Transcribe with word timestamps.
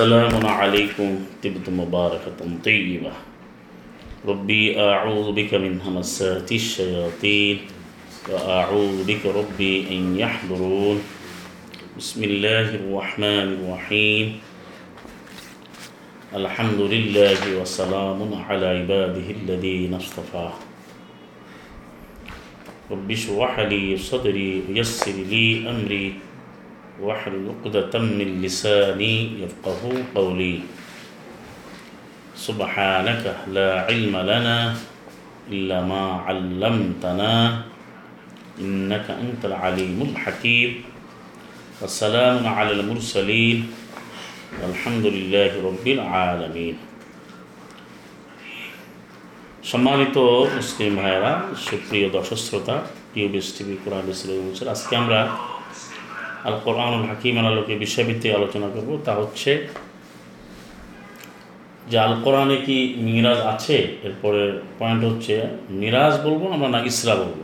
سلام 0.00 0.32
عليكم. 0.46 1.44
طبت 1.44 1.66
مباركة 1.68 2.40
طيبة. 2.64 3.12
ربي 4.24 4.80
أعوذ 4.80 5.36
بك 5.36 5.52
من 5.60 5.76
همسات 5.76 6.48
الشياطين 6.48 7.56
وأعوذ 8.32 9.04
بك 9.04 9.22
ربي 9.28 9.92
أن 9.92 10.16
يحضرون. 10.16 11.04
بسم 12.00 12.20
الله 12.24 12.80
الرحمن 12.80 13.48
الرحيم. 13.60 14.26
الحمد 16.32 16.80
لله 16.80 17.40
وسلام 17.60 18.20
على 18.48 18.66
عباده 18.80 19.28
الذين 19.44 19.92
اصطفى. 20.00 20.48
رب 22.88 23.08
اشرح 23.10 23.52
لي 23.68 24.00
صدري 24.00 24.64
ويسر 24.64 25.16
لي 25.28 25.68
أمري. 25.68 26.29
واحلل 26.99 27.51
عقدة 27.51 27.93
من 27.99 28.41
لساني 28.41 29.43
يفقه 29.43 29.81
قولي 30.15 30.59
سبحانك 32.35 33.23
لا 33.51 33.69
علم 33.87 34.15
لنا 34.15 34.75
إلا 35.51 35.77
ما 35.81 36.03
علمتنا 36.27 37.33
إنك 38.61 39.07
أنت 39.11 39.41
العليم 39.45 39.97
الحكيم 40.01 40.71
والسلام 41.81 42.47
على 42.47 42.71
المرسلين 42.71 43.57
والحمد 44.63 45.05
لله 45.05 45.51
رب 45.67 45.85
العالمين 45.87 46.77
সম্মানিত 49.71 50.17
মুসলিম 50.57 50.91
ভাইয়েরা 50.99 51.33
সুপ্রিয় 51.67 52.07
দর্শক 52.15 52.39
শ্রোতা 52.47 52.75
টিউবিএস 53.13 53.47
টিভি 53.55 53.75
কোরআন 53.83 54.05
ইসলাম 54.13 54.69
আজকে 54.75 54.93
আমরা 55.01 55.19
আল 56.46 56.56
কোরআনুল 56.64 57.04
হাকিম 57.10 57.34
আলোকে 57.50 57.74
বিষয়ভিত্তিক 57.84 58.32
আলোচনা 58.38 58.68
করব। 58.74 58.90
তা 59.06 59.12
হচ্ছে 59.20 59.50
যে 61.90 61.96
আল 62.06 62.14
কোরআনে 62.24 62.56
কি 62.66 62.76
মিরাজ 63.06 63.40
আছে? 63.52 63.76
এরপরে 64.06 64.42
পয়েন্ট 64.78 65.02
হচ্ছে 65.08 65.34
মিরাজ 65.80 66.14
বলব 66.24 66.42
আমরা 66.54 66.68
না 66.74 66.78
ইসরা 66.90 67.14
বলব? 67.22 67.40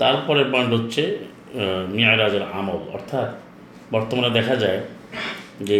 তারপরে 0.00 0.42
পয়েন্ট 0.52 0.70
হচ্ছে 0.76 1.02
মিয়ারাজের 1.96 2.44
আমল। 2.58 2.80
অর্থাৎ 2.96 3.28
বর্তমানে 3.94 4.30
দেখা 4.38 4.54
যায় 4.64 4.80
যে 5.68 5.78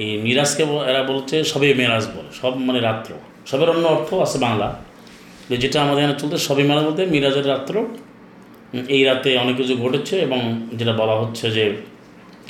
এই 0.00 0.10
মিরাজকে 0.24 0.62
এরা 0.90 1.02
বলছে 1.10 1.36
সবে 1.52 1.68
মেরাজ 1.80 2.04
বলে, 2.14 2.30
সব 2.40 2.52
মানে 2.68 2.80
রাত্র। 2.88 3.10
সবের 3.50 3.68
অন্য 3.74 3.84
অর্থ 3.96 4.08
আছে 4.24 4.38
বাংলা। 4.46 4.68
যেটা 5.62 5.78
আমাদের 5.84 6.00
এখানে 6.02 6.16
চলতে 6.22 6.36
সবে 6.48 6.62
মেরাজ 6.68 6.84
বলতে 6.88 7.02
মিরাজের 7.14 7.46
রাত্র 7.52 7.74
এই 8.72 9.04
রাতে 9.04 9.38
অনেক 9.38 9.56
কিছু 9.56 9.76
ঘটেছে 9.76 10.20
এবং 10.20 10.66
যেটা 10.72 10.92
বলা 10.92 11.12
হচ্ছে 11.12 11.50
যে 11.50 11.76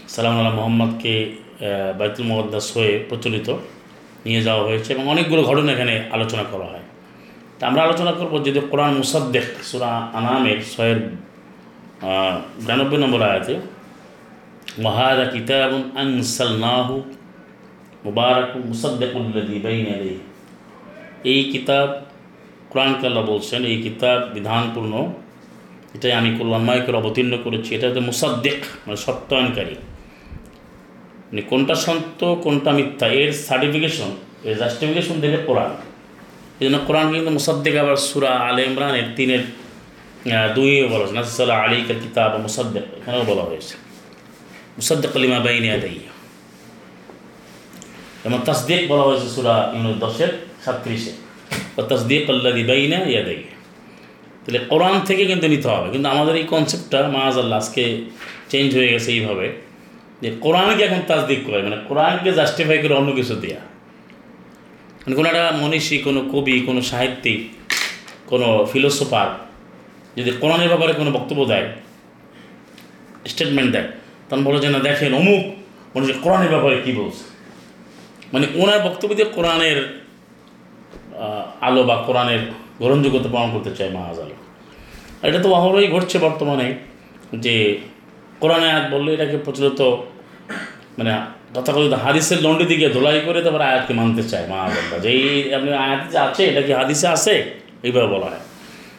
সালাম 0.08 0.36
আল্লাহ 0.36 0.54
মোহাম্মদকে 0.54 1.36
বাইতুল 1.98 2.26
মোহাদ্দাস 2.26 2.76
হয়ে 2.76 3.04
প্রচলিত 3.08 3.50
নিয়ে 4.24 4.42
যাওয়া 4.42 4.64
হয়েছে 4.64 4.92
এবং 4.92 5.08
অনেকগুলো 5.08 5.42
ঘটনা 5.42 5.72
এখানে 5.72 6.04
আলোচনা 6.10 6.42
করা 6.42 6.64
হয়। 6.64 6.82
তা 7.58 7.66
আমরা 7.66 7.82
আলোচনা 7.82 8.12
করব 8.12 8.44
যদি 8.44 8.60
কোরআন 8.70 8.94
মুসাদ্দেক 8.94 9.42
সুরা 9.62 9.86
আনামের 9.86 10.56
আহ, 12.02 12.36
বিরানব্বই 12.60 12.98
নম্বর 12.98 13.22
আয়াতে 13.22 13.60
মহাদা 14.78 15.24
কিতাব 15.24 15.82
আনসালনাহু 15.96 17.02
মুবারক 18.04 18.56
মুসাদ্দেকুল্লাদি 18.56 19.58
বাইন 19.58 19.86
এই 21.24 21.44
কিতাব 21.44 21.88
কোরআন 22.70 22.94
কাল্লা 23.00 23.20
বলছেন 23.20 23.64
এই 23.64 23.82
কিতাব 23.82 24.28
বিধানপূর্ণ 24.34 25.12
এটাই 25.96 26.14
আমি 26.20 26.30
কল্যাণময় 26.38 26.82
করে 26.86 26.96
অবতীর্ণ 27.02 27.34
করেছি। 27.44 27.70
এটা 27.76 27.84
হচ্ছে 27.88 28.02
মুসাদ্দেক 28.10 28.58
মানে 28.84 28.98
সত্যায়নকারী। 29.06 29.74
মানে 31.28 31.42
কোনটা 31.50 31.74
সত্য 31.84 32.20
কোনটা 32.44 32.70
মিথ্যা, 32.78 33.06
এর 33.20 33.30
সার্টিফিকেশন 33.48 34.10
এর 34.48 34.54
জাস্টিফিকেশন 34.60 35.16
দেবে 35.24 35.38
কোরআন। 35.48 35.72
এই 36.60 36.64
জন্য 36.66 36.78
কোরআন 36.88 37.06
কিন্তু 37.14 37.30
মুসাদ্দেক 37.38 37.74
আবার 37.82 37.96
সুরা 38.08 38.32
আলে 38.48 38.62
ইমরান 38.68 38.94
এর 39.00 39.08
তিনের 39.16 39.42
দুই 40.56 40.70
বলা 40.92 41.02
হয়েছে। 41.02 41.14
নাসাল্লাহ 41.18 41.58
আলীকের 41.64 41.98
কিতাব 42.04 42.32
মুসাদ্দেক, 42.46 42.84
এখানেও 42.98 43.22
বলা 43.30 43.44
হয়েছে। 43.48 43.74
মুসাদ্দেক 44.78 45.12
লিমা 45.22 45.38
বাইনে 45.46 45.68
আদাই 45.76 45.96
যেমন 48.22 48.40
তাসদিক 48.48 48.80
বলা 48.92 49.04
হয়েছে 49.08 49.28
সুরা 49.34 49.54
ইউনুস 49.74 49.96
দশের 50.04 50.30
সাতত্রিশে। 50.64 51.12
ও 51.78 51.80
তাসদিক 51.90 52.24
আল্লাদি 52.32 52.62
বাইনা 52.70 52.98
ইয়াদাই 53.12 53.40
তাহলে 54.46 54.58
কোরআন 54.58 55.00
থেকে 55.00 55.24
কিন্তু 55.26 55.48
নিতে 55.48 55.68
হবে। 55.68 55.90
কিন্তু 55.90 56.08
আমাদের 56.08 56.36
এই 56.36 56.44
কনসেপ্টটা 56.44 57.08
মাজ 57.08 57.38
আল্লাহ 57.38 57.58
আজকে 57.58 57.84
চেঞ্জ 58.48 58.76
হয়ে 58.76 58.88
গেছে 58.92 59.12
এইভাবে 59.12 59.46
যে 60.22 60.28
কোরআনকে 60.40 60.82
এখন 60.84 61.00
তাসদিক 61.06 61.40
করে 61.46 61.62
মানে 61.62 61.76
কোরআনকে 61.88 62.32
জাস্টিফাই 62.32 62.78
করে 62.78 62.94
অন্য 62.94 63.12
কিছু 63.12 63.34
দেওয়া 63.34 63.62
মানে 65.02 65.14
কোনো 65.16 65.28
একটা 65.28 65.52
মনীষী, 65.60 65.98
কোনো 65.98 66.20
কবি, 66.32 66.60
কোনো 66.60 66.80
সাহিত্যিক, 66.82 67.40
কোনো 68.26 68.66
ফিলোসোফার 68.72 69.28
যদি 70.16 70.30
কোরআনের 70.40 70.68
ব্যাপারে 70.68 70.92
কোনো 70.92 71.10
বক্তব্য 71.10 71.44
দেয় 71.44 71.66
স্টেটমেন্ট 73.26 73.72
দেয়, 73.72 73.88
তখন 74.28 74.44
বলে 74.44 74.58
যে, 74.60 74.68
না, 74.68 74.78
দেখেন, 74.78 75.14
অমুক 75.14 75.42
মনে 75.94 76.12
কোরআনের 76.12 76.48
ব্যাপারে 76.48 76.76
কী 76.84 76.92
বলছে? 76.92 77.24
মানে 78.32 78.46
ওনার 78.54 78.80
বক্তব্য 78.80 79.14
দিয়ে 79.14 79.28
কোরআনের 79.28 79.78
আলো 81.60 81.82
বা 81.82 81.96
কোরআনের 82.06 82.65
গ্রহণযোগ্যতা 82.80 83.28
প্রমাণ 83.32 83.48
করতে 83.54 83.70
চায় 83.78 83.90
মাহাজ 83.96 84.18
আলো। 84.24 84.36
আর 85.20 85.26
এটা 85.30 85.40
তো 85.44 85.48
অহরই 85.58 85.88
ঘটছে 85.94 86.16
বর্তমানে 86.26 86.66
যে 87.44 87.54
কোরআনে 88.40 88.66
আয়াত 88.72 88.86
বললে 88.94 89.10
এটাকে 89.16 89.36
প্রচলিত 89.36 89.80
মানে 90.98 91.10
তথাকথিত 91.54 91.92
হাদিসের 92.04 92.38
লন্ডি 92.44 92.64
দিকে 92.64 92.88
ধোলাই 92.88 93.20
করে 93.26 93.38
তারপর 93.42 93.62
আয়াতকে 93.70 93.92
মানতে 93.94 94.22
চায় 94.22 94.46
মাহাজ 94.52 94.72
আল্লাহ 94.80 94.98
যে 95.04 95.10
এই 95.10 95.54
আপনি 95.54 95.70
আয়াত 95.86 96.02
যে 96.12 96.18
আছে, 96.18 96.42
এটা 96.50 96.62
কি 96.62 96.72
হাদিসে 96.72 97.06
আছে? 97.08 97.34
এইভাবে 97.86 98.06
বলা 98.06 98.26
হয়। 98.26 98.42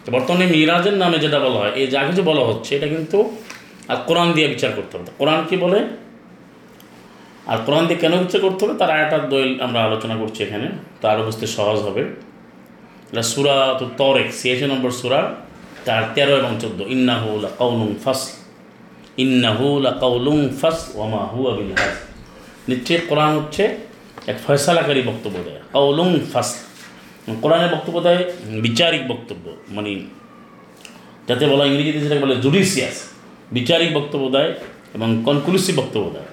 তো 0.04 0.12
বর্তমানে 0.12 0.46
মিরাজের 0.46 0.94
নামে 0.94 1.18
যেটা 1.20 1.40
বলা 1.40 1.60
হয়, 1.60 1.74
এই 1.80 1.88
যা 1.88 2.02
কিছু 2.08 2.24
বলা 2.24 2.44
হচ্ছে, 2.50 2.76
এটা 2.78 2.88
কিন্তু 2.88 3.18
আর 3.92 3.98
কোরআন 4.08 4.28
দিয়ে 4.34 4.48
বিচার 4.48 4.72
করতে 4.76 4.94
হবে। 4.98 5.10
কোরআন 5.18 5.40
কি 5.50 5.58
বলে? 5.58 5.80
আর 7.52 7.58
কোরআন 7.66 7.84
দিয়ে 7.88 8.00
কেন 8.04 8.14
বিচার 8.24 8.42
করতে 8.42 8.62
হবে? 8.66 8.76
তার 8.82 8.92
আয়াটার 8.92 9.24
দলিল 9.30 9.52
আমরা 9.62 9.80
আলোচনা 9.84 10.16
করছি 10.16 10.40
এখানে। 10.44 10.68
তারও 11.02 11.22
বুঝতে 11.26 11.46
সহজ 11.48 11.80
হবে। 11.88 12.04
সুরা 13.32 13.76
তো 13.80 13.86
তরেক 13.98 14.28
ছিয়াশি 14.40 14.66
নম্বর 14.66 14.92
সুরা, 14.92 15.22
তার 15.86 16.04
তেরো 16.16 16.34
এবং 16.38 16.52
চোদ্দ। 16.62 16.80
ইন্নাহুল 16.96 17.44
কাউলুং 17.58 17.90
ফাস 18.04 18.22
ইন্নাহুল 19.24 19.86
কাউলুং 20.00 20.40
ফাস 20.60 20.78
ওমা 20.96 21.22
হুয়া 21.34 21.52
বিল 21.58 21.72
হাস 21.72 21.96
নিশ্চয়ই 22.70 23.02
কোরআন 23.10 23.32
হচ্ছে 23.38 23.64
এক 24.32 24.38
ফয়সালাকারী 24.46 25.02
বক্তব্য 25.10 25.38
দেয়। 25.48 25.62
কাউলুং 25.74 26.10
ফাস 26.34 26.50
কোরআনের 27.42 27.72
বক্তব্য 27.76 27.98
দেয় 28.08 28.22
বিচারিক 28.66 29.04
বক্তব্য। 29.08 29.46
মানে 29.76 29.92
যাতে 31.28 31.44
বলা 31.52 31.64
ইংরেজিতে 31.66 32.00
যেটাকে 32.00 32.22
বলে 32.26 32.36
জুডিশিয়াস। 32.36 32.98
বিচারিক 33.52 33.90
বক্তব্য 33.98 34.26
দেয় 34.36 34.52
এবং 34.96 35.10
কনক্লুসিভ 35.26 35.74
বক্তব্য 35.80 36.06
দেয়। 36.16 36.30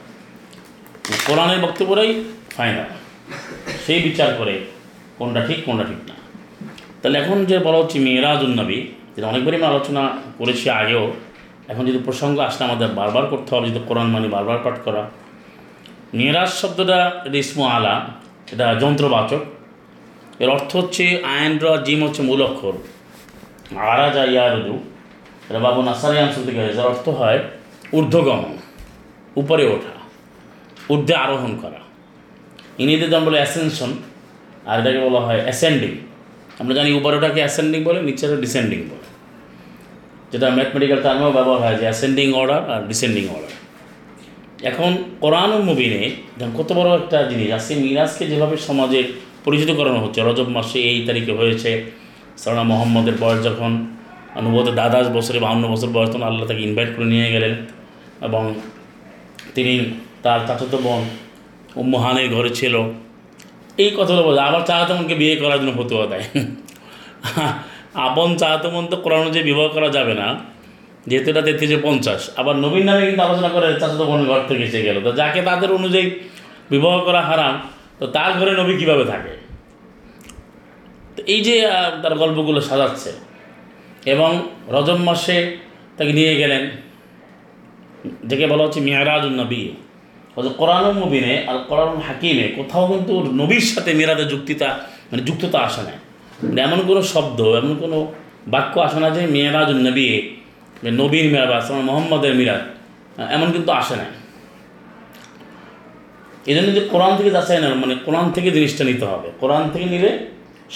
কোরআনের 1.27 1.61
বক্তব্যটাই 1.67 2.11
ফাইনাল। 2.57 2.91
সেই 3.87 4.01
বিচার 4.07 4.31
করে 4.39 4.55
কোনটা 5.19 5.41
ঠিক 5.47 5.59
কোনটা 5.67 5.85
ঠিক 5.91 6.01
না। 6.09 6.15
তাহলে 7.05 7.19
এখন 7.23 7.39
যে 7.51 7.57
বলা 7.67 7.79
হচ্ছে 7.83 7.97
মেয়েরাজুল 8.07 8.53
নবী, 8.61 8.79
যেটা 9.15 9.27
অনেকবারই 9.33 9.57
আমরা 9.59 9.69
আলোচনা 9.73 10.03
করেছি 10.39 10.67
আগেও, 10.81 11.05
এখন 11.73 11.83
যদি 11.89 11.99
প্রসঙ্গ 12.07 12.37
আসলে 12.49 12.63
আমাদের 12.69 12.89
বারবার 13.01 13.25
করতে 13.33 13.51
হবে, 13.55 13.67
যদি 13.71 13.81
কোরআন 13.89 14.09
মানি 14.15 14.29
বারবার 14.37 14.59
পাঠ 14.65 14.77
করা। 14.87 15.03
মেয়েরাজ 16.19 16.51
শব্দটা 16.61 16.99
এটা 17.27 17.39
আলা, 17.77 17.95
এটা 18.53 18.67
যন্ত্রবাচক। 18.83 19.43
এর 20.43 20.49
অর্থ 20.57 20.71
হচ্ছে 20.77 21.05
আইন 21.35 21.53
র 21.65 21.67
জিম 21.87 22.01
হচ্ছে 22.07 22.23
মূল 22.29 22.41
অক্ষর। 22.49 22.75
আরা 23.93 24.07
যা 24.17 24.25
ইয়ারুদু 24.33 24.77
এটা 25.49 25.61
বাবু 25.67 25.81
নাসারি 25.89 26.17
আনসুল 26.25 26.43
থেকে 26.49 26.61
যার 26.79 26.89
অর্থ 26.93 27.07
হয় 27.21 27.39
ঊর্ধ্বগমন, 27.97 28.55
উপরে 29.41 29.65
ওঠা, 29.75 29.95
ঊর্ধ্বে 30.93 31.15
আরোহণ 31.25 31.53
করা। 31.63 31.81
ইংরেজিতে 32.81 33.07
যেমন 33.13 33.25
বলে 33.29 33.39
অ্যাসেনশন 33.43 33.91
আর 34.69 34.77
এটাকে 34.81 35.01
বলা 35.07 35.21
হয় 35.27 35.41
অ্যাসেন্ডিং 35.47 35.95
আমরা 36.61 36.75
জানি 36.79 36.91
উপরে 37.01 37.15
ওটাকে 37.17 37.41
অ্যাসেন্ডিং 37.45 37.81
বলে 37.89 38.01
নিচে 38.09 38.25
ডিসেন্ডিং 38.45 38.81
বলে। 38.91 39.07
যেটা 40.33 40.47
ম্যাথমেটিক্যাল 40.57 41.01
টার্মেও 41.07 41.33
ব্যবহার 41.37 41.61
হয় 41.65 41.77
যে 41.81 41.87
অ্যাসেন্ডিং 41.89 42.27
অর্ডার 42.41 42.61
আর 42.75 42.81
ডিসেন্ডিং 42.91 43.25
অর্ডার 43.35 43.53
এখন 44.71 44.91
কোরআন 45.21 45.51
মুবিনে 45.69 46.03
কত 46.59 46.69
বড় 46.79 46.91
একটা 47.01 47.19
জিনিস। 47.31 47.49
আজকে 47.57 47.73
মিরাজকে 47.75 48.25
যেভাবে 48.31 48.57
সমাজে 48.69 49.01
পরিচিত 49.45 49.71
করানো 49.79 49.99
হচ্ছে, 50.05 50.21
রজব 50.29 50.49
মাসে 50.57 50.79
এই 50.91 50.99
তারিখে 51.07 51.33
হয়েছে, 51.41 51.71
সালানা 52.41 52.63
মোহাম্মদের 52.63 53.17
বয়স 53.21 53.41
যখন 53.49 53.71
অনুভূত 54.41 54.67
দাদাশ 54.79 55.07
বছরে 55.17 55.39
বাউন্ন 55.45 55.65
বছর 55.73 55.89
বয়স, 55.97 56.09
তখন 56.11 56.23
আল্লাহ 56.23 56.45
তাকে 56.51 56.63
ইনভাইট 56.69 56.91
করে 56.97 57.07
নিয়ে 57.15 57.29
গেলেন। 57.35 57.55
এবং 58.27 58.43
তিনি 59.55 59.75
তার 60.23 60.41
চাচাতো 60.49 60.79
বোন 60.79 61.03
উম্মহানের 61.83 62.27
ঘরে 62.35 62.51
ছিল। 62.61 62.75
এই 63.83 63.91
কথাগুলো 63.99 64.23
বলে, 64.29 64.41
আবার 64.49 64.63
চাচাতো 64.69 64.93
বোনকে 64.97 65.15
বিয়ে 65.21 65.35
করার 65.43 65.59
জন্য 65.61 65.73
ফতুয়া 65.79 66.05
দেয়। 66.13 66.25
আপন 68.07 68.29
চাচাতো 68.41 68.69
বোন 68.73 68.85
তো 68.93 68.97
কোরআন 69.05 69.21
অনুযায়ী 69.25 69.45
বিবাহ 69.51 69.67
করা 69.77 69.89
যাবে 69.97 70.15
না, 70.21 70.29
যেহেতু 71.09 71.29
এটা 71.33 71.43
তেত্রিশে 71.47 71.79
পঞ্চাশ। 71.87 72.21
আবার 72.41 72.55
নবীন 72.65 72.85
নামে 72.89 73.03
কিন্তু 73.09 73.23
আলোচনা 73.29 73.51
করে 73.57 73.67
চাচাতো 73.83 74.05
বোনের 74.11 74.27
ঘর 74.31 74.41
থেকে 74.51 74.63
এসে 74.69 74.81
গেল। 74.87 74.97
তো 75.07 75.11
যাকে 75.21 75.41
তাদের 75.49 75.71
অনুযায়ী 75.79 76.07
বিবাহ 76.73 76.95
করা 77.07 77.21
হারাম, 77.29 77.55
তো 78.01 78.05
তার 78.17 78.31
ঘরে 78.39 78.53
নবী 78.61 78.75
কীভাবে 78.81 79.05
থাকে? 79.13 79.33
তো 81.15 81.21
এই 81.35 81.41
যে 81.47 81.55
তার 82.03 82.15
গল্পগুলো 82.23 82.61
সাজাচ্ছে, 82.69 83.11
এবং 84.15 84.31
রজব 84.75 84.99
মাসে 85.09 85.37
তাকে 85.97 86.13
নিয়ে 86.19 86.35
গেলেন, 86.43 86.63
যাকে 88.29 88.45
বলা 88.53 88.63
হচ্ছে 88.67 88.81
মেয়ারাজুল 88.87 89.35
নবী। 89.43 89.63
কোরআন 90.61 90.85
মুবিনে 91.01 91.35
আর 91.51 91.57
কোরআন 91.69 91.91
হাকিমে 92.07 92.47
কোথাও 92.59 92.85
কিন্তু 92.93 93.15
নবীর 93.41 93.65
সাথে 93.73 93.91
মেরাদের 94.01 94.29
যুক্তিতা 94.33 94.69
মানে 95.11 95.23
যুক্ততা 95.29 95.59
আসে 95.69 95.83
না 95.89 95.95
মানে 96.49 96.61
এমন 96.67 96.79
কোনো 96.89 97.01
শব্দ, 97.13 97.39
এমন 97.61 97.73
কোনো 97.83 97.99
বাক্য 98.55 98.75
আসে 98.87 98.99
না 99.03 99.09
যে 99.17 99.23
মেয়ারাজুল 99.35 99.81
নবী 99.89 100.07
নবীর 101.01 101.27
মেরাজ 101.35 101.65
আমার 101.71 101.85
মোহাম্মদের 101.89 102.35
মিরাজ 102.41 102.63
এমন 103.37 103.49
কিন্তু 103.55 103.71
আসে 103.81 103.95
না 104.01 104.07
এই 106.51 106.55
জন্য 106.57 106.69
যে 106.77 106.83
কোরআন 106.93 107.13
থেকে 107.19 107.31
যাচাই 107.37 107.59
না 107.65 107.69
মানে 107.83 107.95
কোরআন 108.07 108.27
থেকে 108.35 108.49
জিনিসটা 108.57 108.83
নিতে 108.91 109.07
হবে। 109.13 109.29
কোরআন 109.43 109.65
থেকে 109.73 109.87
নিলে 109.95 110.11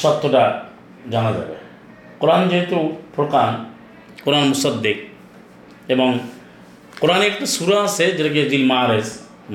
সত্যটা 0.03 0.43
জানা 1.13 1.31
যাবে। 1.39 1.57
কোরআন 2.21 2.43
যেহেতু 2.51 2.79
ফোরকান 3.15 3.53
কোরআন 4.25 4.45
মুসাদ্দিক, 4.53 4.99
এবং 5.95 6.09
কোরআনে 7.01 7.25
একটা 7.31 7.47
সুরা 7.55 7.79
আছে 7.89 8.05
যেটাকে 8.17 8.41
জিল 8.51 8.65
মারেজ 8.73 9.09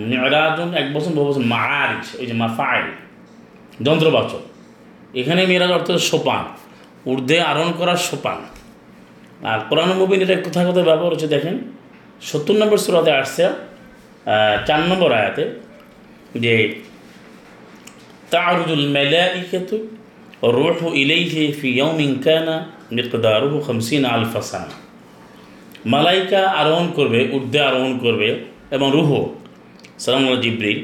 মেয়েরাজন 0.09 0.69
এক 0.81 0.87
বছর 0.95 1.11
বহু 1.17 1.25
বছর 1.29 1.45
মারিজ 1.55 2.05
ওই 2.19 2.25
যে 2.29 2.35
মাফাইল 2.41 2.87
যন্ত্রবাচক 3.85 4.43
এখানে 5.19 5.41
মেয়েরাজ 5.49 5.71
অর্থ 5.77 5.89
সোপান, 6.11 6.43
ঊর্ধ্বে 7.11 7.37
আরোহণ 7.51 7.71
করার 7.79 7.99
সোপান। 8.09 8.39
আর 9.51 9.59
কোরআন 9.69 9.89
মুবিন 9.99 10.19
এটা 10.25 10.35
কোথায় 10.47 10.65
কোথায় 10.69 10.87
ব্যবহার 10.89 11.11
হচ্ছে, 11.13 11.29
দেখেন, 11.35 11.55
সত্তর 12.29 12.55
নম্বর 12.61 12.79
সুরাতে 12.85 13.11
আসছে 13.21 13.43
চার 14.67 14.81
নম্বর 14.89 15.09
আয়াতে, 15.19 15.43
যে 16.43 16.53
তারুজুল 18.33 18.85
মেলাইকাতু 18.97 19.75
রুহ 20.57 20.79
ইলাইহি 21.03 21.43
ফি 21.59 21.67
ইয়াউমিন 21.77 22.11
কানা 22.25 22.55
মিকদারুহু 22.95 23.57
50 23.67 24.03
আলফা 24.15 24.41
সানা। 24.51 24.75
মালাইকা 25.93 26.41
আরোহণ 26.61 26.87
করবে, 26.97 27.19
ঊর্ধ্বে 27.35 27.59
আরোহণ 27.69 27.93
করবে, 28.03 28.27
এবং 28.75 28.87
রুহ 28.97 29.11
সালাম 30.01 30.23
জিব্রিল। 30.43 30.79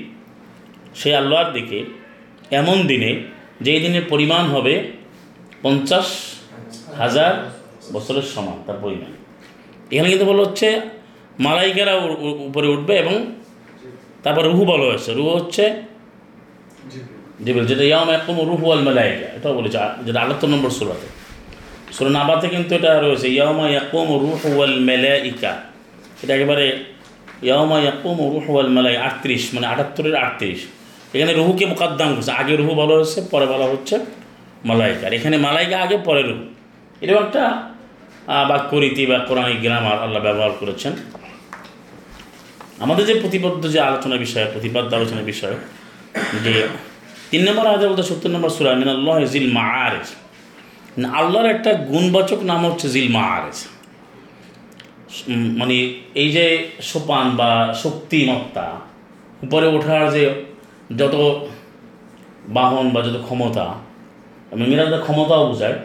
সেই 1.00 1.14
আল্লাহর 1.22 1.50
দিকে 1.58 1.80
এমন 2.62 2.78
দিনে 2.90 3.12
যেই 3.66 3.80
দিনের 3.86 4.06
পরিমাণ 4.12 4.44
হবে 4.54 4.74
পঞ্চাশ 5.64 6.08
হাজার 7.00 7.34
বছরের 7.94 8.26
সমান 8.34 8.58
তার 8.68 8.78
পরিমাণ। 8.84 9.12
এখানে 9.92 10.08
কিন্তু 10.12 10.26
বলা 10.32 10.42
হচ্ছে 10.46 10.68
মালাইকারা 11.46 11.94
উপরে 12.50 12.68
উঠবে 12.76 12.94
এবং 13.04 13.16
তারপর 14.24 14.44
রুহু 14.52 14.64
বলা 14.72 14.86
হয়েছে। 14.90 15.10
রুহু 15.18 15.32
হচ্ছে 15.40 15.64
জিবিল 17.46 17.66
যেটা 17.72 17.84
ইয়াম 17.92 18.10
একদম 18.18 18.38
রুহু 18.50 18.66
আল 18.74 18.82
মালাইকা। 18.88 19.28
এটাও 19.38 19.54
বলেছে 19.60 19.78
যেটা 20.06 20.20
আটাত্তর 20.24 20.50
নম্বর 20.54 20.72
সুরাতে। 20.78 21.08
সুরা 21.96 22.12
নাবাতে 22.18 22.48
কিন্তু 22.54 22.72
এটা 22.80 22.92
রয়েছে 23.06 23.28
ইয়ামা 23.38 23.66
ইয়াকুম 23.74 24.08
রুহু 24.24 24.50
আল 24.66 24.76
মালাইকা। 24.90 25.52
এটা 26.24 26.32
একেবারে 26.38 26.66
ইয়ামা 27.44 27.80
ইয়াকুম 27.80 28.18
রুহু 28.18 28.60
আল 28.60 28.70
মালাই 28.70 28.98
আটত্রিশ 28.98 29.54
মানে 29.54 29.68
আটাত্তরের 29.68 30.16
আটত্রিশ। 30.16 30.60
এখানে 31.14 31.34
রুহুকে 31.34 31.66
মোকাদ্দাম 31.66 32.16
করছে। 32.16 32.32
আগে 32.32 32.56
রুহু 32.56 32.76
বলা 32.76 32.96
হচ্ছে 32.96 33.22
পরে 33.32 33.46
বলা 33.46 33.66
হচ্ছে 33.66 34.00
মালাইকার 34.66 35.14
এখানে 35.14 35.38
মালাইকা 35.38 35.78
আগে 35.80 35.98
পরে 35.98 36.22
রুহু। 36.24 36.44
এরকম 37.02 37.24
একটা 37.26 37.70
আহ, 38.28 38.50
বাক্য 38.50 38.76
রীতি 38.76 39.06
বা 39.06 39.20
কোরআনিক 39.20 39.62
গ্রামার 39.62 40.00
আল্লাহ 40.00 40.22
ব্যবহার 40.24 40.52
করেছেন। 40.60 40.94
আমাদের 42.80 43.06
যে 43.06 43.14
প্রতিবদ্ধ 43.14 43.68
যে 43.68 43.80
আলোচনা 43.80 44.16
বিষয় 44.16 44.46
প্রতিপাদ্য 44.54 44.96
আলোচনার 44.96 45.24
বিষয় 45.24 45.56
যে 46.44 46.68
তিন 47.32 47.50
নম্বর 47.50 47.68
আয়াতে 47.68 47.88
বলতে 47.88 48.04
সত্তর 48.04 48.30
নম্বর 48.30 48.50
সুরা 48.50 48.74
মিন 48.74 48.90
আল্লাহ 48.90 49.26
জিল 49.26 49.52
মাআরেজ। 49.52 50.08
না, 50.98 51.10
আল্লাহর 51.10 51.50
একটা 51.50 51.74
গুণবাচক 51.74 52.40
নাম 52.44 52.66
হচ্ছে 52.66 52.90
জিল 52.90 53.12
মাআরেজ। 53.12 53.58
উম, 53.64 53.79
মানে 55.60 55.76
এই 56.16 56.32
যে 56.32 56.46
সোপান 56.82 57.26
বা 57.36 57.74
শক্তিমত্তা, 57.74 58.68
উপরে 59.44 59.68
ওঠার 59.68 60.12
যে 60.12 60.24
যত 60.98 61.16
বাহন 62.48 62.90
বা 62.90 63.02
যত 63.02 63.18
ক্ষমতা, 63.24 63.66
এবং 64.52 64.66
মিরাজের 64.68 65.02
ক্ষমতাও 65.02 65.44
বোঝায়, 65.50 65.78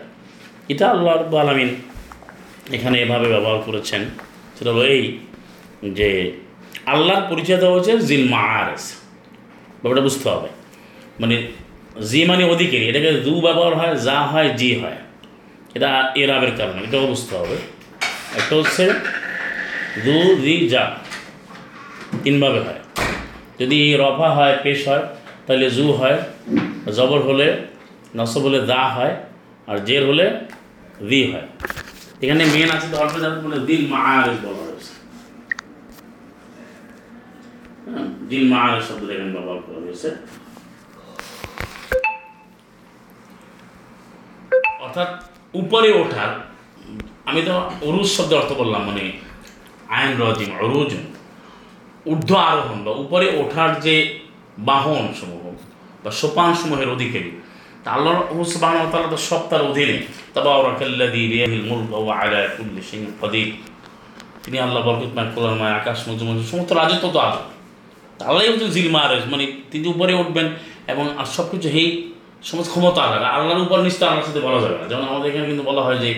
এটা 0.68 0.90
আল্লাহ 0.90 1.14
রব্বুল 1.14 1.40
আলমিন 1.40 1.70
এখানে 2.72 2.96
এভাবে 3.02 3.26
ব্যবহার 3.28 3.58
করেছেন। 3.58 4.02
সেটা 4.58 4.70
হলো 4.72 4.84
এই 4.86 5.18
যে 5.98 6.32
আল্লাহর 6.86 7.24
পরিচয় 7.30 7.56
দেওয়া 7.56 7.74
হচ্ছে 7.76 7.92
জিল 7.98 8.28
মাআরেজ 8.28 8.84
ব্যাপারটা 9.80 10.02
বুঝতে 10.02 10.26
হবে। 10.28 10.48
মানে 11.20 11.36
জি 12.10 12.24
মানে 12.24 12.44
অধিকারী। 12.44 12.84
এটাকে 12.88 13.12
দু 13.12 13.40
ব্যবহার 13.40 13.76
হয়, 13.76 13.94
যা 13.96 14.18
হয়, 14.20 14.48
জি 14.50 14.70
হয়। 14.80 14.98
এটা 15.74 16.12
এরাবের 16.16 16.52
কারণে, 16.56 16.80
এটাও 16.82 17.06
বুঝতে 17.06 17.36
হবে। 17.36 17.56
একটা 18.38 18.54
হচ্ছে 18.60 18.84
দু 20.06 20.16
জি 20.44 20.54
যা। 20.72 20.84
তিনভাবে 22.24 22.60
হয়। 22.66 22.80
যদি 23.60 23.78
রফা 24.02 24.28
হয় 24.36 24.54
পেশ 24.64 24.80
হয় 24.88 25.04
তাহলে 25.46 25.66
জু 25.76 25.86
হয় 26.00 26.18
জবর 26.96 27.20
হলে 27.28 27.48
নসব 28.18 28.42
হলে 28.46 28.60
দা 28.72 28.82
হয় 28.96 29.14
আর 29.70 29.76
জের 29.86 30.02
হলে 30.08 30.26
দি 31.08 31.20
হয়। 31.30 31.46
এখানে 32.22 32.42
মেন 32.54 32.68
আছে 32.76 32.86
অল্প 33.02 33.14
যাদের 33.22 33.40
বলে 33.44 33.58
দিল 33.68 33.82
মাআরেজ 33.92 34.36
বলা 34.44 34.62
হয়েছে। 34.66 34.92
হ্যাঁ, 37.86 38.06
দিল 38.30 38.44
মাআরেজ 38.52 38.82
শব্দ 38.88 39.08
এখানে 39.14 39.30
ব্যবহার 39.36 39.60
করা 39.66 39.80
হয়েছে। 39.84 40.08
অর্থাৎ 44.84 45.10
উপরে 45.60 45.88
ওঠার 46.02 46.30
আমি 47.34 47.42
তো 47.50 47.56
অরুজ 47.88 48.08
শব্দের 48.16 48.38
অর্থ 48.42 48.52
বললাম 48.62 48.82
মানে 48.88 49.04
আইন 49.96 50.10
রজিম 50.22 50.50
অরুজ 50.64 50.92
ঊর্ধ্ব 52.10 52.32
আরোহণ 52.50 52.78
বা 52.86 52.92
উপরে 53.04 53.26
ওঠার 53.40 53.70
যে 53.86 53.96
বাহন 54.68 55.04
সমূহ 55.20 55.44
বা 56.02 56.10
সোপান 56.20 56.50
সমূহের 56.60 56.88
অধিকারী, 56.96 57.30
তা 57.84 57.88
আল্লাহ 57.96 58.14
সুবাহ 58.54 58.72
তাআলা 58.92 59.08
তো 59.14 59.18
সব 59.28 59.42
তার 59.50 59.62
অধীনে, 59.70 59.96
তাবারাকাল্লাযী 60.34 61.22
বিয়াদিহিল 61.32 61.66
মুলকু 61.70 61.92
ওয়া 62.04 62.14
আলা 62.20 62.40
কুল্লি 62.56 62.82
শাইইন 62.88 63.04
কাদির। 63.20 63.48
তিনি 64.44 64.56
আল্লাহ 64.64 64.80
বরকতময় 64.86 65.28
কল্যাণময় 65.34 65.74
আকাশ 65.80 65.98
মজুমজ 66.08 66.38
সমস্ত 66.50 66.70
রাজত্ব 66.80 67.06
তো 67.16 67.20
তা 68.18 68.22
আল্লাহ 68.30 68.42
হচ্ছে 68.52 68.68
জিল 68.76 68.88
মারেজ 68.96 69.22
মানে 69.32 69.44
তিনি 69.70 69.86
উপরে 69.94 70.12
উঠবেন 70.22 70.46
এবং 70.92 71.04
আর 71.20 71.26
সব 71.36 71.46
কিছু 71.52 71.68
হেই, 71.74 71.88
সমস্ত 72.50 72.68
ক্ষমতা 72.74 73.00
আল্লাহ 73.06 73.30
আল্লাহর 73.36 73.62
উপর 73.66 73.78
নিশ্চয় 73.88 74.06
আল্লাহর 74.08 74.26
সাথে 74.28 74.40
বলা 74.46 74.58
যাবে 74.64 74.76
না। 74.80 74.84
যেমন 74.90 75.04
আমাদের 75.10 75.26
এখানে 75.30 75.46
কিন্তু 75.50 75.64
বলা 75.70 75.82
হয় 75.86 75.98
যে 76.04 76.10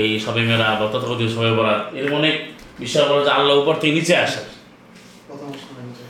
এই 0.00 0.10
সবে 0.24 0.42
মেরা 0.48 0.68
বা 0.80 0.86
তথাকথিত 0.92 1.30
সবে 1.36 1.52
বরাত 1.58 1.80
এরকম 1.96 2.16
অনেক 2.20 2.34
বিষয় 2.82 3.06
বলা 3.08 3.22
যে 3.24 3.30
আল্লাহ 3.38 3.54
উপর 3.62 3.74
থেকে 3.80 3.92
নিচে 3.98 4.14
আসে। 4.24 4.40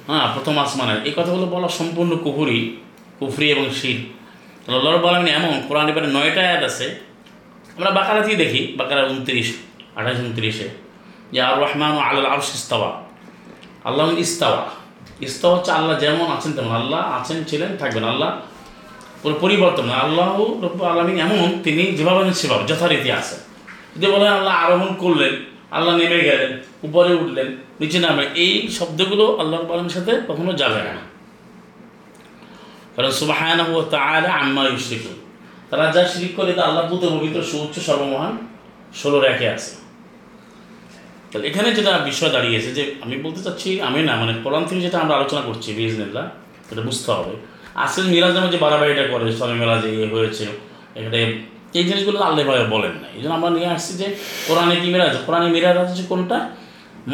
হ্যাঁ 0.08 0.26
প্রথম 0.34 0.54
আসমানে 0.64 0.94
এই 1.08 1.12
কথাগুলো 1.16 1.46
বলা 1.54 1.68
সম্পূর্ণ 1.78 2.12
কুফুরি 2.24 2.60
কুফরি 3.18 3.46
এবং 3.54 3.66
শির। 3.80 3.98
আল্লাহ 4.74 4.92
বলেন 5.06 5.24
এমন 5.38 5.54
কোরআন 5.68 5.86
এবারে 5.90 6.08
নয়টা 6.16 6.40
আয়াত 6.48 6.62
আছে। 6.70 6.86
আমরা 7.76 7.90
বাকারাতেই 7.98 8.36
দেখি 8.42 8.60
বাকারা 8.78 9.02
উনত্রিশ 9.12 9.48
আঠাশ 9.98 10.18
উনত্রিশে। 10.26 10.68
যে 11.32 11.38
আর 11.48 11.54
রহমান 11.64 11.90
ও 11.96 12.00
আল্লাহ 12.08 12.28
আরশ 12.34 12.48
ইস্তাওয়া। 12.60 12.90
আল্লাহ 13.88 14.04
ইস্তাওয়া। 14.26 14.62
ইস্তাওয়া 15.28 15.54
হচ্ছে 15.56 15.70
আল্লাহ 15.78 15.94
যেমন 16.04 16.26
আছেন 16.36 16.52
তেমন। 16.56 16.72
আল্লাহ 16.80 17.00
আছেন 17.18 17.38
ছিলেন 17.50 17.70
থাকবেন। 17.80 18.04
আল্লাহ 18.12 18.30
পরিবর্তন 19.42 19.86
আল্লাহ 20.06 20.34
রব্বু 20.66 20.82
আলমিন 20.92 21.16
এমন 21.26 21.48
তিনি 21.64 21.82
যেভাবে 21.98 22.34
সেভাবে 22.40 22.64
যথারীতি 22.70 23.10
আছেন। 23.20 23.40
যদি 23.98 24.12
বলেন 24.14 24.30
আল্লাহ 24.38 24.54
আরোহণ 24.64 24.90
করলেন, 25.02 25.32
আল্লাহ 25.76 25.92
নেমে 26.00 26.20
গেলেন, 26.28 26.50
উপরে 26.86 27.10
উঠলেন, 27.14 27.48
নিচে 27.80 27.98
নামে, 28.06 28.24
এই 28.44 28.52
শব্দগুলো 28.78 29.24
আল্লাহ 29.40 29.58
আলমের 29.74 29.94
সাথে 29.96 30.12
কখনো 30.28 30.52
যাবে 30.52 30.80
না। 30.88 30.94
কারণ 32.94 33.10
সুবাহান 33.20 33.58
ও 33.74 33.76
তাআলা 33.94 34.30
আম্মা 34.40 34.62
ইউশরিকুন। 34.70 35.16
তারা 35.70 35.84
যা 35.94 36.02
শিরিক 36.12 36.32
করে 36.38 36.52
তা 36.58 36.62
আল্লাহ 36.68 36.84
পুত্র 36.90 37.06
পবিত্র 37.16 37.38
সুউচ্চ 37.50 37.76
সর্বমহান 37.88 38.34
ষোলো 39.00 39.18
রেখে 39.26 39.46
আছে। 39.54 39.72
তাহলে 41.30 41.44
এখানে 41.50 41.68
যেটা 41.76 41.92
বিষয় 42.10 42.30
দাঁড়িয়েছে 42.36 42.70
যে 42.78 42.82
আমি 43.04 43.14
বলতে 43.24 43.40
চাচ্ছি, 43.46 43.70
আমি 43.88 44.00
না 44.08 44.14
মানে 44.20 44.32
কোরআন 44.44 44.62
থেকে 44.68 44.80
যেটা 44.86 44.98
আমরা 45.04 45.14
আলোচনা 45.18 45.42
করছি 45.48 45.68
বিজনেল্লা 45.78 46.24
এটা 46.70 46.82
বুঝতে 46.88 47.10
হবে। 47.16 47.34
আসল 47.84 48.04
মিরাজ 48.12 48.32
নামে 48.36 48.48
যে 48.54 48.58
বাড়াবাড়িটা 48.64 49.04
করে 49.12 49.24
সবে 49.38 49.54
মেলা 49.60 49.76
যে 49.82 49.88
ইয়ে 49.96 50.08
হয়েছে, 50.14 50.44
এখানে 50.98 51.20
এই 51.78 51.84
জিনিসগুলো 51.88 52.18
আল্লাহভাবে 52.28 52.64
বলেন 52.74 52.94
না 53.02 53.08
এই 53.16 53.20
জন্য 53.22 53.34
আমরা 53.34 53.50
নিয়ে 53.50 53.70
আসছি 53.76 53.92
যে 54.00 54.06
কোরআনে 54.48 54.74
কি 54.80 54.88
মিরাজ? 54.94 55.14
কোরআনে 55.26 55.48
মিরাজ 55.54 55.76
আছে 55.76 56.04
কোনটা? 56.12 56.38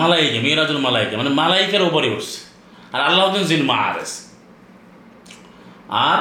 মালাইকে 0.00 0.38
মিরাজুল 0.46 0.80
মালাইকে 0.86 1.14
মানে 1.20 1.30
মালাইকের 1.40 1.82
উপরে 1.82 2.08
উঠছে। 2.14 2.38
আর 2.94 3.00
আল্লাহ 3.08 3.24
জিন 3.50 3.62
মাহারেস 3.70 4.12
আর 5.88 6.20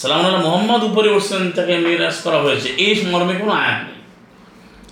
সালাম 0.00 0.20
আল্লাহ 0.26 0.42
মোহাম্মদ 0.48 0.82
উপরে 0.90 1.08
উঠছেন 1.16 1.42
তাকে 1.56 1.74
মিরাজ 1.86 2.16
করা 2.24 2.38
হয়েছে। 2.44 2.68
এই 2.84 2.92
মর্মে 3.12 3.34
কোনো 3.42 3.52
আয়াত 3.62 3.80
নেই। 3.86 4.00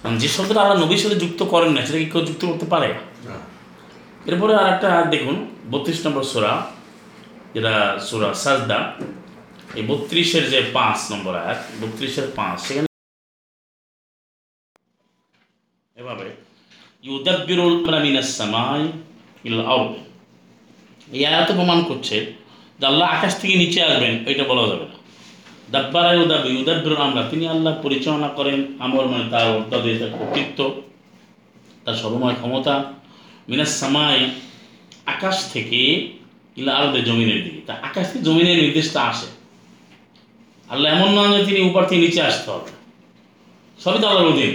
কারণ 0.01 0.15
যে 0.23 0.29
শব্দটা 0.29 0.61
আল্লাহ 0.63 0.77
নবীর 0.85 1.01
সাথে 1.03 1.17
যুক্ত 1.23 1.41
করেন 1.43 1.71
না 1.77 1.81
সেটা 1.87 1.99
কি 1.99 2.07
কেউ 2.13 2.23
যুক্ত 2.29 2.43
করতে 2.51 2.67
পারে? 2.67 2.95
এরপরে 4.27 4.53
আর 4.61 4.67
একটা 4.75 4.91
দেখুন 5.11 5.37
বত্রিশ 5.71 6.07
নম্বর 6.07 6.23
সোরা 6.23 6.53
যেটা 7.55 7.75
সুরা 8.09 8.35
সাজদা। 8.35 8.79
এই 9.79 9.85
বত্রিশের 9.91 10.45
যে 10.53 10.61
পাঁচ 10.77 10.99
নম্বর 11.13 11.33
আয়াত, 11.43 11.61
বত্রিশের 11.81 12.27
পাঁচ, 12.39 12.59
সেখানে 12.67 12.89
এভাবে, 15.97 16.27
ইউদাব্বিরুল 17.07 17.77
সামাই 18.39 18.83
ইল 19.49 19.61
আরদ। 19.75 19.93
এই 21.17 21.23
আয়াত 21.31 21.49
প্রমাণ 21.59 21.79
করছে 21.91 22.17
যে 22.79 22.85
আল্লাহ 22.91 23.07
আকাশ 23.17 23.33
থেকে 23.41 23.55
নিচে 23.63 23.79
আসবেন 23.89 24.15
এটা 24.31 24.45
বলা 24.51 24.65
যাবে 24.71 24.87
না। 24.91 24.97
দাব্বারা 25.75 26.11
ইউদাব 26.19 26.43
ইউদাব্বিরুল 26.55 27.03
আমরা, 27.09 27.23
তিনি 27.31 27.45
আল্লাহ 27.55 27.73
পরিচালনা 27.85 28.29
করেন 28.39 28.59
আমর 28.85 29.05
মানে 29.13 29.27
তার 29.33 29.47
অর্ধাদে 29.59 29.91
তার 30.01 30.13
কর্তৃত্ব, 30.19 30.61
তার 31.85 31.97
সর্বময় 32.01 32.37
ক্ষমতা। 32.41 32.75
মিনাস 33.51 33.73
সামাই, 33.81 34.21
আকাশ 35.15 35.37
থেকে 35.55 35.81
ইলা 36.61 36.73
আরদে 36.79 37.01
জমিনের 37.09 37.41
দিকে। 37.45 37.61
তা 37.69 37.73
আকাশ 37.89 38.05
থেকে 38.11 38.23
জমিনের 38.29 38.57
নির্দেশটা 38.63 39.01
আসে। 39.13 39.29
আল্লাহ 40.73 40.89
এমন 40.97 41.11
নয় 41.19 41.31
যে 41.37 41.41
তিনি 41.47 41.61
উপর 41.71 41.83
থেকে 41.85 42.01
নিচে 42.01 42.21
আসতে 42.23 42.49
হবে। 42.51 42.71
সবই 43.85 43.99
তো 44.03 44.07
আল্লাহর 44.09 44.31
অধীন। 44.33 44.53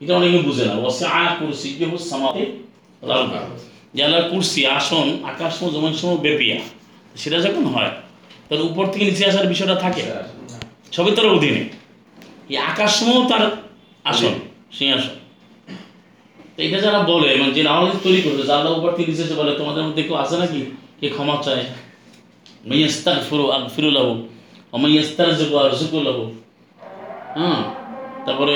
এটা 0.00 0.12
অনেকে 0.16 0.38
বুঝে 0.38 0.64
না। 0.68 0.72
আ 1.20 1.22
কুরসি 1.38 1.68
হুস 1.90 2.02
সামাতে 2.10 2.42
যে 3.94 4.00
আল্লাহর 4.04 4.26
কুরসি 4.30 4.60
আসন, 4.78 5.06
আকাশ 5.24 5.50
সময় 5.58 5.72
জমিন 5.74 5.94
সময় 5.94 6.16
বেপিয়া 6.16 6.58
সেটা 7.16 7.38
যখন 7.40 7.64
হয় 7.64 7.90
তখন 8.48 8.64
উপর 8.70 8.84
থেকে 8.92 9.04
নিচে 9.04 9.22
আসার 9.26 9.46
বিষয়টা 9.46 9.76
থাকে। 9.84 10.02
সবই 10.92 11.12
তার 11.16 11.26
অধীনে। 11.26 11.62
এই 12.52 12.56
আকাশ 12.70 12.90
সময়ও 12.98 13.22
তার 13.28 13.42
আসন, 14.10 14.34
সিংহাসন। 14.78 15.14
তো 16.56 16.58
এটা 16.66 16.78
যারা 16.80 17.00
বলে 17.12 17.28
মানে 17.36 17.52
যে 17.56 17.62
নামাজ 17.62 17.90
তৈরি 18.02 18.20
করবে 18.22 18.42
আল্লাহ 18.52 18.72
উপর 18.78 18.90
থেকে 18.96 19.08
নিচে 19.12 19.34
বলে, 19.40 19.52
তোমাদের 19.60 19.82
মধ্যে 19.86 20.02
কেউ 20.02 20.16
আছে 20.22 20.36
নাকি? 20.42 20.60
কে 21.00 21.06
ক্ষমা 21.08 21.36
চায়? 21.44 21.64
আগ 23.56 23.62
ফিরুল্লাহ 23.76 24.04
অমাইয়াস্তার 24.72 25.30
যুগ 25.38 25.52
আর 25.56 25.72
জুকুল্লাহ 25.78 26.18
হ্যাঁ 27.36 27.60
তারপরে 28.26 28.54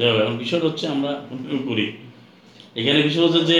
যাই 0.00 0.10
এখন 0.22 0.36
বিষয় 0.42 0.60
হচ্ছে 0.66 0.84
আমরা 0.94 1.12
করি। 1.68 1.86
এখানে 2.78 2.98
বিষয় 3.08 3.24
হচ্ছে 3.26 3.42
যে, 3.52 3.58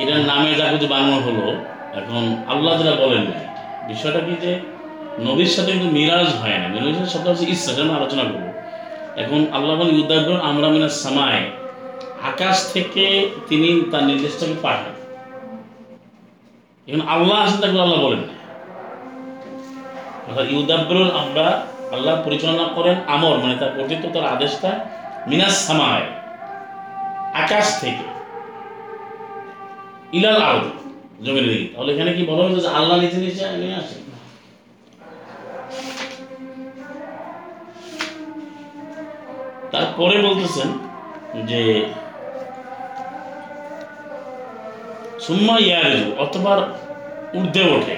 এটার 0.00 0.22
নামে 0.30 0.48
যা 0.58 0.64
কিছু 0.72 0.86
বানানো 0.94 1.18
হলো, 1.26 1.46
এখন 2.00 2.22
আল্লাহ 2.52 2.72
যেটা 2.80 2.94
বলেন 3.04 3.24
বিষয়টা 3.90 4.20
কি 4.26 4.34
যে, 4.44 4.52
নবীর 5.26 5.50
সাথে 5.56 5.70
কিন্তু 5.74 5.88
মিরাজ 5.96 6.28
হয় 6.40 6.58
না। 6.62 6.66
নবীর 6.74 7.10
সাথে 7.14 7.26
হচ্ছে 7.30 7.46
ইচ্ছা 7.54 7.70
আলোচনা 7.98 8.24
করব। 8.30 8.46
এখন 9.22 9.40
আল্লাহ 9.56 9.74
আমরা 10.50 10.66
মিনার 10.74 10.94
সামায় 11.02 11.44
আকাশ 12.30 12.56
থেকে 12.74 13.04
তিনি 13.48 13.68
তার 13.90 14.04
নির্দেশটাকে 14.10 14.56
পাঠান। 14.62 14.94
এখন 16.88 17.02
আল্লাহ 17.14 17.36
আসেন 17.44 17.58
তাকে 17.60 17.76
আল্লাহ 17.84 17.98
বলেন 18.06 18.22
না 18.28 18.34
অর্থাৎ 20.26 20.46
ইউদাব্বরুল 20.52 21.10
আমরা 21.22 21.46
আল্লাহ 21.94 22.14
পরিচালনা 22.26 22.66
করেন 22.76 22.96
আমর 23.14 23.34
মানে 23.42 23.54
তার 23.60 23.70
কর্তৃত্ব, 23.76 24.06
তার 24.14 24.26
আদেশটা 24.34 24.70
মিনাস 25.30 25.56
সামায়, 25.66 26.06
আকাশ 27.42 27.66
থেকে। 27.80 28.06
ইলাল 30.16 30.40
আরদ 30.48 30.64
জমির 31.24 31.46
দিকে। 31.50 31.66
তাহলে 31.74 31.90
এখানে 31.94 32.10
কি 32.16 32.22
বলা 32.30 32.42
হয়েছে 32.44 32.60
যে 32.60 32.70
আল্লাহ 32.78 32.96
নিচে 33.00 33.18
নিচে 33.24 33.44
নিয়ে 33.62 33.76
আসে 33.82 33.96
তারপরে 39.72 40.16
বলতেছেন 40.26 40.68
যে, 41.50 41.60
সুম্মা 45.20 45.56
ইয়ারজু, 45.58 46.06
অথবা 46.18 46.52
ঊর্ধ্বে 47.34 47.62
ওঠে। 47.76 47.96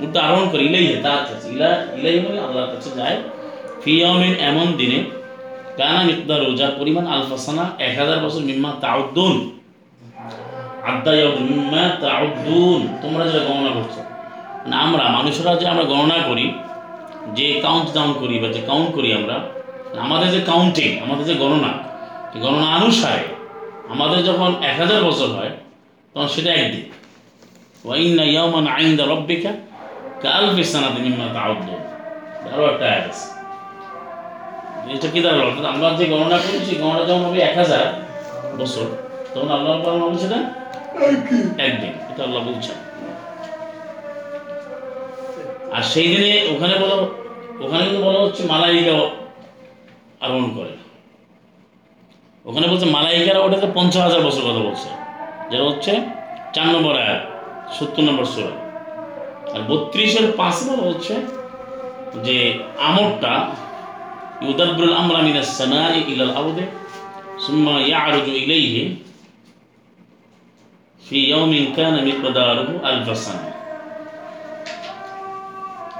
ঊর্ধ্বে 0.00 0.20
আরোহণ 0.26 0.46
করে 0.48 0.62
ইলাই 0.68 0.86
তার 1.02 1.22
কাছে। 1.28 1.46
ইলা, 1.54 1.70
ইলাই 1.96 2.16
মানে 2.24 2.38
আল্লাহর 2.46 2.70
কাছে 2.74 2.90
যায়। 2.98 3.16
ফিয়ামিন 3.82 4.34
এমন 4.50 4.66
দিনে 4.72 4.98
কানা 5.76 6.02
মিকদার, 6.02 6.56
যার 6.56 6.72
পরিমাণ 6.78 7.06
আলফাসানা 7.06 7.70
এক 7.78 7.98
হাজার 7.98 8.18
বছর 8.18 8.40
মিম্মা 8.40 8.72
তাউদ্দুন। 8.80 9.60
আদ্দা 10.86 11.14
ইয়াউদ 11.14 11.34
মিম্মা 11.34 11.88
তাউদ্দুন। 12.00 12.98
তোমরা 13.02 13.24
যেটা 13.26 13.44
গণনা 13.44 13.70
করছ। 13.70 13.98
মানে 13.98 14.76
আমরা, 14.76 15.04
মানুষরা 15.04 15.56
যে 15.56 15.68
আমরা 15.68 15.84
গণনা 15.84 16.14
করি, 16.28 16.52
যে 17.34 17.60
কাউন্ট 17.62 17.94
ডাউন 17.94 18.12
করি 18.12 18.38
বা 18.38 18.48
যে 18.48 18.60
কাউন্ট 18.60 18.94
করি 18.94 19.12
আমরা 19.12 19.40
আমাদের 20.00 20.30
যে 20.30 20.40
কাউন্টিং 20.40 21.00
আমাদের 21.00 21.24
যে 21.26 21.34
গণনা 21.34 21.72
গণনা 22.38 22.66
অনুসারে 22.66 23.24
আমাদের 23.88 24.24
যখন 24.24 24.54
এক 24.62 24.78
হাজার 24.78 25.04
বছর 25.04 25.26
হয়, 25.26 25.50
তখন 26.14 26.28
সেটা 26.28 26.52
একদিন। 26.52 26.84
ওয়াইন্না 27.84 28.22
ইয়াউমান 28.22 28.66
আইন্দা 28.66 29.04
রব্বিকা 29.04 29.52
কালফি 30.22 30.64
সানাতে 30.64 31.02
মিম্মা 31.02 31.40
তাউদ্দুন। 31.40 31.80
আরও 32.54 32.64
একটা 32.66 32.86
আয়াত 32.86 33.08
আছে 33.08 33.35
এটা 34.94 35.08
কি 35.14 35.20
দাঁড়াল 35.24 35.40
অর্থাৎ 35.48 35.66
আমরা 35.72 35.86
যে 36.00 36.04
গণনা 36.12 36.38
করি 36.44 36.58
সেই 36.66 36.76
গণনা 36.82 37.02
যখন 37.08 37.22
হবে 37.28 37.38
এক 37.48 37.54
হাজার 37.62 37.84
বছর 38.60 38.86
তখন 39.32 39.48
আল্লাহ 39.56 39.72
পালন 39.84 40.00
হবে 40.04 40.16
সেটা 40.24 40.38
একদিন। 41.66 41.92
এটা 42.10 42.22
আল্লাহ 42.26 42.40
বলছেন 42.48 42.76
আর 45.76 45.82
সেই 45.92 46.06
দিনে 46.12 46.32
ওখানে 46.52 46.74
বলো 46.82 46.96
ওখানে 47.64 47.82
কিন্তু 47.86 48.00
বলা 48.06 48.20
হচ্ছে 48.24 48.42
মালাইকা 48.52 48.94
আরোহণ 50.24 50.46
করে। 50.56 50.72
ওখানে 52.44 52.66
বলছে 52.72 52.86
মালাইকারা 52.96 53.40
ওটাতে 53.44 53.68
পঞ্চাশ 53.74 54.02
হাজার 54.06 54.22
বছর 54.26 54.42
কথা 54.48 54.62
বলছে। 54.68 54.88
যেটা 55.50 55.64
হচ্ছে 55.70 55.92
চার 56.54 56.68
নম্বর 56.74 56.94
আয়াত 57.02 57.22
সত্তর 57.76 58.04
নম্বর 58.08 58.26
সুরা। 58.32 58.52
আর 59.54 59.60
বত্রিশের 59.68 60.26
পাঁচ 60.38 60.56
নম্বর 60.66 60.86
হচ্ছে 60.92 61.14
যে 62.26 62.36
আমরটা 62.88 63.32
ইউদাব্বুল 64.41 64.93
আমরা 64.93 65.19
মিনাস 65.27 65.49
সামাই 65.57 65.95
ইলাল 66.11 66.33
আরদে 66.39 66.65
সুম্মা 67.45 67.75
ইয়ারজু 67.83 68.31
ইলাইহি 68.41 68.83
في 71.01 71.19
يوم 71.25 71.73
كان 71.73 71.95
مقداره 72.07 72.69
ألف 72.83 73.07
سنة 73.17 73.51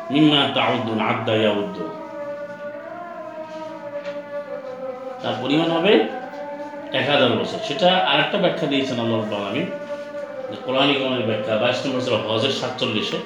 مما 0.09 0.41
تعدون 0.49 0.99
عد 1.01 1.27
يعد 1.39 1.75
তার 5.21 5.35
পরিমাণ 5.41 5.69
হবে 5.77 5.93
এক 6.99 7.05
হাজার 7.11 7.31
বছর 7.39 7.59
সেটা 7.67 7.89
আরেকটা 8.11 8.37
ব্যাখ্যা 8.43 8.67
দিয়েছেন 8.71 8.97
আল্লাহ 9.03 9.21
আলমী 9.39 9.63
কোরআন 10.65 10.87
ইকমের 10.93 11.23
ব্যাখ্যা 11.29 11.53
বাইশ 11.61 11.79
নম্বর 11.83 12.01
সুরা 12.05 12.19
হজের 12.25 12.53
সাতচল্লিশে 12.59 13.19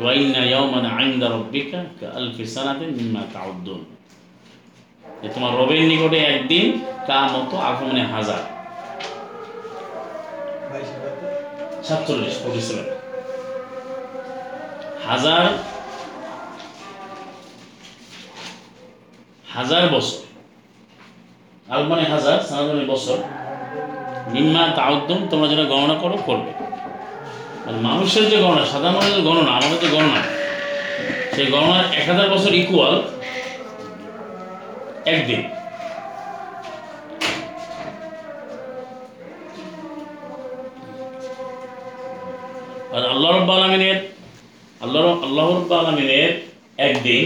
ওয়াইন্না 0.00 0.42
ইয়াউমান 0.46 0.84
আইন্দা 0.92 1.26
রব্বিকা 1.28 1.78
আলফি 2.18 2.42
সানাতিন 2.54 2.90
মিম্মা 2.98 3.22
তাউদ্দুন 3.34 3.80
যে 5.21 5.29
তোমার 5.29 5.51
রবের 5.57 5.81
নিকটে 5.81 6.17
একদিন 6.17 6.65
কা 7.07 7.19
মতো 7.33 7.57
আগমনে 7.57 8.03
হাজার? 8.15 8.41
সাতচল্লিশ 11.83 12.35
ফোর্টি 12.43 12.61
হাজার 15.07 15.45
হাজার 19.53 19.83
বছর। 19.91 20.19
আল 21.73 21.83
মানে 21.83 22.03
হাজার 22.03 22.37
সানাদ 22.41 22.67
মানে 22.67 22.85
বছর। 22.85 23.17
নিম্মা 24.33 24.63
তাউদ্দম 24.75 25.19
তোমরা 25.29 25.47
যেটা 25.47 25.63
গণনা 25.63 25.93
করো, 25.93 26.17
করবে। 26.25 26.51
আর 27.67 27.73
মানুষের 27.73 28.29
যে 28.29 28.37
গণনা, 28.37 28.65
সাধারণ 28.65 28.95
মানুষের 28.95 29.21
গণনা, 29.21 29.51
আমাদের 29.51 29.79
যে 29.79 29.87
গণনা, 29.87 30.21
সেই 31.35 31.45
গণনার 31.45 31.85
এক 31.93 32.05
হাজার 32.09 32.27
বছর 32.29 32.53
ইকুয়াল 32.53 32.95
একদিন। 35.07 35.41
আর 42.95 43.03
আল্লাহ 43.05 43.29
রব্বা 43.31 43.53
আলমিনের 43.57 43.97
আল্লাহ 44.81 45.01
আল্লাহ 45.25 45.45
রব্বা 45.49 45.75
আলমিনের 45.81 46.31
একদিন 46.79 47.25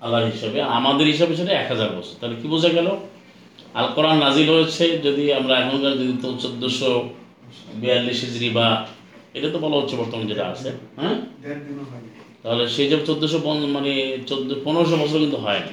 আল্লাহর 0.00 0.26
হিসাবে 0.26 0.58
আমাদের 0.78 1.06
হিসাবে 1.06 1.32
সেটা 1.36 1.52
এক 1.52 1.66
হাজার 1.68 1.90
বছর। 1.96 2.14
তাহলে 2.20 2.36
কি 2.40 2.46
বোঝা 2.48 2.68
গেল? 2.68 2.88
আল 3.74 3.86
কোরআন 3.94 4.16
নাজিল 4.18 4.48
হয়েছে 4.50 4.84
যদি 4.98 5.24
আমরা 5.32 5.54
এখনকার 5.58 5.98
যদি 6.00 6.14
তো 6.22 6.28
চোদ্দোশো 6.42 6.90
বিয়াল্লিশ 7.74 8.18
হিজড়ি 8.24 8.48
বা 8.48 8.66
এটা 9.34 9.48
তো 9.50 9.58
বলা 9.58 9.76
হচ্ছে 9.76 9.94
বর্তমান 9.96 10.24
যেটা 10.26 10.44
আছে 10.52 10.68
হ্যাঁ? 10.98 11.16
হয়নি। 11.90 12.10
তাহলে 12.42 12.64
সেই 12.68 12.86
যে 12.90 12.96
চোদ্দোশো 13.08 13.38
মানে 13.76 13.92
চোদ্দ 14.26 14.48
পনেরোশো 14.64 14.96
বছর 14.96 15.18
কিন্তু 15.18 15.38
হয় 15.44 15.60
না 15.60 15.72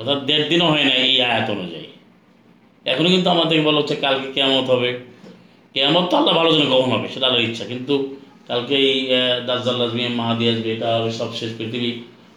অর্থাৎ 0.00 0.18
দেড় 0.28 0.44
দিনও 0.50 0.66
হয় 0.72 0.84
না 0.84 0.94
এই 1.06 1.20
আয়াত 1.28 1.50
অনুযায়ী। 1.56 1.88
এখনও 2.86 3.08
কিন্তু 3.14 3.28
আমাদেরকে 3.30 3.62
বলা 3.68 3.78
হচ্ছে 3.80 3.96
কালকে 4.04 4.28
কেয়ামত 4.34 4.66
হবে। 4.74 4.90
কেয়ামত 5.74 6.04
তো 6.10 6.14
আল্লাহ 6.16 6.34
ভালো 6.38 6.50
জন্য 6.54 6.66
কখন 6.74 6.90
হবে 6.96 7.08
সেটা 7.14 7.26
আল্লাহর 7.28 7.46
ইচ্ছা। 7.48 7.64
কিন্তু 7.64 7.94
কালকে 8.48 8.76
এই 8.92 9.00
দাজ্জাল 9.48 9.78
আসবে 9.86 10.08
মাহাদি 10.20 10.44
আসবে 10.52 10.68
এটা 10.76 10.88
হবে 10.96 11.10
সব 11.20 11.30
শেষ 11.40 11.50
পৃথিবী 11.58 11.90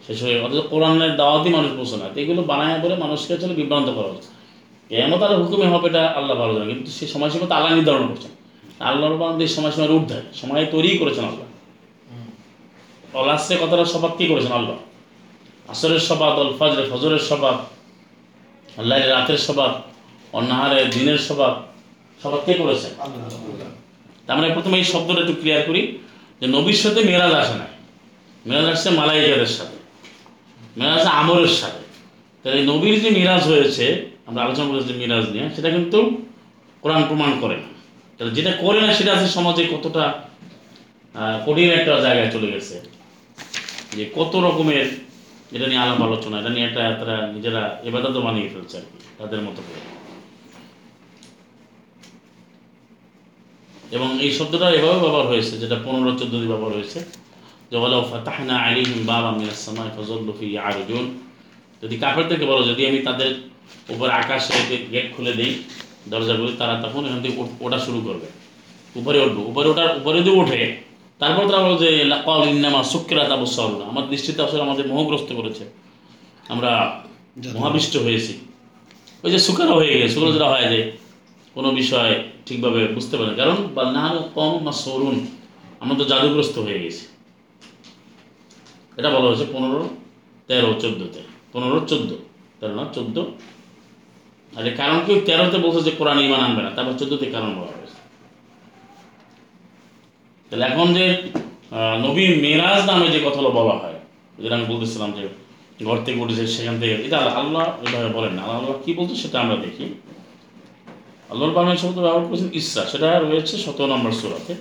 শেষ 0.08 0.24
হয়ে 0.24 0.38
অথচ 0.46 0.60
কোরআনের 0.74 1.14
দাওয়াতই 1.22 1.52
মানুষ 1.58 1.72
পৌঁছে 1.78 1.98
না। 2.02 2.06
এগুলো 2.22 2.42
বানায় 2.52 2.80
বলে 2.84 2.96
মানুষকে 2.96 3.32
আসলে 3.38 3.54
বিভ্রান্ত 3.54 3.90
করা 3.98 4.10
হচ্ছে। 4.14 4.30
কেয়ামত 4.90 5.22
আল্লাহ 5.26 5.40
হুকুমে 5.44 5.68
হবে 5.74 5.88
এটা 5.90 6.04
আল্লাহ 6.20 6.36
ভালো 6.42 6.54
জানে 6.54 6.68
কিন্তু 6.74 6.92
সেই 6.92 7.08
সময়সীমা 7.08 7.46
তো 7.52 7.56
আল্লাহ 7.56 7.72
নির্ধারণ 7.76 8.06
করছেন। 8.08 8.32
আল্লাহর 8.90 9.16
বান্ধব 9.22 9.48
সময়সীমার 9.58 9.92
ঊর্ধ্বে 9.98 10.20
সময় 10.40 10.66
তৈরি 10.66 10.90
করেছেন 10.98 11.26
আল্লাহ। 11.32 11.48
অলাস্টে 13.22 13.56
কথাটা 13.62 13.86
সবাব 13.86 14.12
কি 14.18 14.26
করেছেন 14.28 14.52
আল্লাহ। 14.52 14.78
আসরের 15.72 16.04
সবাব 16.10 16.34
অল 16.42 16.52
ফজরে 16.60 16.84
ফজরের 16.92 17.24
সবাব 17.30 17.58
আল্লাহ 18.80 18.98
রাতের 19.16 19.42
সবাব 19.48 19.72
অন্নাহারে 20.38 20.80
দিনের 20.96 21.20
সবাব 21.28 21.54
সবাব 22.24 22.42
কে 22.48 22.54
করেছে? 22.62 22.88
তার 24.26 24.36
মানে 24.38 24.48
প্রথমে 24.56 24.76
এই 24.82 24.86
শব্দটা 24.94 25.22
একটু 25.24 25.36
ক্লিয়ার 25.42 25.62
করি 25.70 25.82
যে 26.40 26.46
নবীর 26.56 26.80
সাথে 26.84 27.00
মেরাজ 27.10 27.34
আসে 27.42 27.56
না 27.62 27.68
মেরাজ 28.48 28.68
আসছে 28.74 28.90
মালাইকাদের 29.00 29.52
সাথে। 29.58 29.78
মেরাজ 30.80 31.00
আসে 31.02 31.12
আমরের 31.22 31.54
সাথে। 31.62 31.82
তাহলে 32.42 32.58
এই 32.60 32.66
নবীর 32.72 32.96
যে 33.04 33.10
মিরাজ 33.18 33.44
হয়েছে 33.52 33.86
আমরা 34.28 34.42
আলোচনা 34.46 34.68
করেছি 34.70 34.88
যে 34.92 34.96
মিরাজ 35.02 35.26
নিয়ে 35.34 35.46
সেটা 35.56 35.70
কিন্তু 35.76 36.00
কোরআন 36.84 37.02
প্রমাণ 37.10 37.32
করে 37.42 37.56
না। 37.64 37.70
তাহলে 38.16 38.32
যেটা 38.38 38.52
করে 38.64 38.80
না 38.86 38.90
সেটা 38.98 39.12
আছে 39.16 39.28
সমাজে 39.38 39.64
কতটা 39.74 40.04
কঠিন 41.46 41.68
একটা 41.78 41.92
জায়গায় 42.06 42.30
চলে 42.36 42.48
গেছে। 42.54 42.76
যে 43.96 44.04
কত 44.18 44.34
রকমের 44.48 44.86
এটা 45.56 45.66
নিয়ে 45.70 45.82
আলাপ 45.84 46.00
আলোচনা, 46.08 46.36
এটা 46.42 46.52
নিয়ে 46.56 46.66
একটা 46.70 46.82
তারা 47.00 47.16
নিজেরা 47.36 47.62
এবাদত 47.88 48.16
বানিয়ে 48.26 48.50
ফেলছে 48.54 48.76
আর 48.80 48.86
কি, 48.90 48.98
তাদের 49.20 49.40
মতো 49.48 49.62
করে। 49.68 49.82
এবং 53.96 54.10
এই 54.26 54.32
শব্দটা 54.38 54.68
এভাবে 54.78 55.00
ব্যবহার 55.06 55.26
হয়েছে, 55.32 55.54
যেটা 55.62 55.78
পনেরো 55.86 56.12
চোদ্দ 56.20 56.34
দিয়ে 56.42 56.52
ব্যবহার 56.54 56.74
হয়েছে, 56.78 57.00
যে 57.72 57.78
বলো 57.84 57.98
ফাতাহনা 58.12 58.56
আলিহিম 58.68 59.02
বাবা 59.12 59.30
মিনাস 59.38 59.60
সামাই 59.66 59.90
ফজল্লু 59.96 60.34
ফি 60.40 60.48
আরজুন। 60.68 61.06
যদি 61.82 61.96
কাফেরদেরকে 62.04 62.46
বলো, 62.52 62.62
যদি 62.72 62.82
আমি 62.90 63.00
তাদের 63.08 63.32
উপর 63.94 64.08
আকাশে 64.22 64.56
গেট 64.94 65.08
খুলে 65.16 65.34
দিই 65.40 65.52
দরজাগুলি 66.12 66.54
তারা 66.62 66.76
তখন 66.84 67.02
এখান 67.08 67.20
থেকে 67.24 67.36
ওঠা 67.66 67.80
শুরু 67.86 68.00
করবে। 68.08 68.28
উপরে 69.00 69.18
উঠবো, 69.26 69.42
উপরে 69.52 69.68
ওঠার, 69.74 69.92
উপরে 70.00 70.18
যদি 70.22 70.32
ওঠে 70.42 70.62
তারপর 71.24 71.44
তারা 71.50 71.62
বলো 71.66 71.78
যে 71.84 71.90
কল 72.26 72.42
ইন্নামা 72.54 72.82
সুক্রা 72.84 73.24
তাবু 73.32 73.46
সরুনা 73.56 73.86
আমার 73.92 74.04
দৃষ্টিতে 74.10 74.40
আসলে 74.46 74.62
আমাদের 74.68 74.86
মোহগ্রস্ত 74.88 75.30
করেছে। 75.40 75.64
আমরা 76.54 76.72
মহাবিষ্ট 77.56 77.94
হয়েছি। 77.98 78.34
ওই 79.24 79.30
যে 79.34 79.40
সুকারা 79.40 79.74
হয়ে 79.80 79.94
গেছে 80.00 80.14
সুকারা 80.14 80.32
যেটা 80.36 80.48
হয় 80.54 80.68
যে 80.74 80.80
কোনো 81.56 81.70
বিষয় 81.72 82.12
ঠিকভাবে 82.46 82.80
বুঝতে 82.88 83.16
পারে 83.18 83.30
না। 83.30 83.36
কারণ 83.42 83.58
বা 83.76 83.84
না 83.98 84.06
কম 84.36 84.54
বা 84.66 84.74
সরুন 84.84 85.16
আমরা 85.82 85.96
তো 86.00 86.04
জাদুগ্রস্ত 86.12 86.56
হয়ে 86.66 86.80
গেছি। 86.84 87.04
এটা 88.98 89.10
বলা 89.10 89.28
হয়েছে 89.30 89.46
পনেরো 89.54 89.82
তেরো 90.48 90.72
চোদ্দোতে 90.80 91.22
পনেরো 91.54 91.78
চোদ্দ 91.90 92.10
তেরো 92.60 92.74
না 92.80 92.86
চোদ্দ। 92.96 93.18
আর 94.58 94.66
কারণ 94.82 95.00
কি? 95.06 95.14
তেরোতে 95.26 95.58
বলছে 95.58 95.82
যে 95.88 95.92
কোরআন 96.00 96.18
ইমান 96.20 96.42
আনবে 96.48 96.62
না। 96.66 96.70
তারপর 96.70 96.94
চোদ্দোতে 97.00 97.26
কারণ 97.36 97.52
বলা 97.60 97.83
তাহলে 100.54 100.68
এখন 100.74 100.88
যে 100.98 101.06
নবী 102.06 102.24
মেরাজ 102.44 102.80
নামে 102.90 103.08
যে 103.14 103.20
কথাগুলো 103.26 103.52
বলা 103.60 103.76
হয়, 103.82 103.98
যেটা 104.42 104.54
আমি 104.58 104.66
বলতেছিলাম 104.72 105.10
যে 105.18 105.24
ঘর 105.88 105.98
থেকে 106.06 106.18
উঠেছে 106.24 106.44
সেখান 106.56 106.76
থেকে, 106.82 106.96
এটা 107.08 107.20
আল্লাহ 107.42 107.66
এভাবে 107.86 108.10
বলেন 108.18 108.34
আল্লাহ 108.44 108.58
আল্লাহ 108.60 108.76
কী 108.86 108.92
বলছে 109.00 109.16
সেটা 109.24 109.38
আমরা 109.44 109.58
দেখি। 109.66 109.86
আল্লাহর 111.32 111.54
বাংলা 111.58 111.74
শব্দ 111.84 111.98
ব্যবহার 112.06 112.26
করেছেন 112.30 112.50
ইসরা 112.60 112.84
সেটা 112.92 113.10
রয়েছে 113.26 113.56
শত 113.66 113.80
নম্বর 113.92 114.12
সুরাতে। 114.20 114.54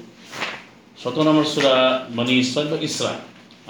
শত 1.03 1.17
নম্বর 1.27 1.47
সুরা 1.53 1.75
মানে 2.17 2.33
ইসরা 2.43 2.61
বা 2.73 2.77
ইসরা 2.89 3.13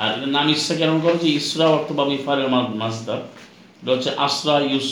আর 0.00 0.08
এটার 0.16 0.32
নাম 0.36 0.46
ইসরা 0.54 0.74
কেমন 0.80 0.98
করেছে 1.04 1.26
ইসরা 1.40 1.66
অর্থ 1.76 1.88
বা 1.98 2.02
ইফারের 2.18 2.48
মাসদার 2.82 3.20
এটা 3.80 3.90
হচ্ছে 3.94 4.10
আসরা 4.26 4.54
ইউস 4.70 4.88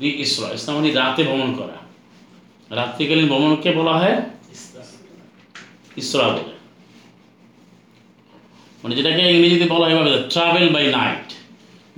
রি 0.00 0.10
ইসরা 0.24 0.48
ইসরা 0.56 0.70
মানে 0.76 0.88
রাতে 1.00 1.22
ভ্রমণ 1.28 1.50
করা। 1.60 1.76
রাত্রিকালীন 2.78 3.26
ভ্রমণকে 3.32 3.70
বলা 3.80 3.94
হয় 4.00 4.16
ইসরা 6.00 6.26
বলে 6.36 6.54
মানে 8.82 8.92
যেটাকে 8.98 9.22
ইংরেজিতে 9.34 9.66
বলা 9.74 9.84
হয় 9.86 9.96
ট্রাভেল 10.34 10.66
বাই 10.74 10.84
নাইট 10.98 11.28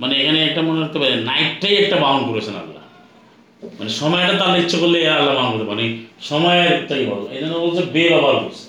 মানে 0.01 0.13
এখানে 0.21 0.39
একটা 0.49 0.61
মনে 0.67 0.79
রাখতে 0.83 0.97
পারে 1.01 1.13
নাইটটাই 1.29 1.75
একটা 1.83 1.97
বাউন্ড 2.03 2.23
করেছেন 2.29 2.55
আল্লাহ। 2.63 2.83
মানে 3.77 3.91
সময়টা 4.01 4.33
তাহলে 4.41 4.57
ইচ্ছে 4.63 4.77
করলে 4.81 4.99
আল্লাহ 5.17 5.33
বাউন্ড 5.37 5.51
করতে 5.53 5.67
পারে। 5.71 5.83
সময়ের 6.29 6.73
তাই 6.89 7.01
বল 7.09 7.21
এই 7.35 7.39
জন্য 7.43 7.55
বলছে, 7.65 7.83
বে 7.93 8.03
ব্যবহার 8.11 8.37
করছে। 8.43 8.65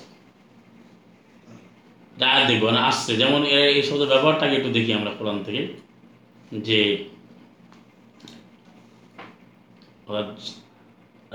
ডায়াত 2.20 2.42
দেখব 2.48 2.62
মানে 2.68 2.80
আসছে। 2.90 3.12
যেমন 3.20 3.40
এই 3.58 3.74
শব্দের 3.88 4.08
ব্যবহারটাকে 4.12 4.54
একটু 4.58 4.70
দেখি 4.76 4.90
আমরা 4.98 5.10
কোরআন 5.18 5.38
থেকে, 5.46 5.62
যে 6.66 6.80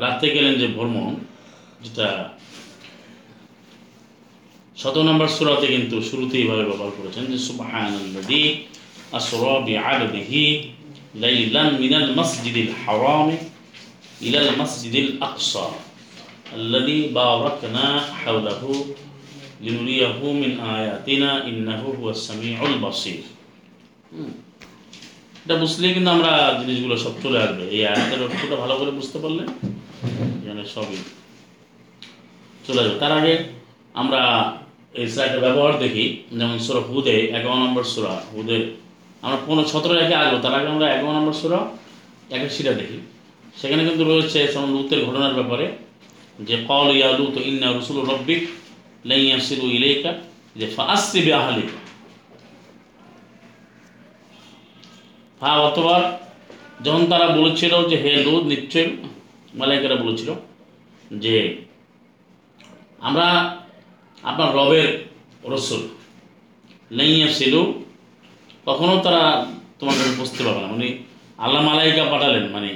রাত্রে 0.03 0.27
গেলেন 0.36 0.53
যে 0.62 0.67
ভ্রমণ, 0.75 1.12
যেটা 1.83 2.07
শত 4.76 4.96
নম্বর 5.09 5.28
সুরাতে 5.28 5.66
কিন্তু 5.66 5.96
শুরুতেই 6.02 6.40
এইভাবে 6.42 6.64
ব্যবহার 6.64 6.92
করেছেন 6.98 7.24
যে 7.26 7.38
সুবহানাল্লাযী 7.48 8.42
আসরা 9.12 9.55
বিআবদিহি 9.66 10.44
লাইলান 11.22 11.70
মিনাল 11.83 12.09
মাসজিদিল 12.18 12.72
হারাম 12.83 13.28
ইলাল 14.20 14.50
মাসজিদিল 14.59 15.11
আকসা 15.28 15.66
الذي 16.62 17.00
باركنا 17.11 17.87
حوله 18.14 18.62
لنريه 19.61 20.18
من 20.35 20.52
آياتنا 20.76 21.31
إنه 21.48 21.83
هو 21.98 22.07
السميع 22.11 22.59
البصير 22.62 23.22
হুম। 24.12 24.31
এটা 25.44 25.55
বুঝলেই 25.62 25.92
কিন্তু 25.94 26.11
আমরা 26.11 26.33
জিনিসগুলো 26.61 26.94
সব 27.05 27.14
চলে 27.24 27.38
আসবে 27.46 27.64
এই 27.74 27.83
আয়াতের 27.87 28.20
অর্থটা 28.26 28.57
ভালো 28.57 28.74
করে 28.81 28.90
বুঝতে 28.90 29.18
পারলে 29.18 29.42
এখানে 30.42 30.62
সবই 30.74 30.98
চলে 32.66 32.81
যাবে 32.85 32.96
তার 32.98 33.12
আগে 33.20 33.35
আমরা 33.94 34.20
এই 34.93 35.08
স্লাইডের 35.13 35.41
ব্যবহার 35.45 35.73
দেখি, 35.84 36.06
যেমন 36.38 36.58
সুরা 36.65 36.82
হুদে 36.89 37.15
এগারো 37.38 37.58
নম্বর 37.63 37.84
সুরা 37.93 38.13
হুদে। 38.34 38.58
আমরা 39.23 39.38
পনেরো 39.45 39.67
সতেরো 39.73 39.95
একে 40.04 40.15
আসব, 40.21 40.34
তার 40.43 40.54
আগে 40.58 40.69
আমরা 40.76 40.88
এগারো 40.95 41.12
নম্বর 41.17 41.36
সুরা 41.41 41.60
একের 42.36 42.52
সিটা 42.56 42.73
দেখি। 42.80 42.97
সেখানে 43.60 43.82
কিন্তু 43.88 44.04
রয়েছে 44.12 44.39
যেমন 44.54 44.69
লুতের 44.76 45.00
ঘটনার 45.08 45.34
ব্যাপারে, 45.39 45.65
যে 46.47 46.56
কল 46.69 46.88
ইয়া 46.97 47.10
লুত 47.17 47.36
ইন্না 47.50 47.67
রসুল 47.69 47.97
রব্বিক 48.12 48.41
লাইয়া 49.10 49.38
সিরু 49.47 49.67
ইলেকা 49.78 50.12
যে 50.60 50.65
ফাসি 50.76 51.19
বে 51.26 51.32
আহলিকা 51.41 51.78
ফা 55.41 55.52
অথবা 55.69 55.95
যখন 56.86 57.04
তারা 57.12 57.28
বলেছিল 57.38 57.73
যে 57.89 57.95
হে 58.04 58.12
লুত 58.26 58.43
নিশ্চয় 58.54 58.88
মালাইকারা 59.60 59.97
বলেছিল 60.04 60.30
যে 61.23 61.38
আমরা 63.00 63.28
আপনার 64.29 64.49
রবের 64.57 64.89
রসুল। 65.53 65.81
লাইয়া 66.97 67.27
সিলু 67.37 67.61
কখনো 68.65 68.93
তারা 69.05 69.23
তোমার 69.79 69.95
কাছে 69.99 70.13
বুঝতে 70.21 70.41
পারবে 70.43 70.61
না। 70.61 70.67
মানে 70.67 70.87
আল্লাহ 71.37 71.61
মালাইকা 71.63 72.03
পাঠালেন 72.13 72.45
মানে 72.55 72.69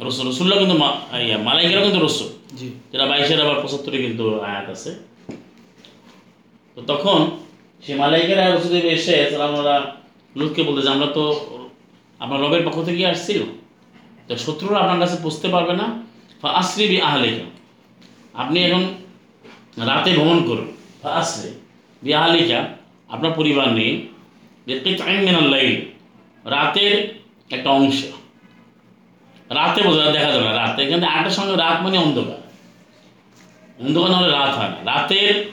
রসুল। 0.00 0.24
রসুল্লাহ 0.30 0.56
কিন্তু 0.58 0.76
ইয়া, 1.26 1.38
মালাইকারা 1.48 1.82
কিন্তু 1.86 2.00
রসুল। 2.06 2.28
জি। 2.56 2.66
যেটা 2.92 3.06
বাইশের 3.06 3.40
আবার 3.40 3.56
পঁচাত্তরে 3.62 3.98
কিন্তু 4.04 4.24
আয়াত 4.40 4.66
আছে। 4.70 4.90
তো 6.74 6.80
তখন 6.86 7.20
সে 7.84 7.92
মালাইকেরা 7.94 8.44
রসুদেব 8.54 8.84
এসে 8.84 9.16
তারা 9.30 9.44
আমরা 9.44 9.74
লুৎকে 10.36 10.62
বলতে 10.62 10.80
যে 10.82 10.90
আমরা 10.94 11.06
তো 11.06 11.24
আপনার 12.18 12.40
রবের 12.42 12.62
পক্ষ 12.66 12.78
থেকে 12.88 13.02
আসছিল 13.06 13.42
তো 14.28 14.32
শত্রুরা 14.36 14.78
আপনার 14.78 14.98
কাছে 15.02 15.16
বুঝতে 15.22 15.46
পারবে 15.48 15.74
না। 15.80 15.86
আসরি 16.60 16.84
বি 16.88 16.96
আহলিকা। 17.08 17.44
আপনি 18.42 18.58
এখন 18.64 18.82
রাতে 19.76 20.10
ভ্রমণ 20.12 20.38
করুন। 20.48 20.68
আসরে 21.10 21.50
বি 22.02 22.14
আহলিকা 22.14 22.68
আপনার 23.08 23.32
পরিবার 23.32 23.68
নিয়ে। 23.68 24.06
মেনাল্লাই 25.06 25.82
রাতের 26.44 27.14
একটা 27.50 27.70
অংশ। 27.70 28.04
রাতে 29.50 29.82
বোঝা 29.82 30.10
দেখা 30.10 30.32
যাবে 30.32 30.44
না 30.44 30.52
রাতে। 30.52 30.86
কিন্তু 30.86 31.06
আটটার 31.06 31.30
সঙ্গে 31.30 31.56
রাত 31.56 31.82
মানে 31.82 31.98
অন্ধকার। 31.98 32.40
অন্ধকার 33.86 34.10
না 34.10 34.16
হলে 34.16 34.32
রাত 34.32 34.48
হয় 34.48 34.68
না। 34.68 34.76
রাতের 34.84 35.52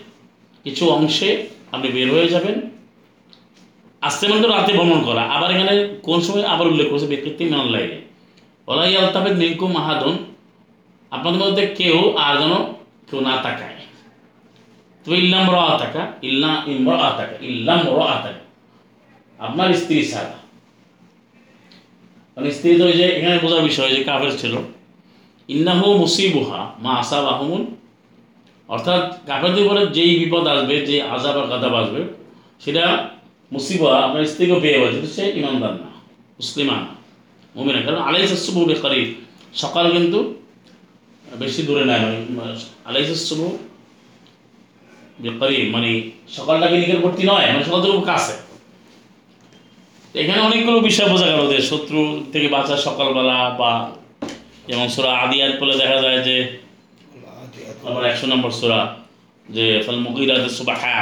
কিছু 0.63 0.89
অংশে 0.89 1.47
আপনি 1.71 1.89
বের 1.89 2.11
হয়ে 2.11 2.27
যাবেন। 2.27 2.61
আসতে 4.01 4.27
মানে 4.27 4.41
তো 4.41 4.47
রাতে 4.47 4.73
ভ্রমণ 4.73 5.03
করা। 5.03 5.21
আবার 5.21 5.51
এখানে 5.51 5.95
কোন 6.03 6.21
সময় 6.21 6.43
আবার 6.43 6.67
উল্লেখ 6.67 6.89
করেছে 6.89 7.07
ব্যক্তিত্ব 7.07 7.55
মেন 7.55 7.67
লাইনে 7.67 8.01
ওলাই 8.67 8.97
আলতাফেদ 8.97 9.37
মিনকু 9.37 9.67
মাহাদুন 9.67 10.17
আপনাদের 11.11 11.41
মধ্যে 11.41 11.67
কেউ 11.67 12.17
আর 12.17 12.37
যেন 12.37 12.53
কেউ 13.11 13.19
না 13.19 13.35
তাকায়। 13.35 13.80
তবে 15.03 15.15
ইল্লাম 15.23 15.45
র 15.53 15.57
আতাকা 15.73 16.01
ইল্লা 16.29 16.51
ইমর 16.71 16.97
আতাকা 17.09 17.35
ইল্লাম 17.49 17.81
র 17.97 17.99
আতাকা 18.15 18.43
আপনার 19.39 19.69
স্ত্রী 19.81 19.97
ছাড়া। 20.11 20.35
মানে 22.37 22.49
স্ত্রী 22.57 22.71
তো 22.79 22.85
যে 22.99 23.05
এখানে 23.17 23.35
বোঝার 23.43 23.63
বিষয় 23.69 23.89
যে 23.95 23.99
কাফের 24.09 24.33
ছিল। 24.41 24.53
ইন্নাহু 25.49 25.87
মুসিবুহা, 26.03 26.61
মা 26.83 26.91
আসাব 27.01 27.25
আহমুন 27.33 27.61
অর্থাৎ 28.69 29.03
কাফেরদের 29.29 29.63
উপরে 29.65 29.81
যেই 29.95 30.13
বিপদ 30.21 30.43
আসবে, 30.53 30.75
যে 30.89 30.95
আজাব 31.13 31.35
আর 31.41 31.45
গাদাব 31.51 31.73
আসবে, 31.81 32.01
সেটা 32.63 32.83
মুসিবা 33.51 33.89
আপনার 34.05 34.29
স্ত্রীকেও 34.31 34.59
পেয়ে 34.63 34.75
যাবে 34.75 34.87
কিন্তু 34.93 35.09
সে 35.15 35.23
ইমানদার 35.39 35.73
না 35.81 35.89
মুসলিমান 36.39 36.81
না 37.75 37.81
কারণ 37.87 38.01
আলাইসাসুবু 38.09 38.61
বেকারি 38.69 39.01
সকাল 39.61 39.85
কিন্তু 39.95 40.19
বেশি 41.41 41.61
দূরে 41.67 41.83
নাই 41.89 41.99
মানে 42.37 42.53
আলাইসাসুবু 42.89 43.47
বেকারি 45.23 45.57
মানে 45.75 45.89
সকালটাকে 46.37 46.75
নিকটবর্তী 46.81 47.23
নয় 47.31 47.47
মানে 47.53 47.63
সকাল 47.67 47.79
থেকে 47.85 48.01
কাছে 48.11 48.33
এখানে 50.15 50.39
অনেকগুলো 50.47 50.77
বিষয় 50.89 51.07
বোঝা 51.13 51.27
গেল 51.31 51.41
যে 51.53 51.57
শত্রু 51.69 51.99
থেকে 52.33 52.47
বাঁচা 52.55 52.75
সকালবেলা 52.87 53.37
বা 53.59 53.71
যেমন 54.69 54.87
সুরা 54.95 55.11
আদিয়াত 55.23 55.53
বলে 55.61 55.75
দেখা 55.81 55.97
যায় 56.03 56.19
যে 56.27 56.35
আমার 57.89 58.03
একশো 58.11 58.25
নম্বর 58.33 58.51
সুরা, 58.59 58.81
যে, 59.55 59.65
ফল 59.85 59.97
মুকিরাত 60.05 60.43
সুবাহা, 60.57 60.97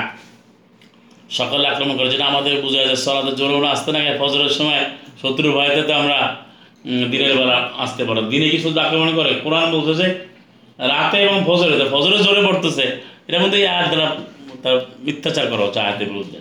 সকালে 1.39 1.65
আক্রমণ 1.71 1.93
করে, 1.97 2.07
যেটা 2.13 2.25
আমাদের 2.31 2.53
বোঝা 2.63 2.79
যায় 2.79 2.89
যে 2.91 2.97
সলাতে 3.05 3.31
জোরে 3.39 3.53
ওরা 3.59 3.69
আসতে 3.75 3.89
না, 3.95 3.99
ফজরের 4.21 4.53
সময় 4.59 4.81
শত্রুর 5.21 5.51
ভয়তে 5.57 5.81
তো 5.89 5.93
আমরা 6.01 6.19
দিনের 7.11 7.33
বেলা 7.39 7.57
আসতে 7.83 8.03
পারো। 8.07 8.21
দিনে 8.31 8.47
কি 8.51 8.57
শুধু 8.63 8.77
আক্রমণ 8.85 9.09
করে? 9.15 9.31
কোরআন 9.43 9.65
বলতেছে, 9.75 10.05
রাতে 10.91 11.17
এবং 11.27 11.37
ফজরে 11.47 11.75
ফজরে 11.93 12.17
জোরে 12.25 12.41
পড়তেছে। 12.47 12.85
এটার 13.29 13.41
মধ্যে 13.43 13.57
এই 13.61 13.67
আয়াত 13.73 13.87
দ্বারা 13.91 14.07
তার 14.63 14.75
মিথ্যাচার 15.05 15.45
করা 15.51 15.63
হচ্ছে, 15.65 15.79
আয়াতের 15.85 16.09
বিরুদ্ধে। 16.13 16.37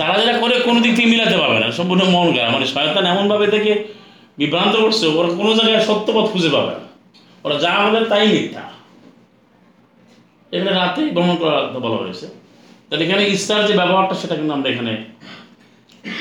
তারা 0.00 0.14
যেটা 0.20 0.34
করে 0.42 0.54
কোনো 0.68 0.78
দিক 0.84 0.92
থেকে 0.96 1.08
মিলাতে 1.14 1.36
পারবে 1.42 1.58
না, 1.62 1.66
সম্পূর্ণ 1.78 2.02
মন 2.14 2.26
গা 2.36 2.42
মানে 2.54 2.66
শয়তান 2.74 3.04
এমনভাবে 3.12 3.46
থেকে 3.54 3.72
বিভ্রান্ত 4.40 4.74
করছে, 4.84 5.04
ওরা 5.18 5.28
কোনো 5.40 5.50
জায়গায় 5.58 5.82
সত্যপথ 5.88 6.26
খুঁজে 6.32 6.50
পাবে 6.56 6.72
না। 6.78 6.84
ওরা 7.44 7.56
যা 7.64 7.72
বলে 7.84 8.00
তাই 8.12 8.24
মিথ্যা। 8.34 8.64
এখানে 10.54 10.72
রাতে 10.80 11.02
ভ্রমণ 11.14 11.34
করা 11.42 11.56
বলা 11.84 11.98
হয়েছে। 12.02 12.26
তাহলে 12.86 13.02
এখানে 13.06 13.22
ইস্তার 13.34 13.60
যে 13.68 13.74
ব্যবহারটা, 13.80 14.14
সেটা 14.22 14.34
কিন্তু 14.38 14.52
আমরা 14.56 14.68
এখানে 14.74 14.92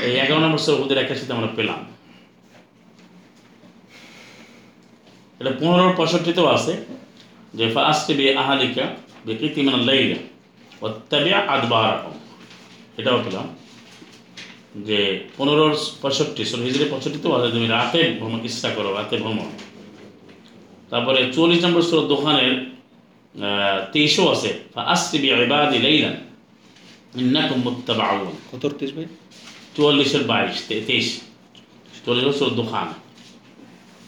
এই 0.05 0.13
এগারো 0.23 0.39
নম্বর 0.43 0.61
সৌদের 0.65 0.97
সাথে 1.21 1.33
আমরা 1.37 1.49
পেলাম। 1.57 1.81
এটা 5.39 5.51
পনেরো 5.59 5.91
পঁয়ষট্টিতেও 5.97 6.47
আছে 6.55 6.73
যে 7.57 7.65
ফার্স্ট 7.75 8.07
বে 8.17 8.25
আহালিকা 8.41 8.85
বেকৃতি 9.25 9.59
মানে 9.61 9.79
লাইলা 9.85 10.19
অত্যাবে 10.81 11.31
আদবার 11.47 11.91
এটাও 12.99 13.19
পেলাম 13.25 13.47
যে 14.87 14.99
পনেরো 15.37 15.65
পঁয়ষট্টি 16.01 16.41
ষোলো 16.43 16.63
হিজড়ি 16.63 16.85
পঁয়ষট্টিতেও 16.85 17.33
আছে 17.37 17.47
তুমি 17.51 17.67
রাতে 17.67 18.01
ভ্রমণ 18.19 18.39
ইচ্ছা 18.45 18.69
করো 18.69 18.89
রাতে 18.91 19.15
ভ্রমণ 19.17 19.47
তারপরে 20.91 21.19
চল্লিশ 21.35 21.59
নম্বর 21.65 21.83
ষোলো 21.83 22.03
দোকানের 22.07 22.53
তেইশও 23.93 24.25
আছে 24.33 24.49
আসতে 24.85 25.15
বি 25.21 25.27
ইবাদি 25.37 25.77
লাইলান 25.85 26.15
ইন্নাকুম 27.13 27.59
মুত্তাবাউন 27.65 28.33
কত 28.49 28.63
তেইশ 28.79 28.91
ভাই 28.97 29.07
চুয়াল্লিশের 29.75 30.23
বাইশ 30.23 30.55
তেইশ 30.67 31.07
চল্লিশ 32.03 32.23
বছর 32.29 32.49
দোকান 32.55 32.87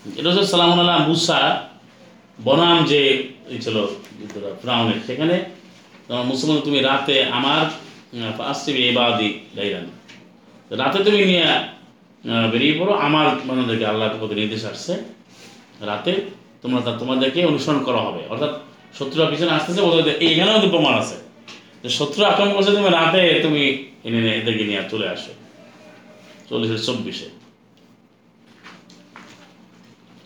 এটা 0.10 0.28
হচ্ছে 0.30 0.45
সালাম 0.51 0.69
আল্লাহ 0.75 0.97
মুসা 1.08 1.39
বনাম 2.39 2.78
যে 2.91 3.02
ছিল 3.63 3.78
ফ্রাউনের। 4.62 5.00
সেখানে 5.08 5.36
মুসলমান, 6.32 6.60
তুমি 6.67 6.80
রাতে 6.89 7.15
আমার 7.38 7.63
আসছিবি 8.52 8.82
এবাদি 8.91 9.30
রাতে 10.82 10.98
তুমি 11.08 11.19
নিয়ে 11.32 11.48
বেরিয়ে 12.52 12.76
পড়ো, 12.80 12.93
আমার 13.08 13.28
বানাদেরকে 13.48 13.86
আল্লাহ 13.91 14.08
প্রতি 14.21 14.36
নির্দেশ 14.41 14.63
আসছে। 14.71 14.93
রাতে 15.89 16.13
তোমরা 16.62 16.80
তা 16.86 16.91
তোমাদেরকে 17.02 17.39
অনুসরণ 17.52 17.80
করা 17.88 18.02
হবে। 18.08 18.21
অর্থাৎ 18.34 18.52
শত্রুরা 18.98 19.28
পিছনে 19.32 19.52
আসতেছে 19.58 19.82
ওদের 19.88 20.06
এইখানেও 20.28 20.54
কিন্তু 20.56 20.69
প্রমাণ 20.76 20.93
আছে। 21.02 21.17
যে 21.84 21.89
শত্রু 22.00 22.21
আক্রমণ 22.32 22.52
করছে, 22.56 22.71
তুমি 22.78 22.89
রাতে 23.00 23.21
তুমি 23.45 23.63
এনে 24.06 24.19
এদেরকে 24.39 24.63
নিয়ে 24.69 24.82
চলে 24.93 25.08
আসো। 25.15 25.32
চল্লিশের 26.50 26.82
চব্বিশে। 26.88 27.28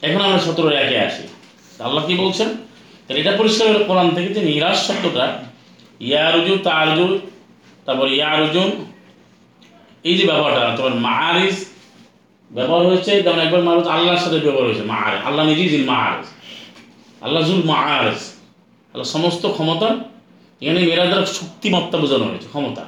এখন 0.07 0.21
আমরা 0.27 0.39
সতেরো 0.45 0.69
একে 0.83 0.97
আসি। 1.07 1.23
তা 1.23 1.38
আল্লাহ 1.87 2.03
কি 2.07 2.15
বলছেন? 2.23 2.49
তাহলে 3.05 3.19
এটা 3.23 3.33
পরিষ্কার 3.39 3.67
কোরআন 3.89 4.07
থেকে 4.15 4.29
যে 4.35 4.41
নিরাশ 4.49 4.77
শব্দটা, 4.87 5.25
ইয়ারুজু 6.09 6.53
তারজু, 6.67 7.07
তারপর 7.85 8.07
ইয়ারুজুন, 8.17 8.69
এই 10.09 10.15
যে 10.17 10.23
ব্যবহারটা, 10.29 10.63
তোমার 10.77 10.95
মাহারিজ 11.07 11.55
ব্যবহার 12.51 12.83
হয়েছে, 12.89 13.11
যেমন 13.23 13.39
একবার 13.45 13.61
মানুষ 13.69 13.83
আল্লাহর 13.95 14.21
সাথে 14.25 14.37
ব্যবহার 14.45 14.65
হয়েছে 14.69 14.85
মাহার 14.93 15.13
আল্লাহ 15.27 15.43
নিজেই 15.49 15.69
জিল 15.73 15.85
মাহারিজ 15.93 16.27
আল্লাহ 17.25 17.41
জুল 17.49 17.63
মাহারিজ 17.71 18.19
আল্লাহ 18.93 19.07
সমস্ত 19.15 19.43
ক্ষমতা, 19.57 19.89
এখানে 20.61 20.79
মেয়েরা 20.87 21.05
দ্বারা 21.11 21.25
শক্তিমত্তা 21.39 21.95
বোঝানো 22.03 22.25
হয়েছে, 22.29 22.47
ক্ষমতা। 22.53 22.83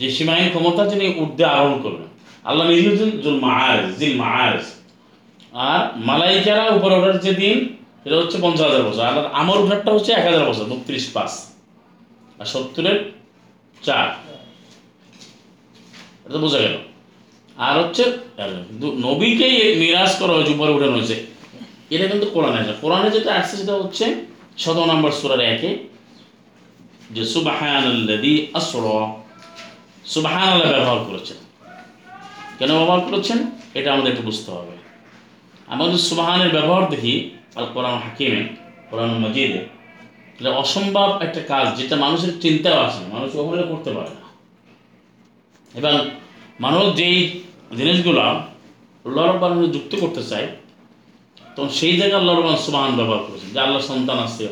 যে 0.00 0.06
সীমাহীন 0.16 0.48
ক্ষমতা 0.54 0.82
যিনি 0.90 1.04
ঊর্ধ্বে 1.20 1.44
আরোহণ 1.54 1.76
করবেন। 1.84 2.08
আল্লাহ 2.48 2.64
নিজে 2.70 2.90
জুল 3.24 3.38
মাহারিজ 3.46 3.88
জিল 4.00 4.14
মাহারিজ 4.22 4.66
আর 5.68 5.80
মালাইকারা 6.08 6.64
উপরে 6.78 6.94
ওঠার 6.98 7.16
যে 7.24 7.32
দিন 7.42 7.58
সেটা 8.04 8.16
হচ্ছে 8.16 8.38
পঞ্চাশ 8.40 8.66
হাজার 8.66 8.82
বছর। 8.82 9.04
আর 9.04 9.26
আমার 9.32 9.60
উঠারটা 9.60 9.92
হচ্ছে 9.92 10.12
এক 10.12 10.24
হাজার 10.24 10.48
বছর, 10.48 10.64
বত্রিশ 10.64 11.10
পাঁচ। 11.12 11.30
আর 12.38 12.44
সত্তরের 12.44 13.12
চার। 13.82 14.08
এটা 16.24 16.32
তো 16.32 16.38
বোঝা 16.38 16.58
গেল। 16.58 16.78
আর 17.56 17.84
হচ্ছে 17.84 18.04
নবীকেই 18.82 19.76
নিরাশ 19.76 20.18
করা 20.18 20.32
হয়েছে, 20.32 20.52
উপরে 20.52 20.72
উঠানো 20.72 20.92
হয়েছে। 20.92 21.26
এটা 21.90 22.06
কিন্তু 22.06 22.26
কোরআনে 22.26 22.60
আছে। 22.60 22.72
কোরআনে 22.80 23.10
যেটা 23.10 23.34
আসছে 23.34 23.56
সেটা 23.56 23.74
হচ্ছে 23.74 24.14
শত 24.58 24.76
নম্বর 24.76 25.12
সুরার 25.12 25.40
একে। 25.40 25.78
যে 27.10 27.24
সুবাহানাল্লাযী 27.24 28.46
আসরা। 28.54 29.14
সুবাহানাল্লাহ 30.06 30.70
ব্যবহার 30.70 31.04
করেছেন। 31.04 31.36
কেন 32.58 32.68
ব্যবহার 32.68 33.00
করেছেন? 33.00 33.38
এটা 33.74 33.92
আমাদেরকে 33.92 34.22
বুঝতে 34.22 34.50
হবে। 34.50 34.72
আমরা 35.66 35.86
যদি 35.86 35.98
সুবাহানের 35.98 36.48
ব্যবহার 36.48 36.90
দেখি 36.90 37.30
আল 37.56 37.66
কোরআন 37.74 37.96
হাকিমে, 38.04 38.42
কোরআন 38.90 39.10
মজিদে, 39.24 39.60
এটা 40.38 40.50
অসম্ভব 40.62 41.08
একটা 41.26 41.40
কাজ 41.52 41.66
যেটা 41.78 41.96
মানুষের 42.04 42.32
চিন্তাও 42.44 42.78
আসে 42.86 43.02
মানুষ 43.14 43.28
কখনো 43.38 43.64
করতে 43.72 43.90
পারে 43.96 44.12
না। 44.18 44.26
এবং 45.78 45.94
মানুষ 46.64 46.84
যেই 46.98 47.16
জিনিসগুলো 47.78 48.20
লড়বান 49.04 49.52
যুক্ত 49.74 49.92
করতে 50.02 50.22
চায়, 50.30 50.48
তখন 51.54 51.70
সেই 51.78 51.94
জায়গায় 52.00 52.22
রহমান 52.28 52.58
সুবাহান 52.66 52.92
ব্যবহার 52.98 53.22
করেছেন 53.26 53.48
যে 53.54 53.58
আল্লাহ 53.64 53.80
সন্তান 53.92 54.18
আছে 54.26 54.46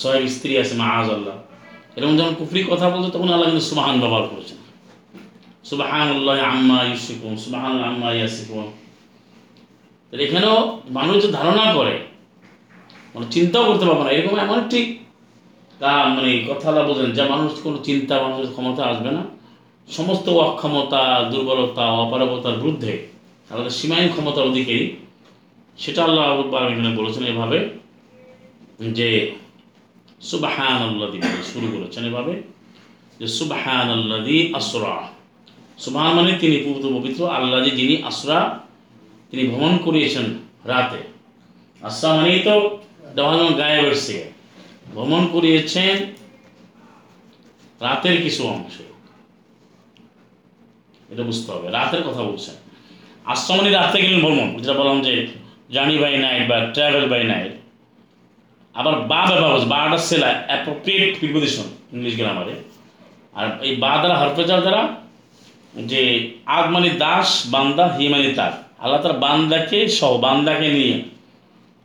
সহেব 0.00 0.24
স্ত্রী 0.36 0.52
আছে 0.62 0.74
মা 0.80 0.86
আজ 0.98 1.08
আল্লাহ। 1.16 1.36
এরকম 1.96 2.14
যখন 2.20 2.34
কুফরি 2.38 2.60
কথা 2.72 2.86
বলছে, 2.92 3.08
তখন 3.14 3.28
আল্লাহ 3.34 3.46
কিন্তু 3.50 3.64
সুবাহান 3.70 3.96
ব্যবহার 4.02 4.24
করেছেন 4.32 4.58
সুবাহান 5.70 6.08
আল্লাহ 6.16 6.36
আম্মা 6.52 6.78
ইউসিকুন 6.90 7.32
সুবাহান 7.44 7.74
আম্মা 7.88 8.08
ইয়াসিকুন 8.18 8.66
এখানেও 10.12 10.58
মানুষ 10.98 11.16
যে 11.24 11.28
ধারণা 11.38 11.66
করে 11.78 11.94
মানে 13.14 13.26
চিন্তাও 13.30 13.64
করতে 13.64 13.86
পারবে 13.86 14.04
না। 14.04 14.10
এরকম 14.10 14.38
এমন 14.38 14.58
একটি 14.58 14.98
কা- 15.78 16.08
মানে 16.08 16.44
কথাটা 16.48 16.82
বোঝেন 16.82 17.12
যা 17.12 17.24
মানুষ 17.24 17.62
কোনো 17.62 17.78
চিন্তা, 17.84 18.22
মানুষের 18.22 18.52
ক্ষমতা 18.52 18.84
আসবে 18.84 19.10
না। 19.10 19.22
সমস্ত 19.88 20.28
অক্ষমতা, 20.28 21.28
দুর্বলতা, 21.30 21.86
অপারগতার 21.86 22.56
বিরুদ্ধে 22.56 23.06
আমাদের 23.50 23.70
সীমাহীন 23.70 24.08
ক্ষমতার 24.08 24.44
অধিকারী 24.44 24.96
সেটা 25.78 26.04
আল্লাহ 26.04 26.40
এখানে 26.56 26.96
বলেছেন 26.96 27.24
এভাবে, 27.24 27.68
যে 28.80 29.32
সুবাহান 30.20 30.82
আল্লাহ 30.82 31.10
শুরু 31.42 31.66
করেছেন 31.66 32.04
এভাবে, 32.04 32.42
যে 33.20 33.26
সুবাহান 33.26 33.90
আল্লাদি 33.90 34.54
আসরা। 34.54 35.08
সুবাহান 35.78 36.14
মানে 36.14 36.38
তিনি 36.40 36.56
পবিত্র 36.56 36.88
পবিত্র 36.88 37.28
আল্লাহ 37.28 37.64
যিনি 37.64 38.02
আসরা, 38.02 38.60
তিনি 39.30 39.46
ভ্রমণ 39.46 39.78
করিয়েছেন 39.78 40.24
রাতে। 40.64 40.96
আসরা 41.82 42.14
মানেই 42.14 42.40
তো 42.40 42.78
দেওয়ানো 43.18 43.46
গায়ে 43.60 43.80
বসছে। 43.86 44.16
ভ্রমণ 44.92 45.22
করিয়েছেন 45.34 45.96
রাতের 47.84 48.16
কিছু 48.24 48.42
অংশে। 48.54 48.84
এটা 51.12 51.22
বুঝতে 51.28 51.48
হবে, 51.54 51.66
রাতের 51.78 52.02
কথা 52.06 52.22
বলছেন। 52.28 52.56
আশ্রমণী 53.32 53.70
রাতে 53.70 53.96
গেলেন 54.02 54.20
ভ্রমণ। 54.24 54.48
যেটা 54.60 54.74
বললাম 54.80 54.98
যে 55.06 55.12
জার্নি 55.74 55.96
বাই 56.02 56.14
নাইট 56.24 56.42
বা 56.50 56.58
ট্রাভেল 56.74 57.04
বাই 57.12 57.22
নাইট। 57.32 57.54
আবার 58.74 58.94
বা 59.10 59.20
ব্যবহার 59.28 59.60
বাটা 59.72 59.98
সেলা 60.08 60.30
অ্যাপ্রোপ্রিয়েট 60.48 61.10
প্রিপোজিশন 61.20 61.66
ইংলিশ 61.94 62.14
গ্রামারে 62.20 62.54
আর 63.38 63.46
এই 63.66 63.72
বা 63.82 63.92
দ্বারা 64.00 64.16
হরফেজার 64.20 64.60
দ্বারা 64.66 64.82
যে 65.90 66.02
আগ 66.56 66.64
মানে 66.74 66.88
দাস 67.04 67.28
বান্দা 67.54 67.84
হি 67.96 68.04
মানে 68.14 68.28
তার। 68.38 68.54
আল্লাহ 68.82 69.00
তার 69.02 69.16
বান্দাকে 69.24 69.78
সহ 69.98 70.12
বান্দাকে 70.26 70.68
নিয়ে 70.76 70.94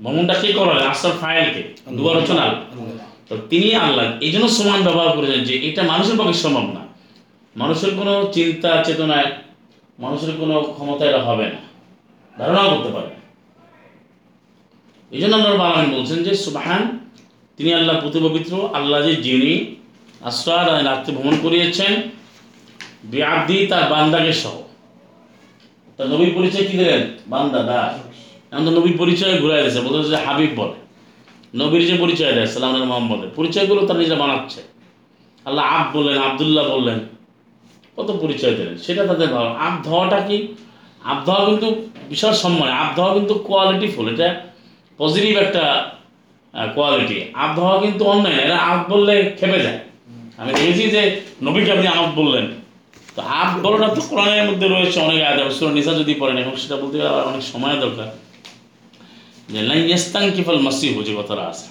ভ্রমণটা 0.03 0.35
কে 0.41 0.49
করালেন 0.57 0.85
আসার 0.93 1.13
ফাইলকে 1.21 1.61
দুবার 1.97 2.15
হচ্ছে 2.17 2.33
না? 2.39 2.45
তো 3.29 3.33
তিনি 3.51 3.69
আল্লাহ 3.85 4.05
এই 4.25 4.31
জন্য 4.33 4.45
সমান 4.57 4.79
ব্যবহার 4.87 5.09
করেছেন 5.17 5.41
যে 5.49 5.53
এটা 5.67 5.81
মানুষের 5.91 6.15
পক্ষে 6.19 6.37
সম্ভব 6.45 6.65
না। 6.77 6.83
মানুষের 7.55 7.91
কোনো 7.99 8.13
চিন্তা 8.35 8.71
চেতনায় 8.87 9.29
মানুষের 10.03 10.31
কোনো 10.41 10.55
ক্ষমতা 10.75 11.03
এটা 11.09 11.21
হবে 11.27 11.45
না। 11.53 11.59
ধারণাও 12.37 12.67
করতে 12.73 12.89
পারে 12.95 13.11
এই 15.11 15.19
জন্য 15.21 15.33
আল্লাহ 15.39 15.53
বালাম 15.63 15.85
বলছেন 15.95 16.19
যে 16.27 16.31
সুবাহান 16.45 16.81
তিনি 17.57 17.69
আল্লাহ 17.79 17.95
প্রতি 18.01 18.19
পবিত্র 18.27 18.53
আল্লাহ 18.77 18.99
যে 19.07 19.13
যিনি 19.25 19.53
আশ্রয় 20.29 20.59
আর 20.61 20.85
রাত্রে 20.89 21.11
ভ্রমণ 21.15 21.35
করিয়েছেন 21.43 21.93
বিআব্দি 23.11 23.57
তার 23.71 23.83
বান্দাকে 23.91 24.33
সহ। 24.43 24.55
তার 25.95 26.07
নবীর 26.11 26.31
পরিচয় 26.37 26.65
কি 26.69 26.75
দিলেন? 26.81 27.01
বান্দা 27.31 27.61
দাস। 27.69 27.93
এখন 28.53 28.63
তো 28.67 28.71
নবীর 28.77 28.95
পরিচয় 29.01 29.33
ঘুরাই 29.41 29.59
দিয়েছে, 29.63 29.79
বলতে 29.85 29.97
যে 30.13 30.19
হাবিব 30.25 30.51
বলে। 30.59 30.77
নবীর 31.61 31.83
যে 31.89 31.95
পরিচয় 32.03 32.31
দেয়, 32.37 32.47
সালাম 32.53 32.71
মোহাম্মদের 32.91 33.29
পরিচয়গুলো 33.37 33.79
তার 33.87 33.97
নিজেরা 34.01 34.19
বানাচ্ছে। 34.23 34.61
আল্লাহ 35.45 35.63
আব 35.77 35.85
বললেন, 35.95 36.15
আবদুল্লাহ 36.27 36.63
বললেন, 36.73 36.99
কত 37.97 38.09
পরিচয় 38.23 38.53
দিলেন 38.57 38.75
সেটা 38.85 39.01
তাদের 39.09 39.29
ভালো। 39.35 39.49
আব 39.65 39.75
ধোয়াটা 39.85 40.19
কি? 40.27 40.37
আব 41.11 41.19
ধোয়া 41.27 41.41
কিন্তু 41.49 41.67
বিশাল 42.11 42.33
সম্মান। 42.43 42.69
আব 42.81 42.89
ধোয়া 42.97 43.11
কিন্তু 43.17 43.33
কোয়ালিটিফুল 43.47 44.05
এটা 44.13 44.29
পজিটিভ 44.99 45.33
একটা 45.45 45.63
কোয়ালিটি 46.75 47.17
আব 47.43 47.51
ধোয়া 47.57 47.75
কিন্তু 47.83 48.03
অন্যায়। 48.13 48.37
এরা 48.45 48.57
আব 48.69 48.79
বললে 48.91 49.15
খেপে 49.39 49.59
যায়। 49.65 49.79
আমি 50.39 50.51
দেখেছি 50.59 50.83
যে 50.95 51.01
নবীকে 51.45 51.69
আপনি 51.75 51.87
আব 51.97 52.09
বললেন। 52.19 52.45
তো 53.15 53.19
আব 53.39 53.49
বলাটা 53.63 53.87
তো 53.95 54.01
কোরআনের 54.09 54.45
মধ্যে 54.49 54.67
রয়েছে। 54.67 54.97
অনেক 55.07 55.19
আয়াত 55.27 55.39
নিসা 55.77 55.93
যদি 56.01 56.13
পড়েন, 56.21 56.35
এখন 56.41 56.55
সেটা 56.63 56.75
বলতে 56.81 56.97
অনেক 57.29 57.43
সময় 57.53 57.77
দরকার। 57.85 58.09
যে 59.49 59.61
লাই 59.61 59.91
ইস্তাং 59.91 60.31
কিফাল 60.31 60.59
মাসিহু 60.59 61.03
যে 61.03 61.15
কথাটা 61.17 61.41
আছে। 61.41 61.67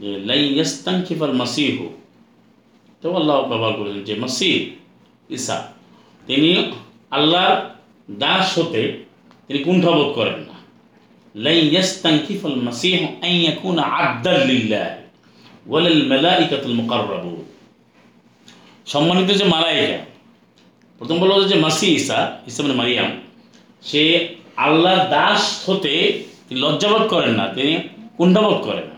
যে 0.00 0.18
লাই 0.18 0.60
ইস্তাং 0.60 1.02
কিফাল 1.08 1.32
মাসিহু। 1.32 1.88
তো 3.02 3.16
আল্লাহ 3.16 3.48
ব্যবহার 3.48 3.72
করেছেন 3.72 4.04
যে 4.04 4.14
মাসিহ, 4.14 4.56
ঈসা। 5.34 5.72
তিনি 6.26 6.72
আল্লাহর 7.10 7.56
দাস 8.10 8.58
হতে 8.58 9.04
তিনি 9.48 9.58
কুণ্ঠাবোধ 9.58 10.14
করেন 10.14 10.38
না। 10.40 10.56
লাই 11.34 11.76
ইস্তাং 11.76 12.18
কিফাল 12.28 12.56
মাসিহু 12.56 13.06
আন 13.22 13.30
ইয়াকুনা 13.30 13.82
আবদাল 13.82 14.46
লিল্লাহ 14.46 14.96
ওয়ালাল 15.66 16.06
মালাইকাতুল 16.06 16.74
মুকাররাবুন। 16.74 17.44
সম্মানিত 18.86 19.36
যে 19.36 19.44
মালাইকা, 19.44 19.98
প্রথম 20.98 21.18
বলা 21.18 21.34
হচ্ছে 21.34 21.48
যে 21.48 21.60
মাসি 21.60 21.86
ঈসা 21.94 22.38
ঈসা 22.46 22.62
মানে 22.62 22.74
মারিয়াম। 22.74 23.10
সে 23.82 24.02
আল্লাহর 24.56 25.10
দাস 25.10 25.68
হতে 25.68 25.94
তিনি 26.50 26.60
লজ্জাবোধ 26.60 27.08
করেন 27.08 27.30
না, 27.30 27.48
তিনি 27.54 27.88
কুণ্ঠাবোধ 28.16 28.58
করেন 28.66 28.84
না। 28.84 28.96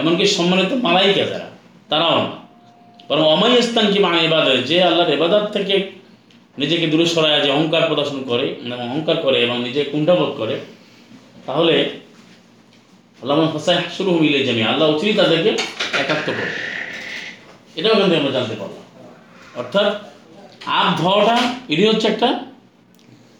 এমনকি 0.00 0.26
সম্মানিত 0.26 0.72
মালাইকা 0.72 1.24
যারা, 1.24 1.48
তারাও 1.88 2.14
না। 2.14 2.36
বরং 3.08 3.22
অমাই 3.22 3.62
স্থান 3.62 3.92
কি 3.92 3.98
মানে 3.98 4.24
এবাদত 4.24 4.56
যে 4.66 4.82
আল্লাহর 4.82 5.12
এবাদত 5.12 5.52
থেকে 5.52 5.90
নিজেকে 6.58 6.86
দূরে 6.86 7.06
সরায়, 7.06 7.40
যে 7.44 7.50
অহংকার 7.50 7.82
প্রদর্শন 7.86 8.22
করে, 8.22 8.46
এবং 8.64 8.90
অহংকার 8.90 9.16
করে, 9.16 9.42
এবং 9.42 9.62
নিজে 9.62 9.84
কুণ্ঠাবোধ 9.84 10.30
করে, 10.36 10.60
তাহলে 11.46 11.90
আল্লাহ 13.22 13.52
হাসাই 13.52 13.76
শুরু 13.96 14.10
মিলে 14.10 14.44
জামি 14.44 14.62
আল্লাহ 14.62 14.96
উচিত 14.96 15.16
তাদেরকে 15.20 15.50
একাত্ম 15.98 16.32
করে। 16.32 16.52
এটাও 17.76 17.94
কিন্তু 17.94 18.16
আমরা 18.16 18.30
জানতে 18.30 18.54
পারলাম। 18.54 18.84
অর্থাৎ 19.56 19.88
আপ 20.66 21.00
ধোয়াটা, 21.00 21.36
এটি 21.68 21.86
হচ্ছে 21.88 22.08
একটা 22.08 22.49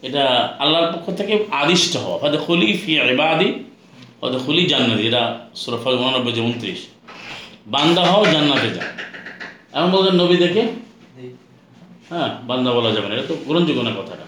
এটা 0.07 0.25
আল্লাহর 0.59 0.93
পক্ষ 0.93 1.07
থেকে 1.21 1.33
আদিষ্ট 1.51 1.93
হওয়া। 1.97 2.19
হয়তো 2.19 2.39
খুলি 2.45 2.69
ফি 2.83 2.91
এবাদি 3.01 3.49
হয়তো 4.21 4.39
খুলি 4.39 4.63
জান্নাতি। 4.67 5.03
এটা 5.09 5.23
সুরফা 5.55 5.91
উনানব্বই 5.91 6.33
যে 6.33 6.41
উনত্রিশ। 6.41 6.81
বান্দা 7.67 8.03
হও 8.05 8.23
জান্নাতে 8.35 8.69
যাও। 8.77 8.89
এমন 9.73 9.89
বলছেন 9.91 10.15
নবী 10.21 10.37
দেখে? 10.37 10.63
হ্যাঁ 12.11 12.31
বান্দা 12.47 12.71
বলা 12.73 12.91
যাবে 12.91 13.07
না। 13.09 13.15
এটা 13.15 13.27
তো 13.29 13.35
গ্রহণযোগ্য 13.47 13.81
না 13.83 13.93
কথাটা 13.99 14.25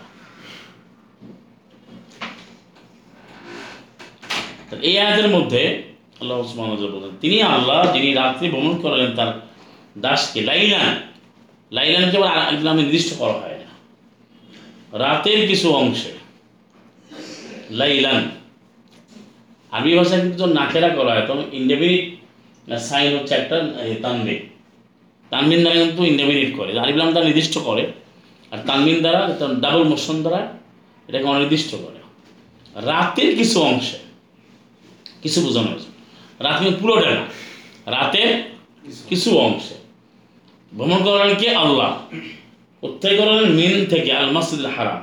এই 4.82 4.94
আয়াতের 4.98 5.28
মধ্যে 5.28 5.62
আল্লাহ 6.20 6.36
ওসমান 6.38 6.68
বলেন 6.70 7.12
তিনি 7.20 7.36
আল্লাহ 7.54 7.78
যিনি 7.92 8.08
রাত্রি 8.14 8.46
ভ্রমণ 8.50 8.74
করালেন 8.82 9.10
তার 9.14 9.30
দাসকে 9.98 10.40
লাইলান। 10.40 10.92
লাইলান 11.72 12.04
কেবল 12.10 12.28
নামে 12.64 12.80
নির্দিষ্ট 12.82 13.10
করা 13.18 13.32
হয়। 13.32 13.51
রাতের 14.92 15.40
কিছু 15.50 15.68
অংশে, 15.80 16.12
লাইলান। 17.80 18.22
আরবি 19.72 19.92
ভাষায় 19.98 20.20
কিন্তু 20.24 20.44
নাকেরা 20.58 20.90
করা 20.98 21.10
হয়, 21.14 21.24
তখন 21.28 21.44
ইন্ডেমিনিট 21.60 22.04
সাইন 22.88 23.10
হচ্ছে 23.16 23.34
একটা 23.40 23.56
তানবিন। 24.04 24.40
তানবিন 25.32 25.60
দ্বারা 25.62 25.78
কিন্তু 25.82 26.02
ইন্ডেমিনিট 26.12 26.50
করে। 26.58 26.70
আরবি 26.82 26.98
নাম 27.00 27.10
দ্বারা 27.12 27.26
নির্দিষ্ট 27.28 27.54
করে, 27.68 27.84
আর 28.52 28.58
তানবিন 28.68 28.98
দ্বারা 29.04 29.20
ডাবল 29.64 29.82
মোশন 29.92 30.16
দ্বারা 30.24 30.40
এটাকে 31.08 31.26
অনির্দিষ্ট 31.34 31.70
করে। 31.82 31.98
রাতের 32.90 33.30
কিছু 33.38 33.56
অংশে, 33.70 33.98
কিছু 35.22 35.38
বোঝানো 35.44 35.68
হয়েছে। 35.72 35.88
রাত 36.44 36.56
কিন্তু 36.60 36.76
পুরোটা 36.82 37.10
না, 37.16 37.24
রাতের 37.96 38.30
কিছু 39.08 39.28
অংশে। 39.46 39.76
ভ্রমণ 40.72 41.00
করার 41.06 41.32
কে? 41.40 41.48
আল্লাহ। 41.64 41.90
করালেন 42.82 43.52
মিন 43.52 43.86
থেকে 43.86 44.12
আল 44.12 44.30
মসজিদুল 44.30 44.66
হারাম। 44.66 45.02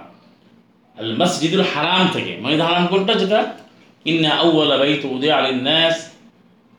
আল 0.97 1.17
মসজিদুল 1.17 1.63
হারাম 1.75 2.09
থেকে। 2.13 2.37
মানে 2.41 2.63
হারাম 2.63 2.87
কোনটা? 2.87 3.13
যেটা 3.13 3.53
ইন্না 4.05 4.29
আউ্বালা 4.29 4.77
বাইতু 4.77 5.09
উদয় 5.09 5.31
আলিন 5.31 5.61
নাস 5.61 6.09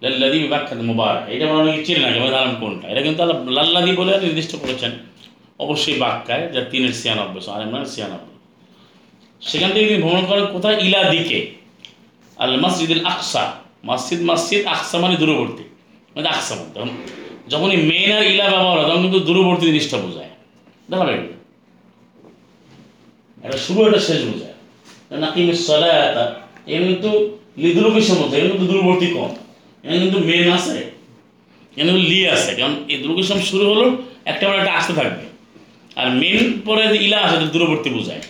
লাল্লাদি 0.03 0.39
বিবাক্ষাত 0.39 0.79
মুবারক। 0.79 1.29
এটা 1.29 1.47
বলা 1.47 1.63
অনেকে 1.63 1.85
চিনে 1.85 1.99
না 1.99 2.09
মানে 2.09 2.21
হারাম 2.21 2.57
কোনটা। 2.61 2.89
এটা 2.89 3.03
কিন্তু 3.03 3.23
আল্লাহ 3.23 3.49
লাল্লাদি 3.49 3.93
বলে 3.93 4.21
নির্দিষ্ট 4.21 4.57
করেছেন। 4.57 4.91
অবশ্যই 5.59 5.99
বাক্যায় 5.99 6.49
যা 6.53 6.61
তিনের 6.61 7.03
ছিয়ানব্বই 7.03 7.53
আর 7.53 7.63
ইমরান 7.63 7.85
ছিয়ানব্বই। 7.85 8.39
সেখান 9.41 9.73
থেকে 9.73 9.87
তিনি 9.87 10.03
ভ্রমণ 10.03 10.27
করেন 10.27 10.47
কোথায়? 10.47 10.77
ইলা 10.83 11.05
দিকে। 11.05 11.51
আল 12.37 12.61
মসজিদুল 12.61 13.07
আকসা। 13.07 13.53
মসজিদ 13.87 14.31
মসজিদ, 14.31 14.67
আকসা 14.67 14.99
মানে 14.99 15.17
দূরবর্তী। 15.17 15.63
মানে 16.17 16.29
আকসা 16.29 16.55
মধ্যে 16.55 16.81
যখনই 17.49 17.77
মেন 17.77 18.13
আর 18.13 18.23
ইলা 18.23 18.51
ব্যবহার 18.51 18.79
হয়, 18.79 18.91
তখন 18.91 19.03
কিন্তু 19.03 19.21
দূরবর্তী 19.21 19.67
জিনিসটা 19.67 19.97
বোঝায়। 19.97 20.20
এটা 23.45 23.59
শুরু 23.67 23.81
এটা 23.89 24.01
শেষ 24.09 24.21
সলায়াতা 25.69 26.25
এখানে 26.69 26.87
কিন্তু 26.91 27.11
এখানে 28.35 28.49
কিন্তু 28.53 28.67
দূরবর্তী 28.73 29.07
কম। 29.17 29.31
এখানে 29.85 29.99
কিন্তু 30.05 30.19
মেন 30.29 30.47
আছে 30.57 30.77
এখানে 31.77 31.91
কিন্তু 31.91 32.05
লি 32.11 32.21
আছে। 32.35 32.51
কারণ 32.59 32.75
এই 32.93 32.99
দুর্গেশম 33.05 33.39
শুরু 33.51 33.65
হলো, 33.73 33.87
একটা 34.31 34.45
একটা 34.61 34.73
আসতে 34.79 34.93
থাকবে। 35.01 35.25
আর 36.01 36.07
মেন 36.21 36.45
পরে 36.67 36.83
যে 36.93 36.97
ইলা 37.07 37.19
আছে 37.25 37.37
দূরবর্তী 37.55 37.89
বোঝায়। 37.97 38.23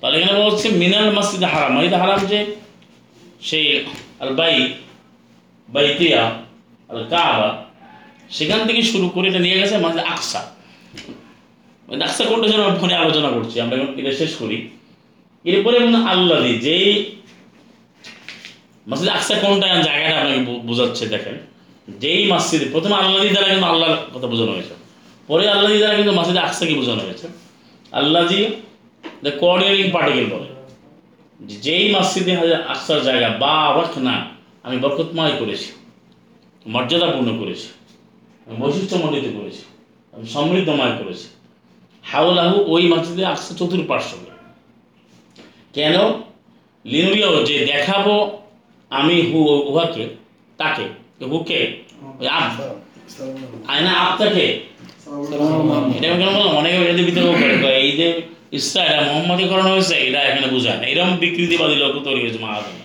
তাহলে 0.00 0.14
এখানে 0.18 0.32
বলা 0.38 0.48
হচ্ছে 0.50 0.68
মিনাল 0.82 1.06
মসজিদ 1.18 1.42
হারাম। 1.52 1.70
মসজিদ 1.76 1.94
হারাম 2.02 2.20
যে 2.32 2.38
সেই 3.48 3.64
আল 4.22 4.32
বাই 4.40 4.54
বাইতিয়া 5.68 6.22
আল 6.90 7.00
কাবা 7.12 7.50
সেখান 8.36 8.60
থেকে 8.68 8.80
শুরু 8.92 9.06
করে 9.14 9.26
এটা 9.30 9.40
নিয়ে 9.46 9.56
গেছে 9.60 9.74
মাঝে 9.86 10.00
আকসা। 10.14 10.40
আকসা 12.06 12.22
কোনটা 12.30 12.46
যেন 12.52 12.62
ফোনে 12.80 12.94
আলোচনা 13.04 13.28
করছি, 13.36 13.56
আমরা 13.64 13.74
এখন 13.78 13.90
এটা 14.00 14.12
শেষ 14.20 14.32
করি। 14.40 14.56
এরপরে 15.44 15.76
আল্লাহ 16.14 16.38
যেই 16.66 16.88
মসজিদ 18.90 19.08
আকসা 19.16 19.34
কোনটা 19.42 19.66
জায়গাটা 19.88 20.16
আপনাকে 20.22 20.40
বোঝাচ্ছে, 20.68 21.04
দেখেন। 21.14 21.36
যেই 22.02 22.22
মসজিদে, 22.32 22.66
প্রথমে 22.74 22.94
আল্লাহ 23.00 23.20
দ্বারা 23.34 23.48
কিন্তু 23.52 23.66
আল্লাহর 23.72 23.96
কথা 24.14 24.26
বোঝানো 24.32 24.52
হয়েছে। 24.56 24.74
পরে 25.28 25.44
আল্লাহ 25.54 25.70
দ্বারা 25.82 25.96
কিন্তু 25.98 26.12
মসজিদ 26.18 26.36
আকসাকে 26.46 26.74
বোঝানো 26.80 27.02
হয়েছে। 27.06 27.26
আল্লাহজি 28.00 28.40
দ্য 29.24 29.32
কোঅর্ডিনেটিং 29.40 29.86
পার্টিকেল 29.96 30.26
বলে, 30.34 30.48
যেই 31.64 31.84
মসজিদে 31.96 32.32
আকসার 32.72 32.98
জায়গা, 33.08 33.28
বা 33.42 33.52
অবাক 33.70 33.92
না, 34.06 34.16
আমি 34.66 34.76
বরকতময় 34.82 35.34
করেছি, 35.40 35.68
মর্যাদাপূর্ণ 36.74 37.28
করেছি, 37.40 37.68
বৈশিষ্ট্যমণ্ডিত 38.60 39.26
করেছি। 39.38 39.62
আমি 40.12 40.26
সমৃদ্ধময় 40.34 40.94
করেছি। 41.00 41.28
হাউলাহু 42.04 42.56
ওই 42.74 42.82
মসজিদে 42.92 43.24
আকসা 43.32 43.52
চতুর্পার্শ্বকে 43.60 44.30
কেন? 45.76 45.96
লিনুরিয়াও 46.84 47.36
যে 47.48 47.56
দেখাবো 47.72 48.14
আমি 48.90 49.16
হু 49.28 49.38
উহাকে 49.70 50.04
তাকে 50.60 50.84
হুকে 51.32 51.60
আয়না 53.72 53.92
আপটাকে 54.06 54.46
এটা 55.96 56.06
কেন 56.20 56.30
বললাম? 56.36 56.52
অনেকে 56.60 56.76
এটাতে 56.82 57.02
বিতর্ক 57.08 57.30
করে। 57.62 57.76
এই 57.84 57.90
যে 57.98 58.08
ইসরা 58.58 58.82
এটা 58.88 59.00
মোহাম্মদীকরণ 59.08 59.66
হয়েছে 59.72 59.94
এটা 60.06 60.20
এখানে 60.28 60.46
বোঝায় 60.54 60.78
না। 60.80 60.84
এরকম 60.92 61.12
বিকৃতিবাদী 61.22 61.76
লোক 61.82 61.94
তৈরি 62.06 62.20
হয়েছে 62.24 62.40
মাহাজনা 62.46 62.84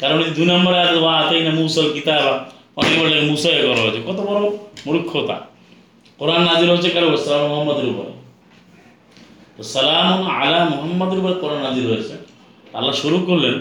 কারণ 0.00 0.18
এই 0.26 0.30
দুই 0.36 0.46
নম্বরে 0.52 0.78
আছে 0.84 0.98
বা 1.06 1.12
না 1.46 1.52
মুসল 1.60 1.86
কিতাবা 1.96 2.32
অনেকে 2.78 2.96
বলে 3.02 3.14
মুসাই 3.30 3.54
করা 3.66 3.80
হয়েছে 3.84 4.00
কত 4.08 4.18
বড় 4.28 4.40
মূর্খতা। 4.86 5.36
কোরআন 6.18 6.42
নাজির 6.48 6.68
হয়েছে 6.70 6.88
কারও 6.94 7.08
ইসলাম 7.14 7.42
মোহাম্মদের 7.52 7.86
উপরে। 7.92 8.12
তো 9.56 9.62
সালাম 9.74 10.18
আলা 10.36 10.60
মোহাম্মদের 10.72 11.18
উপর 11.20 11.32
কোরআন 11.42 11.60
নাজির 11.66 11.84
হয়েছে। 11.90 12.14
আল্লাহ 12.76 12.94
শুরু 13.02 13.18
করলেন 13.28 13.56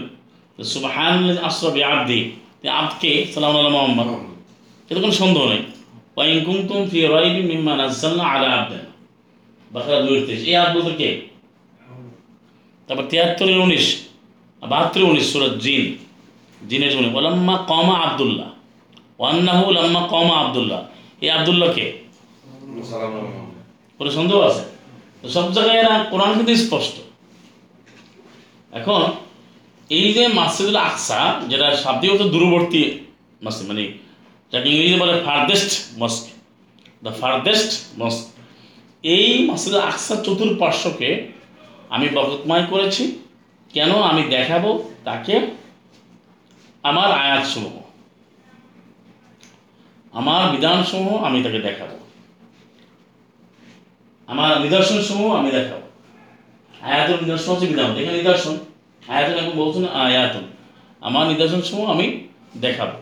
সুবাহান 0.74 1.38
আশ্রবি 1.48 1.82
আব্দি 1.84 2.20
আবকে 2.80 3.12
সালাম 3.34 3.54
আল্লাহ 3.58 3.72
মোহাম্মদ। 3.72 4.10
এতে 4.90 5.00
কোনো 5.02 5.16
সন্দেহ 5.22 5.44
নেই। 5.52 5.62
ওয়াইন 6.16 6.38
কুমতুম 6.46 6.80
ফি 6.90 7.00
রাইবি 7.16 7.42
মিম্মা 7.52 7.74
নাযালনা 7.76 8.24
আলা 8.34 8.48
আবদিন 8.58 8.86
বাকারা 9.74 10.00
দুই 10.02 10.20
তেইশ 10.28 10.42
এই 10.50 10.56
আয়াত 10.56 10.70
বলতে 10.76 10.94
কে? 11.00 11.10
তারপর 12.88 13.06
তিয়াত্তরের 13.12 13.58
উনিশ 13.66 13.86
বাহাত্তর 14.62 15.02
উনিশ 15.04 15.26
সুরত 15.32 15.54
জিন। 15.64 15.84
জিনের 16.70 16.94
উনিশ। 16.98 17.12
ওলাম্মা 17.16 17.56
কমা 17.72 17.96
আবদুল্লাহ 18.06 18.50
ওয়ান্নাহু 19.20 19.64
লাম্মা 19.78 20.02
কমা 20.14 20.36
আবদুল্লাহ। 20.44 20.82
এই 21.24 21.30
আবদুল্লাহ 21.38 21.70
কে? 21.78 21.88
সালাম 21.88 22.07
কোনো 24.00 24.10
সন্দেহ 24.18 24.38
আছে। 24.50 24.64
সব 25.36 25.46
জায়গায় 25.56 25.80
এরা 25.84 25.94
কোরআন 26.12 26.32
কিন্তু 26.38 26.54
স্পষ্ট। 26.66 26.96
এখন 28.80 29.02
এই 29.98 30.08
যে 30.16 30.24
মাসজিদুল 30.40 30.80
আকসা, 30.90 31.20
যেটা 31.52 31.68
শাব্দিগত 31.84 32.22
দূরবর্তী 32.34 32.82
মসজিদ 33.46 33.66
মানে 33.70 33.86
যাকে 34.52 34.68
ইংরেজি 34.74 34.98
বলে 35.04 35.16
farthest 35.28 35.72
mosque, 36.02 36.24
the 37.04 37.12
farthest 37.22 37.72
mosque, 38.02 38.24
এই 39.16 39.28
মসজিদুল 39.50 39.84
আকসা 39.92 40.14
চতুর্পার্শ্বকে 40.26 41.10
আমি 41.96 42.08
বরকতময় 42.16 42.66
করেছি। 42.72 43.04
কেন 43.76 43.92
আমি 44.10 44.24
দেখাবো? 44.36 44.70
তাকে 45.08 45.36
আমার 46.90 47.10
আয়াতসমূহ, 47.24 47.76
আমার 50.20 50.44
বিধানসমূহ 50.54 51.16
আমি 51.28 51.40
তাকে 51.46 51.60
দেখাবো। 51.68 51.96
আমার 54.28 54.62
নিদর্শন 54.62 55.02
সমূহ 55.02 55.36
আমি 55.36 55.52
দেখাবো। 55.52 55.82
আয়াতুল 56.82 57.18
নিদর্শন 57.26 57.52
হচ্ছে 57.52 57.66
বিধান। 57.66 57.98
এখানে 57.98 58.18
নিদর্শন। 58.18 58.58
আয়াতুল 59.08 59.36
এখন 59.40 59.52
বলছেন 59.52 59.86
আয়াতুল। 59.88 60.42
আমার 61.02 61.28
নিদর্শন 61.28 61.62
সমূহ 61.62 61.90
আমি 61.90 62.28
দেখাবো। 62.58 62.98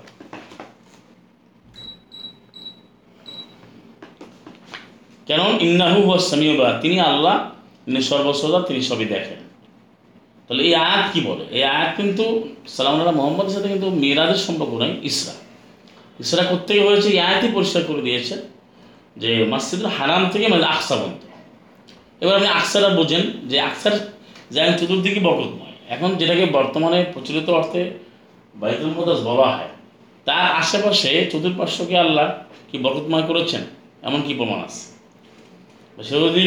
কেন 5.25 5.39
ইন্নাহু 5.59 6.19
সামিউ 6.19 6.57
বা 6.57 6.79
তিনি 6.81 6.99
আল্লাহ, 6.99 7.49
তিনি 7.85 8.01
সর্বসদা 8.01 8.61
তিনি 8.61 8.81
সবই 8.81 9.05
দেখেন। 9.05 9.39
তাহলে 10.47 10.63
এই 10.63 10.75
আয়াত 10.75 11.05
কি 11.13 11.21
বলে? 11.21 11.45
এই 11.51 11.63
আয়াত 11.63 11.95
কিন্তু 11.97 12.47
সালাম 12.67 12.95
আল্লাহ 12.95 13.15
মোহাম্মদের 13.15 13.53
সাথে 13.53 13.67
কিন্তু 13.67 13.89
মেয়েরাজের 13.89 14.35
সম্পর্ক 14.35 14.73
নয় 14.73 14.95
ইসরা। 15.03 15.33
ইসরা 16.19 16.43
করতে 16.43 16.81
হয়েছে? 16.85 17.09
এই 17.09 17.19
আয়াতই 17.19 17.51
পরিষ্কার 17.53 17.83
করে 17.88 18.01
দিয়েছে। 18.01 18.54
যে 19.21 19.30
মসজিদুল 19.51 19.89
হারাম 19.97 20.21
থেকে 20.34 20.45
মানে 20.54 20.65
আকসা 20.75 20.95
বন্ধ 21.01 21.19
এবার 22.21 22.36
আপনি 22.39 22.49
আকসারা 22.60 22.89
বোঝেন 22.97 23.23
যে 23.49 23.58
আকসার 23.69 23.93
যেমন 24.54 24.73
চতুর্দিকে 24.80 25.19
বরকতময়। 25.28 25.75
এখন 25.95 26.10
যেটাকে 26.19 26.45
বর্তমানে 26.58 26.99
প্রচলিত 27.13 27.47
অর্থে 27.60 27.82
বাইতুল 28.56 28.89
মুকদ্দাস 28.95 29.19
বলা 29.30 29.47
হয়, 29.56 29.71
তার 30.28 30.45
আশেপাশে 30.62 31.12
চতুর্পার্শ্বকে 31.32 31.95
আল্লাহ 32.06 32.28
কি 32.69 32.75
বরকতময় 32.86 33.25
করেছেন? 33.30 33.62
এমন 34.08 34.19
কি 34.25 34.32
প্রমাণ 34.39 34.60
আছে? 34.67 34.84
সে 36.08 36.15
যদি 36.25 36.43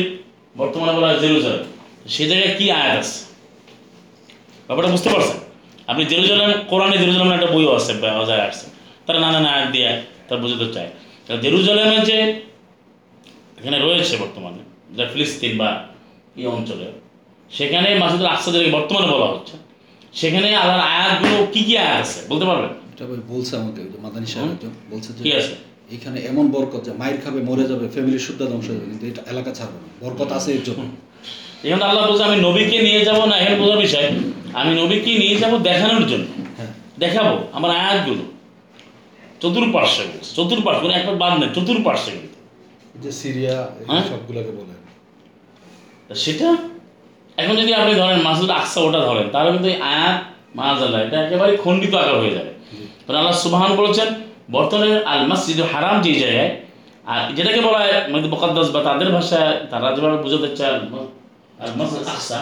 বর্তমানে 0.61 0.93
বলা 0.97 1.07
হয় 1.11 1.19
জেরুজালেম, 1.23 1.67
সে 2.15 2.23
জায়গায় 2.31 2.53
কি 2.59 2.67
আয়াত 2.81 2.95
আছে? 3.03 3.19
ব্যাপারটা 4.67 4.91
বুঝতে 4.95 5.09
পারছেন? 5.15 5.39
আপনি 5.91 6.03
জেরুজালেম, 6.13 6.51
কোরআনে 6.71 6.97
জেরুজালেমের 7.03 7.37
একটা 7.39 7.51
বইও 7.55 7.71
আছে 7.79 7.93
আসছে 8.49 8.67
তারা 9.05 9.19
নানান 9.25 9.47
আয়াত 9.55 9.69
দিয়ে 9.75 9.91
তার 10.29 10.39
বুঝতে 10.43 10.67
চায়। 10.75 10.91
তাহলে 11.25 11.41
জেরুজালেমে 11.45 11.99
যে 12.11 12.19
এখানে 13.59 13.79
রয়েছে 13.79 14.17
বর্তমানে 14.17 14.63
যা 14.97 15.05
ফিলিস্তিন 15.13 15.59
বা 15.59 15.85
এই 16.37 16.47
অঞ্চলে। 16.47 16.87
সেখানে 17.51 17.95
মাসুদুল 17.95 18.27
আকসাদেরকে 18.27 18.71
বর্তমানে 18.71 19.07
বলা 19.07 19.27
হচ্ছে। 19.27 19.57
সেখানে 20.13 20.57
আল্লাহর 20.57 20.81
আয়াতগুলো 20.81 21.47
কি 21.53 21.65
কি 21.65 21.79
আয়াত 21.79 22.01
আছে 22.01 22.21
বলতে 22.29 22.45
পারবেন? 22.45 22.71
এটা 22.93 23.05
বলছে 23.29 23.57
আমাকে 23.57 23.81
মাদানী 23.99 24.27
সাহেব 24.27 24.71
বলছে 24.91 25.13
যে 25.13 25.43
এখানে 25.97 26.21
এমন 26.21 26.51
বরকত 26.51 26.85
যে 26.85 26.93
মায়ের 26.93 27.21
খাবে 27.25 27.43
মরে 27.43 27.65
যাবে 27.69 27.89
ফ্যামিলির 27.89 28.19
শুদ্ধ 28.19 28.43
ধ্বংস 28.43 28.67
হয়ে 28.69 28.77
যাবে 28.77 28.91
কিন্তু 28.91 29.07
এটা 29.07 29.23
এলাকা 29.31 29.51
ছাড়বে 29.53 29.79
না। 29.83 29.89
বরকত 30.03 30.33
আছে 30.33 30.53
এর 30.53 30.63
জন্য। 30.65 30.85
এখানে 31.67 31.85
আল্লাহ 31.85 32.11
বলছে 32.11 32.25
আমি 32.25 32.37
নবীকে 32.41 32.79
নিয়ে 32.83 33.05
যাব 33.05 33.25
না। 33.25 33.37
এখানে 33.39 33.57
বোঝার 33.57 33.79
বিষয় 33.79 34.11
আমি 34.53 34.83
নবীকে 34.83 35.11
নিয়ে 35.19 35.37
যাব 35.37 35.59
দেখানোর 35.59 36.07
জন্য। 36.07 36.27
হ্যাঁ। 36.57 36.73
দেখাবো 36.99 37.39
আমার 37.53 37.71
আয়াতগুলো। 37.71 38.25
চতুর্পার্শ্বে 39.41 40.05
চতুর্পার্শ্ব 40.37 40.83
কোনো 40.83 40.95
একবার 40.95 41.17
বাদ 41.17 41.33
নেই 41.41 41.49
চতুর্পার্শ্বে 41.55 42.28
যে 43.03 43.11
সিরিয়া 43.21 43.57
হ্যাঁ? 43.89 44.03
সবগুলোকে 44.11 44.53
বলে। 44.59 44.75
সেটা? 46.25 46.49
এখন 47.41 47.55
যদি 47.61 47.73
আপনি 47.81 47.93
ধরেন 48.01 48.19
মাসুদ 48.29 48.51
আকসা 48.61 48.79
ওটা 48.87 49.01
ধরেন 49.09 49.27
তাহলে 49.33 49.51
কিন্তু 49.55 49.69
এই 49.73 49.79
আয়াত 49.93 50.17
মাহাজাল্লাহ 50.59 51.01
এটা 51.07 51.19
একেবারে 51.27 51.53
খণ্ডিত 51.63 51.93
আকার 52.03 52.17
হয়ে 52.23 52.35
যাবে। 52.37 52.53
কারণ 53.05 53.19
আল্লাহ 53.21 53.37
সুবহান 53.45 53.71
বলেছেন 53.81 54.09
বর্তমানে 54.57 54.91
আল 55.13 55.23
মসজিদ 55.31 55.59
হারাম 55.73 55.97
যে 56.05 56.13
জায়গায় 56.25 56.51
আর 57.13 57.23
যেটাকে 57.37 57.61
বলা 57.67 57.79
হয় 57.83 57.95
বকাদ্দাস 58.33 58.69
বা 58.75 58.81
তাদের 58.89 59.09
ভাষায় 59.17 59.51
তারা 59.71 59.87
যেভাবে 59.97 60.19
বোঝাতে 60.25 60.49
চায় 60.59 60.75
আল 61.63 61.73
মসজিদ 61.79 62.03
আকসা 62.15 62.39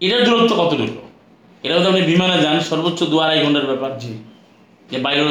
এটার 0.00 0.22
দূরত্ব 0.26 0.52
কতটুকু? 0.60 1.00
এটা 1.64 1.74
যদি 1.76 1.88
আপনি 1.92 2.02
বিমানে 2.10 2.36
যান 2.44 2.56
সর্বোচ্চ 2.70 3.00
দু 3.12 3.16
আড়াই 3.24 3.38
ঘণ্টার 3.44 3.66
ব্যাপার। 3.70 3.90
জি। 4.02 4.12
যে 4.90 4.96
বাইরে 5.04 5.22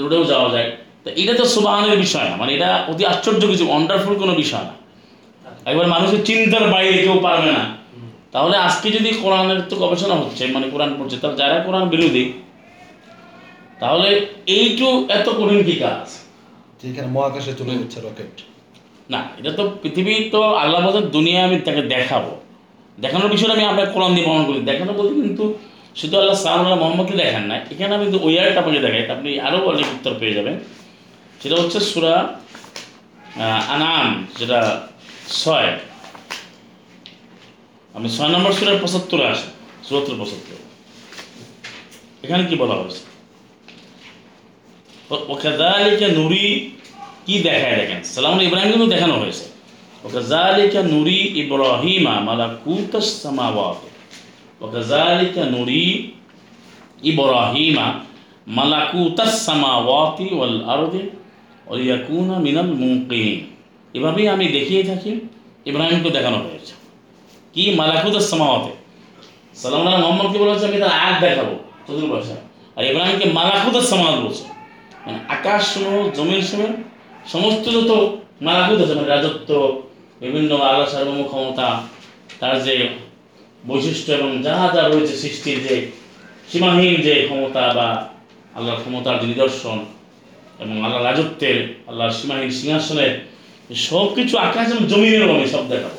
রোডেও 0.00 0.22
যাওয়া 0.32 0.48
যায়। 0.54 0.68
তো 1.04 1.08
এটা 1.22 1.34
তো 1.40 1.44
সুবাহানের 1.54 1.96
বিষয় 2.04 2.26
না 2.30 2.34
মানে 2.42 2.50
এটা 2.56 2.68
অতি 2.90 3.02
আশ্চর্য 3.12 3.42
কিছু 3.52 3.64
ওয়ান্ডারফুল 3.68 4.14
কোনো 4.22 4.32
বিষয় 4.42 4.64
না। 4.68 4.74
একবার 5.70 5.86
মানুষের 5.94 6.20
চিন্তার 6.28 6.64
বাইরে 6.74 6.98
কেউ 7.04 7.16
পারবে 7.26 7.50
না। 7.58 7.64
তাহলে 8.34 8.56
আজকে 8.66 8.88
যদি 8.96 9.10
কোরআনের 9.22 9.60
তো 9.70 9.74
গবেষণা 9.82 10.16
হচ্ছে 10.22 10.42
মানে 10.56 10.66
কোরআন 10.72 10.90
পড়ছে 10.98 11.16
তাহলে 11.20 11.36
যারা 11.42 11.56
কোরআন 11.66 11.84
বিরোধী 11.92 12.24
তাহলে 13.82 14.08
এইটু 14.56 14.88
এত 15.16 15.26
কঠিন 15.38 15.60
কি 15.68 15.74
কাজ? 15.84 16.04
যে 16.78 16.84
এখানে 16.90 17.08
মহাকাশে 17.16 17.52
চলে 17.60 17.72
যাচ্ছে 17.80 17.98
রকেট 18.06 18.34
না 19.12 19.20
এটা 19.38 19.50
তো 19.58 19.62
পৃথিবী 19.82 20.14
তো 20.34 20.40
আল্লাহ 20.62 20.78
বলছেন 20.84 21.04
দুনিয়া 21.16 21.40
আমি 21.46 21.56
তাকে 21.66 21.82
দেখাবো। 21.94 22.32
দেখানোর 23.04 23.30
বিষয়টা 23.34 23.54
আমি 23.58 23.64
আপনার 23.70 23.86
কোরআন 23.94 24.10
দিয়ে 24.14 24.26
বর্ণনা 24.28 24.46
করি। 24.48 24.58
দেখানো 24.70 24.92
বলতে 24.98 25.12
কিন্তু 25.26 25.44
শুধু 26.00 26.14
আল্লাহ 26.20 26.36
সালাম 26.44 26.66
মোহাম্মদকে 26.82 27.14
দেখান 27.22 27.44
না 27.50 27.54
এখানে 27.72 27.92
আমি 27.98 28.06
ওই 28.26 28.34
আয়টা 28.42 28.58
আপনাকে 28.62 28.80
দেখাই 28.86 29.02
আপনি 29.16 29.30
আরও 29.46 29.58
অনেক 29.72 29.86
উত্তর 29.96 30.12
পেয়ে 30.20 30.34
যাবেন। 30.38 30.54
সেটা 31.40 31.56
হচ্ছে 31.62 31.78
সুরা 31.90 32.16
আনাম 33.74 34.06
যেটা 34.38 34.60
ছয়। 35.42 35.70
আমি 37.96 38.08
ছয় 38.16 38.30
নম্বর 38.34 38.52
সুরের 38.58 38.78
পঁচাত্তরে 38.82 39.24
আসে 39.32 39.48
চুয়াত্তর 39.86 40.18
পঁচাত্তর। 40.20 40.58
এখানে 42.24 42.42
কি 42.48 42.54
বলা 42.62 42.74
হয়েছে? 42.80 43.02
ওকাদালিকা 45.32 46.08
নুরি, 46.18 46.46
কি 47.26 47.34
দেখায় 47.46 47.76
দেখেন? 47.80 48.00
সালাম 48.14 48.34
ইব্রাহিম 48.48 48.68
কিন্তু 48.72 48.88
দেখানো 48.94 49.14
হয়েছে। 49.22 49.44
ওকাজালিকা 50.06 50.80
নুরি 50.92 51.18
ইব্রাহিমা 51.42 52.14
মালাকুতাস 52.28 53.08
সামাওয়াত। 53.22 53.80
ওকাজালিকা 54.64 55.42
নুরি 55.54 55.84
ইব্রাহিমা 57.10 57.86
মালাকুতাস 58.58 59.34
সামাওয়াতি 59.46 60.26
ওয়াল 60.36 60.56
আরদি। 60.74 61.02
ওয়ালিয়াকুনা 61.70 62.36
মিনাল 62.46 62.70
মুকিন 62.82 63.38
এভাবেই 63.94 64.26
আমি 64.34 64.44
দেখিয়ে 64.56 64.82
থাকি, 64.90 65.12
ইব্রাহিমকে 65.70 66.10
দেখানো 66.16 66.38
হয়েছে। 66.44 66.74
কি 67.54 67.62
মালাকুতাস 67.80 68.26
সামাওয়াতে 68.32 68.72
সালাম 69.60 69.80
আল্লাহ 69.80 70.00
মোহাম্মদকে 70.02 70.38
বলা 70.42 70.52
হচ্ছে 70.52 70.66
আমি 70.70 70.78
তার 70.82 70.92
আয়াত 71.00 71.16
দেখাবো। 71.24 71.54
চতুর্ভাষা 71.86 72.36
আর 72.76 72.82
ইব্রাহিমকে 72.90 73.26
মালাকুতাস 73.38 73.86
সামাওয়াত 73.90 74.18
বলছে। 74.24 74.44
মানে 75.04 75.18
আকাশ 75.34 75.62
সমূহ 75.72 75.96
জমির 76.16 76.42
সমূহ, 76.50 76.70
সমস্ত 77.32 77.64
যত 77.76 77.90
মালাকুত 78.46 78.78
আছে 78.84 78.94
মানে 78.98 79.08
রাজত্ব, 79.14 79.50
বিভিন্ন 80.22 80.50
আল্লাহ 80.68 80.86
সার্বভৌম 80.92 81.20
ক্ষমতা, 81.30 81.68
তার 82.40 82.56
যে 82.66 82.74
বৈশিষ্ট্য 83.68 84.10
এবং 84.18 84.30
যা 84.46 84.54
যা 84.74 84.82
রয়েছে 84.82 85.14
সৃষ্টির 85.22 85.58
যে 85.66 85.74
সীমাহীন 86.50 86.94
যে 87.06 87.14
ক্ষমতা 87.26 87.62
বা 87.78 87.88
আল্লাহর 88.56 88.80
ক্ষমতার 88.82 89.16
যে 89.20 89.26
নিদর্শন 89.32 89.78
এবং 90.60 90.84
আল্লাহ 90.84 91.02
রাজত্বের 91.02 91.58
আল্লাহর 91.86 92.14
সীমাহীন 92.18 92.50
সিংহাসনের 92.50 93.12
সব 93.74 94.14
কিছু 94.14 94.38
আকাশ 94.38 94.66
এবং 94.72 94.86
জমিনের 94.86 95.22
আমি 95.30 95.48
সব 95.48 95.68
দেখাবো। 95.68 95.98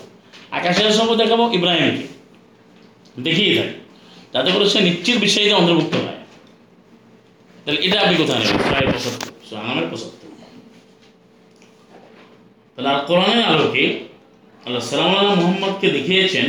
আকাশের 0.52 0.92
সব 0.92 1.16
দেখাবো, 1.16 1.44
ইব্রাহিমকে। 1.52 2.06
দেখিয়ে 3.22 3.52
থাকি। 3.58 3.76
যাতে 4.34 4.52
করে 4.52 4.66
সে 4.70 4.80
নিশ্চিত 4.82 5.18
বিষয়তে 5.18 5.54
অন্তর্ভুক্ত 5.54 5.96
হয় 5.96 6.20
তাহলে 7.64 7.80
এটা 7.82 8.02
আপনি 8.02 8.16
কোথায় 8.16 8.40
নেবেন? 8.40 8.58
প্রায় 8.70 8.88
পঁচাত্তর 8.94 9.58
আনামের 9.58 9.88
পঁচাত্তর। 9.92 10.28
তাহলে 12.76 12.90
আর 12.90 13.00
কোরআনের 13.06 13.46
আলোকে 13.46 13.86
আল্লাহ 14.66 14.84
সালাম 14.84 15.16
আল্লাহ 15.16 15.36
মোহাম্মদকে 15.36 15.88
দেখিয়েছেন 15.88 16.48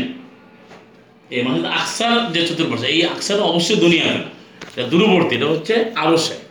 এই 1.31 1.43
মানে 1.43 1.69
আকসার 1.69 2.33
যে 2.33 2.47
চতুর্পাশে 2.47 2.87
এই 2.87 3.01
আকসার 3.07 3.41
অবশ্যই 3.41 3.77
দুনিয়া 3.77 4.05
না। 4.05 4.83
দূরবর্তী, 4.83 5.37
এটা 5.37 5.47
হচ্ছে 5.47 5.75
আরসে 5.95 6.42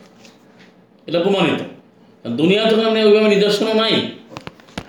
এটা 1.08 1.18
প্রমাণিত। 1.24 1.60
দুনিয়া 2.24 2.62
তো 2.70 2.74
আপনি 2.88 2.98
ওইভাবে 3.08 3.28
নিদর্শনও 3.34 3.74
নাই। 3.82 3.94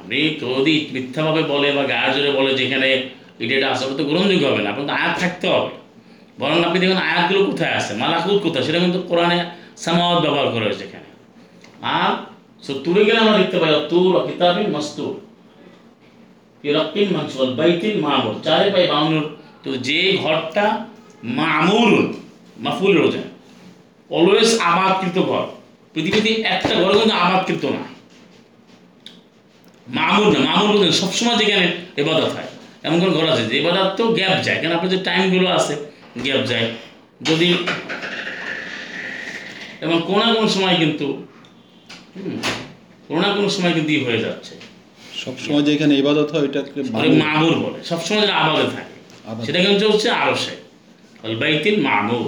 আপনি 0.01 0.19
যদি 0.41 0.75
মিথ্যাভাবে 0.93 1.41
বলে 1.51 1.69
বা 1.77 1.83
গায়ে 1.91 2.09
জোরে 2.13 2.31
বলে 2.37 2.51
যেখানে 2.59 2.89
এটা 3.43 3.67
ওটা 3.85 3.95
তো 3.99 4.03
গ্রহণযোগ্য 4.09 4.45
হবে 4.49 4.61
না। 4.63 4.69
আপনার 4.71 4.85
তো 4.89 4.93
আয়াত 4.99 5.13
থাকতে 5.21 5.45
হবে। 5.53 5.71
বরং 6.41 6.57
আপনি 6.67 6.77
দেখুন 6.83 6.99
আয়াতগুলো 7.09 7.39
কোথায় 7.51 7.73
আছে 7.79 7.91
মালাকুত 8.01 8.37
কোথায়, 8.45 8.63
সেটা 8.67 8.79
কিন্তু 8.83 8.99
কোরআনে 9.09 9.37
সামাওয়াত 9.83 10.19
ব্যবহার 10.23 10.47
করা 10.53 10.65
হয়েছে 10.67 10.83
এখানে। 10.89 11.07
আর 11.97 12.11
সো 12.65 12.71
তুরে 12.83 13.01
গেলে 13.07 13.19
আমরা 13.23 13.35
দেখতে 13.41 13.57
পাই 13.61 13.71
তুর 13.91 14.11
কিতাবিন 14.27 14.67
মস্তুর 14.75 15.13
রক্তিম 16.77 17.07
মানসুর 17.15 17.49
বাইতিল 17.59 17.95
মামুর। 18.05 18.35
চারে 18.45 18.67
পাই 18.73 18.85
বাউনুর 18.91 19.25
তো 19.63 19.69
যে 19.87 19.99
ঘরটা 20.23 20.65
মামুর 21.39 21.91
মাফুল 22.65 22.91
রোজা। 23.01 23.23
অলওয়েজ 24.17 24.49
আবাদকৃত 24.69 25.17
ঘর। 25.29 25.45
পৃথিবীতে 25.93 26.31
একটা 26.55 26.73
ঘর 26.81 26.91
কিন্তু 26.99 27.15
আবাদকৃত 27.23 27.63
না। 27.75 27.83
মামুর 29.87 30.27
না 30.33 30.39
মামুর 30.47 30.67
বলতে 30.73 30.87
সবসময় 31.01 31.37
যেখানে 31.41 31.65
এবাদত 32.01 32.29
হয়। 32.35 32.49
এমন 32.87 32.97
কোনো 33.01 33.11
ঘর 33.17 33.25
আছে 33.33 33.43
যে 33.49 33.53
এবাদত 33.61 33.89
তো 33.97 34.03
গ্যাপ 34.17 34.35
যায় 34.45 34.57
কারণ 34.61 34.73
আপনার 34.77 34.91
যে 34.93 34.99
টাইমগুলো 35.07 35.47
আছে 35.57 35.73
গ্যাপ 36.25 36.41
যায়। 36.51 36.67
যদি 37.29 37.49
এবং 39.85 39.97
কোনো 40.09 40.25
কোনো 40.35 40.47
সময় 40.55 40.75
কিন্তু 40.83 41.07
কোনো 43.07 43.19
না 43.23 43.29
কোনো 43.37 43.49
সময় 43.55 43.73
কিন্তু 43.77 43.91
হয়ে 44.07 44.21
যাচ্ছে। 44.25 44.53
সবসময় 45.23 45.63
যেখানে 45.69 45.93
ইবাদত 46.01 46.27
হয় 46.33 46.43
ওইটাকে 46.45 46.79
ওই 47.03 47.09
মামুর। 47.23 47.55
বলে 47.63 47.79
সবসময় 47.89 48.21
যেটা 48.23 48.35
আবাদে 48.41 48.65
থাকে। 48.75 48.93
সেটা 49.45 49.59
কিন্তু 49.65 49.83
হচ্ছে 49.91 50.09
আরসে 50.23 50.53
ওই 51.25 51.33
বাইতিল 51.41 51.75
মামুর 51.87 52.25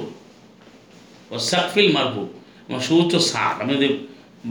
ও 1.32 1.36
সাকফিল 1.51 1.88
মারবু 1.95 2.24
এবং 2.24 2.44
সুউচ্চ 2.88 3.13
সাত 3.32 3.55
আমি 3.61 3.72
যদি 3.78 3.89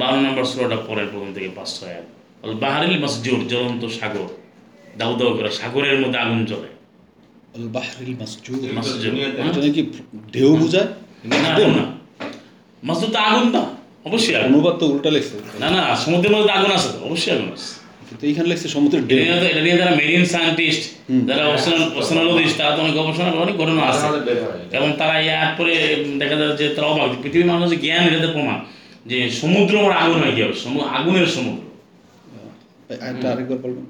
বারো 0.00 0.18
নম্বর 0.24 0.44
ষোলোটা 0.52 0.78
পরের 0.88 1.08
প্রথম 1.12 1.30
থেকে 1.36 1.48
পাঁচ 1.58 1.68
ছয় 1.76 1.92
আয়াত। 1.94 2.06
ওই 2.46 2.54
বাহারিল 2.64 2.94
মাসজুর 3.04 3.40
জ্বলন্ত 3.52 3.82
সাগর 3.98 4.28
দাউ 5.00 5.12
দাউ 5.18 5.30
করে 5.38 5.50
সাগরের 5.60 5.96
মধ্যে 6.02 6.18
আগুন 6.24 6.40
জ্বলে। 6.50 6.68
আল 7.56 7.66
বাহরিল? 7.76 8.10
এটা 9.40 9.60
নাকি 9.66 9.82
ঢেউ 10.34 10.50
বুঝায়? 10.62 10.88
না 11.30 11.36
না 11.76 11.84
মাসজুর 12.82 13.10
তো 13.14 13.18
আগুন 13.28 13.46
না 13.56 13.62
অবশ্যই 14.08 14.34
আগুন। 14.38 14.48
অনুবাদ 14.50 14.74
তো 14.80 14.84
উল্টা 14.92 15.10
লেখছে। 15.16 15.34
না 15.62 15.68
না 15.74 15.80
সমুদ্রের 16.02 16.32
মধ্যে 16.34 16.48
তো 16.50 16.54
আগুন 16.58 16.70
আছে 16.78 16.88
তো 16.94 16.98
অবশ্যই 17.08 17.32
আগুন 17.36 17.48
আছে। 17.56 17.68
কিন্তু 18.09 18.23
এইখানে 18.27 18.47
লেখছে 18.47 18.67
সমুদ্রের 18.67 19.01
এটা 19.01 19.09
ঢেউ 19.11 19.19
নিয়ে 19.21 19.37
তো- 19.41 19.49
এটা 19.51 19.61
নিয়ে 19.61 19.77
যারা 19.77 19.93
মেরিন 19.95 20.25
সায়েন্টিস্ট 20.25 20.83
হুম। 21.09 21.21
যারা 21.27 21.43
ওশানোলজিস্ট 21.99 22.55
তারা 22.57 22.71
তো 22.75 22.79
অনেক 22.81 22.93
গবেষণা 22.95 23.29
করে, 23.29 23.41
অনেক 23.41 23.55
ঘটনা 23.57 23.81
আছে 23.81 23.97
মাঝে 23.97 24.07
মাঝে 24.07 24.21
বের 24.27 24.37
হয় 24.43 24.59
এবং 24.77 24.89
তারা 24.97 25.15
এই 25.19 25.27
অ্যাড 25.31 25.51
করে 25.57 25.73
দেখা 26.17 26.35
যায় 26.35 26.51
যে 26.57 26.65
তারা 26.69 26.87
অবাক 26.87 27.09
পৃথিবীর 27.23 27.47
মানুষের 27.51 27.79
জ্ঞান 27.81 28.03
এটাতে 28.07 28.29
প্রমাণ 28.33 28.57
যে 29.05 29.17
সমুদ্র 29.41 29.73
আমার 29.79 29.93
আগুন 30.03 30.17
হয়ে 30.23 30.33
গিয়ে 30.35 30.47
সমু- 30.63 30.87
আগুনের 30.97 31.27
সমুদ্র 31.27 31.61
এটা 33.07 33.27
আরেকবার 33.31 33.59
বলবেন 33.63 33.85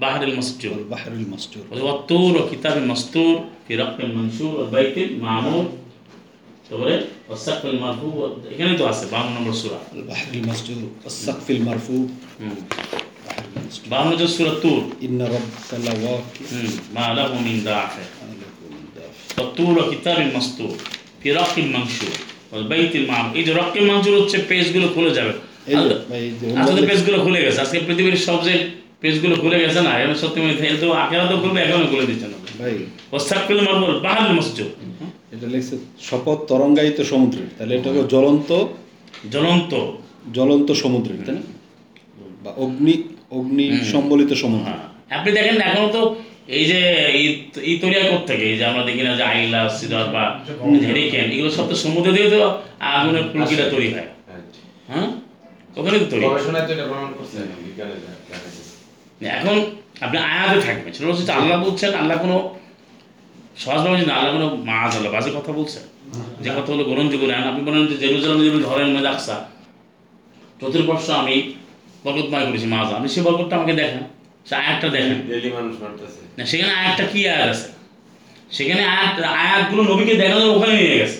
বাহার 0.00 0.22
মসজুর 0.36 0.72
আল 0.72 0.84
বাহরিল 0.90 1.26
মাসজুদ 1.30 1.64
والطور 1.80 2.32
وكتاب 2.38 2.76
مسطور 2.92 3.34
في 3.66 3.72
رق 3.76 3.96
منشور 4.16 4.52
والبيت 4.58 4.96
المعمور 5.08 5.64
তারপরে 6.66 6.94
والسقف 7.28 7.62
المرفوع 7.66 8.14
এখানে 8.52 8.72
তো 8.78 8.84
আছে 8.86 9.04
52 9.06 9.36
নম্বর 9.36 9.54
সূরা 9.60 9.78
আল 9.86 10.00
বাহরিল 10.10 10.42
মাসজুদ 10.48 10.78
আস-সাকফিল 11.06 11.58
52 13.91 14.27
সূরা 14.35 14.53
তুর। 14.63 14.81
ইন্না 15.07 15.25
রাব্বাকা 15.33 15.77
লাওয়াকি 15.85 16.43
মা 16.95 17.05
লাহু 17.17 17.35
মিন 17.45 17.57
দাফি 17.67 18.03
তুর 19.57 19.73
ও 19.81 19.83
কিতাবিন 19.91 20.29
মাসতুর 20.35 20.73
ফি 21.19 21.27
রাকিম 21.39 21.67
মানশুর 21.75 22.13
ওয়াল 22.51 22.63
বাইতিল 22.71 23.05
মা'মুর 23.11 23.33
এই 23.39 23.43
যে 23.47 23.51
রাকিম 23.53 23.83
মানশুর 23.91 24.15
হচ্ছে 24.19 24.37
পেজগুলো 24.49 24.87
খুলে 24.95 25.11
যাবে। 25.17 25.33
আসলে 25.69 25.95
আচ্ছা, 26.59 26.81
পেজগুলো 26.89 27.17
খুলে 27.25 27.39
গেছে। 27.45 27.59
আজকে 27.65 27.77
পৃথিবীর 27.87 28.17
সবচেয়ে 28.29 28.59
পেজগুলো 29.01 29.35
খুলে 29.35 29.57
গেছে 29.63 29.79
না? 29.87 29.91
এমন 30.03 30.15
সত্যি 30.21 30.39
মনে 30.41 30.53
তো 30.83 30.87
আখেরা 31.03 31.25
তো 31.31 31.35
খুলবে 31.41 31.59
এখনও 31.65 31.87
খুলে 31.91 32.05
দিচ্ছে 32.09 32.27
না। 32.31 32.37
ভাই। 32.59 32.73
ওয়াসাক্কুল 33.11 33.59
মারমুল 33.67 33.93
বাহাল 34.05 34.27
মসজিদ। 34.37 34.69
এটা 35.33 35.47
লিখছে 35.53 35.75
শপথ 36.07 36.39
তরঙ্গায়িত 36.49 36.99
সমুদ্র 37.11 37.37
তাহলে 37.57 37.73
এটা 37.77 37.87
হলো 37.91 38.03
জ্বলন্ত 38.13 38.49
জ্বলন্ত। 39.33 39.71
জ্বলন্ত 40.37 40.69
সমুদ্র 40.83 41.09
তাই 41.27 41.35
না? 41.37 41.43
বা 42.43 42.51
অগ্নি 42.63 42.95
অগ্নি 43.31 43.63
সম্বলিত 43.91 44.31
সমুদ্র 44.35 44.65
হ্যাঁ। 44.67 44.83
আপনি 45.11 45.29
দেখেন 45.31 45.55
না 45.57 45.65
এখনও 45.65 45.89
তো 45.89 46.01
এই 46.49 46.65
যে 46.65 46.79
ই- 47.19 47.35
ই 47.63 47.73
থেকে 48.27 48.43
এই 48.45 48.57
যে 48.57 48.65
আমরা 48.65 48.83
দেখি 48.83 49.01
না 49.03 49.13
যে 49.15 49.25
আইলা 49.31 49.61
সিডর 49.69 50.05
বা 50.07 50.23
হেরিকেন 50.87 51.27
এগুলো 51.33 51.51
সব 51.51 51.65
তো 51.67 51.75
সমুদ্র 51.75 52.09
দিয়ে 52.11 52.27
তো 52.29 52.39
আগুনের 52.91 53.23
ফুলকিটা 53.31 53.65
তৈরি 53.73 53.89
হয়। 53.89 54.07
হ্যাঁ। 54.27 54.41
হ্যাঁ? 54.91 55.07
ওখানে 55.77 55.97
তো 55.99 56.05
তৈরি। 56.05 56.23
এখন 59.33 59.55
আপনি 60.01 60.17
আয়াতে 60.29 60.57
থাকবেন। 60.61 60.91
সেটা 60.93 61.07
হচ্ছে 61.11 61.33
আল্লাহ 61.33 61.57
বলছেন 61.65 61.91
আল্লাহ 61.93 62.15
কোনো 62.17 62.37
সহজভাবে 63.57 63.97
যদি 63.97 64.11
আল্লাহ 64.11 64.31
কোনো 64.33 64.47
মাছ 64.65 64.91
আল্লাহ 64.95 65.11
বাজে 65.13 65.29
কথা 65.35 65.51
বলছেন। 65.51 65.83
যে 66.41 66.49
কথা 66.49 66.69
হলো 66.73 66.83
গ্রহণযোগ্য 66.83 67.25
নেন 67.25 67.43
আপনি 67.43 67.61
বলেন 67.63 67.81
যে 67.87 67.95
জেরুজালাম 67.97 68.39
যেমন 68.41 68.61
ধরেন 68.63 68.89
মেয়ে 68.89 69.07
আকসা 69.07 69.35
চতুর্বর্ষ 70.61 71.07
আমি 71.21 71.35
বরকতময় 72.03 72.45
করেছি 72.47 72.67
মাছ 72.73 72.87
আপনি 72.97 73.09
সেই 73.13 73.23
বরকতটা 73.27 73.55
আমাকে 73.59 73.73
দেখেন। 73.81 74.03
সে 74.47 74.53
আয়াতটা 74.63 74.87
দেখেন। 74.95 75.17
না 76.37 76.43
সেখানে 76.51 76.73
আয়াতটা 76.81 77.03
কি 77.11 77.19
আয়াত 77.33 77.49
আছে? 77.53 77.67
সেখানে 78.55 78.83
আয়াত 78.95 79.15
আয়াতগুলো 79.43 79.81
নবীকে 79.91 80.13
দেখানো 80.23 80.45
ওখানে 80.55 80.73
নিয়ে 80.81 80.97
গেছে। 81.01 81.19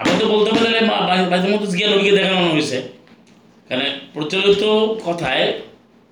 আপনি 0.00 0.14
তো 0.20 0.26
বলতে 0.34 0.50
পারলে 0.54 0.80
বাইতুল 1.30 1.50
মতো 1.54 1.66
গিয়ে 1.78 1.88
নবীকে 1.92 2.12
দেখানো 2.20 2.40
হয়েছে। 2.54 2.78
কারণ 3.68 3.84
প্রচলিত 4.14 4.62
কথায় 5.06 5.44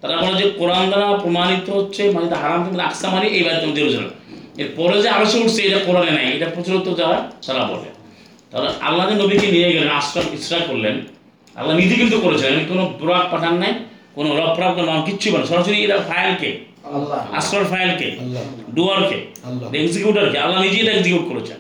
তারা 0.03 0.14
বলে 0.22 0.35
যে 0.41 0.47
কোরআন 0.61 0.85
দ্বারা 0.91 1.07
প্রমাণিত 1.22 1.66
হচ্ছে 1.79 2.03
মানে 2.14 2.27
হারাম 2.43 2.61
কিন্তু 2.64 2.81
আকসা 2.89 3.07
মানে 3.14 3.27
এই 3.37 3.43
বাইতুল 3.47 3.72
জেরুজালেম 3.77 4.12
এরপরে 4.61 4.97
যে 5.03 5.09
আলোচনা 5.16 5.41
উঠছে 5.45 5.61
এটা 5.68 5.79
কোরআনে 5.87 6.12
নাই 6.18 6.27
এটা 6.37 6.47
প্রচলিত 6.55 6.87
যারা 7.01 7.18
তারা 7.47 7.62
বলে। 7.70 7.89
তারা 8.53 8.68
আল্লাহ 8.87 9.05
নবীকে 9.22 9.47
নিয়ে 9.55 9.68
গেলেন 9.74 9.91
আশ্রম 9.99 10.27
ইসরা 10.37 10.59
করলেন 10.68 10.97
আল্লাহ 11.59 11.74
নিজে 11.80 11.94
কিন্তু 12.00 12.16
করেছেন 12.24 12.46
এমনি 12.52 12.64
কোনো 12.72 12.82
বুরাক 13.00 13.24
পাঠান 13.32 13.54
নাই 13.62 13.72
কোনো 14.16 14.28
রপ্রাপ 14.40 14.72
কোনো 14.78 14.90
কিচ্ছু 15.09 15.26
বলে 15.32 15.44
সরাসরি 15.50 15.76
এটা 15.86 15.96
ফাইলকে 16.11 16.50
আসরার 17.38 17.66
ফাইলকে 17.72 18.09
ডুয়ারকে 18.76 19.18
আল্লাহ। 19.46 19.68
এক্সিকিউটারকে 19.82 20.38
আল্লাহ 20.44 20.59
নিজেই 20.64 20.80
এটা 20.84 20.92
এক্সিকিউট 20.96 21.24
করেছেন। 21.30 21.59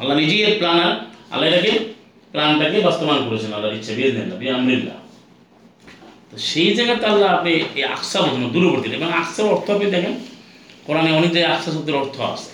আল্লাহ 0.00 0.14
নিজেই 0.22 0.40
এর 0.46 0.54
প্ল্যানার 0.60 0.92
আল্লাহ 1.32 1.46
এটাকে 1.50 1.72
প্ল্যানটাকে 2.32 2.78
বাস্তবায়ন 2.86 3.22
করেছেন 3.28 3.50
আল্লাহর 3.56 3.76
ইচ্ছে 3.78 3.92
বিয়ে 3.96 4.10
দেন 4.16 4.28
বি 4.40 4.46
আমরিল্লাহ 4.56 4.96
তো 6.30 6.36
সেই 6.50 6.70
জায়গাতে 6.76 7.04
আল্লাহ 7.12 7.28
আপনি 7.36 7.50
এই 7.78 7.84
আকসা 7.96 8.18
বলছেন 8.22 8.44
দূরবর্তী 8.54 8.86
এবং 8.98 9.10
আকসার 9.22 9.46
অর্থ 9.54 9.66
আপনি 9.76 9.86
দেখেন 9.96 10.14
কোরআনে 10.86 11.10
অনেক 11.18 11.30
জায়গায় 11.34 11.52
আকসা 11.56 11.70
শব্দের 11.74 11.96
অর্থ 12.02 12.16
আছে। 12.34 12.50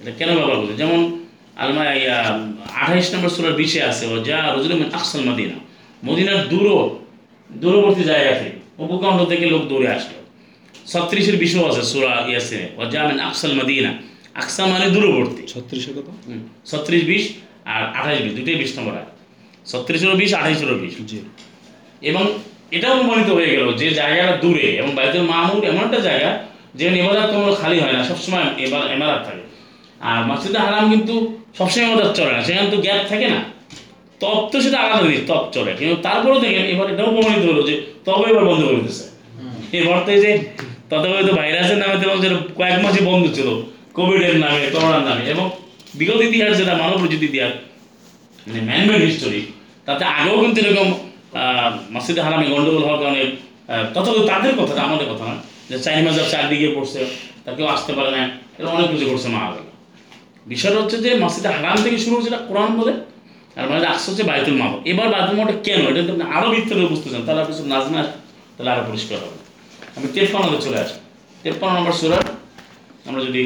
এটা 0.00 0.12
কেন 0.18 0.28
ব্যবহার 0.36 0.58
করছে 0.60 0.76
যেমন 0.82 1.00
আলমা 1.62 1.82
আঠাইশ 2.82 3.06
নম্বর 3.12 3.30
সুরার 3.34 3.54
বিশে 3.60 3.80
আছে 3.90 4.04
ও 4.12 4.14
যা 4.28 4.38
রজুল 4.56 4.72
আকসাল 4.98 5.20
মদিনা। 5.28 5.56
মদিনার 6.06 6.40
দূর 6.52 6.66
দূরবর্তী 7.50 8.02
জায়গা 8.10 8.32
থেকে 8.40 8.58
উপকণ্ঠ 8.84 9.18
থেকে 9.32 9.44
লোক 9.52 9.62
দৌড়ে 9.70 9.88
আসলো। 9.96 10.18
ছত্রিশের 10.92 11.36
বিষয় 11.44 11.64
আছে 11.70 11.82
সুরা 11.90 12.12
ইয়াসিনে 12.30 12.66
ও 12.78 12.80
জামিন 12.92 13.18
আকসাল 13.28 13.52
মদিনা। 13.60 13.92
আকসা 14.42 14.62
মানে 14.72 14.86
দূরবর্তী। 14.94 15.42
ছত্রিশের 15.54 15.94
ছত্রিশ 16.70 17.02
বিশ 17.10 17.24
আর 17.74 17.82
আঠাইশ 17.98 18.20
বিশ 18.24 18.32
দুটোই 18.38 18.56
বিশ 18.62 18.70
নম্বর 18.76 18.94
আয় 19.00 19.08
ছত্রিশেরও 19.70 20.16
বিশ 20.22 20.30
আঠাইশেরও 20.40 20.76
বিশ। 20.82 20.94
এবং 22.10 22.24
এটাও 22.76 22.94
প্রমাণিত 22.98 23.28
হয়ে 23.38 23.50
গেল 23.54 23.64
যে 23.80 23.88
জায়গাটা 24.00 24.34
দূরে 24.42 24.66
এবং 24.80 24.90
বাইতুল 24.98 25.24
মাহমুদ 25.32 25.62
এমন 25.70 25.82
একটা 25.88 26.00
জায়গা 26.08 26.30
যেখানে 26.78 26.96
এবাদাত 27.02 27.28
কোনো 27.34 27.52
খালি 27.60 27.76
হয় 27.82 27.94
না 27.96 28.02
সবসময় 28.10 28.46
এবার 28.64 28.82
এমারাত 28.94 29.20
থাকে। 29.28 29.44
আর 30.08 30.18
মসজিদে 30.28 30.58
হারাম 30.66 30.84
কিন্তু 30.92 31.14
সবসময় 31.58 31.84
এবাদাত 31.88 32.10
চলে 32.18 32.32
না 32.36 32.40
সেখানে 32.46 32.68
তো 32.74 32.78
গ্যাপ 32.84 33.02
থাকে 33.10 33.26
না। 33.34 33.40
তপ 34.22 34.42
তো 34.52 34.56
সেটা 34.60 34.78
আলাদা 34.78 35.02
জিনিস 35.02 35.22
তপ 35.26 35.44
চলে। 35.52 35.70
কিন্তু 35.78 35.96
তারপরেও 36.02 36.38
দেখেন 36.40 36.64
এবার 36.64 36.86
এটাও 36.92 37.08
প্রমাণিত 37.14 37.44
হলো 37.50 37.62
যে 37.62 37.74
তবে 38.04 38.24
এবার 38.30 38.44
বন্ধ 38.44 38.60
করে 38.64 38.76
দিতেছে। 38.76 39.04
এবার 39.78 39.98
তো 40.06 40.10
যে 40.24 40.30
তথাকথিত 40.90 41.28
ভাইরাসের 41.34 41.78
নামে 41.78 41.96
যে 42.24 42.28
কয়েক 42.56 42.78
মাসই 42.84 43.02
বন্ধ 43.04 43.24
ছিল 43.34 43.48
কোভিডের 43.92 44.36
নামে 44.38 44.60
করোনার 44.70 45.02
নামে 45.02 45.22
এবং 45.30 45.44
বিগত 45.94 46.20
ইতিহাস 46.20 46.52
যেটা 46.58 46.74
মানব 46.74 46.98
রচিত 47.04 47.22
ইতিহাস 47.22 47.52
মানে 48.46 48.60
ম্যানমেড 48.60 49.00
হিস্টোরি 49.02 49.40
তাতে 49.86 50.04
আগেও 50.16 50.36
কিন্তু 50.40 50.58
এরকম 50.60 50.88
আহ, 51.32 51.70
মসজিদে 51.92 52.20
হারামে 52.20 52.46
গন্ডগোল 52.46 52.82
হওয়ার 52.82 53.00
কারণে 53.02 53.22
তথাকথিত 53.94 54.24
তাদের 54.26 54.52
কথাটা 54.56 54.82
আমাদের 54.82 55.06
কথা 55.06 55.24
না 55.24 55.36
যে 55.70 55.76
চাইনি 55.78 56.02
মাজার 56.02 56.26
চারদিকে 56.30 56.68
পড়ছে 56.76 57.00
তা 57.44 57.50
কেউ 57.52 57.66
আসতে 57.66 57.92
পারে 57.92 58.10
না 58.10 58.22
এরকম 58.58 58.72
অনেক 58.74 58.88
কিছু 58.90 59.06
করছে 59.10 59.28
মা 59.28 59.40
বিষয়টা 60.46 60.78
হচ্ছে 60.80 60.96
যে 60.96 61.10
মসজিদে 61.14 61.48
হারাম 61.48 61.76
থেকে 61.84 61.98
শুরু 61.98 62.14
হচ্ছে 62.16 62.30
কোরআন 62.48 62.70
বলে 62.76 62.92
আর 63.57 63.65
মানে 63.69 63.87
আসছে 63.93 64.07
হচ্ছে 64.09 64.23
বাইতুল 64.31 64.55
মাহ 64.61 64.71
এবার 64.91 65.07
বাইতুল 65.13 65.35
মাহটা 65.37 65.55
কেন 65.67 65.81
এটা 65.89 65.99
যদি 65.99 66.11
আপনি 66.13 66.25
আরও 66.35 66.47
বিস্তারিত 66.53 66.85
বুঝতে 66.93 67.07
চান 67.11 67.21
তাহলে 67.25 67.41
আপনি 67.43 67.53
নাজমা 67.73 68.01
তাহলে 68.55 68.69
আরও 68.73 68.83
পরিষ্কার 68.89 69.17
হবে 69.23 69.39
আমি 69.97 70.07
তেপ্পান্নতে 70.15 70.59
চলে 70.65 70.77
আসি 70.83 70.97
তেপ্পান্ন 71.43 71.73
নম্বর 71.77 71.93
সুরার 71.99 72.25
আমরা 73.07 73.21
যদি 73.27 73.43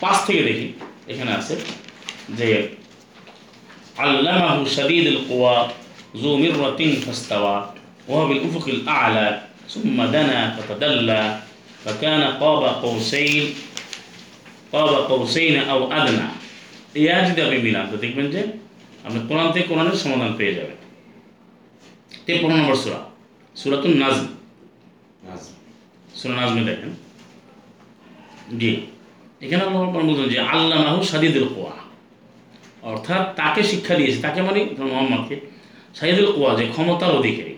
পাঁচ 0.00 0.18
থেকে 0.26 0.42
দেখি 0.48 0.68
এখানে 1.08 1.30
আছে 1.38 1.54
যে 2.38 2.48
علمه 3.98 4.64
شديد 4.66 5.06
القوى 5.06 5.56
ذو 6.14 6.38
مرة 6.38 6.80
فاستوى 6.96 7.56
وهو 8.08 8.28
بالأفق 8.28 8.68
الأعلى 8.68 9.40
ثم 9.68 9.96
دنا 10.06 10.40
فتدلى 10.56 11.22
فكان 11.84 12.22
قاب 12.22 12.62
قوسين 12.76 13.44
قاب 14.72 14.88
قوسين 14.88 15.56
أو 15.62 15.80
أدنى 15.92 16.28
এই 16.94 17.04
আয়াত 17.08 17.24
যদি 17.28 17.40
আপনি 17.42 17.58
মিলান 17.58 17.84
তো 17.90 17.96
দেখবেন 17.96 18.26
যে 18.34 18.40
আপনি 19.05 19.19
কোরআন 19.29 19.47
থেকে 19.53 19.65
কোরআনের 19.71 19.97
সমাধান 20.03 20.31
পেয়ে 20.39 20.53
যাবেন। 20.57 20.77
তেপন্ন 22.25 22.53
নম্বর 22.59 22.77
সুরা 22.83 22.99
সুরাতুন 23.59 23.93
নাজম। 24.03 24.27
সুরা 26.19 26.33
নাজমে 26.39 26.63
দেখেন। 26.69 26.91
জি 28.59 28.71
এখানে 29.43 29.61
আল্লাহ 29.65 29.81
বলছেন 30.09 30.27
যে 30.33 30.37
আল্লাহ 30.53 30.77
মাহু 30.85 30.99
সাদিদুল 31.11 31.47
কোয়া। 31.55 31.73
অর্থাৎ 32.91 33.23
তাকে 33.39 33.61
শিক্ষা 33.71 33.93
দিয়েছে 33.99 34.19
তাকে 34.25 34.39
মানে 34.47 34.59
মোহাম্মদকে 34.91 35.35
সাইদুল 35.99 36.29
কোয়া 36.35 36.51
যে 36.59 36.63
ক্ষমতার 36.73 37.11
অধিকারী। 37.19 37.53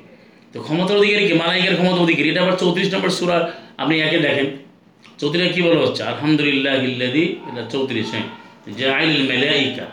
তো 0.54 0.58
ক্ষমতার 0.68 0.98
অধিকারী 1.02 1.24
কি? 1.30 1.34
মালাইকের 1.44 1.76
ক্ষমতা 1.80 2.00
অধিকারী। 2.06 2.28
এটা 2.32 2.42
আবার 2.46 2.56
চৌত্রিশ 2.62 2.88
নম্বর 2.94 3.12
সুরা 3.20 3.38
আপনি 3.82 3.94
একে 4.06 4.20
দেখেন। 4.28 4.48
চৌত্রিশে 5.20 5.50
কি 5.56 5.62
বলা 5.68 5.82
হচ্ছে? 5.86 6.02
আলহামদুলিল্লাহ 6.12 6.76
ইল্লাদি 6.90 7.24
এটা 7.50 7.64
চৌত্রিশ। 7.74 8.08
হ্যাঁ 8.14 8.28
জাইল 8.80 9.14
মেলাইকা। 9.32 9.88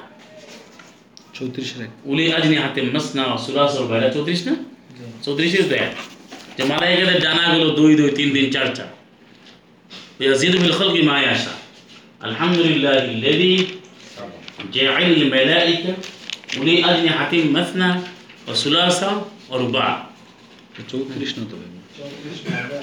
চৌত্রিশের 1.34 1.80
এক 1.82 1.91
উলি 2.05 2.26
আজনি 2.34 2.55
হাতে 2.55 2.80
মাসনা 2.88 3.24
সুরাসর 3.45 3.84
ভাইরা 3.91 4.09
চৌত্রিশ 4.09 4.41
না 4.47 4.53
চৌত্রিশে 5.24 5.59
তো 5.63 5.76
এক 5.78 5.93
যে 6.57 6.63
মালাইকাদের 6.63 7.20
জানাগুলো 7.22 7.68
দুই 7.70 7.91
দুই 7.95 8.09
তিন 8.11 8.30
তিন 8.36 8.47
চার 8.51 8.68
চার 8.76 8.89
ইয়াজিদু 10.20 10.57
বিল 10.57 10.74
খালকি 10.74 11.01
মা 11.01 11.15
ইয়াশা 11.22 11.53
আলহামদুলিল্লাহ 12.22 12.95
ইল্লাদি 13.07 13.53
جاعل 14.74 15.09
الملائكة 15.13 15.93
أولي 16.51 16.76
أجنحة 16.84 17.34
مثنى 17.49 17.89
وثلاثة 18.47 19.09
ورباع 19.51 19.91
চৌত্রিশ 20.91 21.32
না 21.38 21.43
তো 21.49 21.55
ভাই 21.55 21.70
চৌত্রিশ 21.97 22.39
নাম্বার 22.45 22.82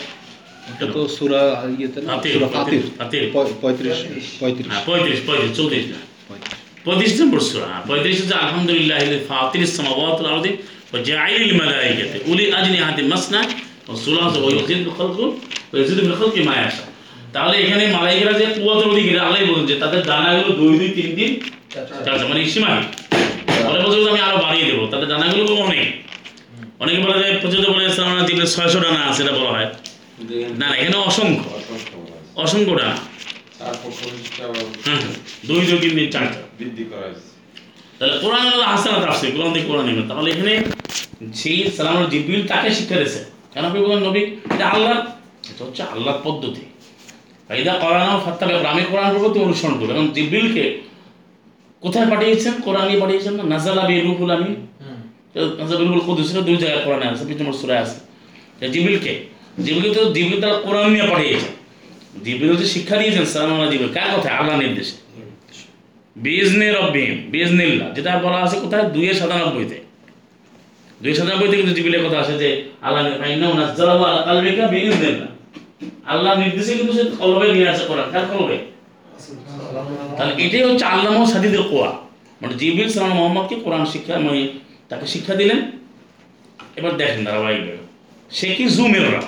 এটা 0.70 0.86
তো 0.94 1.00
সুরা 1.08 1.42
ইয়েতে 1.72 1.98
না 2.00 2.08
ফাতির, 2.10 2.32
সুরা 2.34 2.48
ফাতির 2.48 2.82
ফাতির। 2.98 3.24
পঁয়- 3.34 3.54
পঁয়ত্রিশ 3.62 3.98
পঁয়ত্রিশ 4.40 4.66
হ্যাঁ 4.70 4.82
পঁয়ত্রিশ 4.88 5.18
পঁয়ত্রিশ 5.26 5.50
চৌত্রিশ 5.58 5.84
না 5.92 5.98
পঁয়ত্রিশ 6.85 7.13
নম্বর 7.21 7.41
সুরা। 7.49 7.69
পঁয়ত্রিশ 7.87 8.17
হচ্ছে 8.21 8.35
আলহামদুলিল্লাহ 8.43 8.99
ও 10.93 10.95
জাইলিল 11.09 11.53
মালাইকাতে 11.61 12.17
উলি 12.31 12.45
মাসনা 13.13 13.39
ও 13.89 13.91
খলকু 14.97 15.25
তাহলে 17.33 17.55
এখানে 17.63 17.83
মালাইকেরা 17.95 18.33
যে 18.39 18.45
কুয়াতের 18.55 18.87
অধিকারী 18.93 19.17
যে 19.69 19.75
তাদের 19.83 20.01
দানাগুলো 20.09 20.51
দুই 20.59 20.71
দুই 20.79 20.89
তিন 20.97 21.09
দিন 21.17 21.31
মানে 22.31 22.41
আমি 24.11 24.21
আরও 24.27 24.37
বাড়িয়ে 24.45 24.65
দেবো 24.69 24.83
তাদের 24.91 25.07
দানাগুলো 25.13 25.43
অনেক। 25.65 25.85
অনেকে 26.81 26.99
বলে 27.05 27.17
যায় 27.21 27.33
বলে 27.73 27.83
ছয়শো 28.53 28.79
ডানা 28.85 29.01
সেটা 29.17 29.31
বলা 29.37 29.51
হয়। 29.55 29.69
না 30.61 30.67
এখানে 30.79 30.97
অসংখ্য। 31.09 31.49
অসংখ্য 32.43 32.73
ডানা 32.79 32.95
হ্যাঁ 33.59 35.01
দুই 35.47 35.61
তিন 35.81 35.93
চারটা 36.13 36.39
বৃদ্ধি 36.57 36.83
করা 36.91 37.03
হয়েছে। 37.07 37.29
তাহলে 37.97 38.15
কোরআন 38.23 38.43
হলো 38.51 38.63
হাসানাত 38.71 39.03
আসছে 39.11 39.25
কোরআন 39.35 39.51
থেকে 39.55 39.65
কোরআন 39.69 39.85
নেবেন। 39.89 40.05
তাহলে 40.11 40.27
এখানে 40.33 40.53
সেই 41.41 41.57
সালামুল 41.77 42.05
জিব্রিল 42.13 42.41
তাকে 42.51 42.69
শিক্ষা 42.77 42.95
দিয়েছে? 43.01 43.21
কেন 43.53 43.63
আপনি 43.69 43.79
বলেন 43.85 44.01
নবী? 44.07 44.21
এটা 44.53 44.65
আল্লাহ 44.73 44.95
এটা 45.51 45.61
হচ্ছে 45.67 45.81
আল্লাহর 45.93 46.19
পদ্ধতি। 46.25 46.63
ফাইদা 47.47 47.73
করানো 47.83 48.13
ফাত্তাবে 48.25 48.53
আমি 48.73 48.83
কোরআন 48.91 49.09
প্রতি 49.23 49.37
অনুসরণ 49.47 49.75
করব 49.79 49.89
এবং 49.97 50.07
জিব্রিলকে 50.15 50.65
কোথায় 51.83 52.07
পাঠিয়েছেন? 52.11 52.53
কোরআনই 52.65 52.97
পাঠিয়েছেন 53.03 53.33
না? 53.39 53.43
নাজালা 53.53 53.83
বি 53.89 53.95
রুহুল 54.07 54.31
আমি 54.37 54.49
কুদুস। 56.07 56.27
এটা 56.31 56.43
দুই 56.49 56.57
জায়গায় 56.63 56.81
কোরআনে 56.85 57.05
আছে 57.11 57.23
নম্বর 57.39 57.55
সূরায় 57.61 57.81
আছে। 57.85 57.97
এটা 58.57 58.67
জিব্রিলকে 58.73 59.13
জিব্রিলকে 59.65 59.99
তো 60.05 60.09
জিব্রিল 60.15 60.39
তারা 60.43 60.57
কোরআন 60.65 60.87
নিয়ে 60.95 61.07
পাঠিয়েছেন। 61.11 61.53
শিক্ষা 62.65 62.95
দিয়েছেন 62.97 63.25
কার 63.93 64.09
কথা? 64.15 64.29
আল্লাহ 64.37 64.55
নির্দেশে। 64.59 64.95
বিজনে 66.15 66.71
রব্বিম 66.71 67.13
যেটা 67.95 68.17
বলা 68.17 68.37
আছে 68.37 68.59
কোথায়? 68.59 68.85
দুইয়ের 68.89 69.13
সাতানব্বইতে। 69.13 69.77
দুই 71.03 71.13
সাতানব্বইতে 71.13 71.55
কিন্তু 71.57 71.73
জিবিলের 71.73 72.05
কথা 72.05 72.17
আছে 72.19 72.33
যে, 72.37 72.49
আল্লাহ 72.81 73.01
আল্লাহ 76.05 76.39
নির্দেশে 76.39 76.73
কিন্তু 76.75 76.93
সে 76.93 77.03
কলবে 77.19 77.53
নিয়ে 77.53 77.69
আসে 77.69 77.83
কোরআন। 77.85 78.07
কার 78.11 78.25
কলবে? 78.25 78.57
তাহলে 80.17 80.43
এটাই 80.43 80.63
হচ্ছে 80.63 80.85
আল্লাহ 80.85 81.25
সাদিদের 81.25 81.63
কোয়া। 81.63 81.89
মানে 82.41 82.53
জিবিল 82.55 82.89
সালাম 82.89 83.13
মোহাম্মদকে 83.13 83.55
কোরআন 83.55 83.85
শিক্ষা 83.85 84.19
মানে 84.19 84.47
তাকে 84.89 85.05
শিক্ষা 85.07 85.35
দিলেন। 85.35 85.59
এবার 86.75 86.97
দেখেন 86.97 87.25
ধারাবাহিকভাবে। 87.25 87.77
সে 88.31 88.47
কি 88.55 88.65
জু 88.69 88.87
মেররা 88.87 89.21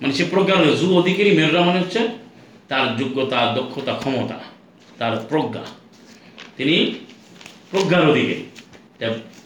মানে 0.00 0.12
সে 0.18 0.24
প্রজ্ঞা 0.32 0.56
জু 0.80 0.86
অধিকারী 1.00 1.30
মেররা 1.38 1.60
মানে 1.64 1.78
হচ্ছে 1.82 2.00
তার 2.70 2.84
যোগ্যতা 2.98 3.38
দক্ষতা 3.56 3.92
ক্ষমতা 3.92 4.38
তার 4.98 5.12
প্রজ্ঞা। 5.30 5.62
তিনি 6.56 6.76
প্রজ্ঞার 7.70 8.04
অধিকারী। 8.12 8.42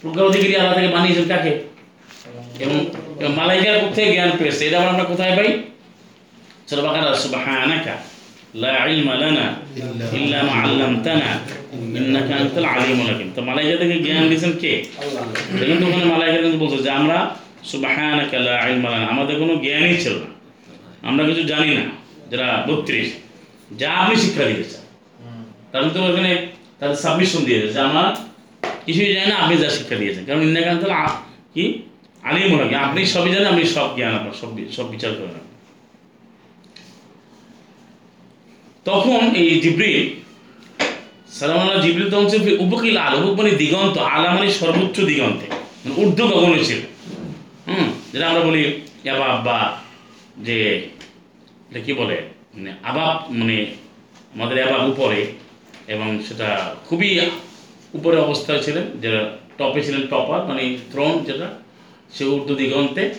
প্রজ্ঞার 0.01 0.27
অধিকারী 0.31 0.55
আল্লাহ 0.61 0.75
থেকে 0.79 0.91
বানিয়েছেন 0.97 1.27
কাকে? 1.33 1.53
এবং 2.65 2.77
মালাইকার 3.39 3.77
কোথায় 3.85 4.09
জ্ঞান 4.15 4.31
পেয়েছে। 4.39 4.63
এটা 4.69 4.77
আবার 4.81 4.91
আমরা 4.95 5.05
কোথায় 5.05 5.33
পাই? 5.37 5.51
সূরা 6.69 6.83
বাকারা 6.87 7.11
সুবহানাকা 7.25 7.95
লা 8.63 8.73
ইলমা 8.93 9.15
লানা 9.23 9.47
ইল্লা 10.19 10.39
মা 10.49 10.53
'আল্লামতানা 10.61 11.31
ইন্নাকা 11.99 12.33
আনতাল 12.41 12.67
আলিমুল 12.75 13.09
হাকিম। 13.11 13.29
তো 13.37 13.41
মালাইকা 13.49 13.77
থেকে 13.83 13.97
জ্ঞান 14.05 14.25
দিয়েছেন 14.31 14.53
কে? 14.63 14.73
দেখুন 15.59 15.77
তো 15.81 15.85
ওখানে 15.89 16.07
মালাইকা 16.15 16.39
কিন্তু 16.45 16.59
বলছে 16.63 16.79
যে 16.87 16.91
আমরা 17.01 17.19
সুবহানাকা 17.71 18.37
লা 18.47 18.57
ইলমা 18.71 18.89
লানা 18.93 19.07
আমাদের 19.15 19.35
কোনো 19.43 19.55
জ্ঞানই 19.65 19.97
ছিল 20.05 20.15
না। 20.23 20.29
আমরা 21.09 21.23
কিছু 21.29 21.43
জানি 21.53 21.71
না, 21.79 21.85
যারা 22.31 22.49
বত্রিশ, 22.69 23.09
যা 23.81 23.89
আপনি 24.03 24.15
শিক্ষা 24.25 24.45
দিয়েছেন 24.51 24.83
তাহলে 25.71 25.89
তো 25.95 25.99
ওখানে 26.11 26.33
তাদের 26.79 26.99
সাবমিশন 27.05 27.41
দিয়েছে 27.49 27.69
যে 27.75 27.81
আমরা 27.89 28.05
কিছুই 28.87 29.11
জানি 29.15 29.27
না, 29.33 29.37
আপনি 29.43 29.55
যা 29.63 29.69
শিক্ষা 29.77 29.97
দিয়েছেন। 30.01 30.23
কারণ 30.29 30.41
ইন্দিরা 30.47 30.75
তাহলে 30.83 30.97
কি? 31.55 31.65
আলিম 32.29 32.49
হলো 32.55 32.65
কি? 32.71 32.75
আপনি 32.87 33.01
সবই 33.15 33.31
জানেন, 33.35 33.49
আপনি 33.53 33.65
সব 33.77 33.89
জ্ঞান 33.97 34.13
আপনার, 34.19 34.35
সব 34.41 34.51
সব 34.77 34.87
বিচার 34.95 35.13
করেন 35.19 35.37
তখন 38.89 39.21
এই 39.43 39.51
জিব্রিল 39.65 40.03
সালাম 41.39 41.59
আল্লাহ 41.63 41.79
জিব্রিল 41.85 42.09
তখন 42.15 42.27
ছিল 42.33 42.41
উপকিল 42.65 42.97
আল 43.07 43.15
উপক 43.21 43.35
মানে 43.41 43.53
দিগন্ত 43.63 43.97
আলা 44.15 44.29
মানে 44.35 44.49
সর্বোচ্চ 44.61 44.97
দিগন্তে। 45.11 45.47
মানে 45.81 45.93
ঊর্ধ্ব 46.01 46.21
গগনে 46.33 46.61
ছিল। 46.69 46.81
হুম? 47.69 47.87
যেটা 48.13 48.25
আমরা 48.31 48.43
বলি 48.49 48.61
ইয়াবা 49.05 49.27
আব্বা। 49.35 49.59
যে, 50.39 50.89
এটা 51.70 51.80
কি 51.80 51.93
বলে? 51.93 52.22
মানে 52.55 52.72
আবাব 52.82 53.32
মানে 53.32 53.66
আমাদের 54.35 54.68
আবাব 54.68 54.89
উপরে 54.89 55.26
এবং 55.87 56.22
সেটা 56.28 56.74
খুবই 56.87 57.20
উপরে 57.95 58.16
অবস্থায় 58.16 58.62
ছিলেন 58.62 58.85
যেটা 59.01 59.37
টপে 59.59 59.85
ছিলেন 59.85 60.03
টপার 60.07 60.47
মানে 60.47 60.76
থ্রোন 60.91 61.24
যেটা, 61.24 61.49
সে 62.14 62.24
উর্দু 62.24 62.55
দিগন্তে 62.55 63.14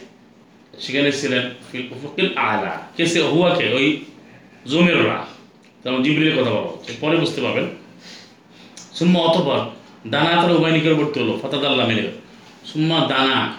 সেখানে 0.80 1.12
ছিলেন 1.12 1.50
ফিল 1.72 1.88
উফুকিল 1.92 2.38
আলা 2.38 2.82
কেসে 2.98 3.22
হুয়াকে 3.22 3.74
ওই 3.74 4.06
জুমের 4.68 5.06
রা। 5.06 5.26
তেমন 5.84 6.04
জিবরিলের 6.04 6.42
কথা 6.42 6.50
বলা 6.50 6.62
হচ্ছে 6.62 6.94
পরে 7.02 7.18
বুঝতে 7.18 7.42
পারবেন। 7.42 7.66
সুম্মা 8.94 9.20
অতপর, 9.20 9.60
দানা 10.10 10.42
তারা 10.42 10.54
উভয় 10.54 10.72
নিকটবর্তী 10.72 11.20
হলো, 11.20 11.40
ফতাদাল্লাহ 11.42 11.88
মিলে। 11.88 12.12
সুম্মা 12.66 13.00
দানা 13.00 13.54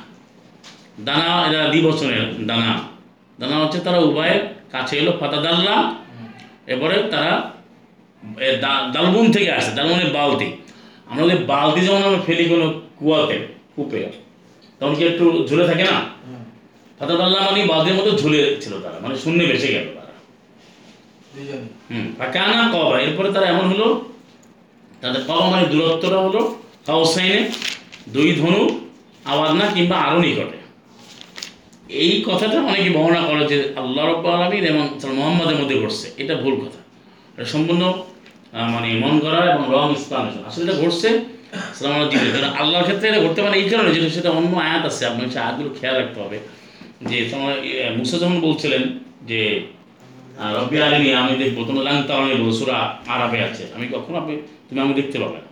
দানা 1.05 1.47
এরা 1.49 1.69
দ্বিবচনের 1.69 2.47
দানা। 2.47 2.96
দানা 3.39 3.57
হচ্ছে 3.63 3.79
তারা 3.87 3.99
উভয়ের 4.09 4.41
কাছে 4.73 4.95
এলো 5.01 5.13
ফাতাদাল্লাহ 5.21 5.79
এরপরে 6.71 6.97
তারা 7.13 7.33
দালবুন 8.95 9.27
থেকে 9.35 9.49
আসে 9.59 9.71
দালবুনের 9.79 10.11
বালতি। 10.19 10.49
আমরা 11.11 11.23
যে 11.31 11.37
বালতি 11.53 11.81
যেমন 11.87 12.03
আমরা 12.09 12.21
ফেলি 12.27 12.45
কোনো 12.53 12.67
কুয়াতে 12.99 13.37
কূপে 13.75 13.99
তখন 14.79 14.95
কি 14.99 15.03
একটু 15.11 15.25
ঝুলে 15.49 15.65
থাকে 15.71 15.85
না? 15.91 15.97
ফাতাদাল্লাহ 16.99 17.41
মানে 17.47 17.61
বালতির 17.73 17.97
মতো 17.99 18.11
ঝুলে 18.23 18.41
ছিল 18.63 18.75
তারা 18.85 18.97
মানে 19.05 19.15
শূন্যে 19.23 19.45
বেঁচে 19.51 19.69
গেল 19.75 19.87
তারা। 19.97 20.15
হুম 21.91 22.07
ফাঁকানা 22.19 22.65
কবা 22.75 22.97
এরপরে 23.07 23.29
তারা 23.35 23.47
এমন 23.55 23.65
হলো 23.73 23.87
তাদের 25.03 25.23
কবা 25.29 25.47
মানে 25.53 25.65
দূরত্বটা 25.73 26.19
হলো 26.27 26.41
কাউসাইনে 26.89 27.41
দুই 28.15 28.29
ধনু 28.41 28.63
আওয়াজ 29.33 29.53
না 29.61 29.67
কিংবা 29.75 29.97
আরও 30.07 30.19
নিকটে 30.25 30.59
এই 32.03 32.13
কথাটা 32.29 32.59
অনেকে 32.71 32.91
বর্ণনা 32.97 33.23
করে 33.29 33.43
যে 33.53 33.59
আল্লাহ 33.81 34.03
রব্ব 34.05 34.27
আলমিন 34.37 34.65
এবং 34.73 34.85
মোহাম্মদের 35.19 35.57
মধ্যে 35.61 35.77
ঘটছে। 35.83 36.07
এটা 36.23 36.35
ভুল 36.43 36.55
কথা। 36.63 36.81
এটা 37.35 37.47
সম্পূর্ণ 37.55 37.83
মানে 38.75 38.89
মন 39.05 39.15
করা 39.25 39.41
এবং 39.53 39.65
রং 39.75 39.87
ইসলাম 39.99 40.23
আসলে 40.49 40.65
এটা 40.67 40.77
ঘটছে 40.83 41.09
আল্লাহর 42.61 42.85
ক্ষেত্রে 42.87 43.07
এটা 43.11 43.21
ঘটতে 43.27 43.41
পারে 43.45 43.55
এই 43.61 43.67
কারণে 43.73 43.91
যেটা, 43.95 44.09
সেটা 44.17 44.31
অন্য 44.39 44.53
আয়াত 44.67 44.83
আছে। 44.91 45.03
আপনার 45.11 45.27
সেই 45.35 45.43
আয়াতগুলো 45.45 45.71
খেয়াল 45.79 45.95
রাখতে 46.01 46.19
হবে। 46.25 46.39
যে 47.11 47.19
তোমার 47.31 47.55
মুসা 47.99 48.17
যখন 48.23 48.39
বলছিলেন 48.47 48.83
যে 49.31 49.41
রব্বি 50.59 50.77
আলমী 50.87 51.09
আমি 51.23 51.33
দেখব, 51.43 51.59
তোমার 51.69 51.85
লাংতা 51.89 52.13
আমি 52.21 52.29
বলব, 52.35 52.49
সুরা 52.59 52.79
আরবে 53.15 53.39
আছে। 53.49 53.65
আমি 53.77 53.87
কখন 53.95 54.13
আপনি, 54.21 54.35
তুমি 54.67 54.79
আমি 54.85 54.95
দেখতে 55.01 55.17
পাবে 55.23 55.39
না। 55.45 55.51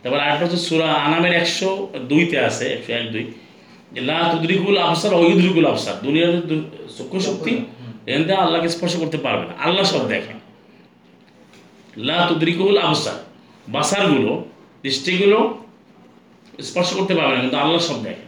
তারপর 0.00 0.18
আরেকটা 0.24 0.44
হচ্ছে 0.46 0.60
সুরা 0.68 0.88
আনামের 1.06 1.34
একশো 1.42 1.70
দুইতে 2.10 2.36
আছে, 2.48 2.64
একশো 2.76 2.92
এক 3.00 3.06
দুই। 3.14 3.24
যে 3.94 4.00
লা 4.10 4.18
তুদরিকুল 4.32 4.76
আফসার 4.88 5.12
ও 5.18 5.20
ইউদরিকুল 5.30 5.66
আফসার 5.72 5.94
দুনিয়ার 6.06 6.32
চক্ষু 6.96 7.18
শক্তি 7.28 7.52
এখান 8.06 8.36
আল্লাহকে 8.44 8.68
স্পর্শ 8.76 8.94
করতে 9.02 9.18
পারবে 9.24 9.44
না 9.48 9.54
আল্লাহ 9.66 9.84
সব 9.92 10.02
দেখেন 10.14 10.38
লা 12.08 12.18
তুদ্রিকুল 12.28 12.78
আবসার 12.86 13.18
বাসারগুলো 13.74 14.32
দৃষ্টিগুলো 14.84 15.38
স্পর্শ 16.68 16.90
করতে 16.98 17.14
পারবে 17.18 17.32
না 17.34 17.40
কিন্তু 17.44 17.58
আল্লাহ 17.64 17.80
সব 17.88 17.98
দেখে 18.08 18.26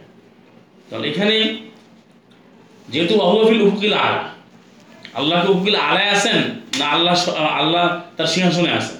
তাহলে 0.89 1.05
এখানে 1.11 1.35
যেহেতু 2.91 3.13
অহফিল 3.27 3.61
উফকিল 3.67 3.93
আলা 4.05 4.23
আল্লাহকে 5.19 5.49
উফকিল 5.55 5.75
আলায় 5.89 6.09
আছেন 6.15 6.39
না 6.79 6.85
আল্লাহ 6.95 7.13
আল্লাহ 7.61 7.85
তার 8.17 8.27
সিংহাসনে 8.33 8.71
আছেন। 8.79 8.97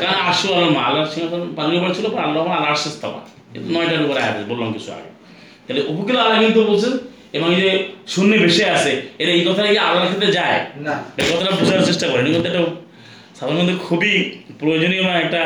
কারণ 0.00 0.16
আরশু 0.28 0.46
আলমা 0.58 0.80
আল্লাহ 0.88 1.02
সিংহাসন 1.14 1.40
পানির 1.56 1.76
উপরে 1.80 1.94
ছিল 1.98 2.06
আল্লাহ 2.26 2.42
আল্লাহ 2.44 2.68
আরশের 2.70 2.92
স্তবা 2.96 3.20
নয়টার 3.74 4.02
উপরে 4.06 4.20
আয়াত 4.24 4.36
বললাম 4.50 4.68
কিছু 4.76 4.90
আগে। 4.98 5.09
তাহলে 5.70 5.84
উপকিল 5.92 6.16
আল্লাহ 6.16 6.38
কিন্তু 6.42 6.60
বলছেন 6.64 6.92
এবং 7.36 7.48
এই 7.54 7.60
যে 7.62 7.70
শূন্য 8.12 8.32
ভেসে 8.42 8.64
আছে 8.76 8.92
এটা 9.18 9.30
এই 9.38 9.42
কথাটা 9.48 9.68
কি 9.72 9.78
আল্লাহর 9.78 10.08
ক্ষেত্রে 10.10 10.32
যায়? 10.38 10.58
না। 10.86 10.94
এই 11.20 11.26
কথাটা 11.30 11.50
বোঝার 11.58 11.86
চেষ্টা 11.88 12.06
করেন। 12.10 12.24
এই 12.26 12.34
কথাটা 12.38 12.60
মধ্যে 13.58 13.74
খুবই 13.86 14.12
প্রয়োজনীয় 14.60 15.02
বা 15.08 15.14
একটা 15.24 15.42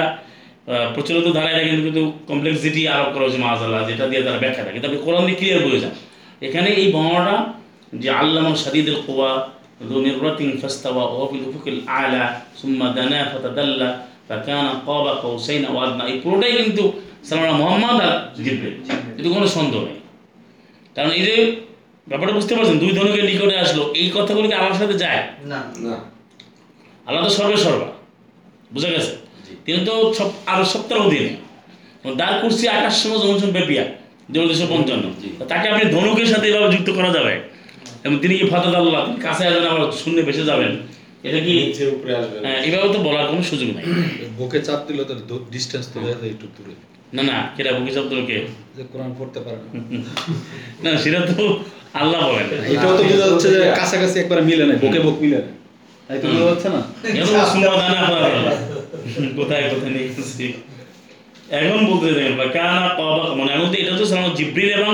প্রচলিত 0.95 1.27
ধারা 1.37 1.51
এটা 1.51 1.63
কিন্তু 1.69 1.83
কিন্তু 1.89 2.13
কমপ্লেক্সিটি 2.31 2.89
আরোপ 2.95 3.09
করা 3.15 3.25
হয়েছে 3.25 3.41
মাহাজাল্লাহ 3.45 3.81
যেটা 3.89 4.05
দিয়ে 4.11 4.23
তারা 4.27 4.39
ব্যাখ্যা 4.39 4.63
থাকে 4.67 4.79
তবে 4.85 4.97
কোরআন 5.05 5.23
দিয়ে 5.27 5.39
ক্লিয়ার 5.41 5.61
বোঝা 5.65 5.91
এখানে 6.47 6.69
এই 6.81 6.87
বর্ণনাটা 6.93 7.37
যে 8.03 8.09
আল্লাহ 8.21 8.45
সাদিদুল 8.65 9.01
কোয়া 9.07 9.31
দুমিররাতিন 9.91 10.51
ফাস্তাওয়া 10.61 11.05
ওয়া 11.13 11.27
ফিল 11.31 11.45
উফুকিল 11.49 11.81
আলা 11.99 12.23
সুম্মা 12.61 12.87
দানা 12.97 13.21
ফাতাদাল্লা 13.33 13.89
ফাকানা 14.29 14.73
কাবা 14.87 15.13
কাউসাইন 15.23 15.63
ওয়া 15.73 15.83
আদনা। 15.87 16.03
এই 16.13 16.17
পুরোটাই 16.23 16.53
কিন্তু 16.61 16.85
সালামা 17.29 17.55
মুহাম্মদ 17.63 17.99
আর 18.07 18.15
জিব্রাইল। 18.45 18.77
এতে 19.19 19.29
কোনো 19.37 19.47
সন্দেহ 19.57 19.81
নেই। 19.89 19.99
কারণ 20.97 21.11
এই 21.19 21.23
যে 21.29 21.35
ব্যাপারটা 22.11 22.35
বুঝতে 22.39 22.53
পারছেন 22.57 22.77
দুই 22.83 22.93
ধনুকের 22.99 23.25
নিকটে 23.31 23.57
আসলো 23.65 23.83
এই 24.01 24.09
কথাগুলো 24.17 24.47
কি 24.51 24.55
আল্লাহর 24.59 24.79
সাথে 24.83 24.97
যায়? 25.05 25.21
না। 25.53 25.61
না। 25.87 25.97
আল্লাহ 27.07 27.21
তো 27.27 27.31
সর্বে 27.39 27.57
সর্বা 27.65 27.89
বুঝা 28.75 28.89
গেছে? 28.95 29.13
তিনি 29.65 29.79
তো 29.89 29.95
সব 30.19 30.29
আরও 30.53 30.65
সপ্তাহ 30.75 30.99
অধীনে। 31.07 31.33
দার 32.21 32.35
কুর্সি 32.41 32.65
আকাশ 32.77 32.95
সময় 33.03 33.19
জমন 33.23 33.51
ব্যাপিয়া 33.57 33.85
দেড় 34.33 34.47
দুশো 34.51 34.67
পঞ্চান্ন। 34.73 35.05
তাকে 35.51 35.67
আপনি 35.73 35.85
ধনুকের 35.95 36.29
সাথে 36.33 36.47
এভাবে 36.51 36.69
যুক্ত 36.75 36.89
করা 36.99 37.11
যাবে? 37.17 37.35
এবং 38.05 38.17
তিনি 38.23 38.35
কি 38.39 38.45
ফাতাদ 38.53 38.75
আল্লাহ? 38.81 39.01
তিনি 39.07 39.19
কাছে 39.27 39.43
আসবেন 39.49 39.67
আবার 39.73 39.83
শূন্য 40.01 40.19
বেসে 40.29 40.45
যাবেন? 40.51 40.73
এটা 41.29 41.39
কি 41.47 41.53
উপরে 41.97 42.13
আসবে 42.21 42.37
হ্যাঁ, 42.45 42.59
এভাবে 42.67 42.89
তো 42.95 42.99
বলার 43.07 43.27
কোনো 43.31 43.43
সুযোগ 43.51 43.69
নাই। 43.77 43.85
বুকে 44.39 44.59
চাপ 44.67 44.81
দিলে 44.89 45.03
তো 45.09 45.15
ডিস্টেন্স 45.55 45.87
তো 45.93 45.97
হয়ে 46.05 46.17
যায় 46.21 46.31
একটু 46.35 46.47
দূরে। 46.57 46.75
না 47.17 47.23
না 47.31 47.37
কেরা 47.57 47.71
যে 48.77 48.83
কোরআন 48.93 49.11
পড়তে 49.19 49.39
পারে 49.45 49.59
না। 50.85 50.91
সেটা 51.03 51.21
তো 51.31 51.43
আল্লাহ 52.01 52.21
বলেন। 52.29 52.47
এটাও 52.75 52.93
তো 52.99 53.03
বোঝা 53.09 53.27
যাচ্ছে 53.31 53.49
যে 53.55 53.59
কাছাকাছি 53.79 54.17
একবার 54.23 54.39
মিলে 54.49 54.65
না 54.69 54.75
বুকে 54.83 55.01
বুক 55.07 55.17
মিলে 55.25 55.39
তাই 56.07 56.17
তো 56.23 56.27
বোঝা 56.33 56.45
যাচ্ছে 56.51 56.69
না? 56.75 56.81
সুন্দর 57.53 57.75
দানা। 57.83 58.01
কোথায় 59.39 59.63
কোথায় 59.73 59.93
নিয়ে 59.95 60.09
গেছি 60.17 60.47
এখন 61.61 61.81
বলতে 61.91 62.07
দেখেন 62.17 62.35
বা 62.41 62.45
কানা 62.57 62.89
কবা 62.99 63.25
মানে 63.39 63.51
এখন 63.57 63.69
তো 63.73 63.77
এটা 63.83 63.93
তো 64.01 64.05
সালাম 64.11 64.25
জিব্রিল 64.39 64.71
এবং 64.81 64.93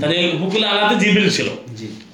তাহলে 0.00 0.16
হুকুল 0.40 0.62
আলাতে 0.72 0.94
জিব্রিল 1.02 1.28
ছিল। 1.36 1.48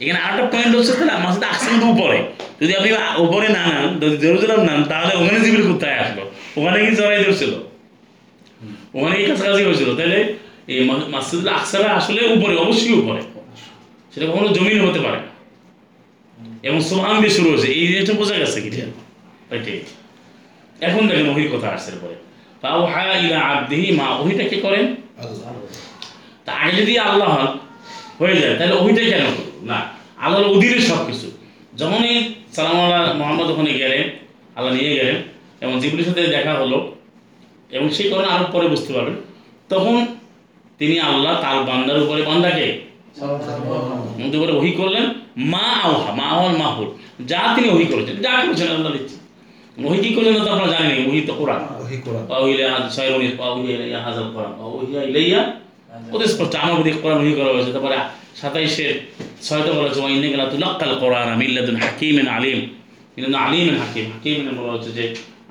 এখানে 0.02 0.18
আরেকটা 0.26 0.44
পয়েন্ট 0.52 0.72
হচ্ছে 0.78 0.92
তাহলে 0.98 1.12
মাসিদ 1.24 1.44
আকসা 1.52 1.68
কিন্তু 1.72 1.86
উপরে। 1.94 2.18
যদি 2.60 2.72
আপনি 2.78 2.88
উপরে 3.26 3.48
না 3.56 3.62
নেন 3.70 3.84
যদি 4.02 4.14
জেরুজালাম 4.22 4.60
নেন 4.68 4.80
তাহলে 4.90 5.12
ওখানে 5.20 5.38
জিব্রিল 5.44 5.64
কোথায় 5.72 5.96
আসলো? 6.02 6.22
ওখানে 6.58 6.76
কি 6.84 6.90
জড়াই 6.98 7.18
ধরছিল 7.24 7.52
ওখানে 8.94 9.14
কাছাকাছি 9.28 9.62
হয়েছিল। 9.68 9.96
তাহলে 9.98 10.34
এই 10.72 10.84
মাসিদুল 11.14 11.48
আকসারা 11.48 11.88
আসলে 11.98 12.20
উপরে 12.36 12.56
অবশ্যই 12.56 12.92
উপরে। 12.92 13.22
সেটা 14.12 14.26
কখনো 14.30 14.48
জমিন 14.48 14.88
হতে 14.88 15.00
পারে 15.00 15.18
না। 15.24 15.30
এবং 16.68 16.80
সোহান 16.80 17.20
দিয়ে 17.20 17.34
শুরু 17.36 17.48
হয়েছে। 17.50 17.68
এই 17.72 17.86
জিনিসটা 17.88 18.12
বোঝা 18.12 18.34
গেছে 18.38 18.60
কি 18.60 18.70
ওইটাই। 19.52 19.80
এখন 20.80 21.08
দেখেন 21.08 21.28
ওহির 21.28 21.50
কথা 21.54 21.68
আসছে 21.68 21.90
পরে 22.02 22.16
তাও 22.60 22.86
হা 22.86 23.18
ইলা 23.18 23.38
আব্দিহি 23.40 23.96
মা 23.96 24.08
ওহিটা 24.08 24.44
কে 24.48 24.56
করেন? 24.56 24.96
তা 26.44 26.52
আগে 26.52 26.72
যদি 26.82 26.98
আল্লাহ 26.98 27.56
হয়ে 28.20 28.36
যায়। 28.40 28.54
তাহলে 28.58 28.74
ওহিটাই 28.74 29.06
কেন 29.10 29.24
না 29.62 29.78
আল্লাহর 30.24 30.46
অধীনে 30.54 30.78
সব 30.80 31.06
কিছু 31.06 31.30
যখনই 31.76 32.34
সালাম 32.56 32.76
আল্লাহ 32.76 33.14
মোহাম্মদ 33.20 33.50
ওখানে 33.50 33.72
গেলেন 33.72 34.04
আল্লাহ 34.56 34.74
নিয়ে 34.74 34.94
গেলেন 34.98 35.16
এবং 35.60 35.80
জিবরির 35.80 36.04
সাথে 36.04 36.22
দেখা 36.26 36.54
হলো 36.54 36.91
এবং 37.76 37.86
সেই 37.96 38.08
কারণে 38.10 38.28
আরও 38.34 38.46
পরে 38.54 38.66
বুঝতে 38.72 38.90
পারবেন। 38.96 39.16
তখন 39.72 39.96
তিনি 40.80 40.96
আল্লাহ 41.08 41.32
তার 41.44 41.58
বান্দার 41.68 42.02
উপরে 42.04 42.22
বান্দাকে 42.28 42.66
করে 44.42 44.52
ওহি 44.58 44.72
করলেন 44.80 45.04
মা 45.52 45.68
আওহা 45.86 46.10
মা 46.20 46.26
আওয়াল 46.34 46.54
মাহুর 46.62 46.88
যা 47.30 47.40
তিনি 47.54 47.68
ওহি 47.74 47.86
করেছেন 47.92 48.14
যা 48.26 48.32
করেছেন 48.44 48.68
আল্লাহ 48.76 48.90
দিচ্ছি 48.96 49.16
ওহি 49.88 49.98
কি 50.04 50.10
করলেন 50.16 50.32
তা 50.46 50.50
আপনারা 50.54 50.70
জানেন 50.74 50.90
ওহি 51.08 51.20
তো 51.28 51.32
কোরআন। 51.40 51.60
ওহি 51.82 51.96
কোরআন। 52.04 52.24
পাউইলে 52.30 52.64
হাজ 52.72 52.84
সাইরুনি 52.96 53.28
পাউইলে 53.40 53.72
ইলাইয়া 53.76 54.00
হাজাল 54.06 54.26
কোরআন 54.34 54.52
পাউইয়া 54.60 55.00
ইলাইয়া 55.10 55.40
ওদের 56.14 56.28
স্পষ্ট 56.32 56.52
আমার 56.62 56.74
প্রতি 56.78 56.90
কোরআন 57.04 57.18
ওহি 57.24 57.34
করা 57.38 57.50
হয়েছে। 57.54 57.70
তারপরে 57.74 57.96
সাতাইশের 58.40 58.92
ছয়টা 59.46 59.70
বলা 59.76 59.86
হচ্ছে 59.88 60.00
ওয়াইনে 60.02 60.28
গেলা 60.32 60.44
তু 60.52 60.56
লাক্কাল 60.64 60.92
কোরআন 61.02 61.28
মিল্লাদুন 61.42 61.76
হাকিমিন 61.82 62.26
আলিম। 62.36 62.58
মিল্লাদুন 63.14 63.38
আলিমিন 63.46 63.76
হাকিম। 63.82 64.06
হাকিমিন 64.14 64.46
বলা 64.58 64.72
হচ্ছে 64.74 64.90
যে 64.98 65.04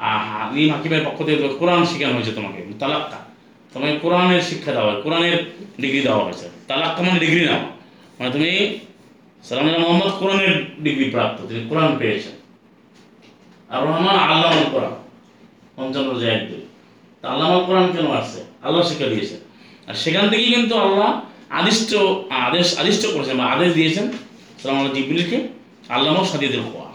আলিম 0.10 0.70
হাকিমের 0.74 1.04
পক্ষ 1.08 1.20
থেকে 1.28 1.40
কোরআন 1.62 1.82
শেখানো 1.90 2.14
হয়েছে 2.18 2.34
তোমাকে। 2.38 2.60
তালাক্কা 2.82 3.20
তোমাকে 3.72 3.94
কোরআনের 4.04 4.42
শিক্ষা 4.50 4.72
দেওয়া 4.76 4.90
হয়, 4.90 5.00
কোরআনের 5.06 5.38
ডিগ্রি 5.82 6.02
দেওয়া 6.08 6.22
হয়েছে। 6.26 6.46
তালাক্কা 6.70 7.00
মানে 7.06 7.20
ডিগ্রি 7.26 7.42
নাও 7.50 7.62
মানে 8.18 8.30
তুমি 8.36 8.50
সালাম 9.48 9.66
মোহাম্মদ, 9.84 10.12
কোরআনের 10.22 10.54
ডিগ্রি 10.86 11.06
প্রাপ্ত 11.14 11.38
তিনি 11.50 11.62
কোরআন 11.70 11.92
পেয়েছেন 12.02 12.36
আর 13.70 13.80
রহমান 13.88 14.18
আল্লাহ 14.30 14.52
কোরআন, 14.74 14.96
পঞ্চান্ন 15.76 16.08
রোজা 16.10 16.28
এক 16.36 16.42
দুই। 16.50 16.64
তা 17.22 17.26
আল্লাহ 17.34 17.48
কোরআন 17.68 17.86
কেন 17.96 18.06
আসছে? 18.20 18.40
আল্লাহ 18.66 18.82
শিক্ষা 18.90 19.08
দিয়েছেন 19.14 19.40
আর 19.88 19.96
সেখান 20.04 20.26
থেকেই 20.32 20.52
কিন্তু 20.56 20.76
আল্লাহ 20.86 21.10
আদিষ্ট, 21.60 21.92
আদেশ, 22.46 22.68
আদিষ্ট 22.82 23.04
করেছেন 23.14 23.36
বা 23.42 23.46
আদেশ 23.56 23.70
দিয়েছেন 23.80 24.06
সালাম 24.60 24.76
আল্লাহ 24.80 24.94
জিবলিকে 24.98 25.38
আল্লাহ 25.96 26.12
সাদিদুল 26.32 26.66
কোয়া 26.74 26.90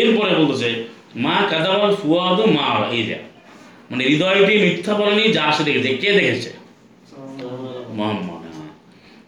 এরপরে 0.00 0.32
বলতেছে 0.40 0.68
মা 1.24 1.36
কাদাওয়াল 1.50 1.94
ফুয়াদু 2.00 2.44
মা, 2.56 2.66
এই 2.96 3.02
দেয়া 3.08 3.22
মানে 3.90 4.02
হৃদয়টি 4.10 4.54
মিথ্যা 4.64 4.92
বলেনি, 5.00 5.24
যা 5.36 5.44
সে 5.56 5.62
দেখেছে। 5.68 5.88
কে 6.02 6.10
দেখেছে? 6.18 6.50
মোহাম্মদ। 7.98 8.42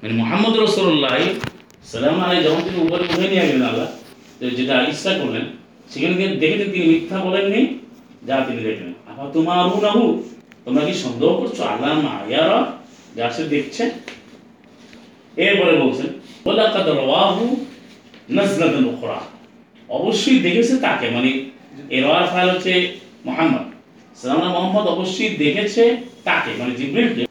মানে 0.00 0.14
মোহাম্মদ 0.20 0.54
রসুল্লাহ 0.64 1.16
সালাম 1.92 2.16
আলাই 2.24 2.38
যখন 2.46 2.62
তিনি 2.66 2.78
উপরে 2.86 3.02
উঠে 3.12 3.26
নিয়ে 3.32 3.44
গেলেন 3.48 3.64
আল্লাহ। 3.70 3.88
যেটা 4.58 4.74
ইচ্ছা 4.90 5.10
করলেন, 5.20 5.44
সেখানে 5.90 6.14
তিনি 6.18 6.32
দেখেছেন 6.42 6.68
তিনি 6.74 6.86
মিথ্যা 6.92 7.16
বলেননি, 7.26 7.60
যা 8.28 8.36
তিনি 8.46 8.60
দেখলেন 8.68 8.92
আবার 9.10 9.26
তোমার 9.34 9.58
নাহু 9.84 10.04
তোমরা 10.64 10.82
কি 10.86 10.94
সন্দেহ 11.04 11.30
করছ? 11.40 11.58
আল্লাহ 11.72 11.92
মায়ারা 12.06 12.60
যা 13.16 13.26
সে 13.34 13.42
দেখছে। 13.54 13.84
এরপরে 15.44 15.72
বলছেন 15.82 16.08
বলে 16.44 16.64
কাদ 16.74 16.88
রাহু 17.00 17.44
নাজলাতুল 18.36 18.86
অবশ্যই 19.88 20.38
দেখেছে 20.46 20.74
তাকে 20.86 21.06
মানে 21.16 21.30
এর 21.90 22.06
হচ্ছে 22.50 22.92
মোহাম্মদ। 23.26 23.70
মোহাম্মদ 24.48 24.86
অবশ্যই 24.86 25.28
দেখেছে 25.28 25.96
তাকে 26.24 26.50
মানে 26.58 26.74
জিব্রিলকে। 26.74 27.26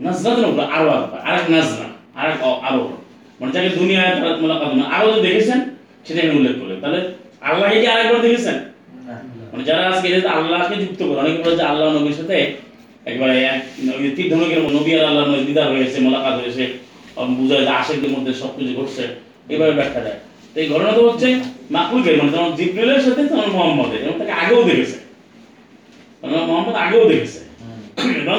নাজরাতুল 0.00 0.44
উখরা 0.44 0.66
আরও 0.66 0.88
একবার 0.88 1.20
আরেক 1.20 1.50
নাজরা, 1.50 2.20
আরেক 2.20 2.42
অ- 2.42 2.60
আরও 2.60 2.96
মানে 3.40 3.52
যাকে 3.52 3.68
দুনিয়ায় 3.68 4.16
তারা 4.16 4.36
মোলাকাত 4.36 4.92
আরও 4.92 5.12
যে 5.12 5.20
দেখেছেন, 5.22 5.60
সেটা 6.04 6.32
উল্লেখ 6.32 6.60
করলেন 6.60 6.80
তাহলে 6.80 7.12
আল্লাহকে 7.40 7.80
কি 7.80 7.86
আরেকবার 7.86 8.20
দেখেছেন? 8.20 8.54
মানে 9.52 9.64
যারা 9.64 9.88
আজকে 9.88 10.28
আল্লাহকে 10.28 10.74
যুক্ত 10.74 11.02
করে, 11.02 11.16
অনেকে 11.16 11.42
বলে 11.42 11.56
যে 11.56 11.62
আল্লাহ 11.62 11.98
নবীর 11.98 12.12
সাথে 12.12 12.54
একবারে 13.04 13.44
এক 13.44 13.62
তীর 14.16 14.36
নবী 14.36 14.94
আর 14.94 15.04
আল্লাহ 15.04 15.34
দিদার 15.46 15.72
হয়েছে, 15.72 16.00
মোলাকাত 16.00 16.40
হয়েছে 16.40 16.72
আম 17.16 17.34
বুঝায় 17.34 17.60
যে 17.60 17.68
আশেকদের 17.68 18.10
মধ্যে 18.10 18.34
সব 18.34 18.56
কিছু 18.56 18.74
ঘটছে 18.74 19.06
এইভাবে 19.48 19.72
ব্যাখ্যা 19.72 20.00
দেয়। 20.00 20.16
এই 20.58 20.66
ঘটনা 20.72 20.92
তো 20.96 21.00
হচ্ছে 21.08 21.28
মাকুলকে 21.74 22.10
মানে 22.18 22.30
যেমন 22.34 22.50
জিব্রিলের 22.58 23.02
সাথে 23.06 23.22
তেমন 23.28 23.48
মোহাম্মদের 23.56 24.00
এবং 24.04 24.14
তাকে 24.20 24.34
আগেও 24.42 24.62
দেখেছে। 24.70 24.98
মানে 26.20 26.32
মোহাম্মদ 26.50 26.76
আগেও 26.84 27.04
দেখেছে। 27.12 27.40
এবং 28.22 28.38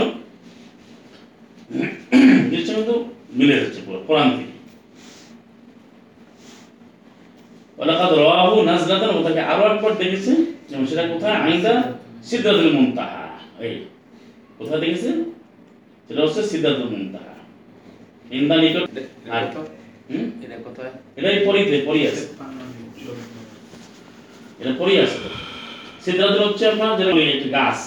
জিনিসটা 2.49 2.73
কিন্তু 2.77 2.95
মিলে 3.37 3.55
যাচ্ছে 3.59 3.79
পুরো 3.85 3.99
কোরআন 4.07 4.29
থেকে। 4.37 4.55
ওলাকাদ 7.81 8.11
রাহু 8.25 8.57
নাজলাতান 8.69 9.11
ও 9.17 9.19
তাকে 9.27 9.41
আরও 9.51 9.63
একবার 9.73 9.93
দেখেছে 10.01 10.31
এবং 10.71 10.83
সেটা 10.89 11.03
কোথায়? 11.13 11.37
আইদা 11.45 11.73
সিদ্ধাতুল 12.29 12.69
মুনতাহা। 12.77 13.25
এই 13.65 13.73
কোথায় 14.57 14.79
দেখেছে? 14.83 15.09
সেটা 16.05 16.21
হচ্ছে 16.25 16.41
সিদ্ধাতুল 16.51 16.87
মুনতাহা। 16.93 17.33
ইন্দা 18.37 18.55
নিকট 18.63 18.83
আর 19.35 19.43
হুম? 20.11 20.27
এটা 20.43 20.55
কোথায় 20.65 20.91
পরিতে 21.47 21.75
পরি 21.87 22.01
আছে 22.07 22.23
এটা 24.59 24.73
পরি 24.79 24.93
আছে 24.97 25.17
হচ্ছে 26.41 26.63
আপনার 26.71 26.91
যেটা 26.99 27.11
একটি 27.29 27.47
গাছ 27.49 27.77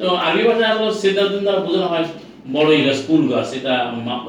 তো 0.00 0.04
আরবি 0.18 0.42
ভাষায় 0.48 0.68
আসলে 0.72 0.92
সিদ্ধাতুল 1.02 1.40
দ্বারা 1.40 1.60
বোঝানো 1.60 1.88
হয় 1.92 2.06
বড়ই 2.48 2.80
গাছ 2.86 2.98
কুল 3.08 3.22
গাছ 3.32 3.48
এটা 3.58 3.74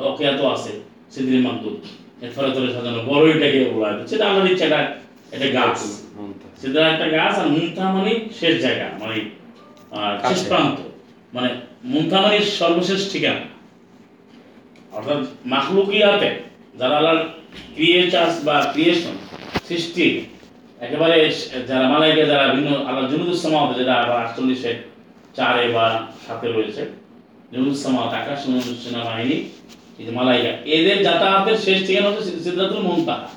অজ্ঞাত 0.06 0.40
আছে 0.54 0.72
সিদ্ধির 1.14 1.42
মাকদুল 1.48 1.76
এর 2.22 2.32
ফলে 2.36 2.50
তোলে 2.56 2.70
সাজানো 2.76 3.00
বড়ইটাকে 3.04 3.60
বলা 3.72 3.88
হয় 3.90 3.98
সেটা 4.08 4.24
আমার 4.30 4.44
ইচ্ছা 4.48 4.66
এটা 4.68 4.80
এটা 5.32 5.48
গাছ 5.58 5.78
সেটা 6.62 6.82
একটা 6.88 7.06
গাছ 7.10 7.34
আর 7.40 7.48
মুন্থা 7.50 7.84
মানে 7.96 8.12
শেষ 8.40 8.54
জায়গা 8.62 8.88
মানে 9.02 9.18
শেষ 10.24 10.42
প্রান্ত 10.50 10.78
মানে 11.34 11.50
মুন্থা 11.84 12.18
মানে 12.22 12.38
সর্বশেষ 12.60 13.02
ঠিকানা 13.12 13.44
অর্থাৎ 14.92 15.20
মাখলুকিয়াতে 15.46 16.30
যারা 16.82 16.98
আল্লাহর 16.98 17.26
ক্রিয়েচার্স 17.74 18.46
বা 18.46 18.70
ক্রিয়েশন 18.72 19.12
সৃষ্টি, 19.68 20.26
একেবারে 20.80 21.36
যারা 21.68 21.90
মালাইকা, 21.90 22.24
যারা 22.24 22.54
বিভিন্ন 22.54 22.86
আল্লাহ 22.86 23.12
জুনুদুসমাত 23.12 23.78
যেটা 23.78 23.94
আবার 23.94 24.26
আটচল্লিশে 24.26 24.74
চারে 25.36 25.68
বা 25.68 26.08
সাথে 26.28 26.48
রয়েছে 26.48 26.86
জুনুদুসমাত 27.52 28.14
আকাশ 28.14 28.44
সেনা 28.44 29.04
বাহিনী 29.04 29.34
এই 30.00 30.12
মালাইকা, 30.12 30.50
এদের 30.50 31.04
যাতায়াতের 31.04 31.58
শেষ 31.58 31.88
ঠিকানা 31.88 32.10
হচ্ছে 32.10 32.24
সিদ- 32.24 32.44
সিদরাতুল 32.44 32.80
মুনতাহা। 32.80 33.28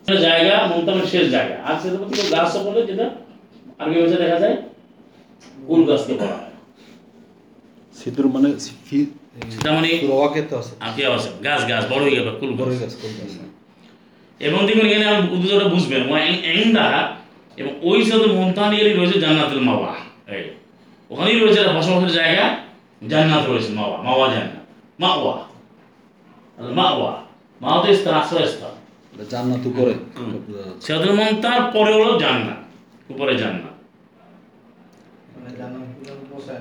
একটা 0.00 0.14
জায়গা, 0.14 0.66
মুনতাহার 0.66 1.06
শেষ 1.06 1.28
জায়গা। 1.28 1.56
আর 1.62 1.76
থেকে 1.80 2.28
গাছ 2.30 2.56
বলে 2.56 2.86
যেটা 2.86 3.10
আরবি 3.78 4.02
ভাষায় 4.02 4.26
দেখা 4.26 4.40
যায়? 4.40 4.56
কুল 5.66 5.84
গাছকে 5.84 6.14
বলা 6.14 6.26
হয়। 6.26 6.50
সিদ্ধুর 7.94 8.28
মানে 8.28 8.60
রোয়াকে 10.08 10.42
তো 10.42 10.58
আছে। 10.58 10.76
গাছ 11.44 11.68
গাছ 11.68 11.92
বড় 11.92 12.00
হয়ে 12.00 12.16
গেল 12.16 12.36
কুল 12.40 12.52
গাছ। 12.80 12.96
এবং 14.40 14.66
দেখবেন 14.66 14.86
এখানে 14.86 15.06
আমি 15.06 15.28
উদ্দেশ্যটা 15.32 15.68
বুঝবেন। 15.68 16.16
এংদা 16.44 17.16
এবং 17.56 17.74
ওই 17.82 18.04
সাথে 18.04 18.26
মন্তানিয়ারই 18.26 18.92
রয়েছে 18.92 19.20
জান্নাতুল 19.20 19.60
মাওয়া। 19.60 19.94
এই 20.34 20.50
ওখানেই 21.10 21.40
রয়েছে 21.40 21.60
একটা 21.60 21.72
বসবাসের 21.72 22.10
জায়গা। 22.10 22.56
জান্নাত 23.08 23.50
রয়েছে 23.50 23.72
মাওয়া 23.72 24.02
মাওয়া 24.02 24.28
জান্নাত। 24.28 25.00
মাওয়া। 25.00 25.44
মাওয়া 26.72 27.22
মাওয়া। 27.60 27.86
তো 27.86 27.94
স্থান 27.94 29.24
জান্নাত 29.30 29.66
উপরে। 29.66 29.94
হুম। 30.18 30.74
মন্তার 31.12 31.62
পরে 31.62 31.92
হলো 31.94 32.20
জান্নাত 32.20 33.12
উপরে 33.12 33.38
জান্নাত। 33.38 33.70
মানে 35.38 35.56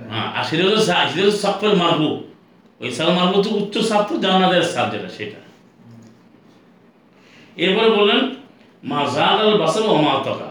হ্যাঁ 0.10 0.34
আর 0.34 0.44
সেটা 0.44 0.64
হলো 0.64 0.78
সা- 0.78 1.08
সেটা 1.08 1.22
হলো 1.22 1.32
সাফের 1.32 1.76
মারবু 1.76 2.24
ওই 2.84 2.92
সাল 2.98 3.10
মারবু 3.18 3.36
হচ্ছে 3.38 3.52
উচ্চ 3.60 3.76
জান্নাতের 4.24 4.66
সাপ 4.74 4.88
যেটা 4.94 5.10
সেটা। 5.18 5.40
এরপরে 7.64 7.90
বললেন 7.98 8.20
মা 8.92 9.00
জাদ 9.16 9.38
আল 9.44 9.54
বাসার 9.62 9.84
ও 9.94 9.96
মা 10.08 10.14
তকা। 10.28 10.50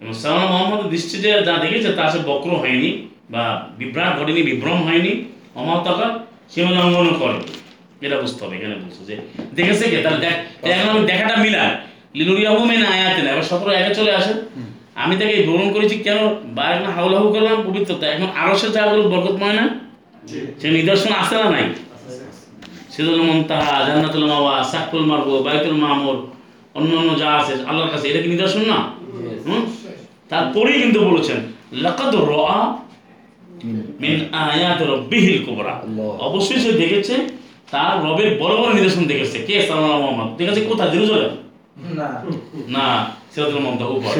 এবং 0.00 0.14
সালাম 0.22 0.46
মোহাম্মদ 0.52 0.80
দৃষ্টিতে 0.92 1.28
যা 1.46 1.54
দেখেছে 1.64 1.90
তা 1.98 2.04
সে 2.12 2.18
বক্র 2.28 2.50
হয়নি 2.62 2.90
বা 3.32 3.44
বিভ্রাট 3.78 4.12
ঘটেনি 4.18 4.40
বিভ্রম 4.50 4.78
হয়নি। 4.86 5.12
অমা 5.58 5.74
তকা 5.86 6.06
সীমা 6.52 6.70
লঙ্ঘনও 6.76 7.14
করেনি 7.22 7.46
এটা 8.04 8.16
বুঝতে 8.22 8.40
হবে 8.44 8.54
এখানে 8.58 8.74
বলছো 8.82 9.00
যে 9.08 9.14
দেখেছে 9.56 9.84
কে? 9.90 9.98
তাহলে 10.04 10.18
দেখ 10.26 10.36
এখন 10.74 10.88
আমি 10.94 11.02
দেখাটা 11.10 11.36
মিলান। 11.44 11.70
লিনুরিয়াহু 12.18 12.60
মেন 12.70 12.82
আয়াতে 12.94 13.20
না 13.24 13.28
এবার 13.34 13.46
সতেরো 13.50 13.70
একে 13.80 13.92
চলে 13.98 14.12
আসেন। 14.18 14.36
আমি 15.02 15.14
তাকে 15.20 15.36
গ্রহণ 15.46 15.66
করেছি 15.74 15.96
কেন? 16.06 16.18
বা 16.56 16.62
এখন 16.74 16.88
হাউলাহু 16.96 17.26
করলাম 17.34 17.56
পবিত্রতা। 17.68 18.04
এখন 18.14 18.28
আরও 18.40 18.54
সে 18.60 18.68
জায়গাগুলো 18.76 19.02
বরকতময় 19.12 19.56
না। 19.60 19.64
সে 20.60 20.66
নিদর্শন 20.78 21.12
আছে 21.22 21.34
না 21.40 21.46
নাই? 21.54 21.66
সিদুল 22.92 23.20
মুনতাহা 23.28 23.74
জান্নাতুল 23.86 24.26
মাওয়া 24.32 24.54
সাকুল 24.72 25.02
মারবো 25.10 25.34
বাইতুল 25.46 25.76
মামুর 25.84 26.16
অন্য 26.78 26.90
অন্য 27.00 27.10
যা 27.22 27.28
আছে 27.40 27.52
আল্লাহর 27.68 27.90
কাছে 27.94 28.04
এটা 28.10 28.20
কি 28.22 28.28
নিদর্শন 28.34 28.62
না? 28.72 28.78
হুম? 29.46 29.62
তারপরেই 30.30 30.78
কিন্তু 30.82 30.98
বলেছেন 31.08 31.38
লাকাদ 31.84 32.14
রাআ 32.30 32.58
মিন 34.02 34.14
আয়াত 34.44 34.80
রাব্বিহিল 34.92 35.38
কুবরা। 35.46 35.74
অবশ্যই 36.28 36.60
সে 36.64 36.70
দেখেছে 36.82 37.14
তার 37.72 37.94
রবের 38.06 38.28
বড় 38.40 38.54
বড় 38.60 38.70
নিদর্শন 38.78 39.04
দেখেছে। 39.12 39.38
কে? 39.48 39.56
সাল্লাল্লাহু 39.66 40.02
মোহাম্মদ। 40.04 40.28
দেখেছে 40.38 40.60
কোথায়? 40.70 40.90
জেরুজালেম? 40.92 41.32
না। 41.98 42.08
না 42.76 42.86
সিরাতুল 43.32 43.60
মুনতাহা 43.66 43.90
উপর। 43.96 44.10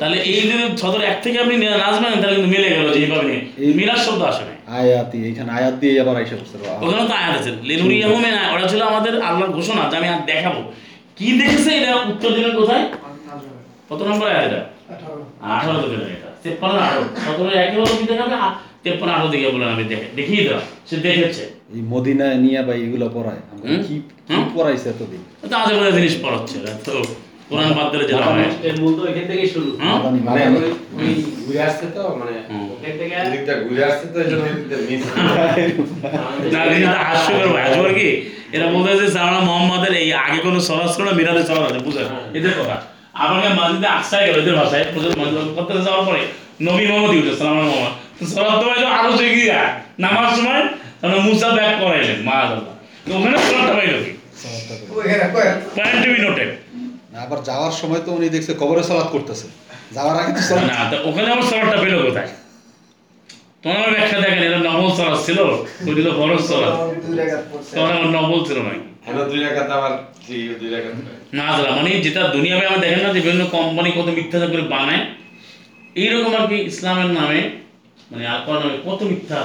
তাহলে 0.00 0.16
এই 0.30 0.34
যদি 0.50 0.64
সদর 0.82 1.02
এক 1.12 1.18
থেকে 1.24 1.36
আপনি 1.42 1.54
নাচবেন 1.82 2.12
তাহলে 2.20 2.34
কিন্তু 2.36 2.50
মিলে 2.54 2.68
গেল 2.76 2.86
যে 2.94 2.98
এইভাবে 3.04 3.32
মিলার 3.78 4.00
শব্দ 4.06 4.22
আসে 4.30 4.42
না। 4.48 4.53
আয়াতি 4.78 5.18
এখানে 5.30 5.50
আয়াত 5.58 5.74
দিয়ে 5.80 5.94
আবার 6.02 6.16
আইসা 6.20 6.36
ওখানে 6.84 7.04
তো 7.10 7.14
আয়াত 7.20 7.34
আছে। 7.38 7.50
ওরা 8.54 8.66
ছিল 8.72 8.80
আমাদের 8.92 9.14
আল্লাহর 9.28 9.52
ঘোষণা 9.58 9.82
যে 9.90 9.94
আমি 10.00 10.08
আর 10.14 10.20
দেখাবো। 10.30 10.60
কি 11.18 11.28
দেখেছে 11.40 11.70
এটা 11.78 11.90
উত্তর 12.12 12.30
দিলেন 12.36 12.54
কোথায়? 12.60 12.84
কত 13.90 14.00
নম্বর 14.08 14.26
আয়াত 14.32 14.44
এটা? 14.48 14.60
আঠারো। 15.54 15.76
তো 15.82 15.86
এটা। 16.16 16.28
তেপ্পান্ন 16.42 16.76
আঠারো। 16.86 17.02
সতেরো 17.24 17.50
একে 17.64 17.76
হলো 17.80 17.94
কি 17.98 18.04
দেখাবে? 18.12 18.34
তেপ্পান্ন 18.84 19.10
আঠারো 19.14 19.28
দিকে 19.34 19.46
বলেন 19.54 19.68
আমি 19.74 19.84
দেখে 19.92 20.06
দেখিয়ে 20.18 20.42
দিলাম। 20.44 20.62
সে 20.88 20.96
দেখেছে। 21.06 21.44
এই 21.74 21.82
মদিনায় 21.92 22.36
নিয়ে 22.44 22.60
বা 22.68 22.74
এগুলো 22.84 23.06
পড়ায় 23.16 23.42
কি 23.86 23.94
পড়াইছে 24.56 24.86
এতদিন? 24.92 25.22
তো 25.50 25.56
আজে 25.62 25.74
জিনিস 25.98 26.14
পড়াচ্ছে 26.24 26.56
তো 26.86 26.94
কোরআন 27.50 27.70
বাদ 27.72 27.86
দিলে 27.92 28.04
যেটা 28.04 28.24
হয়। 28.26 28.46
এর 28.62 28.74
মূল 28.80 28.92
তো 28.98 29.02
এখান 29.10 29.24
থেকেই 29.30 29.48
শুরু। 29.48 29.68
হ্যাঁ? 29.78 29.98
মানে 30.26 30.42
ওই- 30.96 31.16
ঘুরে 31.44 31.60
আসছে 31.62 31.86
তো 31.94 32.02
মানে। 32.20 32.34
ওখান 32.66 32.92
থেকে 33.00 33.14
ওদিকটা 33.22 33.52
ঘুরে 33.64 33.82
আসছে 33.84 34.06
তো 34.12 34.16
এই 34.20 34.28
জন্য 34.30 34.44
মিস 34.82 35.02
না 36.52 36.60
এটা 36.76 36.90
হাস্যকর 37.02 37.46
হাস্যকর 37.56 37.92
কি? 37.94 38.08
এরা 38.52 38.66
বলতেছে 38.74 39.06
সালাম 39.16 39.42
মোহাম্মদের 39.44 39.92
এই 40.02 40.10
আগে 40.22 40.38
কোনো 40.46 40.58
সলাস 40.60 40.88
ছিল 40.94 41.02
না 41.04 41.12
মিরাজে 41.12 41.42
সলাস 41.42 41.64
আছে 41.68 41.80
বুঝলেন 41.86 42.06
এদের 42.34 42.54
কথা। 42.60 42.76
আমাকে 43.16 43.48
মাঝিতে 43.54 43.86
আকসায় 43.88 44.24
গেল 44.26 44.36
এদের 44.42 44.56
ভাষায়। 44.56 44.84
বুঝলেন 44.94 45.12
মাঝিদ 45.20 45.36
করতে 45.58 45.72
যাওয়ার 45.86 46.04
পরে 46.08 46.22
নবী 46.60 46.84
মোহাম্মদ 46.88 47.12
ইউসে 47.16 47.32
সালাম 47.38 47.54
মোহাম্মদ। 47.62 47.92
তো 48.18 48.24
সলাপ 48.32 48.54
তো 48.60 48.66
হয়তো 48.70 48.88
আরও 48.96 49.10
সে 49.18 49.26
গিয়া 49.36 49.58
নামার 49.98 50.28
সময় 50.36 50.62
তখন 51.00 51.20
মুসা 51.28 51.48
ব্যাক 51.56 51.72
করাইলেন 51.80 52.18
মা 52.24 52.34
আল্লাহ 52.42 52.62
তো 53.04 53.10
ওখানে 53.14 53.36
সলাপটা 53.40 53.74
পাইল 53.78 53.94
কি? 53.98 54.10
পয়েন্ট 55.74 55.98
টু 56.02 56.08
বি 56.10 56.20
নোটেড 56.24 56.50
না, 57.14 57.18
আবার 57.26 57.38
যাওয়ার 57.48 57.74
সময় 57.80 58.02
তো 58.06 58.10
উনি 58.18 58.26
দেখছে 58.36 58.52
কবরে 58.62 58.82
সালাত 58.88 59.08
করতেছে। 59.14 59.46
যাওয়ার 59.96 60.16
আগে 60.20 60.32
তো 60.36 60.54
না 60.70 60.76
ওখানে 61.08 61.28
আমার 61.34 61.46
সলাপটা 61.50 61.78
পেল 61.82 61.94
কোথায়? 62.06 62.30
তোমার 63.64 63.88
ব্যাখ্যা 63.94 64.18
দেখেন 64.24 64.42
এটা 64.48 64.60
নবল 64.68 64.88
ছিল 65.26 65.38
ওই 65.88 65.94
দিল 65.98 66.08
তোমার 67.72 67.90
আমার 67.96 68.10
নবল 68.18 68.40
ছিল 68.48 68.58
না 71.38 71.46
দাদা 71.56 71.70
মানে 71.78 71.90
যেটা 72.04 72.20
দুনিয়াবে 72.36 72.64
আমরা 72.68 72.80
দেখেন 72.84 73.00
না 73.04 73.10
যে 73.16 73.20
বিভিন্ন 73.20 73.42
কোম্পানি 73.56 73.88
কত 73.98 74.08
মিথ্যা 74.18 74.46
করে 74.52 74.64
বানায় 74.74 75.02
এইরকম 76.02 76.32
আর 76.38 76.44
কি 76.50 76.56
ইসলামের 76.70 77.10
নামে 77.18 77.40
মানে 78.10 78.24
আল্লাহর 78.26 78.60
নামে 78.62 78.76
কত 78.86 79.00
মিথ্যা 79.10 79.38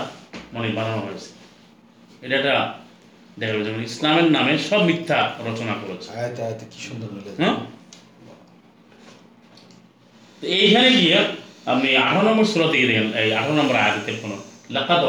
মানে 0.54 0.68
বানানো 0.78 1.02
হয়েছে। 1.06 1.30
এটা 2.26 2.36
একটা 2.40 2.54
দেখা 3.40 3.54
যেমন 3.68 3.82
ইসলামের 3.90 4.28
নামে 4.32 4.54
সব 4.70 4.82
মিথ্যা 4.90 5.20
রচনা 5.48 5.74
করেছে 5.82 6.08
আয়াতে 6.12 6.40
আয়াতে 6.44 6.64
কি 6.72 6.80
সুন্দর 6.88 7.10
মিলে 7.16 7.32
হ্যাঁ? 7.42 7.56
এইখানে 10.42 10.90
গিয়ে 10.92 11.18
আপনি 11.66 11.88
আঠারো 11.98 12.22
নম্বর 12.30 12.46
সুরাতে 12.46 12.76
গিয়ে 12.78 12.90
দেখেন 12.92 13.08
এই 13.22 13.30
আঠারো 13.32 13.54
নম্বর 13.54 13.76
আয়াতে 13.76 14.12
কোনো 14.24 14.36
লাকাত 14.70 15.02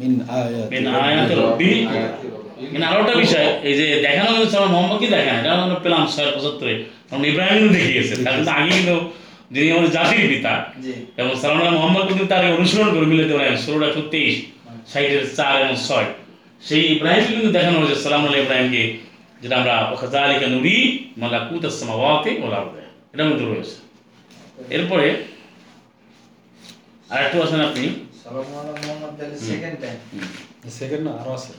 মিন 0.00 0.12
আয়াতি 0.28 0.54
মিন 0.72 0.84
আয়াতি 0.98 2.26
মানে 2.74 3.14
বিষয় 3.16 3.48
এই 3.62 3.74
যে 3.78 3.86
দেখানো 4.02 4.30
হয়েছে 4.36 4.56
আমার 4.56 4.70
মোহাম্মদকে 4.70 5.08
দেখায় 5.08 5.36
এটা 5.40 5.50
আমরা 5.56 5.78
পেলাম 5.84 6.02
ছয় 6.06 6.30
পঁচাত্তরে 6.34 6.74
কারণ 7.08 7.22
ইব্রাহিম 7.24 7.66
দেখিয়েছে। 7.72 8.14
তার 8.24 8.34
কিন্তু 8.36 8.50
আগে 8.50 8.70
কিন্তু 8.70 8.96
যিনি 9.50 9.66
আমাদের 9.70 9.90
জাতির 9.90 10.28
পিতা 10.28 10.52
এবং 11.16 11.32
সালাম 11.36 11.74
মোহাম্মদ 11.74 12.04
কিন্তু 12.08 12.24
তার 12.26 12.42
অনুসরণ 12.52 12.88
করে 12.94 13.06
মিলাতে 13.06 13.34
পারেন 13.34 13.56
ষোলো 13.56 13.82
একশো 13.86 14.02
তেইশ 14.10 14.34
ষাটের 14.92 15.24
চার 15.36 15.54
এবং 15.62 15.74
ছয়। 15.88 16.08
সেই 16.62 16.82
ইব্রাহিমকে 16.94 17.32
কিন্তু 17.34 17.50
দেখানো 17.58 17.76
হয়েছে 17.80 17.96
সালাম 18.04 18.22
আল্লাহ 18.26 18.40
ইব্রাহিমকে 18.44 18.82
যেটা 19.42 19.54
আমরা 19.60 19.74
ওখাজালিকা 19.94 20.46
নুরি 20.46 20.76
মালাকুত 21.16 21.62
আসসামাওয়াতি 21.64 22.32
ওলা 22.44 22.60
এটা 23.12 23.22
মধ্যে 23.24 23.44
রয়েছে। 23.44 23.76
এরপরে 24.76 25.06
আরেকটু 27.10 27.36
আছেন 27.42 27.60
আপনি। 27.60 27.84
সালাম 28.22 28.44
মোহাম্মদ 28.52 29.12
তাহলে 29.18 29.36
সেকেন্ড 29.48 29.76
টাইম 29.82 29.98
সেকেন্ড 30.78 31.02
না 31.06 31.12
আরও 31.20 31.32
আছে। 31.38 31.52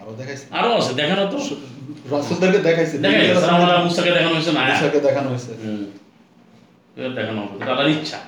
আরও 0.00 0.12
দেখাইছে। 0.20 0.44
আরও 0.58 0.70
আছে 0.80 0.92
দেখানো 0.94 1.22
তো। 1.32 1.38
রাসূলদেরকে 2.12 2.58
দেখাইছে। 2.58 2.96
দেখানো 2.98 4.34
হয়েছে 4.34 4.52
না? 4.52 4.62
দেখানো 5.08 5.28
হয়েছে। 5.32 5.52
হুম। 5.62 5.84
দেখানো 7.18 7.40
হবে 7.42 7.54
এটা 7.62 7.84
ইচ্ছা। 7.94 8.18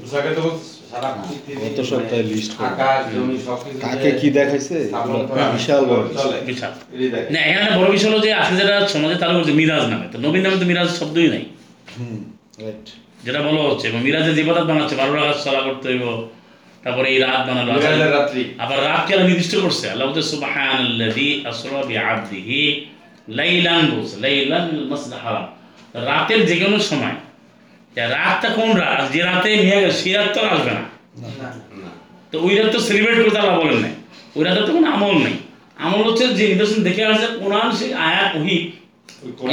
মুসাকে 0.00 0.30
তো 0.38 0.44
সারা 0.90 1.08
পৃথিবী 1.22 1.52
গত 1.62 1.78
সপ্তাহে 1.90 2.24
লিস্ট 2.32 2.52
করে। 2.56 2.68
আকাশ 2.70 3.00
জমি 3.12 3.36
সবকিছু 3.46 3.78
কাকে 3.84 4.10
কি 4.20 4.28
দেখাইছে? 4.38 4.76
বিশাল 5.56 5.82
বিশাল 6.48 6.72
না 7.34 7.38
এখানে 7.50 7.68
বড় 7.78 7.88
বিষয় 7.94 8.08
হলো 8.10 8.20
যে 8.26 8.30
আসলে 8.40 8.56
যেটা 8.60 8.74
সমাজে 8.94 9.16
তার 9.22 9.30
হচ্ছে 9.38 9.54
মিরাজ 9.60 9.84
নামে। 9.92 10.06
তো 10.12 10.16
নবীন 10.24 10.42
নামে 10.44 10.56
তো 10.62 10.66
মিরাজ 10.70 10.88
শব্দই 11.00 11.28
নাই। 11.34 11.44
যেটা 13.24 13.40
বলা 13.46 13.62
হচ্ছে 13.68 13.84
এবং 13.90 14.00
মিরাজের 14.06 14.34
জীবনাত 14.38 14.64
বানাচ্ছে 14.70 14.94
বারো 15.00 15.12
রাখাত 15.18 15.38
সলা 15.44 15.60
করতে 15.66 15.86
হইব 15.90 16.04
তারপরে 16.82 17.06
এই 17.14 17.18
রাত 17.24 17.40
বানালো 17.48 17.70
রাত্রি। 18.16 18.42
আবার 18.62 18.78
রাত 18.88 19.02
কে 19.08 19.12
নির্দিষ্ট 19.30 19.54
করছে। 19.64 19.84
আল্লাহ 19.92 20.04
বলছে 20.08 20.24
সুবহানাল্লাযী 20.32 21.28
আসরা 21.50 21.80
বিআবদিহি 21.90 22.62
লাইলান 23.38 23.82
বলছে। 23.94 24.14
লাইলান 24.24 24.64
মিনাল 24.70 25.16
হারাম। 25.24 25.46
রাতের 26.08 26.40
যে 26.48 26.56
কোনো 26.62 26.78
সময় 26.90 27.16
রাতটা 27.96 28.48
কোন 28.58 28.68
রাত? 28.82 29.00
যে 29.12 29.20
রাতে 29.28 29.48
নিয়ে 29.64 29.78
গেছে 29.84 30.12
রাত 30.18 30.28
তো 30.34 30.40
আসবে 30.52 30.72
না। 30.76 30.82
তো 32.30 32.36
ওই 32.46 32.52
রাত 32.58 32.68
তো 32.74 32.78
সেলিব্রেট 32.88 33.18
করতে 33.24 33.38
আল্লাহ 33.42 33.56
বলেন 33.60 33.78
নাই। 33.84 33.94
ওই 34.36 34.42
রাতে 34.44 34.60
তো 34.66 34.72
কোনো 34.76 34.88
আমল 34.96 35.14
নেই। 35.26 35.36
আমল 35.84 36.00
হচ্ছে 36.08 36.24
যে 36.38 36.44
নিদর্শন 36.52 36.80
দেখে 36.88 37.02
আসছে 37.10 37.26
কোরআন 37.40 37.68
সেই 37.78 37.90
আয়াত 38.08 38.30
ওহি। 38.38 38.58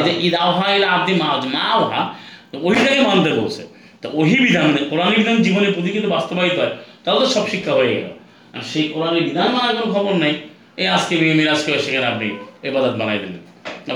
যে 0.06 0.12
ঈদ 0.26 0.36
আওহা 0.46 0.66
ইলা 0.76 0.88
আব্দি 0.96 1.14
মা 1.22 1.28
মা 1.56 1.64
আওহা 1.76 2.02
তো 2.52 2.56
ওহিটাকে 2.66 3.02
মানতে 3.10 3.30
বলছে। 3.40 3.62
তো 4.02 4.08
ওহি 4.20 4.38
বিধান 4.46 4.64
মানে 4.70 4.82
কোরআন 4.92 5.10
বিধান 5.18 5.38
জীবনের 5.46 5.72
প্রতি 5.76 5.90
কিন্তু 5.96 6.10
বাস্তবায়িত 6.16 6.56
হয়। 6.62 6.74
তাহলে 7.04 7.20
তো 7.24 7.28
সব 7.36 7.46
শিক্ষা 7.54 7.74
হয়ে 7.80 7.92
গেল। 7.96 8.08
আর 8.56 8.64
সেই 8.72 8.86
কোরআনের 8.94 9.24
বিধান 9.28 9.48
মানার 9.56 9.74
কোনো 9.78 9.90
খবর 9.96 10.14
নাই। 10.24 10.34
এই 10.82 10.88
আজকে 10.96 11.14
মেয়ে 11.20 11.56
করে 11.66 11.80
সেখানে 11.86 12.08
আপনি 12.14 12.28
এবাদত 12.68 12.96
বানাই 13.00 13.20
দিলেন। 13.24 13.42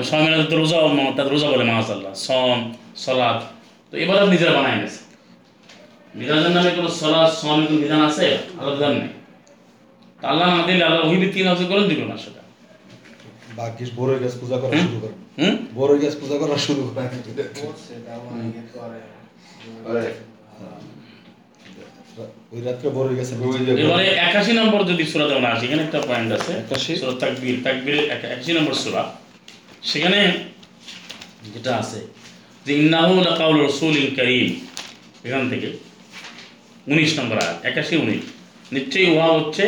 সবাই 0.10 0.22
মিলে 0.26 0.38
তো 0.52 0.56
রোজা 0.62 0.78
তার 1.18 1.28
রোজা 1.34 1.48
বলে 1.54 1.66
মাহাজাল্লাহ 1.72 2.14
সম 2.28 2.58
সলাদ 3.06 3.40
তো 3.94 3.98
এবাদত 4.00 4.30
নিজেরা 4.30 4.52
বানাই 4.52 4.82
গেছে 4.82 4.98
বিধানের 6.16 6.50
নামে 6.50 6.72
কোনো 6.72 6.88
সলাদ 6.90 7.32
সম 7.34 7.66
কোনো 7.66 7.78
বিধান 7.78 8.06
আছে? 8.06 8.38
আল্লাহ 8.60 8.76
বিধান 8.76 8.92
নেই। 8.92 9.08
আল্লাহ 10.24 10.58
না 10.58 10.68
দিলে 10.68 10.84
আল্লাহ 10.84 11.08
ওহি 11.08 11.18
ভিত্তি 11.18 11.44
নাজল 11.44 11.66
করেন 11.66 11.88
দিবেন 11.88 12.08
না 12.08 12.18
সেটা। 12.18 12.42
বাকি 13.56 13.86
বড়ই 13.96 14.20
গাছ 14.20 14.32
পূজা 14.40 14.58
করা? 14.58 14.78
শুরু 14.78 15.00
করেন। 15.00 15.46
হুম? 15.46 15.66
বড়ই 15.76 16.00
গাছ 16.00 16.16
পূজা 16.20 16.38
করা 16.38 16.58
শুরু 16.58 16.92
করে 16.96 17.08
করে। 19.84 20.14
ওই 22.52 22.62
রাত্রে 22.62 22.90
গাছে 23.16 23.36
ওই 23.36 23.66
যে- 23.66 23.78
এবারে 23.78 24.08
একাশি 24.08 24.54
নম্বর 24.54 24.84
যদি 24.84 25.04
সুরা 25.04 25.36
আমরা 25.36 25.50
আসি 25.50 25.66
এখানে 25.66 25.84
একটা 25.84 26.02
পয়েন্ট 26.02 26.34
আছে। 26.34 26.54
81? 26.70 26.96
সুরা 26.96 27.12
তাকবীর। 27.20 27.62
তাকবীর 27.64 28.00
একাশি 28.00 28.54
নম্বর 28.54 28.74
সুরা। 28.74 29.14
সেখানে 29.84 30.34
যেটা 31.54 31.78
আছে 31.78 32.23
যে 32.66 32.72
ইন্নাহু 32.82 33.14
লাকাউল 33.28 33.56
রাসূলিন 33.68 34.08
কারীম। 34.18 34.48
এখান 35.28 35.44
থেকে 35.52 35.68
উনিশ 36.92 37.12
নম্বর 37.20 37.38
আয়াত, 37.44 37.58
একাশি 37.70 37.94
উনিশ। 38.04 38.24
নিশ্চয়ই 38.76 39.10
উহা 39.16 39.30
হচ্ছে 39.38 39.64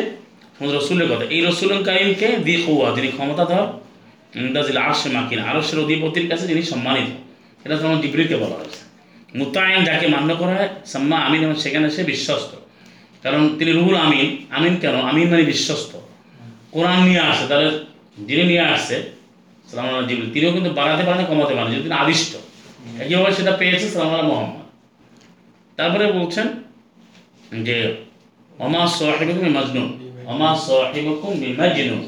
রসুলের 0.77 1.07
কথা। 1.11 1.25
এই 1.35 1.41
রসুল 1.49 1.71
কারিমকে 1.87 2.27
দিয়ে 2.45 2.59
কৌয়া 2.65 2.87
যিনি 2.95 3.09
ক্ষমতাধর 3.17 3.65
ইন্দাজিল 4.41 4.77
আরশে 4.85 5.09
মাকিন, 5.15 5.39
আরশের 5.49 5.77
অধিপতির 5.83 6.25
কাছে 6.31 6.45
যিনি 6.51 6.61
সম্মানিত, 6.71 7.09
এটা 7.65 7.75
যেমন 7.81 7.97
জিবরিকে 8.03 8.35
বলা 8.43 8.55
হয়েছে। 8.59 8.81
মুতায়ন 9.39 9.81
যাকে 9.89 10.05
মান্য 10.15 10.29
করা 10.41 10.53
হয়, 10.57 10.71
সাম্মা 10.93 11.17
আমিন, 11.25 11.41
এবং 11.47 11.55
সেখানে 11.63 11.87
সে 11.95 12.01
বিশ্বস্ত। 12.11 12.51
কারণ 13.23 13.41
তিনি 13.57 13.71
রুহুল 13.77 13.97
আমিন 14.05 14.27
আমিন 14.57 14.73
কেন? 14.83 14.95
আমিন 15.09 15.25
মানে 15.31 15.43
বিশ্বস্ত। 15.53 15.91
কোরআন 16.73 16.99
নিয়ে 17.07 17.23
আসে, 17.31 17.43
তাহলে 17.49 17.69
যিনি 18.27 18.43
নিয়ে 18.51 18.65
আসছে 18.73 18.97
সালাম 19.67 19.85
তিনিও 20.33 20.51
কিন্তু 20.55 20.69
বাড়াতে 20.79 21.03
পারেন, 21.07 21.23
কমাতে 21.31 21.53
পারেন, 21.57 21.71
যদি 21.75 21.87
আদিষ্ট। 22.03 22.33
একইভাবে 23.01 23.31
সেটা 23.37 23.53
পেয়েছে 23.59 23.87
সালাম 23.93 24.09
আল্লাহ 24.11 24.27
মোহাম্মদ। 24.31 24.63
তারপরে 25.77 26.05
বলছেন 26.17 26.47
যে 27.67 27.77
অমা 28.65 28.81
সাহিবুকুম 28.97 29.47
মাজনুন 29.57 29.87
অমা 30.31 30.49
সাহিবুকুম 30.67 31.31
বিমাজনুন। 31.43 32.01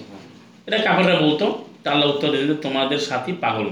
এটা 0.68 0.78
কাপড়রা 0.86 1.16
বলতো 1.26 1.46
তা 1.84 1.88
আল্লাহ 1.94 2.08
উত্তর 2.14 2.30
দিতে 2.34 2.56
তোমাদের 2.66 3.00
সাথী 3.08 3.32
পাগল 3.44 3.66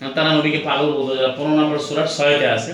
না। 0.00 0.06
তারা 0.16 0.30
নবীকে 0.36 0.60
পাগল 0.68 0.88
বলতো 0.96 1.12
যারা 1.18 1.32
পনেরো 1.36 1.54
নম্বর 1.60 1.78
সুরার 1.86 2.08
ছয়তে 2.16 2.46
আছে। 2.56 2.72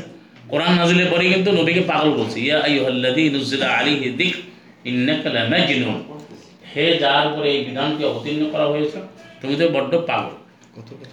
কোরআন 0.50 0.72
নাজিলের 0.80 1.08
পরে 1.12 1.24
কিন্তু 1.34 1.50
নবীকে 1.58 1.82
পাগল 1.92 2.10
বলছে 2.18 2.38
ইয়া 2.46 2.58
আইয়ুহাল্লাযী 2.66 3.24
নুজিলা 3.34 3.66
আলাইহি 3.78 4.06
যিকর 4.18 4.40
ইন্নাকা 4.90 5.28
লামাজনুন। 5.36 5.98
হে 6.72 6.84
যার 7.02 7.24
উপরে 7.30 7.48
এই 7.54 7.60
বিধানকে 7.66 8.02
অবতীর্ণ 8.10 8.42
করা 8.52 8.66
হয়েছে 8.72 8.98
তুমি 9.40 9.54
তো 9.60 9.64
বড্ড 9.76 9.92
পাগল। 10.08 10.34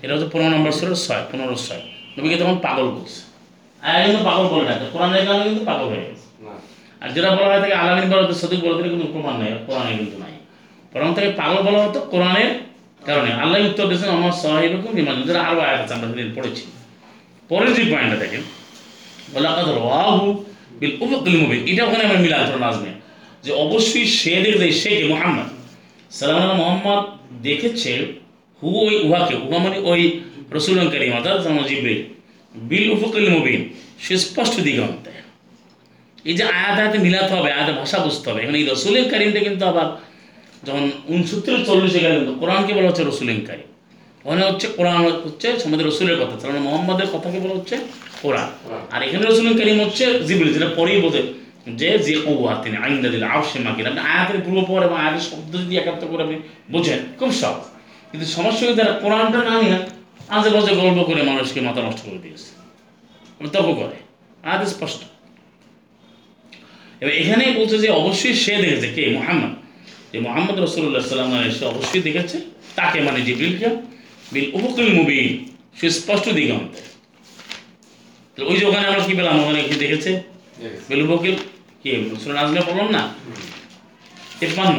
এটা 0.03 0.11
হচ্ছে 0.13 0.27
পনেরো 0.33 0.51
নম্বর 0.55 0.73
সুরের 0.77 0.97
ছয় 1.05 1.23
পনেরো 1.31 1.55
ছয়। 1.65 1.83
নবীকে 2.15 2.37
তখন 2.41 2.55
পাগল 2.65 2.87
বলছে 2.95 3.19
আয়া 3.81 3.99
কিন্তু 4.05 4.21
পাগল 4.29 4.45
বলে 4.51 4.63
না 4.69 4.73
কোরআনের 4.93 5.23
কারণে 5.27 5.43
কিন্তু 5.49 5.63
পাগল 5.69 5.85
হয়ে 5.91 6.03
গেছে। 6.07 6.25
আর 7.01 7.09
যেটা 7.15 7.29
বলা 7.37 7.47
হয় 7.51 7.61
থাকে 7.63 7.75
আলামিন 7.81 8.05
বলা 8.11 8.21
হতো 8.25 8.35
সদিক 8.41 8.59
বলা 8.65 8.75
কিন্তু 8.93 9.07
প্রমাণ 9.13 9.35
নেই 9.41 9.51
কোরআনে 9.67 9.91
কিন্তু 9.99 10.17
নাই। 10.23 10.33
বরং 10.91 11.09
তাকে 11.17 11.29
পাগল 11.41 11.57
বলা 11.67 11.79
হতো 11.85 11.99
কোরআনের 12.13 12.51
কারণে। 13.07 13.29
আল্লাহ 13.41 13.57
উত্তর 13.69 13.85
দিয়েছেন 13.89 14.09
আমার 14.17 14.33
সাহেবকুম 14.41 14.91
বিমান। 14.99 15.15
যেটা 15.27 15.41
আরও 15.49 15.59
আয়াত 15.67 15.79
আছে 15.83 15.93
আমরা 15.97 16.07
সেদিন 16.11 16.29
পড়েছি। 16.37 16.63
পরের 17.49 17.71
যে 17.77 17.83
পয়েন্টটা 17.91 18.17
দেখেন 18.23 18.43
বলে 19.33 19.45
আপনাদের 19.51 19.75
রাহু 19.89 20.25
বিল 20.79 20.93
উফুকুল 21.03 21.35
মুবিন। 21.41 21.61
এটা 21.71 21.81
ওখানে 21.87 22.03
আমরা 22.07 22.19
মিলান 22.25 22.41
ধরুন 22.49 22.63
আজমে 22.69 22.91
যে 23.45 23.51
অবশ্যই 23.65 24.07
সে 24.19 24.33
দেখবে 24.45 24.65
সে 24.81 24.89
কে 24.97 25.05
মোহাম্মদ 25.13 25.49
সালাম 26.17 26.39
মোহাম্মদ 26.61 27.01
দেখেছে 27.47 27.91
হু 28.61 28.69
ওই 28.85 28.95
উহাকে 29.05 29.35
উহা 29.45 29.59
মানে 29.65 29.77
ওই 29.91 30.01
রসুল 30.55 30.75
করিম 30.93 31.11
অর্থাৎ 31.17 31.37
জিব্রিল 31.69 32.01
বিল 32.55 32.85
উফুকুল 32.95 33.27
মুবিন 33.35 33.61
সুস্পষ্ট 34.05 34.55
দিগন্তে 34.67 35.13
এই 36.29 36.35
যে 36.37 36.43
আয়াত, 36.57 36.75
আয়াতে 36.81 36.97
মিলাতে 37.05 37.33
হবে, 37.37 37.49
আয়াতে 37.57 37.73
ভাষা 37.81 37.97
বুঝতে 38.05 38.25
হবে। 38.29 38.39
এখানে 38.43 38.57
এই 38.61 38.65
রসুলের 38.71 39.05
কারিমটা 39.11 39.39
কিন্তু 39.47 39.63
আবার 39.71 39.87
যখন 40.67 40.85
উনসত্তর 41.15 41.63
চল্লিশে 41.67 41.99
গেলে 42.03 42.15
কিন্তু 42.19 42.33
কোরআনকে 42.41 42.71
বলা 42.77 42.87
হচ্ছে 42.89 43.03
রসুলের 43.03 43.39
কারিম। 43.49 43.69
ওখানে 44.25 44.41
হচ্ছে 44.49 44.67
কোরআন 44.77 45.01
হচ্ছে 45.25 45.47
আমাদের 45.67 45.85
রসুলের 45.89 46.17
কথা, 46.21 46.33
তার 46.39 46.47
মানে 46.51 46.61
মোহাম্মদের 46.67 47.09
কথাকে 47.15 47.37
বলা 47.43 47.55
হচ্ছে 47.57 47.75
কোরআন। 48.23 48.49
আর 48.93 48.99
এখানে 49.07 49.23
রসুলের 49.23 49.55
কারিম 49.59 49.77
হচ্ছে 49.83 50.05
জিবিল 50.27 50.49
যেটা 50.55 50.69
পরেই 50.79 50.99
বোঝে 51.03 51.21
যে 51.79 51.89
যে 52.05 52.15
কৌয়া 52.25 52.51
তিনি 52.63 52.75
আইন্দা 52.85 53.09
দিল 53.13 53.23
আউসে 53.33 53.57
মাকিন। 53.67 53.85
আপনি 53.91 54.01
আয়াতের 54.11 54.39
পূর্বপর 54.45 54.79
এবং 54.87 54.97
আয়াতের 55.03 55.23
শব্দ 55.29 55.51
যদি 55.63 55.73
একাত্ম 55.81 56.03
করে 56.11 56.21
আপনি 56.25 56.37
বোঝেন, 56.73 56.99
খুব 57.19 57.31
সহজ। 57.41 57.63
কিন্তু 58.11 58.25
সমস্যা 58.37 58.65
যারা 58.79 58.93
কোরআনটা 59.03 59.39
না 59.49 59.55
নিয়ে 59.61 59.77
আজে 60.35 60.49
বাজে 60.49 60.71
গল্প 60.81 60.99
করে 61.03 61.21
মানুষকে 61.23 61.59
মাথা 61.61 61.81
নষ্ট 61.81 62.01
করে 62.05 62.17
দিয়েছে। 62.17 62.49
তর্ক 63.53 63.69
করে। 63.79 63.97
আয়াত 64.49 64.61
স্পষ্ট। 64.73 65.01
এবার 67.01 67.13
এখানে 67.21 67.43
বলছে 67.59 67.77
যে 67.77 67.89
অবশ্যই 68.01 68.35
সে 68.43 68.53
দেখেছে 68.63 68.87
কে? 68.95 69.03
মোহাম্মদ। 69.17 69.53
যে 70.11 70.17
মোহাম্মদ 70.19 70.59
রসুল্লাহ 70.59 71.01
সাল্লাম 71.07 71.51
সে 71.59 71.65
অবশ্যই 71.65 72.01
দেখেছে। 72.01 72.37
তাকে 72.75 72.97
মানে 73.01 73.19
জিবরিলকে 73.21 73.69
বিল 74.31 74.47
উপকুল 74.53 74.87
মুবিন। 74.93 75.29
সুস্পষ্ট 75.79 76.25
দিগন্তে। 76.29 76.81
তো 78.35 78.39
ওই 78.49 78.55
যে 78.57 78.65
ওখানে 78.65 78.85
আমরা 78.87 79.03
কি 79.07 79.13
পেলাম? 79.13 79.35
ওখানে 79.43 79.59
কি 79.63 79.75
দেখেছে। 79.83 80.11
বিল 80.89 81.01
উপকুল 81.05 81.35
কি? 81.83 81.89
সুরান 82.23 82.37
আজমে 82.37 82.61
বললাম 82.69 82.89
না? 82.89 83.01
তেপ্পান্ন। 84.39 84.77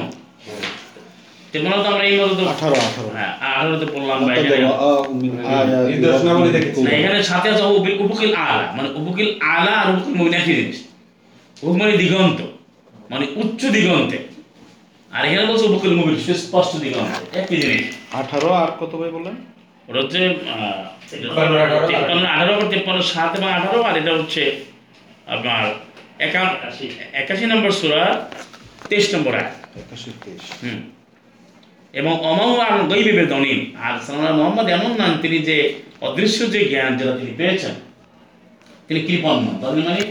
আমরা 1.61 2.05
এই 2.05 2.21
মতো 2.21 2.49
আঠারো 2.49 2.75
আঠারো। 2.75 3.09
হ্যাঁ 3.09 3.39
আঠারোতে 3.39 3.87
পড়লাম 3.87 4.31
এখানে 4.31 4.67
নিদর্শনাবলী 5.97 6.53
দেখেছি। 6.53 6.83
না 6.83 6.91
এখানে 6.91 7.23
সাথে 7.23 7.49
আছে 7.49 7.63
উপকিল 7.99 8.35
আলা। 8.35 8.73
মানে 8.73 8.89
উপকিল 8.91 9.41
আলা 9.41 9.73
আর 9.73 9.95
উপকিল 9.95 10.15
মুবিন 10.15 10.35
একই 10.35 10.55
জিনিস। 10.55 10.85
উপ 11.63 11.77
মানে 11.77 11.97
দিগন্ত। 11.97 12.41
মানে 13.11 13.27
উচ্চ 13.37 13.67
দিগন্তে। 13.67 14.19
আর 15.13 15.25
এখানে 15.25 15.47
বলছে 15.47 15.67
উপকিল 15.67 15.95
মুবিন 15.95 16.17
সুস্পষ্ট 16.17 16.77
দিগন্তে। 16.77 17.39
একই 17.41 17.57
জিনিস। 17.57 18.15
আঠারো 18.15 18.49
আর 18.49 18.69
কত 18.81 18.97
ভাই 18.97 19.11
বললেন? 19.11 19.35
ওটা 19.89 20.01
হচ্ছে 20.01 20.27
আহ, 20.27 20.85
তিপ্পান্ন, 21.11 21.59
আঠারো, 21.59 22.55
আঠারো 22.55 22.71
তিপ্পান্ন 22.71 23.03
সাত 23.03 23.39
এবং 23.39 23.53
আঠারো 23.53 23.83
আর 23.83 23.97
এটা 23.97 24.13
হচ্ছে 24.13 24.65
আপনার 25.27 25.75
একা- 26.19 26.77
একাশি 27.13 27.47
নম্বর 27.47 27.71
সুরা 27.71 28.31
তেইশ 28.89 29.15
নম্বর 29.15 29.35
আয়। 29.35 29.45
একাশি 29.77 30.11
তেইশ। 30.25 30.41
হুম। 30.63 31.02
এবং 32.01 32.13
অমাউ 32.31 32.53
আর 32.67 32.73
গৈবিবের 32.91 33.27
দনিম 33.33 33.61
আর 33.85 33.95
সালাম 34.07 34.35
মোহাম্মদ 34.39 34.67
এমন 34.77 34.93
নাম 35.01 35.13
তিনি 35.23 35.39
যে 35.49 35.57
অদৃশ্য 36.07 36.39
যে 36.55 36.61
জ্ঞান 36.65 36.91
যেটা 36.99 37.15
তিনি 37.21 37.33
পেয়েছেন 37.41 37.75
তিনি 38.87 39.01
কৃপণ 39.07 39.37
নন 39.45 39.57
তার 39.63 39.73
মানে 39.89 40.03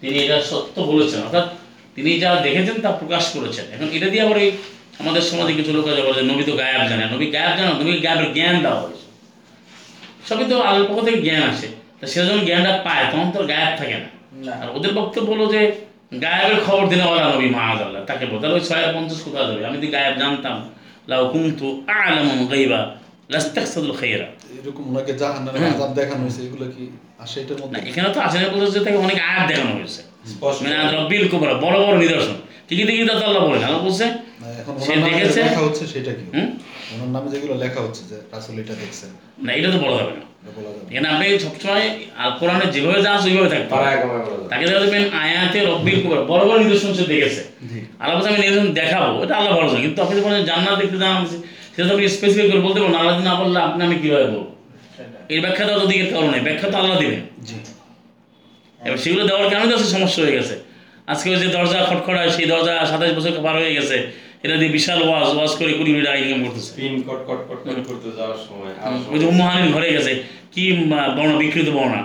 তিনি 0.00 0.16
এটা 0.24 0.36
সত্য 0.50 0.76
বলেছেন 0.90 1.20
অর্থাৎ 1.26 1.46
তিনি 1.96 2.10
যা 2.22 2.30
দেখেছেন 2.46 2.76
তা 2.84 2.90
প্রকাশ 3.00 3.24
করেছেন। 3.34 3.64
এখন 3.74 3.88
এটা 3.96 4.08
দিয়ে 4.12 4.22
আবার 4.26 4.38
এই 4.44 4.50
আমাদের 5.00 5.22
সমাজে 5.30 5.52
কিছু 5.58 5.70
লোক 5.76 5.84
আছে 5.90 6.02
বলেছে 6.06 6.22
নবী 6.30 6.42
তো 6.48 6.52
গায়েব 6.60 6.82
জানে 6.90 7.04
নবী 7.14 7.26
গায়েব 7.36 7.52
জানো 7.58 7.72
নবী 7.80 7.90
গায়েবের 8.06 8.30
জ্ঞান 8.36 8.56
দেওয়া 8.64 8.80
হয়েছে। 8.80 9.06
সবই 10.28 10.44
তো 10.50 10.56
আল্লাহর 10.68 10.86
পক্ষ 10.88 11.00
থেকে 11.06 11.20
জ্ঞান 11.26 11.42
আসে। 11.52 11.68
তা 11.98 12.04
সে 12.12 12.18
যখন 12.26 12.42
জ্ঞানটা 12.48 12.72
পায় 12.86 13.04
তখন 13.10 13.28
তো 13.36 13.40
গায়েব 13.52 13.72
থাকে 13.80 13.96
না। 14.02 14.08
আর 14.62 14.68
ওদের 14.76 14.92
বক্তব্য 14.98 15.28
হলো 15.34 15.46
যে 15.54 15.60
গায়েবের 16.24 16.60
খবর 16.66 16.84
দিলে 16.90 17.04
ওরা 17.12 17.24
নবী 17.34 17.48
মাহাজ 17.56 17.78
আল্লাহ 17.86 18.00
তাকে 18.10 18.24
বলতে 18.32 18.44
ওই 18.56 18.62
ছয় 18.68 18.84
পঞ্চাশ 18.94 19.20
কোথা 19.26 19.40
যাবে 19.48 19.62
আমি 19.68 19.76
যদি 19.80 19.88
গায়েব 19.96 20.14
জানতাম 20.22 20.56
লাউ 21.10 21.22
কুমতু 21.32 21.68
আলামুন 22.00 22.40
গাইবা 22.52 22.80
লাস্তাকসাদুল 23.32 23.94
খাইরা 24.00 24.28
এরকম 24.58 24.84
ওনাকে 24.90 25.12
জাহান্নামের 25.20 25.62
আযাব 25.72 25.90
দেখানো 26.00 26.20
হয়েছে 26.24 26.40
এগুলো 26.46 26.64
কি 26.74 26.84
আসে 27.24 27.36
এটার 27.42 27.56
না 27.56 27.62
মধ্যে 27.62 27.78
এখানে 27.90 28.08
তো 28.14 28.18
আসলে 28.26 28.46
বলছে 28.54 28.78
তাকে 28.86 28.98
অনেক 29.06 29.18
আয়াত 29.28 29.44
দেখানো 29.50 29.72
হয়েছে। 29.78 30.00
মানে 30.64 30.76
রব্বিল 30.96 31.24
কুবরা 31.32 31.54
বড় 31.64 31.76
বড় 31.84 31.96
নিদর্শন 32.04 32.36
ঠিকই 32.68 32.84
দেখি 32.90 33.02
তো 33.08 33.12
আল্লাহ 33.28 33.42
বলেন 33.48 33.62
আল্লাহ 33.68 33.82
বলছে 33.86 34.06
সে 34.86 34.92
যে 34.96 35.02
দেখেছে? 35.08 35.40
লেখা 35.46 35.62
হচ্ছে 35.66 35.84
সেটা 35.94 36.12
কি? 36.18 36.24
ওনার 36.92 37.10
নামে 37.14 37.28
যেগুলো 37.34 37.54
লেখা 37.64 37.80
হচ্ছে 37.84 38.02
যে 38.10 38.16
রাসূল 38.34 38.54
এটা 38.62 38.74
দেখছেন 38.82 39.10
না 39.44 39.50
এটা 39.58 39.68
তো 39.74 39.78
বড় 39.84 39.92
যাবে 39.98 40.12
না। 40.18 40.24
এখানে 40.90 41.08
আপনি 41.12 41.24
সবসময় 41.44 41.84
আল 42.22 42.30
কোরআনে 42.40 42.66
যেভাবে 42.74 43.00
যা 43.06 43.10
আছে 43.16 43.26
ওইভাবে 43.30 43.50
থাকতে। 43.54 43.74
তাকে 44.50 44.64
দেখা 44.68 44.80
যাবেন 44.84 45.04
আয়াতে 45.22 45.58
রব্বিল 45.70 45.96
কুবরা 46.02 46.22
বড় 46.30 46.42
বড় 46.48 46.58
নিদর্শন 46.64 46.90
সে 46.98 47.04
দেখেছে। 47.12 47.42
আল্লাহ 48.00 48.14
বলছে 48.16 48.28
আমি 48.32 48.38
নিদর্শন 48.44 48.68
দেখাবো 48.80 49.10
এটা 49.24 49.34
আল্লাহ 49.38 49.52
বড় 49.56 49.66
কিন্তু 49.84 49.98
আপনি 50.04 50.14
যখন 50.18 50.32
জান্নাত 50.50 50.74
দেখতে 50.82 50.96
যান 51.02 51.16
সেটা 51.74 51.86
তো 51.88 51.92
আপনি 51.94 52.04
স্পেসিফিক 52.16 52.46
করে 52.50 52.62
বলতে 52.66 52.78
পারবেন 52.80 52.96
আল্লাহ 53.00 53.14
না 53.28 53.34
বললে 53.40 53.58
আপনি 53.68 53.80
আমি 53.88 53.96
কীভাবে 54.02 54.26
বলব? 54.34 54.46
এর 55.32 55.40
ব্যাখ্যা 55.44 55.64
দেওয়া 55.66 55.80
তো 55.82 55.86
দিকের 55.92 56.08
কারণে 56.14 56.38
ব্যাখ্যা 56.46 56.66
তো 56.72 56.76
আল্লাহ 56.82 56.96
দিবেন। 57.02 57.20
এবার 58.80 58.98
সেগুলো 59.04 59.22
দেওয়ার 59.30 59.48
কারণে 59.52 59.68
তো 59.72 59.76
সমস্যা 59.96 60.20
হয়ে 60.24 60.34
গেছে। 60.38 60.54
আজকে 61.12 61.26
ওই 61.34 61.38
যে 61.42 61.48
দরজা 61.56 61.78
খটখড়ায় 61.88 62.30
সেই 62.36 62.46
দরজা 62.52 62.72
সাতাশ 62.90 63.10
বছর 63.16 63.32
পার 63.46 63.54
হয়ে 63.60 63.74
গেছে। 63.78 63.96
এটা 64.44 64.56
দিয়ে 64.60 64.72
বিশাল 64.78 64.98
ওয়াজ 65.08 65.28
ওয়াজ 65.36 65.52
করে 65.58 65.72
কুড়ি 65.78 65.90
মিনিট 65.94 66.06
আগে 66.12 66.22
করতেছে 66.44 66.70
কট 67.08 67.20
কট 67.28 67.40
কট 67.48 67.60
করতে 67.88 68.08
যাওয়ার 68.18 68.38
সময় 68.46 68.72
ওই 69.12 69.18
যে 69.20 69.26
উম্মাহানির 69.32 69.70
ঘরে 69.74 69.88
গেছে। 69.96 70.12
কি 70.54 70.62
বর্ণা 71.16 71.34
বিকৃত 71.42 71.68
বর্ণা 71.78 72.00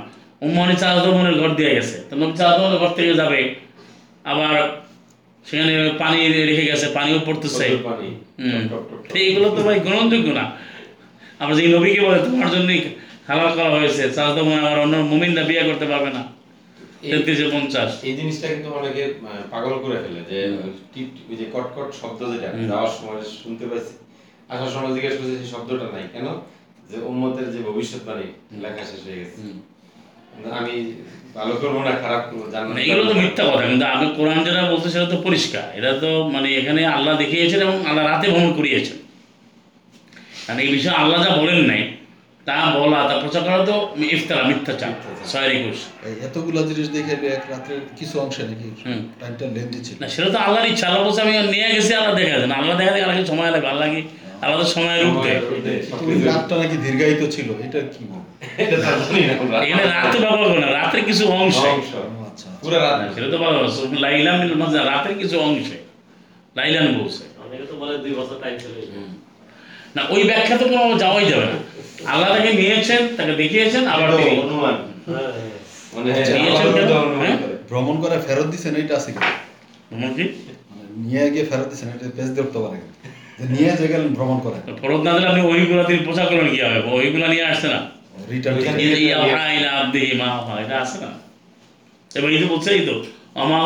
উম্মাহানি 0.46 0.76
চাচাতো 0.82 1.10
বোনের 1.16 1.36
ঘর 1.42 1.52
দিয়ে 1.60 1.72
গেছে। 1.78 1.96
তো 2.10 2.14
নবী 2.20 2.34
চাচাতো 2.40 2.60
বোনের 2.64 2.80
ঘর 2.82 2.92
থেকে 2.98 3.14
যাবে। 3.22 3.40
আবার 4.32 4.54
সেখানে 5.48 5.74
পানি 6.02 6.18
রেখে 6.50 6.66
গেছে 6.72 6.86
পানিও 6.98 7.20
পড়তেছে। 7.28 7.66
এইগুলো 9.22 9.48
তো 9.56 9.62
ভাই 9.68 9.78
গ্রহণযোগ্য 9.86 10.28
না। 10.40 10.46
আমরা 11.42 11.54
যে 11.58 11.64
নবীকে 11.76 12.02
বলে 12.06 12.20
তোমার 12.28 12.50
জন্যই 12.56 12.80
হালাল 13.28 13.50
করা 13.58 13.72
হয়েছে। 13.78 14.04
বোন 14.46 14.58
আবার 14.64 14.78
অন্য 14.84 14.96
মুমিনরা 15.12 15.44
বিয়ে 15.50 15.64
করতে 15.70 15.86
পারবে 15.92 16.10
না। 16.18 16.22
তেত্রিশে 17.12 17.46
পঞ্চাশ। 17.56 17.90
এই 18.08 18.14
জিনিসটা 18.20 18.46
কিন্তু 18.54 18.70
অনেকে 18.80 19.04
পাগল 19.54 19.74
করে 19.84 19.98
ফেলে 20.04 20.22
যে 20.32 20.40
টিপ 20.94 21.10
ওই 21.30 21.36
যে 21.40 21.46
কট 21.54 21.68
কট 21.76 21.90
শব্দ 22.02 22.20
যেটা 22.34 22.48
যাওয়ার 22.72 22.92
সময় 22.98 23.22
শুনতে 23.42 23.66
পাইছি 23.70 23.94
আসার 24.54 24.72
সময় 24.76 24.92
জিজ্ঞেস 24.96 25.16
করছে 25.20 25.36
সেই 25.42 25.50
শব্দটা 25.56 25.88
নাই 25.96 26.06
কেন? 26.16 26.28
যে 26.90 26.98
উম্মতের 27.12 27.48
যে 27.54 27.60
ভবিষ্যৎবাণী 27.68 28.28
লেখা 28.64 28.84
শেষ 28.90 29.02
হয়ে 29.08 29.20
গেছে। 29.22 29.38
আমি 30.60 30.76
ভালো 31.38 31.54
করব 31.62 31.76
না 31.88 31.94
খারাপ 32.04 32.24
করব 32.30 32.44
জানি 32.54 32.66
মানে 32.70 32.82
এগুলো 32.86 33.04
তো 33.10 33.14
মিথ্যা 33.22 33.44
কথা 33.50 33.64
কিন্তু 33.72 33.86
আমি 33.96 34.06
কোরআন 34.18 34.40
যেটা 34.48 34.62
বলছে 34.74 34.88
সেটা 34.94 35.08
তো 35.14 35.18
পরিষ্কার। 35.28 35.66
এটা 35.78 35.92
তো 36.04 36.10
মানে 36.34 36.48
এখানে 36.60 36.82
আল্লাহ 36.98 37.14
দেখিয়েছেন 37.22 37.60
এবং 37.68 37.78
আল্লাহ 37.90 38.04
রাতে 38.12 38.28
ভ্রমণ 38.34 38.52
করিয়েছেন। 38.60 38.98
কারণ 40.46 40.60
এই 40.66 40.70
বিষয়ে 40.76 40.96
আল্লাহ 41.02 41.18
যা 41.26 41.32
বলেন 41.42 41.60
নাই 41.72 41.82
তা 42.48 42.58
বলা 42.78 43.00
তা 43.10 43.14
প্রচার 43.24 43.42
করা 43.48 43.60
তো 43.70 43.76
ইফতারা 44.16 44.44
মিথ্যাচার 44.50 44.92
এতগুলো 46.28 46.60
জিনিস 46.70 46.88
দেখে 46.96 47.14
এক 47.38 47.44
রাত্রে 47.52 47.74
কিছু 48.00 48.16
অংশে 48.24 48.42
নাকি 48.50 48.68
টাইমটা 49.20 49.46
লেন্দি 49.56 49.80
ছিল। 49.88 49.96
না 50.04 50.08
সেটা 50.14 50.30
তো 50.36 50.40
আল্লাহর 50.46 50.68
ইচ্ছা। 50.72 50.86
আল্লাহ 50.90 51.02
বলছে 51.08 51.22
আমি 51.26 51.34
নিয়ে 51.54 51.68
গেছি 51.76 51.92
আল্লাহ 52.00 52.14
দেখা 52.20 52.36
দেন। 52.42 52.52
আল্লাহ 52.60 52.76
দেখা 52.80 52.92
দেখে 52.96 53.06
আল্লাহকে 53.06 53.26
সময় 53.32 53.50
লাগবে 53.54 53.70
আল্লাহ 53.74 53.88
কি 53.94 54.02
সময়ের 54.76 55.04
উঠবে 55.10 55.32
রাতটা 56.30 56.56
নাকি 56.62 56.76
দীর্ঘায়িত 56.86 57.22
ছিল 57.36 57.48
এটা 57.66 57.80
কি। 57.94 58.04
এখানে 59.66 59.84
রাত 59.96 60.14
ব্যবহার 60.24 60.48
করে 60.52 60.60
না 60.66 60.70
রাতের 60.80 61.04
কিছু 61.10 61.24
অংশ। 61.40 61.60
আচ্ছা 62.28 62.48
পুরো 62.62 62.78
রাত। 62.86 62.96
না, 63.02 63.06
সেটা 63.16 63.28
তো 63.34 63.38
ভালো 63.46 63.60
লাইলাম 64.06 64.38
মাঝে 64.62 64.78
রাতের 64.92 65.14
কিছু 65.22 65.36
অংশে। 65.48 65.78
লাইলান 66.58 66.86
বলছে। 67.00 67.24
অনেকে 67.44 67.66
তো 67.72 67.76
বলে 67.82 67.94
দুই 68.04 68.14
বছর 68.20 68.38
টাইম 68.44 68.56
চলে 68.64 68.80
না 69.96 70.02
ওই 70.14 70.22
ব্যাখ্যা 70.30 70.56
তো 70.62 70.66
কোনো 70.74 70.86
যাওয়াই 71.04 71.26
যাবে 71.32 71.46
না। 71.52 71.58
আল্লাহ 72.12 72.28
তাকে 72.36 72.52
নিয়েছেন 72.54 73.02
তাকে 73.18 73.34
দেখিয়েছেন 73.42 73.84
আবার 73.88 74.08
তিনি 74.12 74.32
অনুমান। 74.44 74.76
হ্যাঁ, 75.08 75.30
হ্যাঁ। 75.36 75.58
মানে 75.94 76.08
আচ্ছা, 76.14 76.34
নিয়েছেন 76.38 76.68
কেন? 76.78 76.90
অনুমান 77.02 77.20
হ্যাঁ? 77.22 77.36
ভ্রমণ 77.70 77.96
করে 78.02 78.16
ফেরত 78.28 78.48
দিছেন 78.54 78.74
এটা 78.76 78.94
আছে 78.96 79.10
কি 79.12 79.20
মানে 79.92 80.06
নিয়ে 81.04 81.26
গিয়ে 81.34 81.46
ফেরত 81.46 81.68
দিছেন 81.72 81.88
এটা 81.90 82.06
পেজ 82.18 82.30
দেখতে 82.38 82.60
পারে 82.60 82.78
যে 83.40 83.46
নিয়ে 83.56 83.72
যে 83.80 83.86
গেলেন 83.88 84.10
ভ্রমণ 84.18 84.38
করে। 84.46 84.58
ফরত 84.82 85.02
না 85.06 85.12
দিলে 85.16 85.28
আপনি 85.28 85.42
ওইগুলো 85.52 85.82
তিনি 85.84 86.00
প্রচার 86.00 86.26
করলেন 86.30 86.48
কি 86.54 86.60
হবে? 86.62 86.80
ওইগুলো 86.98 87.26
নিয়ে 87.28 87.46
আসছে 87.52 87.68
না? 87.68 87.80
রিটার্ন 88.32 88.58
যে 88.80 89.00
এটা 90.62 90.76
আছে 90.84 90.98
না? 91.04 91.10
এবার 92.12 92.30
এই 92.32 92.40
তো 92.44 92.48
বলছে 92.48 92.70
এই 92.78 92.84
তো 92.86 92.96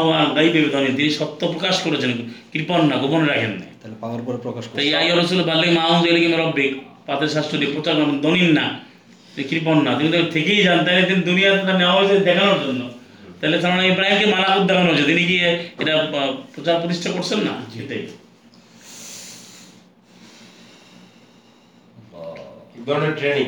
হুয়া 0.03 0.19
গাইবে 0.35 0.59
তিনি 0.97 1.09
সত্য 1.19 1.41
প্রকাশ 1.47 1.75
করেছেন 1.85 2.11
কৃপণ 2.51 2.81
না 2.91 2.95
গোপনে 2.97 3.25
রাখেন 3.27 3.51
না 3.51 3.65
তাহলে 3.79 3.95
পাওয়ার 4.01 4.21
পরে 4.21 4.37
প্রকাশ 4.37 4.63
করে 4.67 4.77
ইয়া 4.83 5.15
রসুল 5.15 5.39
বাল্লিক 5.43 5.71
মাউজ 5.77 6.03
এলিকে 6.11 6.29
রব্বিক 6.35 6.71
পাতের 7.07 7.31
শাস্ত্রটি 7.35 7.65
প্রচার 7.73 7.93
করেন 7.99 8.17
দনিন 8.25 8.49
না 8.59 8.65
কৃপণ 9.49 9.77
না। 9.85 9.91
তিনি 9.97 10.09
তো 10.13 10.17
থেকেই 10.35 10.59
যান 10.67 10.79
তাহলে 10.85 11.03
তিনি 11.09 11.21
দুনিয়াতে 11.29 11.73
নেওয়া 11.81 11.95
হয়েছে 11.97 12.15
দেখানোর 12.27 12.59
জন্য। 12.65 12.81
তাহলে 13.39 13.57
তার 13.61 13.71
মানে 13.73 13.85
ইব্রাহিমকে 13.93 14.27
মালাকুত 14.33 14.63
দেখানো 14.69 14.87
হয়েছে 14.89 15.05
তিনি 15.09 15.23
কি 15.29 15.35
এটা 15.81 15.93
প্রচার 16.53 16.75
প্রতিষ্ঠা 16.81 17.09
করছেন 17.15 17.39
না? 17.47 17.53
ধরনের 22.87 23.13
ট্রেনিং 23.19 23.47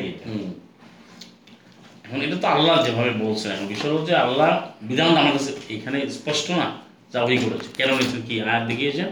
এখন 2.04 2.18
এটা 2.26 2.36
তো 2.42 2.46
আল্লাহ 2.54 2.74
যেভাবে 2.86 3.12
বলছেন 3.24 3.48
এখন 3.54 3.66
বিষয় 3.74 3.92
হচ্ছে 3.96 4.12
আল্লাহ 4.24 4.50
বিধানটা 4.88 5.18
আমার 5.22 5.34
কাছে 5.36 5.50
এখানে 5.76 5.98
স্পষ্ট 6.18 6.46
না 6.60 6.66
যা 7.12 7.18
ওই 7.26 7.38
করেছে। 7.44 7.68
কেন 7.78 7.90
নিয়েছেন 7.96 8.20
কি? 8.26 8.34
আয়াত 8.46 8.64
দেখিয়েছেন? 8.70 9.08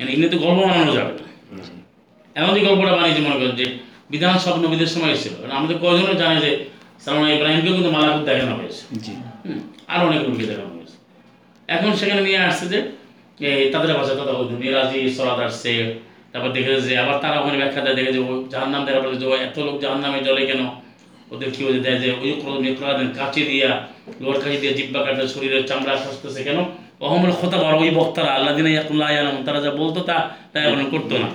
এমনি 0.00 0.26
তো 0.32 0.38
গল্প 0.44 0.58
বানানো 0.68 0.92
যাবে 0.98 1.12
না। 1.18 1.24
এমন 2.38 2.50
যে 2.56 2.60
গল্পটা 2.66 2.92
বানিয়েছে 2.98 3.22
মনে 3.26 3.36
করেন 3.40 3.54
যে 3.60 3.66
বিধান 4.12 4.34
সব 4.44 4.54
নবীদের 4.64 4.90
সময় 4.94 5.12
এসেছিল। 5.14 5.34
কারণ 5.40 5.54
আমাদের 5.58 5.76
কয়জনে 5.82 6.14
জানে 6.22 6.36
যে 6.44 6.50
সালমান 7.04 7.30
ইব্রাহিমকেও 7.36 7.74
কিন্তু 7.76 7.90
মালাকুত 7.96 8.22
দেখানো 8.28 8.54
হয়েছে। 8.58 8.82
আরও 9.92 10.02
অনেক 10.08 10.20
রুগী 10.28 10.44
দেখানো 10.50 10.70
হয়েছে। 10.76 10.96
এখন 11.68 11.90
সেখানে 12.00 12.20
নিয়ে 12.26 12.40
আসছে 12.48 12.64
যে 12.72 12.78
এই 13.60 13.66
তাদের 13.74 13.90
ভাষা 13.98 14.12
তাদের 14.20 14.34
মিরাজি 14.62 15.00
সরাদ 15.16 15.38
আসছে। 15.48 15.72
তারপর 16.32 16.50
দেখে 16.56 16.72
যে 16.86 16.92
আবার 17.02 17.16
তারা 17.24 17.36
ওখানে 17.40 17.56
ব্যাখ্যা 17.62 17.80
দেয় 17.86 17.96
দেখে 17.98 18.10
যে 18.16 18.20
ওই 18.28 18.36
জাহান 18.52 18.68
নাম 18.74 18.82
দেখা 18.86 19.00
বলে 19.04 19.16
যে 19.22 19.26
ও 19.30 19.34
এত 19.46 19.56
লোক 19.66 19.76
জাহান 19.82 19.98
নামে 20.04 20.18
জলে 20.26 20.42
কেন? 20.50 20.62
ওদের 21.32 21.48
কি 21.54 21.60
হয়েছে 21.66 21.80
দেয় 21.86 21.98
যে 22.02 22.08
ওই 22.20 22.30
মেকরাদেন 22.64 23.08
কাঁচি 23.18 23.42
দিয়া 23.50 23.70
লোহার 24.20 24.38
কাঁচি 24.42 24.58
দিয়ে 24.62 24.72
জিব্বা 24.78 25.00
কাটে 25.04 25.22
শরীরের 25.34 25.62
চামড়া 25.68 25.94
খসতেছে 26.02 26.40
কেন? 26.48 26.58
অহমল 27.06 27.32
খোতা 27.40 27.56
বার 27.62 27.74
ওই 27.82 27.90
বক্তারা 27.98 28.30
আল্লাহ 28.36 28.52
দিনে 28.58 28.70
তারা 29.46 29.58
যা 29.64 29.70
বলতো 29.80 30.00
তা 30.08 30.16
তাই 30.52 30.62
এখন 30.66 30.80
করতো 30.94 31.14
না। 31.22 31.28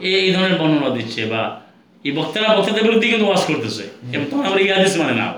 এই 0.00 0.32
ধরনের 0.32 0.58
বর্ণনা 0.58 0.90
দিচ্ছে 0.90 1.26
বা 1.26 1.60
এই 2.04 2.12
বক্তারা 2.12 2.56
বক্তাদের 2.56 2.82
বিরুদ্ধে 2.82 3.08
কিন্তু 3.08 3.26
ওয়াজ 3.26 3.44
করতেছে। 3.46 3.82
এবং 4.12 4.24
তখন 4.30 4.44
আবার 4.46 4.58
এই 4.58 4.68
মানে 4.98 5.12
না। 5.12 5.34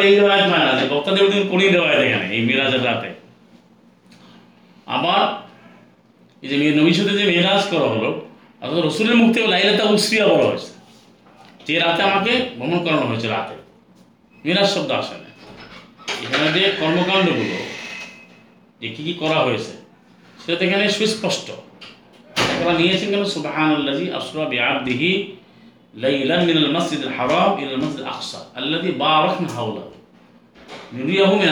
এই 0.00 0.14
রেওয়ায়ত 0.14 0.46
মানে 0.50 0.64
না 0.64 0.72
বক্তাদের 0.94 1.24
বিরুদ্ধে 1.24 1.68
রেওয়ায়ত 1.68 2.00
এখানে 2.00 2.34
এই 2.34 2.40
মিরাজের 2.40 2.84
রাতে। 2.84 3.14
আবার 4.86 5.50
এই 6.42 6.48
যে 6.48 6.74
নবীর 6.74 6.94
সাথে 6.94 7.10
যে 7.10 7.24
মেরাজ 7.24 7.62
করা 7.70 7.88
হলো, 7.88 8.28
অর্থাৎ 8.60 8.84
রসুলের 8.84 9.32
থেকে 9.32 9.46
লাইলাতা 9.46 9.84
উসরিয়া 9.84 10.26
বলা 10.26 10.44
হয়েছে। 10.44 10.72
যে 11.66 11.78
রাতে 11.78 12.02
আমাকে 12.02 12.32
ভ্রমণ 12.56 12.84
করানো 12.84 13.00
হয়েছে 13.00 13.28
রাতে। 13.28 13.54
মিরাজ 14.44 14.74
শব্দ 14.74 14.90
আসে 14.90 15.14
না। 15.14 15.30
এখানে 16.24 16.60
যে 16.60 16.72
কর্মকাণ্ডগুলো, 16.80 17.56
যে 18.80 18.88
কী 18.88 19.02
কী 19.04 19.14
করা 19.14 19.34
হয়েছে, 19.34 19.72
সেটা 20.46 20.58
তো 20.58 20.64
এখানে 20.64 20.90
সুস্পষ্ট। 20.90 21.50
তারা 22.60 22.74
নিয়েছেন 22.80 23.08
কেন? 23.12 23.24
সুবহানাল্লাযী 23.36 24.04
আসরা 24.18 24.44
বিআবদিহি 24.52 25.10
লাইলান 26.04 26.42
মিনাল 26.48 26.70
মাসজিদিল 26.76 27.12
হারাম 27.18 27.50
ইলাল 27.62 27.80
মাসজিদিল 27.82 28.08
আকসা 28.14 28.40
নুরিয়াহু 30.96 31.34
মিন 31.42 31.50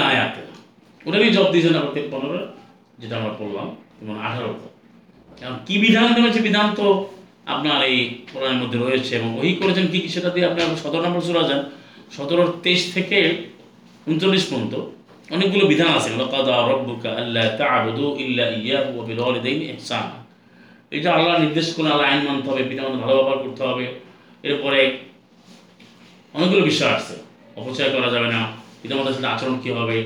জব 1.36 1.46
দিয়েছেন 1.52 1.74
আবার 1.80 1.90
যেটা 3.00 3.14
আমরা 3.20 3.32
এবং 4.02 4.14
আঠারোতে 4.26 4.68
এখন 5.44 5.59
কি 5.66 5.74
বিধান 5.84 6.06
বিধান 6.46 6.66
তো 6.78 6.86
আপনার 7.54 7.78
এই 7.90 7.98
কোরআনের 8.32 8.59
মধ্যে 8.62 8.78
রয়েছে 8.78 9.12
এবং 9.20 9.30
ওই 9.42 9.50
করেছেন 9.61 9.86
কি 9.92 9.98
সেটা 10.14 10.30
দিয়ে 10.34 10.46
আপনি 10.48 10.61
সতেরো 10.82 11.02
নম্বর 11.06 11.22
সুরা 11.26 11.42
যান। 11.48 11.61
সতেরো 12.16 12.44
তেইশ 12.64 12.82
থেকে 12.94 13.18
উনচল্লিশ 14.11 14.44
পর্যন্ত 14.50 14.74
অনেকগুলো 15.34 15.64
বিধান 15.72 15.90
আছে। 15.98 16.09
কাদা 16.34 16.54
রব্বুকা 16.70 17.11
আল্লাহ 17.20 17.46
ইল্লা 18.22 18.44
ইয়াহু 18.64 18.90
ওয়া 18.96 20.28
এটা 20.93 21.09
আল্লাহ 21.16 21.34
নির্দেশ 21.45 21.66
করে, 21.76 21.89
আল্লাহ 21.95 22.07
আইন 22.11 22.20
মানতে 22.28 22.47
হবে, 22.51 22.62
পিতা 22.70 22.80
মাতা 22.84 22.99
ভালো 23.05 23.14
ব্যবহার 23.18 23.39
করতে 23.45 23.62
হবে। 23.68 23.84
এরপরে 24.49 24.80
অনেকগুলো 26.34 26.62
বিষয় 26.70 26.91
আসছে 26.97 27.14
অপচয় 27.61 27.91
করা 27.95 28.09
যাবে 28.14 28.28
না, 28.34 28.41
পিতা 28.82 28.95
মাতার 28.99 29.14
সাথে 29.16 29.28
আচরণ 29.34 29.57
কী 29.62 29.70
হবে? 29.78 29.97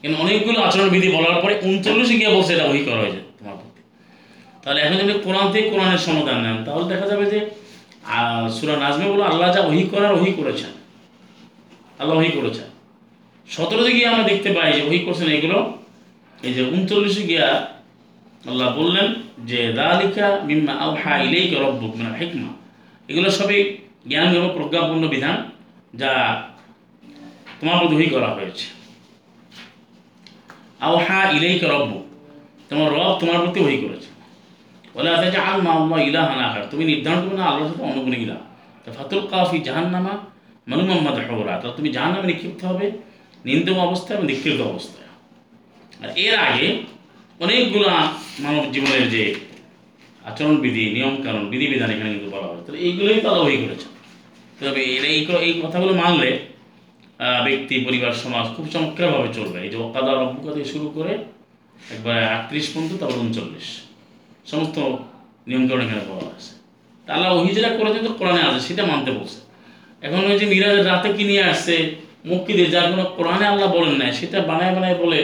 কিন্তু 0.00 0.16
অনেকগুলো 0.22 0.58
আচরণ 0.68 0.88
বিধি 0.94 1.08
বলার 1.16 1.36
পরে 1.42 1.54
উনচল্লিশে 1.68 2.14
গিয়ে 2.20 2.30
বলছে 2.36 2.50
এটা 2.56 2.66
ওই 2.72 2.80
করা 2.86 2.98
হয়েছে 3.02 3.20
তোমার 3.38 3.56
প্রতি। 3.60 3.82
তাহলে 4.62 4.78
এখন 4.84 4.96
যদি 5.02 5.12
কোরআন 5.26 5.46
থেকে 5.52 5.66
কোরআনের 5.72 6.00
সমাধান 6.06 6.38
নেন, 6.44 6.56
তাহলে 6.66 6.84
দেখা 6.92 7.06
যাবে 7.12 7.24
যে 7.32 7.38
সুরা 8.56 8.74
নাজমে 8.84 9.06
বলে 9.12 9.24
আল্লাহ 9.30 9.48
যা 9.56 9.60
ওহি 9.68 9.82
করার 9.92 10.12
ওহি 10.18 10.32
করেছেন। 10.38 10.72
আল্লাহ 12.00 12.14
ওহি 12.20 12.32
করেছেন। 12.38 12.68
সতেরোতে 13.54 13.90
গিয়ে 13.96 14.08
আমরা 14.12 14.24
দেখতে 14.30 14.48
পাই 14.56 14.68
যে 14.76 14.80
ওহি 14.88 14.98
করছেন 15.06 15.28
এগুলো, 15.36 15.58
এই 16.46 16.52
যে 16.56 16.62
উনচল্লিশে 16.74 17.22
গিয়া 17.30 17.46
আল্লাহ 18.50 18.68
বললেন 18.80 19.08
যে, 19.50 19.60
দালিকা 19.80 20.26
মিম্মা 20.48 20.72
আউহা 20.84 21.14
ইলাইকা 21.26 21.56
রব্বুক 21.64 21.92
মানে 21.98 22.10
হিকমা। 22.20 22.50
এগুলো 23.10 23.28
সবই 23.38 23.60
জ্ঞান 24.10 24.28
এবং 24.38 24.50
প্রজ্ঞাপূর্ণ 24.56 25.04
বিধান 25.14 25.36
যা 26.00 26.12
তোমার 27.58 27.76
প্রতি 27.80 28.06
করা 28.14 28.28
হয়েছে। 28.36 28.66
আউহা 30.88 31.20
ইলাইকা 31.36 31.66
রব্বুক, 31.74 32.04
তোমার 32.70 32.88
রব 32.96 33.12
তোমার 33.20 33.38
প্রতি 33.44 33.58
ওহি 33.64 33.78
করেছে। 33.84 34.08
বলে 34.94 35.08
আছে 35.14 35.26
যে 35.34 35.38
আল 35.48 35.58
মা 35.66 35.72
আল্লাহ 35.78 36.00
ইলাহান 36.10 36.40
আখার, 36.46 36.64
তুমি 36.72 36.82
নির্ধারণ 36.90 37.20
করবে 37.22 37.36
না 37.40 37.44
আল্লাহর 37.50 37.68
সাথে 37.70 37.82
অন্য 37.88 37.98
কোনো 38.06 38.16
ইলাহ। 38.24 38.40
তো 38.84 38.88
ফাতুল 38.96 39.22
কাফি 39.32 39.58
জাহান্নামা 39.68 40.14
মানু 40.70 40.82
মোহাম্মদ 40.88 41.16
হওরা 41.30 41.54
তো 41.62 41.66
তুমি 41.76 41.88
জাহান্নামে 41.96 42.26
নিক্ষিপ্ত 42.30 42.60
হবে 42.70 42.86
নিন্দম 43.48 43.76
অবস্থায় 43.88 44.14
এবং 44.16 44.26
নিক্ষিপ্ত 44.30 44.60
অবস্থায়। 44.72 45.08
আর 46.02 46.10
এর 46.24 46.34
আগে 46.48 46.66
অনেকগুলো 47.44 47.86
মানব 48.44 48.64
জীবনের 48.74 49.04
যে 49.14 49.24
আচরণবিধি, 50.28 50.84
নিয়মকানুন, 50.96 51.44
বিধিবিধান 51.52 51.88
এখানে 51.94 52.10
কিন্তু 52.14 52.28
বলা 52.34 52.46
হয় 52.50 52.60
তাহলে 52.64 52.78
এইগুলোই 52.86 53.18
তো 53.24 53.26
আল্লাহ 53.32 53.46
ওহি 53.48 53.58
করেছেন। 53.64 53.90
তবে 54.60 54.80
এই 55.08 55.18
এই 55.46 55.52
কথাগুলো 55.64 55.92
মানলে 56.02 56.30
ব্যক্তি, 57.46 57.74
পরিবার, 57.86 58.12
সমাজ 58.24 58.46
খুব 58.54 58.64
চমৎকারভাবে 58.74 59.28
চলবে। 59.38 59.58
এই 59.64 59.70
যে 59.72 59.76
ওকাদা 59.84 60.12
রব্বুকা 60.12 60.50
থেকে 60.54 60.68
শুরু 60.74 60.86
করে 60.96 61.12
একবার 61.94 62.16
আটত্রিশ 62.34 62.66
পর্যন্ত, 62.72 62.92
তারপর 63.00 63.18
উনচল্লিশ। 63.24 63.68
সমস্ত 64.50 64.76
নিয়মকানুন 65.48 65.82
এখানে 65.86 66.02
বলা 66.10 66.26
আছে 66.36 66.52
তা 67.06 67.10
আল্লাহ 67.16 67.30
ওহি 67.36 67.50
যেটা 67.56 67.70
করেছে 67.78 68.00
তো 68.06 68.10
কোরআনে 68.18 68.42
আছে, 68.48 68.60
সেটা 68.68 68.82
মানতে 68.90 69.10
বলছে। 69.18 69.38
এখন 70.06 70.20
ওই 70.30 70.36
যে 70.40 70.46
মিরাজের 70.52 70.84
রাতে 70.90 71.08
কি 71.16 71.24
নিয়ে 71.30 71.44
আসছে 71.52 71.76
দিয়ে 72.56 72.68
যার 72.74 72.86
কোনো 72.92 73.04
কোরআনে 73.16 73.46
আল্লাহ 73.52 73.68
বলেন 73.76 73.94
না 74.00 74.06
সেটা 74.20 74.38
বানায় 74.50 74.72
বানায় 74.76 74.96
বলে 75.02 75.20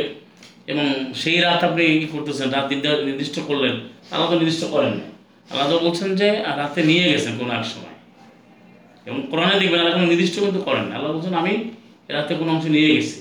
এবং 0.73 1.13
সেই 1.15 1.41
রাত 1.41 1.65
আপনি 1.65 1.87
কি 1.87 2.09
করতেছেন? 2.13 2.51
রাত 2.51 2.69
নির্দা- 2.69 3.05
নির্দিষ্ট 3.05 3.41
করলেন। 3.47 3.73
আল্লাহ 4.11 4.27
তো 4.27 4.35
নির্দিষ্ট 4.35 4.65
করেন 4.65 4.89
না 4.89 5.13
আল্লাহ 5.51 5.71
তো 5.71 5.79
বলছেন 5.79 6.17
যে 6.17 6.31
রাতে 6.31 6.83
নিয়ে 6.83 7.13
গেছেন 7.13 7.39
কোনো 7.39 7.55
এক 7.55 7.65
সময়। 7.65 7.93
এবং 9.07 9.27
কোরআনে 9.31 9.61
দেখবেন 9.61 9.81
আল্লাহ 9.81 9.95
কোনো 9.95 10.07
নির্দিষ্ট 10.07 10.41
কিন্তু 10.41 10.61
করেন 10.61 10.85
না 10.85 10.97
আল্লাহ 10.97 11.13
বলছেন 11.13 11.35
আমি 11.35 11.51
এ 12.09 12.13
রাতে 12.13 12.35
কোনো 12.35 12.53
অংশ 12.53 12.65
নিয়ে 12.65 12.97
গেছি। 12.97 13.21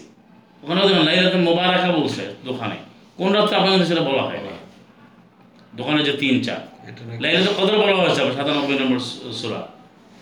ওখানেও 0.64 0.88
দেখবেন 0.88 1.06
লাইলাতে 1.06 1.38
মোবারকা 1.38 1.92
বলছে 1.92 2.22
দোকানে। 2.46 2.76
কোন 3.18 3.34
রাত্রে 3.34 3.58
আপনাদের 3.58 3.86
সেটা 3.86 4.02
বলা 4.02 4.24
হয় 4.24 4.38
না 4.38 4.52
দোকানে 5.76 6.04
যে 6.04 6.14
তিন 6.14 6.44
চার 6.44 6.68
লাইলাতুল 7.22 7.66
কদর 7.66 7.78
বলা 7.78 7.96
হয়েছে 7.96 8.22
আবার 8.22 8.34
সাতানব্বই 8.34 8.80
নম্বর 8.80 9.00
সূরা। 9.34 9.68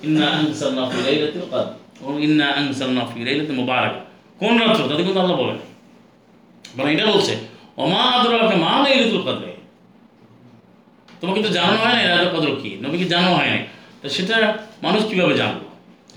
ইন্না 0.03 0.27
আনসালনা 0.27 0.89
ফি 0.89 1.11
লাইলাতিল 1.11 1.41
কদর। 1.51 2.19
ইন্না 2.19 2.47
আনসালনা 2.47 3.05
ফি 3.13 3.23
লাইলাতিল 3.23 3.55
মুবারাক। 3.55 3.93
কোন 4.39 4.57
রাত্র? 4.57 4.87
তাতে 4.89 5.03
কিন্তু 5.03 5.19
আল্লাহ 5.19 5.41
বলেন। 5.41 5.57
বরং 6.75 6.89
এটা 6.95 7.05
বলছে 7.13 7.33
ওমা 7.81 8.01
আদরাকা 8.15 8.55
মা 8.65 8.71
লাইলাতুল 8.83 9.21
কদর। 9.27 9.47
তোমাকে 11.21 11.39
তো 11.45 11.49
জানানো 11.57 11.77
হয় 11.83 11.95
না 11.97 12.01
লাইলাতুল 12.09 12.31
কদর 12.35 12.53
কি? 12.61 12.69
নবীকে 12.83 13.05
জানানো 13.13 13.31
হয় 13.37 13.49
না 13.53 13.59
তো 14.01 14.05
সেটা 14.15 14.35
মানুষ 14.85 15.01
কীভাবে 15.09 15.33
জানলো? 15.41 15.65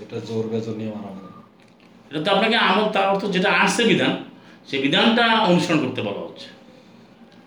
এটা 0.03 0.17
জোর 0.27 0.45
বেজর 0.51 0.75
নিয়ে 0.79 0.91
মানে 0.95 1.21
এটা 2.09 2.19
তো 2.25 2.29
আপনাকে 2.35 2.57
আমল 2.67 2.85
তার 2.95 3.05
অর্থ 3.11 3.23
যেটা 3.35 3.49
আসছে 3.63 3.83
বিধান 3.91 4.13
সেই 4.69 4.79
বিধানটা 4.85 5.25
অনুসরণ 5.49 5.79
করতে 5.83 6.01
বলা 6.07 6.21
হচ্ছে। 6.27 6.47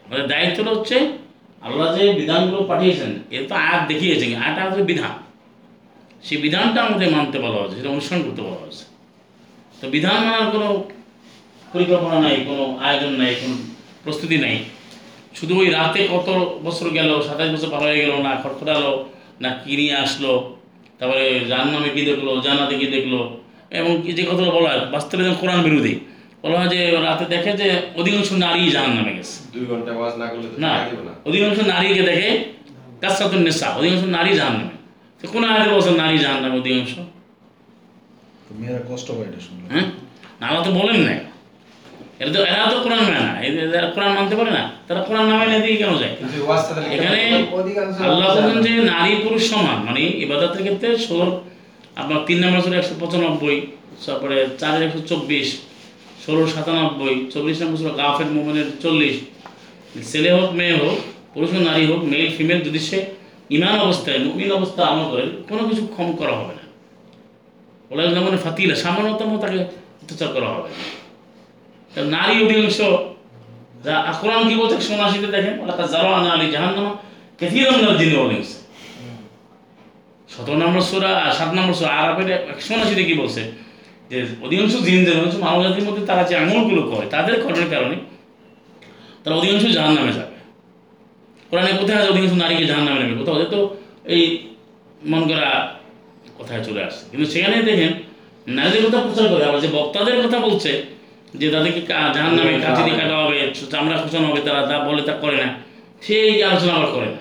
আমাদের 0.04 0.26
দায়িত্বটা 0.32 0.70
হচ্ছে 0.76 0.96
আল্লাহ 1.66 1.86
যে 1.96 2.04
বিধানগুলো 2.20 2.61
পাঠিয়েছেন 2.70 3.11
এর 3.34 3.42
তো 3.50 3.54
আয়াত 3.64 3.82
দেখিয়েছেন 3.90 4.28
আয়াত 4.42 4.57
হচ্ছে 4.70 4.84
বিধান। 4.92 5.14
সেই 6.26 6.38
বিধানটা 6.44 6.78
আমাদের 6.86 7.09
মানতে 7.16 7.36
বলা 7.44 7.59
হচ্ছে 7.62 7.76
সেটা 7.78 7.90
অনুসরণ 7.94 8.20
করতে 8.26 8.40
বলা 8.46 8.59
হচ্ছে 8.64 8.84
তো 9.80 9.84
বিধান 9.94 10.18
মানার 10.26 10.46
কোনো 10.54 10.68
পরিকল্পনা 11.76 12.18
নাই 12.26 12.36
কোনো 12.48 12.64
আয়োজন 12.86 13.12
নাই 13.20 13.32
কোনো 13.40 13.56
প্রস্তুতি 14.04 14.36
নাই। 14.44 14.56
শুধু 15.38 15.54
ওই 15.62 15.68
রাতে 15.78 16.00
কত 16.14 16.28
বছর 16.66 16.86
গেল 16.98 17.10
সাতাশ 17.26 17.48
বছর 17.54 17.68
পার 17.72 17.82
হয়ে 17.86 18.00
গেল 18.02 18.12
না 18.26 18.32
খটখটালো 18.42 18.92
না 19.42 19.50
কি 19.62 19.72
নিয়ে 19.80 19.94
আসলো 20.04 20.32
তারপরে 20.98 21.24
জাহান্নামে 21.50 21.90
কি 21.94 22.02
দেখল 22.10 22.28
জানাতে 22.46 22.74
কি 22.80 22.86
দেখল 22.94 23.14
এবং 23.78 23.92
কি 24.04 24.10
যে 24.18 24.22
কথাগুলো 24.28 24.50
বলা 24.56 24.68
হয় 24.72 24.82
বাস্তবে 24.94 25.22
যেমন 25.24 25.38
কোরআন 25.42 25.60
বিরোধী। 25.66 25.94
বলা 26.42 26.56
হয় 26.60 26.70
যে 26.74 26.80
রাতে 27.06 27.24
দেখে 27.34 27.52
যে 27.60 27.66
অধিকাংশ 28.00 28.28
নারী 28.44 28.62
জাহান 28.74 28.92
নামে 28.98 29.12
গেছে। 29.18 29.36
দুই 29.54 29.64
ঘণ্টা 29.70 29.90
ওয়াজ 29.98 30.14
না 30.20 30.26
করলে 30.30 30.46
অধিকাংশ 31.28 31.58
নারীকে 31.72 32.02
দেখে 32.10 32.30
কাসাতুন 33.02 33.40
নেশা 33.46 33.68
অধিকাংশ 33.78 34.02
নারী 34.16 34.30
জাহান 34.38 34.54
নামে। 34.60 34.76
তো 35.20 35.24
কোন 35.32 35.42
আয়াতে 35.50 35.68
বলছে 35.74 35.90
নারী 36.02 36.16
জাহান 36.24 36.38
নামে 36.44 36.56
অধিকাংশ? 36.62 36.92
মেয়েরা 38.60 38.80
কষ্ট 38.90 39.08
পায় 39.16 39.26
এটা 39.30 39.40
শুনলে। 39.46 39.66
হ্যাঁ? 39.72 39.86
না 40.40 40.46
তো 40.66 40.70
বলেন 40.80 40.98
নাই। 41.06 41.18
এরা 42.20 42.30
তো 42.34 42.40
এরা 42.52 42.64
তো 42.72 42.76
কোরআন 42.84 43.00
মানে 43.06 43.20
না। 43.26 43.32
কোরআন 43.94 44.12
মানতে 44.18 44.34
পারে 44.38 44.52
না 44.58 44.62
তারা 44.86 45.00
কোরআন 45.08 45.24
না 45.30 45.34
কেন 45.80 45.92
যায়? 46.02 46.14
এখানে 46.96 47.20
আল্লাহ 48.08 48.28
বলেন 48.36 48.58
যে 48.66 48.70
নারী 48.92 49.12
পুরুষ 49.24 49.42
সমান 49.52 49.78
মানে 49.86 50.02
ইবাদতের 50.24 50.62
ক্ষেত্রে 50.66 50.88
ষোলো 51.06 51.26
আপনার 52.00 52.20
তিন 52.28 52.38
নম্বর 52.42 52.60
ছিল 52.64 52.74
একশো 52.80 52.94
পঁচানব্বই 53.02 53.58
তারপরে 54.04 54.36
চারের 54.60 54.82
একশো 54.86 55.00
চব্বিশ 55.10 55.48
ষোলো 56.24 56.42
সাতানব্বই 56.54 57.14
চল্লিশ 57.32 57.56
নম্বর 57.62 57.76
ছিল 57.80 57.90
গাফের 58.00 58.28
মোমেনের 58.34 58.68
চল্লিশ। 58.84 59.16
ছেলে 60.10 60.30
হোক 60.36 60.48
মেয়ে 60.58 60.76
হোক 60.82 60.96
পুরুষ 61.32 61.50
হোক 61.54 61.62
নারী 61.70 61.84
হোক 61.90 62.00
মেল 62.12 62.28
ফিমেল 62.36 62.60
যদি 62.68 62.80
সে 62.88 62.98
ইমান 63.56 63.76
অবস্থায় 63.86 64.18
মুমিন 64.26 64.50
অবস্থা 64.58 64.80
আমল 64.90 65.06
করে 65.12 65.24
কোনো 65.50 65.62
কিছু 65.68 65.82
ক্ষম 65.94 66.08
করা 66.20 66.34
হবে 66.40 66.54
না। 66.58 66.64
ওলা 67.90 68.20
মানে 68.26 68.38
ফাতিলা 68.44 68.74
সামান্যতম 68.84 69.30
তাকে 69.44 69.58
অত্যাচার 70.02 70.30
করা 70.36 70.48
হবে 70.54 70.68
না। 70.74 70.78
নারী 72.14 72.34
অধিকাংশ 72.44 72.78
যা 73.86 73.94
কোরআন 74.20 74.42
কি 74.49 74.55
বলছে 74.61 74.76
সোনাশিতে 74.88 75.28
দেখেন 75.36 75.55
ওলা 75.62 75.74
জারা 75.94 76.11
আনা 76.18 76.30
আলী 76.36 76.47
জাহান্নামা 76.55 76.92
নাল 77.84 77.97
জিনে 78.01 78.16
বলিংস 78.22 78.51
সতেরো 80.32 80.57
নম্বর 80.64 80.82
সোরা 80.90 81.12
সাত 81.38 81.51
নম্বর 81.59 81.74
সোরা 81.78 81.92
আরবের 82.01 82.28
একশো 82.53 82.72
আশিতে 82.82 83.03
কি 83.09 83.14
বলছে? 83.22 83.42
যে 84.11 84.16
অধিকাংশ 84.47 84.74
জিন 84.86 85.01
যে 85.07 85.11
অধিকাংশ 85.12 85.36
মানব 85.44 85.59
জাতির 85.64 85.84
মধ্যে 85.88 86.03
তারা 86.11 86.22
যে 86.28 86.34
আঙুলগুলো 86.42 86.82
করে, 86.90 87.07
তাদের 87.14 87.34
কর্মের 87.42 87.68
কারণে 87.74 87.97
তারা 89.22 89.34
অধিকাংশ 89.40 89.64
জাহান 89.76 89.92
নামে 89.99 90.12
যাবে। 90.18 90.36
কোরআনে 91.51 91.72
কোথায় 91.80 91.99
আছে 92.01 92.09
অধিকাংশ 92.12 92.34
নারীকে 92.42 92.64
জাহান 92.70 92.84
নামে 92.88 92.99
নেবে। 93.01 93.14
কোথাও 93.20 93.36
তো 93.55 93.61
এই 94.14 94.22
মন 95.11 95.22
করা 95.28 95.49
কথায় 96.38 96.61
চলে 96.64 96.80
আসছে। 96.86 97.03
কিন্তু 97.11 97.26
সেখানে 97.32 97.57
দেখেন 97.62 97.92
নারীদের 98.57 98.82
কথা 98.86 98.99
প্রচার 99.07 99.26
করে, 99.32 99.44
আবার 99.49 99.61
যে 99.64 99.68
বক্তাদের 99.76 100.16
কথা 100.24 100.38
বলছে 100.47 100.70
যে 101.41 101.47
তাদেরকে 101.55 101.80
জাহান 102.14 102.32
নামে 102.39 102.53
কাছে 102.64 102.82
দিয়ে 102.87 102.97
কাটা 103.01 103.16
হবে 103.22 103.53
চামড়া 103.72 103.97
খোঁচানো 104.03 104.26
হবে 104.28 104.41
তারা 104.47 104.62
তা 104.70 104.76
বলে 104.89 105.03
তা 105.09 105.12
করে 105.22 105.37
না। 105.45 105.49
সেই 106.07 106.45
আলোচনা 106.49 106.72
আবার 106.78 106.91
করে 106.97 107.07
না। 107.07 107.20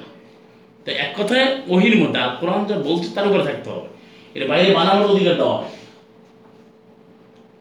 তো 0.86 0.90
এক 0.92 1.12
কথায় 1.18 1.46
ওহির 1.74 1.96
মধ্যে 2.02 2.20
আর 2.20 2.32
কোরআন 2.40 2.62
যা 2.70 2.76
বলছে 2.88 3.08
তার 3.16 3.26
উপরে 3.28 3.44
থাকতে 3.44 3.70
হবে। 3.70 3.88
এর 4.36 4.44
বাইরে 4.50 4.74
বানানোর 4.74 5.08
অধিকার 5.14 5.36
দেওয়া 5.36 5.56
হয় 5.58 5.74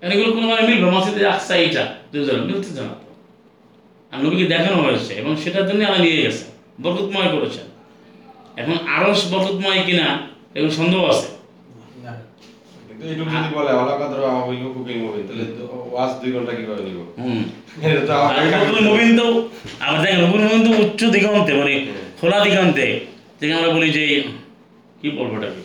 এগুলো 0.02 0.30
কোনো 0.32 0.46
মানে 0.46 0.62
মিলবে 0.68 0.90
মসজিদে 0.90 1.26
আসছে 1.26 1.52
এইটা 1.54 1.84
দুজন 2.12 2.40
মিলতেছে 2.48 2.82
না 2.88 2.94
আর 4.12 4.18
নবীকে 4.24 4.46
দেখানো 4.46 4.78
হয়েছে 4.82 5.12
এবং 5.20 5.36
সেটার 5.42 5.64
জন্য 5.68 5.80
আল্লাহ 5.84 6.00
নিয়ে 6.02 6.22
গেছে। 6.22 6.44
বরকতময় 6.82 7.30
করেছেন। 7.34 7.66
এখন 8.60 8.76
আরস 8.96 9.20
বরকতময় 9.32 9.80
কিনা 9.86 10.06
এগুলো 10.54 10.72
সন্দেহ 10.80 11.00
আছে। 11.12 11.28
এইটুকু 13.04 13.30
যদি 13.34 13.48
বলে 13.54 13.70
ওলা 13.72 13.94
কাদর 13.98 14.20
হইল 14.46 14.64
কুকিং 14.74 14.96
মুভি 15.02 15.20
তাহলে 15.28 15.44
ওয়াজ 15.90 16.10
দুই 16.20 16.30
ঘণ্টা 16.32 16.52
কীভাবে 16.52 16.82
নিব? 16.82 16.98
হুম। 17.18 17.40
এটা 17.82 18.00
তো 18.06 18.12
আবার 18.14 18.34
দেখেন 20.02 20.20
নবুল 20.20 20.40
মুবিন 20.44 20.60
তো 20.64 20.70
উচ্চ 20.82 21.00
দিগন্তে 21.04 21.52
মানে 21.54 21.74
খোলা 22.20 22.38
দিগন্তে 22.44 22.86
যেখানে 23.40 23.58
আমরা 23.58 23.70
বলি 23.76 23.88
যে 23.90 24.04
কি 25.00 25.08
বলব 25.10 25.32
ওটাকে 25.36 25.62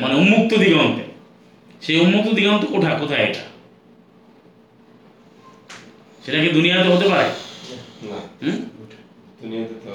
মানে 0.00 0.14
উন্মুক্ত 0.14 0.52
দিগন্তে। 0.56 1.04
সেই 1.82 1.96
উন্মুক্ত 2.00 2.28
দিগন্ত 2.34 2.62
কোঠা 2.64 2.90
কোথায় 2.94 3.24
এটা? 3.24 3.42
সেটা 6.24 6.38
কি 6.42 6.48
দুনিয়াতে 6.52 6.88
হতে 6.88 7.06
পারে? 7.08 7.28
না। 8.02 8.18
হুম? 8.42 8.56
দুনিয়াতে 9.42 9.74
তো 9.84 9.92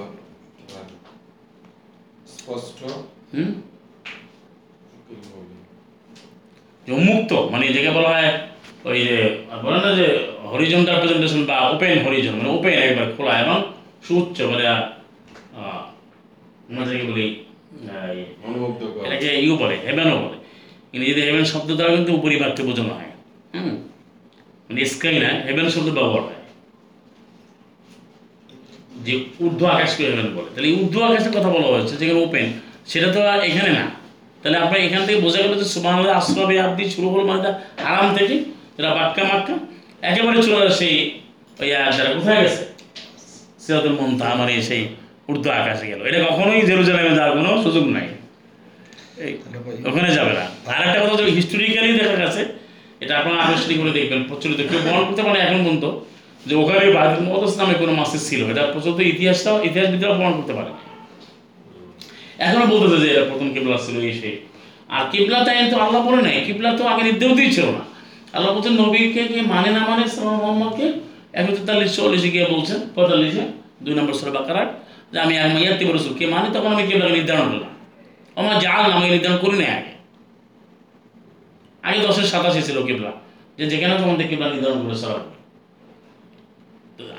স্পষ্ট। 2.35 2.79
হুম? 3.33 3.49
যে 6.87 6.91
উন্মুক্ত 6.93 7.31
মানে 7.51 7.65
যেকে 7.67 7.91
বলা 7.91 8.09
হয় 8.09 8.29
ওই 8.85 8.97
যে 8.99 9.15
বলে 9.63 9.79
না 9.81 9.89
যে 9.95 10.05
হরিজন্টাল 10.51 10.97
প্রেজেন্টেশন 10.99 11.41
বা 11.45 11.57
ওপেন 11.69 11.95
হরিজন 12.05 12.33
মানে 12.35 12.49
ওপেন 12.49 12.73
একবার 12.79 13.07
খোলা 13.17 13.33
এবং 13.39 13.57
সুউচ্চ 14.07 14.37
মানে 14.41 14.63
আমরা 16.69 16.85
যেকে 16.85 17.05
বলি 17.11 17.25
আহ, 17.89 18.13
ইয়ে, 18.13 18.25
এটাকে 19.05 19.27
ইউ 19.39 19.53
বলে 19.57 19.75
হেভেনও 19.85 20.17
বলে। 20.17 20.37
ইংরেজিতে 20.93 21.21
হেভেন 21.21 21.45
শব্দ 21.45 21.69
দ্বারা 21.75 21.91
কিন্তু 21.95 22.11
উপরিভাগকে 22.13 22.63
বোঝানো 22.63 22.91
হয়। 22.93 23.11
হুম? 23.53 23.75
মানে 24.67 24.85
স্কাই 24.85 25.15
না 25.19 25.29
হেভেন 25.47 25.67
শব্দ 25.69 25.89
ব্যবহার 25.89 26.21
হয়। 26.21 26.39
যে 29.05 29.13
ঊর্ধ্ব 29.41 29.61
আকাশকে 29.65 30.03
হেভেন 30.03 30.27
বলে। 30.35 30.49
তাহলে 30.55 30.69
ঊর্ধ্ব 30.73 30.97
আকাশের 31.03 31.33
কথা 31.37 31.49
বলা 31.49 31.67
হয়েছে 31.67 31.93
যেখানে 31.97 32.19
ওপেন 32.19 32.45
সেটা 32.87 33.07
তো 33.13 33.19
এখানে 33.49 33.71
না। 33.71 33.85
তাহলে 34.43 34.57
আপনার 34.63 34.79
এখান 34.87 35.01
থেকে 35.07 35.19
বোঝা 35.25 35.39
গেল 35.43 35.53
যে 35.61 35.67
সুবাহ 35.73 35.95
আশ্রমে 36.19 36.55
আপনি 36.67 36.83
শুরু 36.95 37.07
হলো 37.13 37.23
মানে 37.29 37.39
আরাম 37.89 38.07
থেকে 38.17 38.35
যেটা 38.75 38.89
বাক্কা 38.99 39.21
মাক্কা, 39.31 39.55
একেবারে 40.09 40.37
চলে 40.47 40.65
আসে 40.71 40.89
ওই 41.61 41.69
আয়াতটা 41.77 42.11
কোথায় 42.17 42.39
গেছে। 42.43 42.63
সিরাতুল 43.63 43.95
মন্তা 43.99 44.25
আমার 44.33 44.47
সেই 44.69 44.81
ঊর্ধ্ব 45.29 45.47
আকাশে 45.59 45.85
গেল। 45.91 45.99
এটা 46.09 46.19
কখনোই 46.27 46.61
জেরুজালেমে 46.69 47.13
যাওয়ার 47.17 47.33
কোনো 47.37 47.49
সুযোগ 47.65 47.85
নাই। 47.95 48.07
ওখানে 49.89 50.09
যাবে 50.17 50.33
না। 50.39 50.45
আর 50.73 50.81
একটা 50.87 50.99
কথা 51.03 51.23
হিস্টোরিক্যালি 51.37 51.91
দেখা 52.01 52.15
গেছে 52.23 52.41
এটা 53.03 53.13
আপনারা 53.19 53.39
আনুষ্ঠানিক 53.45 53.77
করে 53.81 53.91
দেখবেন, 53.99 54.19
প্রচলিত। 54.29 54.59
কেউ 54.69 54.79
বর্ণনা 54.85 55.05
করতে 55.07 55.21
পারে 55.27 55.39
এখন 55.45 55.59
পর্যন্ত 55.65 55.85
যে 56.47 56.53
ওখানে 56.61 56.79
বাইদুল 56.95 57.21
মকদস 57.27 57.53
নামে 57.59 57.75
কোনো 57.81 57.93
মাসিদ 57.99 58.21
ছিল। 58.29 58.41
এটা 58.51 58.63
প্রচলিত 58.73 58.99
ইতিহাসটাও 59.13 59.57
ইতিহাসবিদরা 59.67 60.13
প্রমাণ 60.17 60.33
করতে 60.39 60.53
পারে 60.57 60.71
এখনও 62.37 62.65
বলতেছে 62.65 62.97
যে 63.03 63.07
এটা 63.13 63.23
প্রথম 63.29 63.53
কিবলা 63.53 63.77
ছিল, 63.85 63.99
এই 63.99 64.13
সেই। 64.21 64.35
আর 64.89 65.03
কিবলা 65.11 65.43
তাই 65.45 65.71
তো 65.71 65.77
আল্লাহ 65.77 65.99
বলে 66.07 66.21
নাই, 66.21 66.43
কিবলা 66.45 66.77
তো 66.77 66.87
আগে 66.87 67.03
নির্দেশই 67.03 67.35
দিয়েছিল 67.35 67.65
না। 67.65 67.83
আল্লাহ 68.33 68.55
বলছেন, 68.55 68.73
নবীকে 68.73 69.23
কে 69.27 69.41
মানে 69.41 69.69
না 69.71 69.81
মানে 69.89 70.07
সালাম 70.07 70.35
মোহাম্মদকে? 70.35 70.93
একশো 71.33 71.55
তেতাল্লিশ 71.55 71.95
চল্লিশে 71.95 72.29
গিয়ে 72.29 72.45
বলছেন, 72.45 72.79
পঁয়তাল্লিশে, 72.95 73.41
দুই 73.83 73.93
নম্বর 73.95 74.13
সরে 74.13 74.31
বাকারার, 74.31 74.67
যে 75.13 75.19
আমি 75.19 75.39
আমি 75.39 75.61
ইয়াত্তি 75.61 75.85
রসুল। 75.85 76.13
কে 76.13 76.25
মানে? 76.27 76.47
তখন 76.53 76.73
আমি 76.73 76.83
কিবলাকে 76.87 77.13
নির্ধারণ 77.13 77.51
করলাম। 77.51 77.71
আমার 78.35 78.59
জাল 78.59 78.91
আমি 78.91 79.09
নির্ধারণ 79.09 79.37
করি 79.37 79.57
না 79.57 79.63
আগে। 79.63 79.93
আগে 81.83 81.99
দশের 82.07 82.23
সাতাশে 82.23 82.61
ছিল 82.61 82.85
কিবলা। 82.85 83.11
যে 83.57 83.65
যেখানে 83.65 83.93
থেকে 84.17 84.29
কিবলা 84.29 84.49
নির্ধারণ 84.49 84.87
করে 84.87 84.95
সরাব 84.95 85.21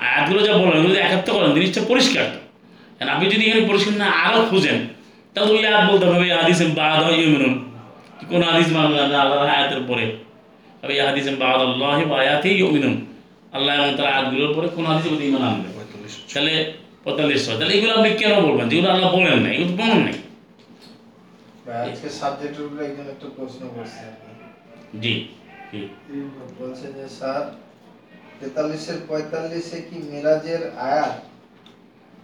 আয়াতগুলো 0.00 0.46
যা 0.46 0.52
বলেন, 0.52 0.78
এগুলো 0.80 0.94
একাত্ম 0.94 1.32
করেন, 1.34 1.54
জিনিসটা 1.54 1.80
পরিষ্কার 1.88 2.26
আপনি 3.08 3.30
যদি 3.30 3.50
এখানে 3.50 3.66
পরিষ্কার 3.66 3.94
না 3.94 4.10
আরও 4.10 4.46
খুঁজেন। 4.50 4.93
তাহলে 5.34 5.58
আয়াত 5.70 5.84
বলতে 5.90 6.04
হবে 6.10 6.26
হাদিস 6.40 6.58
বাদ 6.78 6.98
হয় 7.06 7.16
ইউমিনুন 7.22 7.54
কোন 8.30 8.40
হাদিস 8.50 8.68
মানবেন 8.76 9.06
না 9.12 9.16
আল্লাহর 9.24 9.50
আয়াতের 9.56 9.82
পরে? 9.88 10.06
তবে 10.80 10.92
এই 10.96 11.02
হাদিস 11.08 11.26
বাদ 11.42 11.58
আল্লাহ 11.68 11.96
আয়াতে 12.20 12.48
ইউমিনুন। 12.60 12.94
আল্লাহ 13.56 13.72
এবং 13.78 13.90
তার 13.98 14.08
আয়াতগুলোর 14.12 14.52
পরে 14.56 14.68
কোন 14.76 14.84
হাদিসের 14.90 15.10
প্রতি 15.12 15.24
ইমান 15.30 15.42
আনবে? 15.48 15.68
পঁয়তাল্লিশ 15.76 16.14
তাহলে 16.32 16.54
পঁয়তাল্লিশ 17.04 17.40
হয়। 17.46 17.56
তাহলে 17.58 17.72
এগুলো 17.76 17.92
আপনি 17.98 18.10
কেন 18.20 18.32
বলবেন? 18.46 18.66
যেগুলো 18.70 18.88
আল্লাহ 18.94 19.08
বলেন 19.16 19.38
না 19.44 19.48
এগুলো 19.54 19.72
প্রমাণ 19.78 20.00
নেই। 20.06 20.16
আজকে 21.88 22.08
সাবজেক্টের 22.20 22.62
উপরে 22.66 22.82
একজন 22.88 23.06
একটা 23.14 23.26
প্রশ্ন 23.36 23.62
করছে 23.74 24.04
জি 25.02 25.14
বলছে 26.58 26.86
যে 26.96 27.04
স্যার 27.18 27.42
তেতাল্লিশের 28.38 28.98
পঁয়তাল্লিশে 29.08 29.78
কি 29.88 29.96
মিরাজের 30.10 30.62
আয়াত 30.88 31.14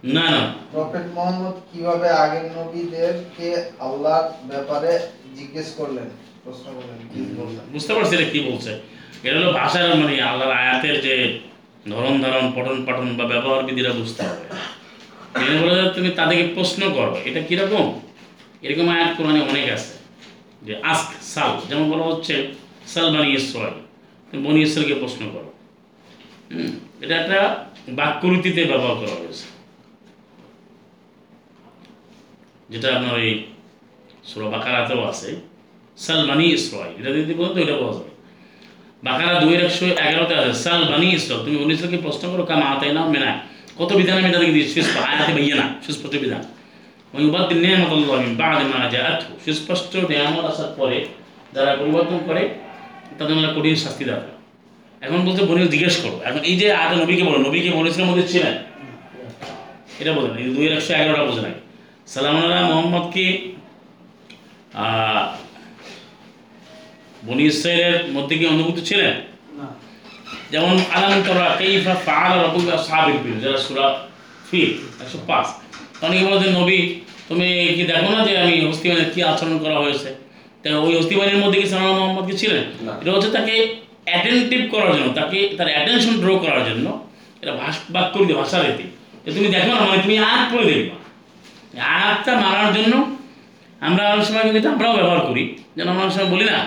না 0.03 0.31
না। 0.31 0.53
প্রফেট 0.71 1.13
মোহাম্মদ 1.15 1.53
কীভাবে 1.73 2.09
আগের 2.09 2.43
নবীদেরকে 2.57 3.65
আল্লাহর 3.79 4.31
ব্যাপারে 4.47 4.99
জিজ্ঞেস 5.37 5.73
করলেন? 5.77 6.09
প্রশ্ন 6.43 6.65
করলেন 6.73 6.97
কি 7.13 7.19
বললেন? 7.37 7.63
বুঝতে 7.71 7.93
পারছি 7.93 8.15
এটা 8.15 8.31
কি 8.31 8.39
বলছে। 8.39 8.79
এটা 9.23 9.39
হলো 9.39 9.53
ভাষার 9.53 9.95
মানে 9.95 10.21
আল্লাহর 10.21 10.51
আয়াতের 10.51 11.01
যে 11.01 11.39
ধরন 11.89 12.21
ধারণ 12.21 12.51
পঠন 12.55 12.85
পাঠন 12.85 13.17
বা 13.17 13.25
ব্যবহার 13.25 13.63
বিধিরা 13.63 13.93
বুঝতে 13.93 14.23
হবে। 14.23 14.45
এখানে 15.35 15.61
বলে 15.61 15.89
তুমি 15.89 16.09
তাদেরকে 16.09 16.47
প্রশ্ন 16.53 16.93
করো 16.93 17.17
এটা 17.25 17.41
কীরকম? 17.41 17.99
এরকম 18.61 18.89
আয়াত 18.89 19.17
কোরআনে 19.17 19.41
অনেক 19.41 19.69
আছে। 19.71 19.93
যে 20.61 20.81
আস্ক 20.83 21.11
সাল 21.21 21.61
যেমন 21.69 21.91
বলা 21.91 22.03
হচ্ছে 22.03 22.47
সাল 22.87 23.17
বানি 23.17 23.33
ইসরায়েল 23.33 23.73
তুমি 24.31 24.47
বনি 24.47 24.61
ইসরায়েলকে 24.61 24.99
প্রশ্ন 24.99 25.29
করো। 25.29 25.53
হুম, 26.53 26.71
এটা 27.01 27.15
একটা 27.17 27.65
বাক্যরীতিতে 27.89 28.65
ব্যবহার 28.65 28.95
করা 28.95 29.15
হয়েছে। 29.19 29.50
যেটা 32.71 32.87
আপনার 32.95 33.13
ওই 33.19 33.29
সুরা 34.29 34.47
বাকারাতেও 34.55 35.01
আছে। 35.11 35.29
সাল 36.05 36.21
বানি 36.29 36.45
ইসরায়েল 36.57 36.93
এটা 36.99 37.09
যদি 37.17 37.33
বলতো 37.41 37.57
এটা 37.65 37.75
বলা 37.81 37.93
যাবে। 37.97 38.11
বাকারা 39.07 39.33
দুই 39.43 39.53
একশো 39.65 39.85
এগারোতে 40.07 40.33
আছে, 40.39 40.53
সাল 40.65 40.81
বানি 40.91 41.07
ইসরায়েল 41.17 41.41
তুমি 41.45 41.57
উনিশকে 41.63 41.97
প্রশ্ন 42.05 42.23
করো, 42.31 42.43
কাম 42.49 42.61
আতাই 42.71 42.91
না 42.97 43.01
মেনা। 43.13 43.31
কত 43.79 43.89
বিধান 43.99 44.15
আমি 44.21 44.29
তাদেরকে 44.35 44.53
সুস্পষ্ট 44.73 44.95
আয়াতে 45.09 45.31
ভাইয়া 45.37 45.55
না 45.61 45.65
সুস্পষ্ট 45.85 46.15
বিধান। 46.23 46.43
উবাদ্দিন 47.29 47.59
নেয়ামত 47.63 47.91
আল্লাহ 47.97 48.19
বাদ 48.41 48.59
মা 48.71 48.79
জাআত 48.93 49.19
সুস্পষ্ট 49.45 49.91
নেয়ামত 50.11 50.45
আসার 50.51 50.71
পরে 50.79 50.97
যারা 51.55 51.71
পরিবর্তন 51.79 52.19
করে, 52.27 52.43
তাদের 53.17 53.33
আমরা 53.37 53.49
কঠিন 53.55 53.75
শাস্তি 53.83 54.03
দেওয়া 54.09 54.33
এখন 55.05 55.19
বলতে 55.27 55.41
বনি 55.49 55.59
জিজ্ঞেস 55.75 55.95
করো। 56.03 56.17
এখন 56.27 56.41
এই 56.49 56.55
যে 56.61 56.67
আগে 56.83 56.95
নবীকে 57.01 57.23
বলো 57.29 57.37
নবীকে 57.47 57.69
মনুষ্যের 57.77 58.05
মধ্যে 58.09 58.25
ছিলেন? 58.31 58.55
এটা 60.01 60.11
এই 60.41 60.47
দুইয়ের 60.55 60.73
একশো 60.77 60.91
এগারোটা 61.01 61.23
বোঝে 61.29 61.41
আগে। 61.49 61.60
সালাম 62.13 62.35
আল্লাহ 62.43 62.61
মোহাম্মদকে 62.71 63.25
বনি 67.27 67.43
ইসরায়েলের 67.51 67.97
মধ্যে 68.15 68.33
কি 68.39 68.45
অনুভূত 68.53 68.77
ছিলেন? 68.89 69.13
যেমন 70.51 70.75
আলাম 70.95 71.13
তরা 71.27 71.45
কাইফা 71.59 71.93
ফাআলা 72.05 72.35
রাব্বুকা 72.43 72.71
আসহাবিল 72.79 73.17
ফিল 73.23 73.37
যারা 73.43 73.59
সূরা 73.65 73.85
ফিল 74.49 74.71
105 75.01 75.49
অনেকে 76.05 76.23
বলে 76.29 76.47
নবী 76.59 76.79
তুমি 77.29 77.47
কি 77.75 77.83
দেখো 77.91 78.09
না 78.15 78.19
যে 78.27 78.33
আমি 78.43 78.53
হস্তিবানের 78.69 79.09
কি 79.13 79.19
আচরণ 79.31 79.55
করা 79.63 79.77
হয়েছে? 79.83 80.09
তা 80.61 80.67
ওই 80.85 80.93
হস্তিবানের 80.99 81.39
মধ্যে 81.43 81.57
কি 81.61 81.67
সালাম 81.71 81.87
মোহাম্মদ 81.99 82.25
কি 82.29 82.33
ছিলেন? 82.41 82.63
এটা 83.01 83.11
হচ্ছে 83.15 83.29
তাকে 83.37 83.53
অ্যাটেন্টিভ 84.07 84.61
করার 84.73 84.91
জন্য 84.97 85.09
তাকে 85.19 85.39
তার 85.57 85.69
অ্যাটেনশন 85.73 86.15
ড্র 86.23 86.29
করার 86.43 86.61
জন্য 86.69 86.87
এটা 87.41 87.53
ভাষ 87.61 87.75
বাক্য 87.93 88.13
ভাষা 88.39 88.57
রীতি। 88.57 88.85
তুমি 89.35 89.47
দেখো 89.55 89.71
না 89.77 89.83
মানে 89.89 90.01
তুমি 90.05 90.15
আয়াত 90.29 90.45
করে 90.53 90.65
দেখবা। 90.71 90.95
আয়াতটা 91.93 92.33
মারার 92.43 92.69
জন্য 92.77 92.93
আমরা 93.87 94.03
অনেক 94.13 94.23
সময় 94.27 94.43
কিন্তু 94.47 94.69
আমরাও 94.75 94.93
ব্যবহার 94.97 95.21
করি। 95.29 95.43
যেন 95.75 95.87
আমরা 95.91 96.03
অনেক 96.05 96.13
সময় 96.17 96.31
বলি 96.33 96.45
না 96.51 96.57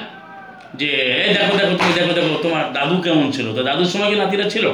যে, 0.80 0.88
এই 1.24 1.30
দেখো 1.36 1.54
দেখো, 1.60 1.74
তুমি 1.80 1.92
দেখো 1.98 2.12
দেখো, 2.18 2.32
তোমার 2.44 2.64
দাদু 2.76 2.94
কেমন 3.04 3.26
ছিল? 3.36 3.46
তো 3.56 3.60
দাদুর 3.68 3.88
সময় 3.92 4.08
কি 4.10 4.16
নাতিরা 4.22 4.46
ছিল? 4.54 4.66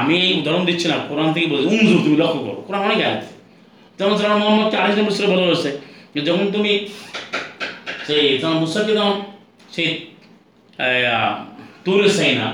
আমি 0.00 0.14
এই 0.26 0.32
উদাহরণ 0.40 0.62
দিচ্ছি 0.68 0.86
না, 0.92 0.96
কোরআন 1.08 1.28
থেকে 1.34 1.46
বলছি 1.52 1.66
উমজুর 1.72 2.00
তুমি 2.04 2.16
লক্ষ্য 2.22 2.40
করো। 2.46 2.60
কোরআন 2.66 2.82
অনেক 2.88 3.00
আয়াত। 3.06 3.22
যেমন 3.98 4.14
সালাম 4.18 4.38
মোহাম্মদ 4.42 4.68
আড়াইশ 4.80 4.94
নম্বর 4.98 5.14
সুরে 5.16 5.28
বলা 5.32 5.44
হয়েছে 5.48 5.70
যখন 6.28 6.46
তুমি 6.54 6.72
সেই 8.06 8.24
তোমার 8.40 8.56
মুসাকে 8.62 8.92
যখন 8.98 9.14
সেই 9.74 9.88
তুরে 11.84 12.08
সাইনা 12.18 12.46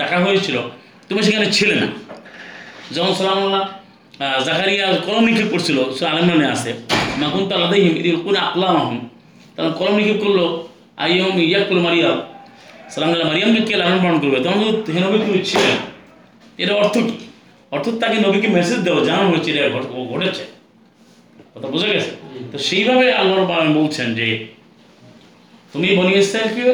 ডাকা 0.00 0.16
হয়েছিল, 0.26 0.56
তুমি 1.08 1.20
সেখানে 1.26 1.46
ছিলে 1.56 1.74
না। 1.82 1.88
যখন 2.94 3.12
সালামুল্লাহ 3.18 3.62
জাকারিয়া 4.20 4.86
কলম 5.06 5.24
নিক্ষেপ 5.24 5.48
করছিল 5.52 5.92
সে 5.96 6.06
আলমানে 6.06 6.46
আছে। 6.54 6.70
মাকুন 7.18 7.48
তালাদাইহিম 7.48 7.96
ইদিল 7.96 8.16
কোন 8.16 8.36
আকলামাহুম। 8.36 9.08
তখন 9.56 9.72
কলম 9.78 9.96
নিক্ষেপ 9.96 10.18
করল, 10.24 10.40
আইয়ম 10.96 11.38
ইয়াকুল 11.38 11.80
মারিয়াম। 11.80 12.22
সালাম 12.90 13.10
মারিয়ামকে 13.30 13.60
কে 13.60 13.76
লালন 13.76 13.98
পালন 14.04 14.18
করবে? 14.20 14.38
তখন 14.44 14.64
কিন্তু 14.64 14.92
হে 14.92 15.00
নবী 15.00 15.18
তুমি 15.18 15.44
ছিলেন 15.44 15.76
এর 16.58 16.72
অর্থ 16.72 16.98
কি? 16.98 17.16
অর্থাৎ 17.70 17.94
তাকে 17.94 18.16
নবীকে 18.20 18.48
মেসেজ 18.48 18.78
দেওয়া, 18.78 19.04
জানানো 19.04 19.30
হয়েছে, 19.30 19.50
এটা 19.50 19.80
ঘটেছে। 20.12 20.44
কথা 21.54 21.68
বুঝে 21.68 21.88
গেছে? 21.88 22.10
তো 22.52 22.58
সেইভাবে 22.58 23.12
আল্লাহ 23.12 23.36
রব্বুল 23.38 23.82
বলছেন 23.82 24.14
যে, 24.14 24.46
তুমি 25.72 25.96
বনি 25.96 26.12
ইসরায়েলকে 26.18 26.64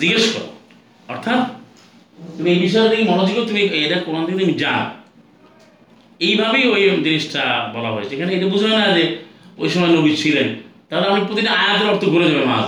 জিজ্ঞেস 0.00 0.24
করো। 0.32 0.48
অর্থাৎ, 1.08 1.40
তুমি 2.36 2.50
এই 2.50 2.58
বিষয়টা 2.58 2.88
থেকে 2.88 3.04
মনোযোগ 3.10 3.46
তুমি 3.48 3.60
এটা 3.60 3.96
কোরআন 4.00 4.26
থেকে 4.26 4.38
তুমি 4.38 4.54
জানো। 4.54 5.03
এইভাবেই 6.20 6.64
ওই 6.74 6.82
জিনিসটা 7.06 7.42
বলা 7.74 7.90
হয়েছে। 7.94 8.12
এখানে 8.16 8.30
এটা 8.36 8.46
বুঝবে 8.52 8.72
না 8.80 8.86
যে 8.96 9.04
ওই 9.62 9.68
সময় 9.74 9.92
নবী 9.98 10.10
ছিলেন, 10.22 10.48
তাহলে 10.88 11.06
আমি 11.12 11.20
প্রতিটা 11.28 11.50
আয়াতের 11.62 11.88
অর্থ 11.92 12.02
ঘুরে 12.12 12.26
যাবে 12.30 12.44
মাছ 12.52 12.66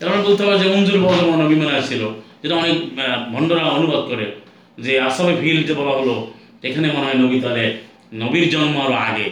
তাহলে 0.00 0.20
বলতে 0.26 0.40
হবে 0.44 0.56
যে 0.62 0.66
মঞ্জুর 0.74 0.98
বদল 1.04 1.28
নবী 1.42 1.56
মেলা 1.62 1.74
ছিল, 1.90 2.02
যেটা 2.42 2.54
অনেক 2.62 2.76
ভণ্ডরা 3.32 3.64
অনুবাদ 3.76 4.02
করে, 4.10 4.26
যে 4.84 4.92
আসামে 5.08 5.34
ফিল 5.40 5.58
যে 5.68 5.74
বলা 5.80 5.94
হলো 5.98 6.16
এখানে 6.68 6.86
মনে 6.94 7.06
হয় 7.08 7.18
নবী 7.24 7.36
তাহলে 7.44 7.64
নবীর 8.22 8.46
জন্ম 8.54 8.74
আরও 8.84 8.96
আগে। 9.08 9.26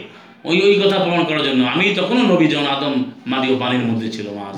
ওই 0.49 0.57
ওই 0.65 0.75
কথা 0.81 0.97
প্রমাণ 1.03 1.23
করার 1.29 1.43
জন্য 1.47 1.61
আমি 1.73 1.85
তখনও 1.99 2.23
নবী 2.33 2.45
যখন 2.53 2.67
আদম 2.75 2.93
মাদি 3.31 3.47
ও 3.53 3.55
পানির 3.61 3.83
মধ্যে 3.89 4.07
ছিল 4.15 4.27
মাছ 4.39 4.55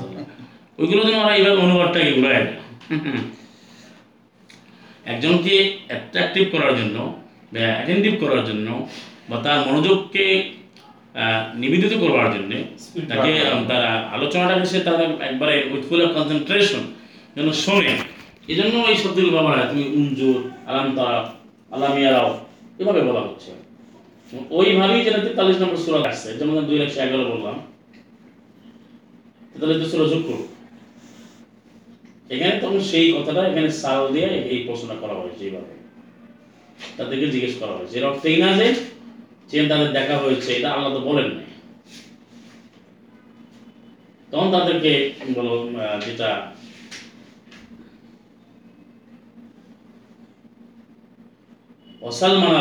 ওইগুলো 0.78 1.00
যেন 1.06 1.16
ওরা 1.22 1.32
এইভাবে 1.38 1.58
অনুবাদটাকে 1.66 2.10
ঘুরায় 2.16 2.42
না। 2.46 2.52
একজনকে 5.12 5.54
অ্যাট্রাকটিভ 5.88 6.44
করার 6.54 6.72
জন্য 6.78 6.96
অ্যাটেন্টিভ 7.76 8.12
করার 8.22 8.42
জন্য 8.48 8.68
বা 9.30 9.36
তার 9.44 9.58
মনোযোগকে 9.66 10.26
নিবেদিত 11.62 11.92
করবার 12.02 12.28
জন্য 12.34 12.52
তাকে 13.10 13.32
তার 13.70 13.84
আলোচনাটাকে 14.16 14.66
সে 14.72 14.78
তার 14.86 14.98
একবারে 15.28 15.54
উইথ 15.72 15.82
ফুল 15.88 16.00
অফ 16.06 16.10
কনসেন্ট্রেশন 16.16 16.82
যেন 17.36 17.48
শোনে। 17.64 17.92
এই 18.50 18.56
জন্য 18.58 18.74
এই 18.90 18.96
শব্দগুলো 19.02 19.30
ব্যবহার 19.36 19.56
হয়। 19.58 19.68
তুমি 19.72 19.84
উঞ্জুর 19.98 20.38
আলাম 20.68 20.86
তারা 20.98 21.16
আলামিয়ারাও 21.74 22.28
এভাবে 22.80 23.00
বলা 23.08 23.22
হচ্ছে। 23.26 23.50
ওইভাবেই 24.58 25.00
যেটা 25.06 25.20
তেতাল্লিশ 25.26 25.58
নম্বর 25.62 25.78
সুরা 25.84 25.98
আসছে। 26.10 26.28
যেমন 26.38 26.54
দুই 26.68 26.78
একশো 26.84 26.98
এগারো 27.06 27.24
বললাম। 27.32 27.56
তেতাল্লিশ 29.50 29.78
সুরা 29.92 30.06
যোগ 30.12 30.28
এখানে 32.34 32.54
তখন 32.62 32.80
সেই 32.90 33.06
কথাটা 33.16 33.40
এখানে 33.50 33.68
সাল 33.82 34.00
দিয়ে 34.14 34.28
এই 34.52 34.58
প্রশ্নটা 34.66 34.96
করা 35.02 35.14
হয়েছে 35.20 35.42
এইভাবে। 35.48 35.72
তাদেরকে 36.96 37.26
জিজ্ঞেস 37.34 37.54
করা 37.60 37.74
হয়েছে 37.78 37.94
এর 37.98 38.04
অর্থ 38.10 38.22
এই 38.32 38.38
না 38.42 38.48
যে 38.60 38.68
যে 39.50 39.58
তাদের 39.72 39.90
দেখা 39.98 40.16
হয়েছে, 40.24 40.50
এটা 40.58 40.68
আল্লাহ 40.74 40.90
তো 40.96 41.00
বলেন 41.08 41.28
নাই। 41.36 41.48
তখন 44.30 44.48
তাদেরকে 44.56 44.92
বলো 45.36 45.54
যেটা 46.06 46.30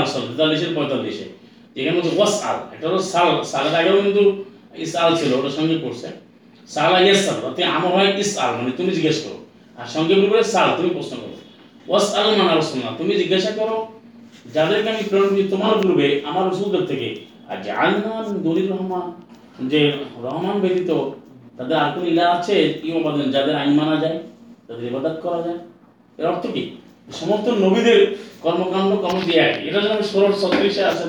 আসল 0.05 0.23
তেতাল্লিশের 0.29 0.71
পঁয়তাল্লিশে 0.75 1.27
এখানে 1.79 1.95
হচ্ছে 1.97 2.13
ওয়াস 2.17 2.35
আল 2.49 2.57
একটা 2.73 2.85
হলো 2.89 3.01
সাল, 3.13 3.29
সালের 3.51 3.75
আগেও 3.79 3.97
কিন্তু 4.05 4.23
ইস 4.83 4.93
আল 5.03 5.11
ছিল, 5.19 5.31
ওটার 5.39 5.55
সঙ্গে 5.59 5.75
পড়ছে। 5.83 6.07
সালা 6.75 6.99
সাল 7.25 7.37
অর্থাৎ 7.47 7.67
আমার 7.77 7.91
হয় 7.95 8.09
ইস 8.23 8.31
আল 8.43 8.51
মানে 8.57 8.71
তুমি 8.79 8.91
জিজ্ঞেস 8.97 9.17
করো। 9.25 9.37
আর 9.79 9.87
সঙ্গে 9.95 10.13
বলবে 10.21 10.39
সাল, 10.53 10.67
তুমি 10.77 10.89
প্রশ্ন 10.97 11.13
করো। 11.21 11.35
ওয়াস 11.89 12.07
আল 12.17 12.27
মানা 12.39 12.53
রসুল্লাহ 12.53 12.91
তুমি 12.99 13.13
জিজ্ঞাসা 13.21 13.51
করো 13.59 13.77
যাদেরকে 14.53 14.87
আমি 14.93 15.03
প্রেরণ 15.09 15.29
করি 15.33 15.43
তোমার 15.53 15.75
পূর্বে, 15.81 16.07
আমার 16.29 16.43
রসুলদের 16.49 16.83
থেকে। 16.91 17.09
আর 17.49 17.57
যে 17.63 17.69
আলমান 17.83 18.25
দলিল 18.45 18.67
রহমান, 18.73 19.05
যে 19.71 19.79
রহমান 20.25 20.55
ব্যতীত 20.63 20.91
তাদের 21.57 21.77
আর 21.83 21.89
কোনো 21.93 22.05
ইলা 22.13 22.25
আছে? 22.35 22.55
বলেন 23.05 23.27
যাদের 23.35 23.55
আইন 23.61 23.71
মানা 23.79 23.95
যায়, 24.03 24.17
তাদের 24.67 24.83
ইবাদত 24.91 25.15
করা 25.25 25.39
যায়। 25.45 25.59
এর 26.19 26.25
অর্থ 26.31 26.43
কি? 26.55 26.63
সমস্ত 27.19 27.47
নবীদের 27.65 27.99
কর্মকাণ্ড 28.45 28.91
কর্ম 29.03 29.17
দিয়ে 29.27 29.41
একই 29.49 29.63
এটা 29.69 29.79
যেন 29.85 29.97
ষোলোর 30.11 30.33
ছত্রিশে 30.41 30.83
আছে। 30.91 31.05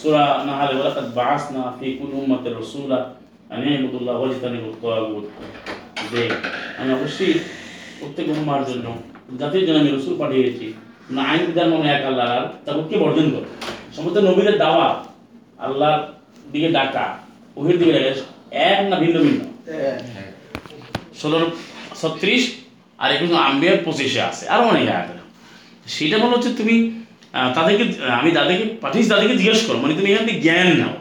সুরা 0.00 0.24
না 0.46 0.52
হালে 0.58 0.74
তার 0.96 1.08
বাস 1.18 1.42
না 1.54 1.62
ফি 1.78 1.86
কুল 1.98 2.10
উম্মাতের 2.20 2.54
রসুলা 2.60 2.98
আমি 3.52 3.66
আহমদুল্লাহ 3.74 4.14
ওয়াজিতানি 4.20 4.58
বুত 4.64 4.84
যে 6.10 6.22
আমি 6.78 6.90
অবশ্যই 6.98 7.34
প্রত্যেক 7.98 8.26
উম্মার 8.34 8.62
জন্য, 8.70 8.86
জাতির 9.40 9.64
জন্য 9.66 9.78
আমি 9.82 9.90
রসুল 9.92 10.14
পাঠিয়েছি। 10.22 10.66
না 11.14 11.22
আইন 11.30 11.42
বিধান 11.48 11.68
মনে 11.72 11.88
এক 11.96 12.02
আল্লাহ 12.10 12.26
আর 12.36 12.44
তারপর 12.64 12.84
কে 12.90 12.96
বর্জন 13.02 13.26
করো 13.34 13.48
সমস্ত 13.96 14.16
নবীদের 14.28 14.56
দাওয়া 14.64 14.86
আল্লাহর 15.64 16.00
দিকে 16.52 16.68
ডাকা 16.78 17.06
ওহির 17.58 17.76
দিকে 17.80 17.92
ডাকা 17.96 18.10
এক 18.70 18.80
না 18.90 18.96
ভিন্ন 19.02 19.16
ভিন্ন? 19.26 19.40
ষোলোর 21.20 21.44
ছত্রিশ 22.00 22.42
আর 23.02 23.08
একুশ 23.16 23.30
আম্বিয়ার 23.48 23.78
পঁচিশে 23.86 24.20
আছে 24.28 24.44
আরও 24.54 24.64
অনেক 24.72 24.86
আয়াত 24.94 25.10
সেটা 25.94 26.16
বলো 26.22 26.34
হচ্ছে 26.36 26.50
তুমি 26.60 26.74
তাদেরকে 27.56 27.84
আমি 28.20 28.30
তাদেরকে 28.38 28.64
পাঠিয়েছি 28.82 29.08
তাদেরকে 29.12 29.34
জিজ্ঞেস 29.40 29.60
করো 29.66 29.78
মানে 29.82 29.94
তুমি 29.98 30.08
এখান 30.12 30.24
থেকে 30.28 30.40
জ্ঞান 30.46 30.68
নাও। 30.80 30.94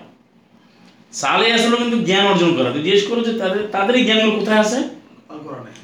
সালে 1.22 1.46
আসলে 1.58 1.76
কিন্তু 1.84 1.98
জ্ঞান 2.08 2.26
অর্জন 2.32 2.52
করা 2.58 2.70
তুমি 2.74 2.84
জিজ্ঞেস 2.88 3.04
করো 3.10 3.22
যে 3.28 3.34
তাদের 3.42 3.62
তাদের 3.76 3.94
এই 4.00 4.04
জ্ঞানগুলো 4.08 4.34
কোথায় 4.40 4.60
আছে? 4.66 4.80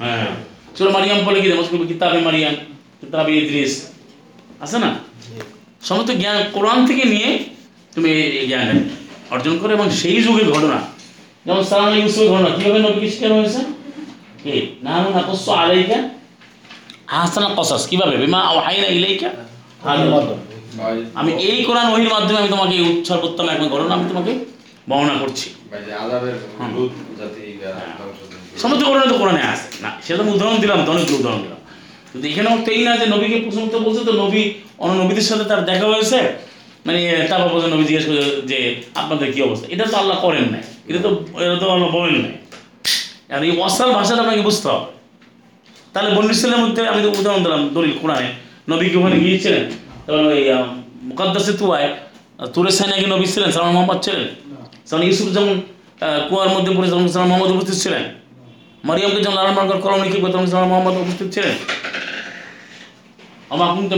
হ্যাঁ 0.02 0.28
চলো 0.76 0.90
মারিয়াম 0.96 1.18
বলে 1.28 1.38
কি 1.42 1.48
দেবো 1.50 1.62
কিতাবে 1.92 2.18
মারিয়াম 2.26 2.54
কিতাবে 3.00 3.32
ইদ্রিস। 3.40 3.74
আছে 4.64 4.78
না? 4.78 4.94
সমস্ত 5.82 6.10
জ্ঞান 6.10 6.44
কোরআন 6.52 6.86
থেকে 6.86 7.04
নিয়ে 7.04 7.38
তুমি 7.94 8.10
এই- 8.10 8.46
জ্ঞান 8.46 8.88
অর্জন 9.30 9.58
করো 9.58 9.72
এবং 9.72 9.90
সেই 9.90 10.22
যুগের 10.22 10.50
ঘটনা। 10.50 10.78
যেমন 11.46 11.64
সালাম 11.64 11.94
ইউসুফের 11.94 12.28
ঘটনা। 12.28 12.56
কীভাবে 12.56 12.78
নবীকে 12.78 13.10
শিখানো 13.10 13.34
হয়েছে? 13.40 13.58
কি? 14.42 14.76
না 14.82 14.98
না 14.98 15.22
কস 15.32 15.48
আলাইকা 15.48 16.08
আহসানা 17.06 17.50
কসাস। 17.56 17.86
কীভাবে? 17.86 18.16
বিমা 18.16 18.40
আইনা 18.40 18.86
ইলাইকা। 18.86 19.30
আমি 21.14 21.32
এই 21.32 21.64
কোরআন 21.64 21.92
ওহির 21.92 22.08
মাধ্যমে 22.08 22.38
আমি 22.38 22.48
তোমাকে 22.48 22.74
এই 22.74 22.98
উৎসর্বোত্তম 22.98 23.48
এক 23.48 23.68
ঘটনা 23.68 23.94
আমি 23.94 24.04
তোমাকে 24.08 24.44
বর্ণনা 24.90 25.14
করছি। 25.18 25.50
ভাই 25.70 25.80
যে 25.86 25.94
আজাবের 25.94 26.34
লুত 26.74 27.20
জাতি 27.20 27.58
বা 27.64 27.70
ধ্বংস 27.70 28.62
সমস্ত 28.62 28.84
ঘটনা 28.84 29.06
তো 29.06 29.18
কোরআনে 29.18 29.42
আছে। 29.42 29.82
না 29.82 29.90
সেটা 30.02 30.22
উদাহরণ 30.22 30.56
দিলাম 30.58 30.84
তো 30.86 30.92
অনেকগুলো 30.92 31.18
উদাহরণ 31.18 31.42
দিলাম। 31.42 31.58
কিন্তু 32.14 32.26
এখানে 32.32 32.48
অর্থ 32.54 32.66
এই 32.76 32.82
না 32.86 32.92
যে 33.00 33.06
নবীকে 33.14 33.36
প্রথমত 33.44 33.74
বলছে, 33.86 34.02
তো 34.08 34.12
নবী 34.24 34.42
অন্য 34.84 34.94
নবীদের 35.02 35.26
সাথে 35.30 35.44
তার 35.50 35.60
দেখা 35.70 35.86
হয়েছে? 35.92 36.18
মানে 36.86 37.00
তারপর 37.30 37.48
বলছে 37.54 37.68
নবী 37.74 37.84
জিজ্ঞেস 37.88 38.04
করে 38.10 38.22
যে, 38.50 38.58
আপনাদের 39.00 39.26
কি 39.34 39.38
অবস্থা? 39.48 39.66
এটা 39.74 39.84
তো 39.92 39.96
আল্লাহ 40.02 40.16
করেন 40.24 40.46
নাই। 40.52 40.62
এটা 40.90 41.00
তো 41.04 41.10
এটা 41.44 41.56
তো 41.62 41.66
আল্লাহ 41.74 41.88
বলেন 41.96 42.16
নাই। 42.24 42.34
আর 43.34 43.40
এই 43.46 43.52
অসাল 43.66 43.90
ভাষাটা 43.98 44.20
আপনাকে 44.24 44.42
বুঝতে 44.48 44.66
হবে। 44.72 44.86
তাহলে 45.92 46.10
বন্ডিসেলের 46.16 46.60
মধ্যে 46.64 46.82
আমি 46.92 47.00
তো 47.04 47.08
উদাহরণ 47.20 47.40
দিলাম 47.46 47.62
দলিল 47.76 47.94
কোরআনে। 48.02 48.28
নবী 48.72 48.84
কি 48.90 48.96
ওখানে 49.00 49.16
গিয়েছিলেন? 49.24 49.64
তখন 50.06 50.24
ওই 50.32 50.42
মুকাদ্দাসে 51.08 51.52
তুয়ায় 51.60 51.88
তুরে 52.54 52.70
সাইনাকে 52.78 53.06
নবী 53.14 53.26
ছিলেন 53.34 53.50
সালাম 53.54 53.70
মোহাম্মদ 53.76 53.98
ছিলেন? 54.06 54.26
সালাম 54.88 55.02
ইউসুফ 55.08 55.28
যেমন 55.36 55.54
কুয়ার 56.28 56.50
মধ্যে 56.54 56.70
পড়ে 56.76 56.88
সালাম 57.14 57.28
মোহাম্মদ 57.30 57.50
উপস্থিত 57.56 57.76
ছিলেন? 57.84 58.04
মারিয়ামকে 58.88 59.20
যখন 59.24 59.36
লালন 59.38 59.54
মার্কার 59.58 59.78
কলম 59.84 60.00
লিখে 60.04 60.18
সালাম 60.52 60.68
মোহাম্মদ 60.72 60.94
উপস্থিত 61.04 61.28
ছিলেন? 61.36 61.56
আমার 63.54 63.70
কুন্ত 63.76 63.92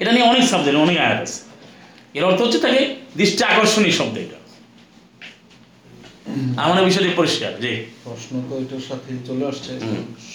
এটা 0.00 0.12
নিয়ে 0.12 0.26
অনেক 0.26 0.44
সাবজেক্ট 0.48 0.78
অনেক 0.78 0.96
আয়াত 0.98 1.20
আছে। 1.22 1.40
এর 2.14 2.24
অর্থ 2.24 2.42
হচ্ছে 2.42 2.58
তাকে 2.58 2.80
দৃষ্টি 3.16 3.42
আকর্ষণীয় 3.44 3.92
শব্দ 3.92 4.16
এটা। 4.18 4.38
আমার 6.56 6.84
বিষয়টি 6.84 7.10
পরিষ্কার 7.16 7.52
যে 7.60 7.72
প্রশ্ন 8.04 8.32
তো 8.50 8.54
এটার 8.58 8.84
সাথে 8.88 9.10
চলে 9.26 9.46
আসছে 9.46 9.72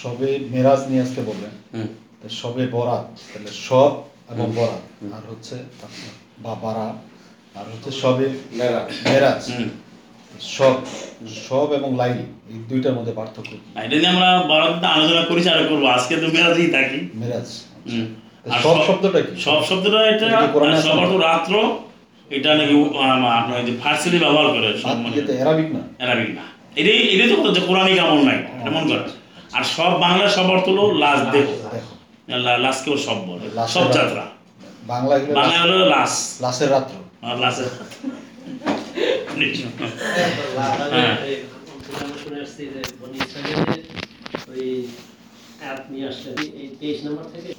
সবে 0.02 0.28
মেরাজ 0.50 0.80
নিয়ে 0.88 1.02
আসতে 1.02 1.20
বললেন 1.22 1.52
সবে 2.30 2.66
বরাত 2.66 3.06
তাহলে 3.32 3.50
সব 3.68 3.90
এবং 4.30 4.46
বরাত 4.56 4.82
আর 5.12 5.24
হচ্ছে 5.30 5.54
আপনার 5.82 6.12
বা 6.38 6.52
বারা 6.62 6.86
আর 7.54 7.66
হচ্ছে 7.72 7.90
সবে 8.02 8.26
মেরাজ। 9.04 9.42
হুম। 9.50 9.68
সব 10.56 10.74
সব 11.48 11.72
এবং 11.72 11.96
লাইল 11.96 12.18
এই 12.50 12.58
দুইটার 12.68 12.94
মধ্যে 12.94 13.12
পার্থক্য 13.12 13.50
এটা 13.76 13.96
নিয়ে 13.96 14.08
আমরা 14.08 14.30
বারাতে 14.48 14.86
আলোচনা 14.86 15.22
করেছি 15.24 15.48
আর 15.48 15.60
করব। 15.68 15.84
আজকে 15.86 16.14
তো 16.16 16.26
মেরাজেই 16.26 16.70
থাকি। 16.70 16.98
মেরাজ। 17.14 17.48
সব 18.54 18.60
সব- 18.64 18.84
শব্দটা 18.86 19.20
কি? 19.20 19.32
সব 19.40 19.60
শব্দটা 19.64 19.98
এটা 20.06 20.26
এটা 20.28 20.38
কি 20.42 20.48
কোরআনে 20.52 20.76
আছে? 20.76 20.88
সব 20.88 20.96
অর্থ 20.98 21.12
রাত্র 21.24 21.54
এটা 22.30 22.50
নাকি 22.54 22.74
আপনার 23.32 23.60
যে 23.64 23.72
ফার্সিতে 23.82 24.18
ব্যবহার 24.18 24.48
করে 24.48 24.68
অ্যারাবিক 25.32 25.68
না? 25.72 25.80
অ্যারাবিক 25.98 26.30
না। 26.34 26.42
এটাই 26.76 26.98
এটাই 27.14 27.28
তো 27.28 27.36
কথা 27.36 27.50
যে 27.50 27.62
কোরআনিক 27.66 27.96
আমল 27.98 28.20
নাই 28.24 28.38
এটা 28.58 28.70
মন 28.70 28.84
করে 28.88 29.02
আর 29.52 29.64
সব 29.70 29.92
বাংলা 30.00 30.26
সব 30.28 30.46
অর্থ 30.50 30.66
হলো 30.68 30.84
লাশ 30.98 31.20
দেহ। 31.32 31.46
লাশকেও 32.58 32.96
সব 32.98 33.18
বলে। 33.26 33.46
লাশের 33.54 33.74
সব 33.76 33.86
যাত্রা। 33.92 34.24
বাংলা 34.86 35.14
বাংলা 35.34 35.56
হলো 35.64 35.76
লাশ। 35.88 36.12
লাশের 36.40 36.68
রাত্র। 36.70 36.94
আর 37.22 37.36
লাশের 37.38 37.68
হ্যাঁ। 40.90 41.14
ওই 44.50 44.66
অ্যাপ 45.60 45.80
নিয়ে 45.90 46.06
আসলেন 46.08 46.36
এই 46.60 46.68
তেইশ 46.80 46.98
নম্বর 47.04 47.24
থেকে 47.32 47.50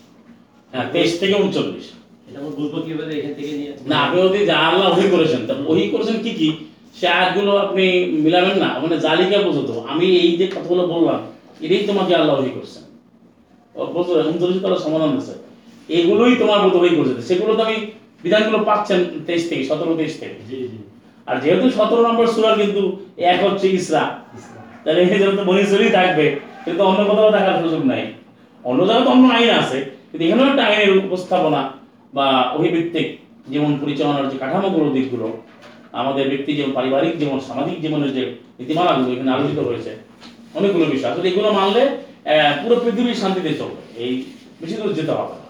হ্যাঁ 0.74 0.86
তেইশ 0.94 1.12
থেকে 1.22 1.36
উনচল্লিশ। 1.44 1.86
না 3.92 3.96
আপনি 4.06 4.18
যদি 4.26 4.40
যা 4.52 4.58
আল্লাহ 4.68 4.88
ওহি 4.94 5.08
করেছেন 5.14 5.42
তা 5.48 5.54
ওহি 5.72 5.86
করেছেন 5.94 6.18
কি 6.26 6.32
কি? 6.40 6.50
সে 6.98 7.06
আয়াতগুলো 7.16 7.52
আপনি 7.66 7.86
মিলাবেন 8.26 8.56
না 8.64 8.70
মানে 8.84 8.96
জালিকা 9.06 9.38
বোঝাতো 9.48 9.74
আমি 9.92 10.06
এই 10.24 10.32
যে 10.40 10.46
কথাগুলো 10.56 10.84
বললাম 10.94 11.20
এটাই 11.64 11.84
তোমাকে 11.90 12.14
আল্লাহ 12.20 12.36
ওহি 12.42 12.52
করছেন। 12.58 12.84
বলতো 13.96 14.12
উনচল্লিশ 14.32 14.60
তালা 14.64 14.80
সমাধান 14.86 15.10
দিচ্ছে 15.16 15.34
এগুলোই 15.98 16.34
তোমার 16.42 16.60
মতো 16.66 16.78
ওহি 16.82 16.94
করছে। 16.98 17.14
সেগুলো 17.30 17.52
তো 17.58 17.62
আমি 17.68 17.78
বিধানগুলো 18.24 18.60
পাচ্ছেন 18.70 19.00
তেইশ 19.28 19.44
থেকে 19.50 19.64
সতেরো 19.70 19.94
তেইশ 20.00 20.14
থেকে। 20.22 20.38
জি 20.50 20.58
জি। 20.72 20.80
আর 21.28 21.36
যেহেতু 21.44 21.66
সতেরো 21.78 22.02
নম্বর 22.08 22.26
সুরার 22.34 22.56
কিন্তু 22.62 22.82
এক 23.32 23.38
হচ্ছে 23.46 23.66
ইসরা 23.78 24.04
তাহলে 24.84 25.00
এই 25.04 25.10
যেহেতু 25.22 25.42
বনিসরি 25.50 25.88
থাকবে। 25.98 26.26
কিন্তু 26.66 26.82
অন্য 26.90 27.02
কোথাও 27.10 27.30
দেখার 27.36 27.56
সুযোগ 27.64 27.82
নাই। 27.92 28.04
অন্য 28.64 28.80
জায়গায় 28.88 29.06
তো 29.06 29.10
অন্য 29.16 29.26
আইন 29.36 29.52
আছে। 29.62 29.80
কিন্তু 30.12 30.24
এখানেও 30.26 30.48
একটা 30.52 30.64
আইনের 30.70 30.92
উপস্থাপনা 31.08 31.62
বা 32.14 32.28
অভিভিত্তিক 32.58 33.08
জীবন 33.52 33.72
পরিচালনার 33.82 34.30
যে 34.32 34.38
কাঠামোগুলো 34.44 34.88
দিকগুলো 34.96 35.28
আমাদের 36.02 36.26
ব্যক্তি 36.32 36.52
জীবন 36.58 36.72
পারিবারিক 36.78 37.14
জীবন 37.22 37.38
সামাজিক 37.48 37.78
জীবনের 37.84 38.12
যে 38.18 38.24
নীতিমালাগুলো 38.60 39.10
এখানে 39.16 39.32
আলোচিত 39.36 39.60
হয়েছে 39.68 39.92
অনেকগুলো 40.58 40.86
বিষয়। 40.94 41.12
আসলে 41.12 41.28
এগুলো 41.32 41.50
মানলে 41.60 41.84
পুরো 42.62 42.76
পৃথিবী 42.84 43.12
শান্তিতে 43.22 43.52
চলবে। 43.60 43.82
এই 44.04 44.12
বেশি 44.62 44.76
দূর 44.80 44.98
যেতে 45.00 45.14
হবে 45.20 45.36
না। 45.42 45.48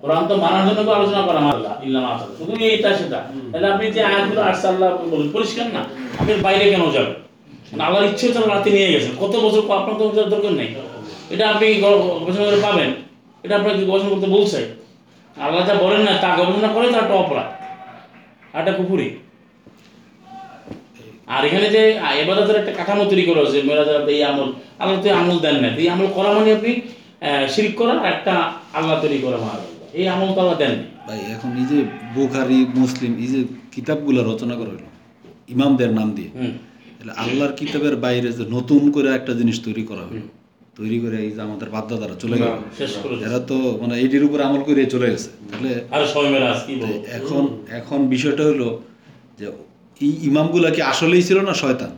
কোরআন 0.00 0.22
তো 0.30 0.34
মানার 0.44 0.64
জন্য 0.68 0.80
তো 0.88 0.92
আলোচনা 0.98 1.22
করা 1.28 1.40
আল্লাহ 1.54 1.74
ইল্লাম 1.86 2.04
আসাদ। 2.12 2.30
শুধু 2.38 2.52
এইটা 2.70 2.90
সেটা। 2.98 3.20
তাহলে 3.52 3.66
আপনি 3.72 3.84
যে 3.96 4.00
আয়াতগুলো 4.10 4.40
আসছে 4.50 4.66
আল্লাহ 4.72 4.88
বলেন 5.12 5.28
পরিষ্কার 5.36 5.66
না? 5.76 5.82
আপনি 6.20 6.32
বাইরে 6.46 6.64
কেন 6.72 6.84
যাবেন? 6.96 7.14
মানে 7.70 7.82
আল্লাহর 7.86 8.06
ইচ্ছে 8.10 8.24
হচ্ছে 8.26 8.40
রাতে 8.52 8.70
নিয়ে 8.76 8.88
গেছেন। 8.92 9.12
কত 9.22 9.32
বছর 9.44 9.62
আপনার 9.78 9.94
তো 10.00 10.04
দরকার 10.34 10.52
নেই। 10.60 10.70
এটা 11.32 11.44
আপনি 11.52 11.66
গবেষণা 11.84 12.44
করে 12.48 12.60
পাবেন। 12.66 12.90
এটা 13.44 13.54
আপনাকে 13.56 13.82
গবেষণা 13.86 14.10
করতে 14.12 14.28
বলছে 14.36 14.60
আল্লাহ 15.36 15.60
যা 15.68 15.74
বলেন 15.84 16.02
না 16.08 16.12
তা 16.22 16.28
গবেষণা 16.40 16.68
করে 16.68 16.86
তার 16.92 17.02
একটা 17.04 17.16
অপরাধ 17.22 17.48
আর 18.54 18.58
একটা 18.60 18.74
কুপুরি 18.78 19.08
আর 21.28 21.42
এখানে 21.44 21.66
যে 21.70 21.82
এবাদতের 22.22 22.56
একটা 22.56 22.72
কাঠামো 22.72 23.04
তৈরি 23.04 23.24
করা 23.28 23.40
হয়েছে 23.42 23.58
মেরাজের 23.68 23.96
এই 24.08 24.20
আমল 24.30 24.48
আল্লাহ 24.78 24.96
তো 25.02 25.08
আমল 25.22 25.36
দেন 25.38 25.56
না। 25.62 25.68
এই 25.82 25.86
আমল 25.88 26.06
করা 26.16 26.28
মানে 26.34 26.50
আপনি 26.52 26.72
শিরিক 27.48 27.74
করা 27.76 27.94
আর 28.00 28.06
একটা 28.14 28.32
আল্লাহ 28.72 28.94
তৈরি 29.02 29.18
করা 29.18 29.38
মারা 29.44 29.64
এই 29.92 30.04
আমল 30.08 30.28
তো 30.34 30.38
আল্লাহ 30.40 30.56
দেন 30.58 30.74
ভাই 31.08 31.20
এখন 31.34 31.50
এই 31.60 31.66
যে 31.72 31.78
বুখারি 32.14 32.58
মুসলিম 32.74 33.12
এই 33.18 33.28
যে 33.32 33.40
কিতাবগুলো 33.72 34.20
রচনা 34.22 34.54
করা 34.54 34.70
হলো 34.70 34.88
ইমামদের 35.48 35.90
নাম 35.92 36.08
দিয়ে 36.10 36.30
আল্লাহর 37.22 37.52
কিতাবের 37.52 37.96
বাইরে 37.96 38.28
যে 38.32 38.44
নতুন 38.50 38.82
করে 38.90 39.08
একটা 39.14 39.32
জিনিস 39.34 39.56
তৈরি 39.64 39.84
করা 39.84 40.04
হলো 40.08 40.22
তৈরি 40.78 40.98
করে 41.04 41.16
এই 41.26 41.30
যে 41.36 41.40
আমাদের 41.48 41.68
বাধ্যতারা 41.76 42.16
চলে 42.22 42.36
গেল। 42.40 42.52
শেষ 42.80 42.92
করে 43.02 43.14
দিয়েছে। 43.16 43.26
এরা 43.28 43.40
তো 43.50 43.56
মানে 43.82 43.94
এইটির 44.02 44.24
উপর 44.28 44.38
আমল 44.46 44.60
করে 44.66 44.80
চলে 44.94 45.06
গেছে। 45.12 45.28
তাহলে 45.50 45.70
এখন 47.18 47.42
এখন 47.80 47.98
বিষয়টা 48.14 48.44
হলো 48.50 48.68
যে 49.38 49.46
এই 50.00 50.12
ইমামগুলা 50.28 50.68
কি 50.76 50.80
আসলেই 50.92 51.24
ছিল 51.28 51.38
না 51.48 51.52
শয়তান? 51.62 51.92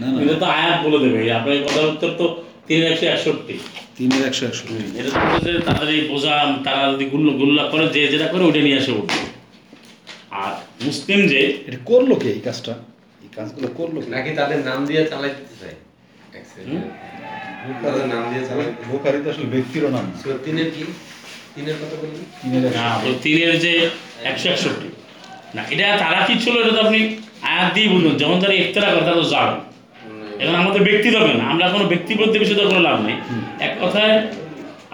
না 0.00 0.06
না। 0.12 0.18
এটা 0.24 0.36
তো 0.42 0.46
আয়াত 0.58 0.78
বলে 0.84 0.98
দেবে। 1.04 1.18
আপনার 1.38 1.56
কথার 1.66 1.86
উত্তর 1.92 2.10
তো 2.20 2.26
তিন 2.68 2.80
একশো 2.90 3.06
একষট্টি। 3.14 3.56
তিনের 3.96 4.22
একশো 4.28 4.44
একশো 4.50 4.64
এটা 4.98 5.10
তো 5.44 5.50
তাদের 5.68 5.88
এই 5.96 6.02
বোঝা 6.12 6.34
তারা 6.66 6.82
যদি 6.92 7.04
গুল্লা 7.12 7.32
গুল্লা 7.40 7.62
করে 7.72 7.84
যে 7.94 8.00
যেটা 8.12 8.26
করে 8.32 8.42
ওটা 8.48 8.60
নিয়ে 8.66 8.78
আসে 8.80 8.92
উঠবে। 8.98 9.20
আর 10.42 10.52
মুসলিম 10.86 11.20
যে 11.32 11.40
এটা 11.68 11.78
করল 11.90 12.10
কে 12.22 12.28
এই 12.36 12.42
কাজটা? 12.46 12.74
এই 13.24 13.30
কাজগুলো 13.36 13.68
করল 13.78 13.96
নাকি 14.14 14.30
তাদের 14.40 14.58
নাম 14.68 14.80
দিয়ে 14.88 15.02
চালাই 15.10 15.32
দিতে 15.38 15.54
চায়? 15.62 15.76
নাম 18.12 18.22
দিয়ে 18.30 18.42
চালাই 18.48 18.66
দিতে 18.70 18.84
বুখারি 18.90 19.18
তো 19.24 19.28
আসলে 19.32 19.46
ব্যক্তিরও 19.54 19.90
নাম। 19.96 20.06
তিনের 20.46 20.68
কি? 20.74 20.82
তিনের 21.54 21.76
কথা 21.80 21.96
বললি 22.02 22.22
একশো। 22.44 22.78
না 22.78 22.86
তো 23.02 23.08
তিনের 23.24 23.52
যে 23.64 23.72
একশো 24.30 24.46
একষট্টি। 24.54 24.88
না 25.56 25.62
এটা 25.72 25.84
তারা 26.02 26.20
কি 26.26 26.34
ছিল 26.42 26.54
এটা 26.62 26.72
তো 26.76 26.80
আপনি 26.86 27.00
আয়াত 27.52 27.68
দিয়ে 27.74 27.88
বলুন। 27.94 28.12
যেমন 28.20 28.36
তারা 28.42 28.54
ইফতারা 28.62 28.88
করে 28.92 29.04
তারা 29.08 29.18
তো 29.22 29.26
জাল 29.34 29.50
এখন 30.42 30.56
আমাদের 30.62 30.82
ব্যক্তি 30.88 31.08
দরকার 31.16 31.34
না। 31.40 31.44
আমরা 31.52 31.64
কোনো 31.74 31.84
ব্যক্তিগত 31.92 32.32
বিষয়ে 32.42 32.58
তো 32.60 32.64
কোনো 32.70 32.82
লাভ 32.88 32.98
নেই। 33.06 33.16
এক 33.66 33.72
কথায় 33.82 34.14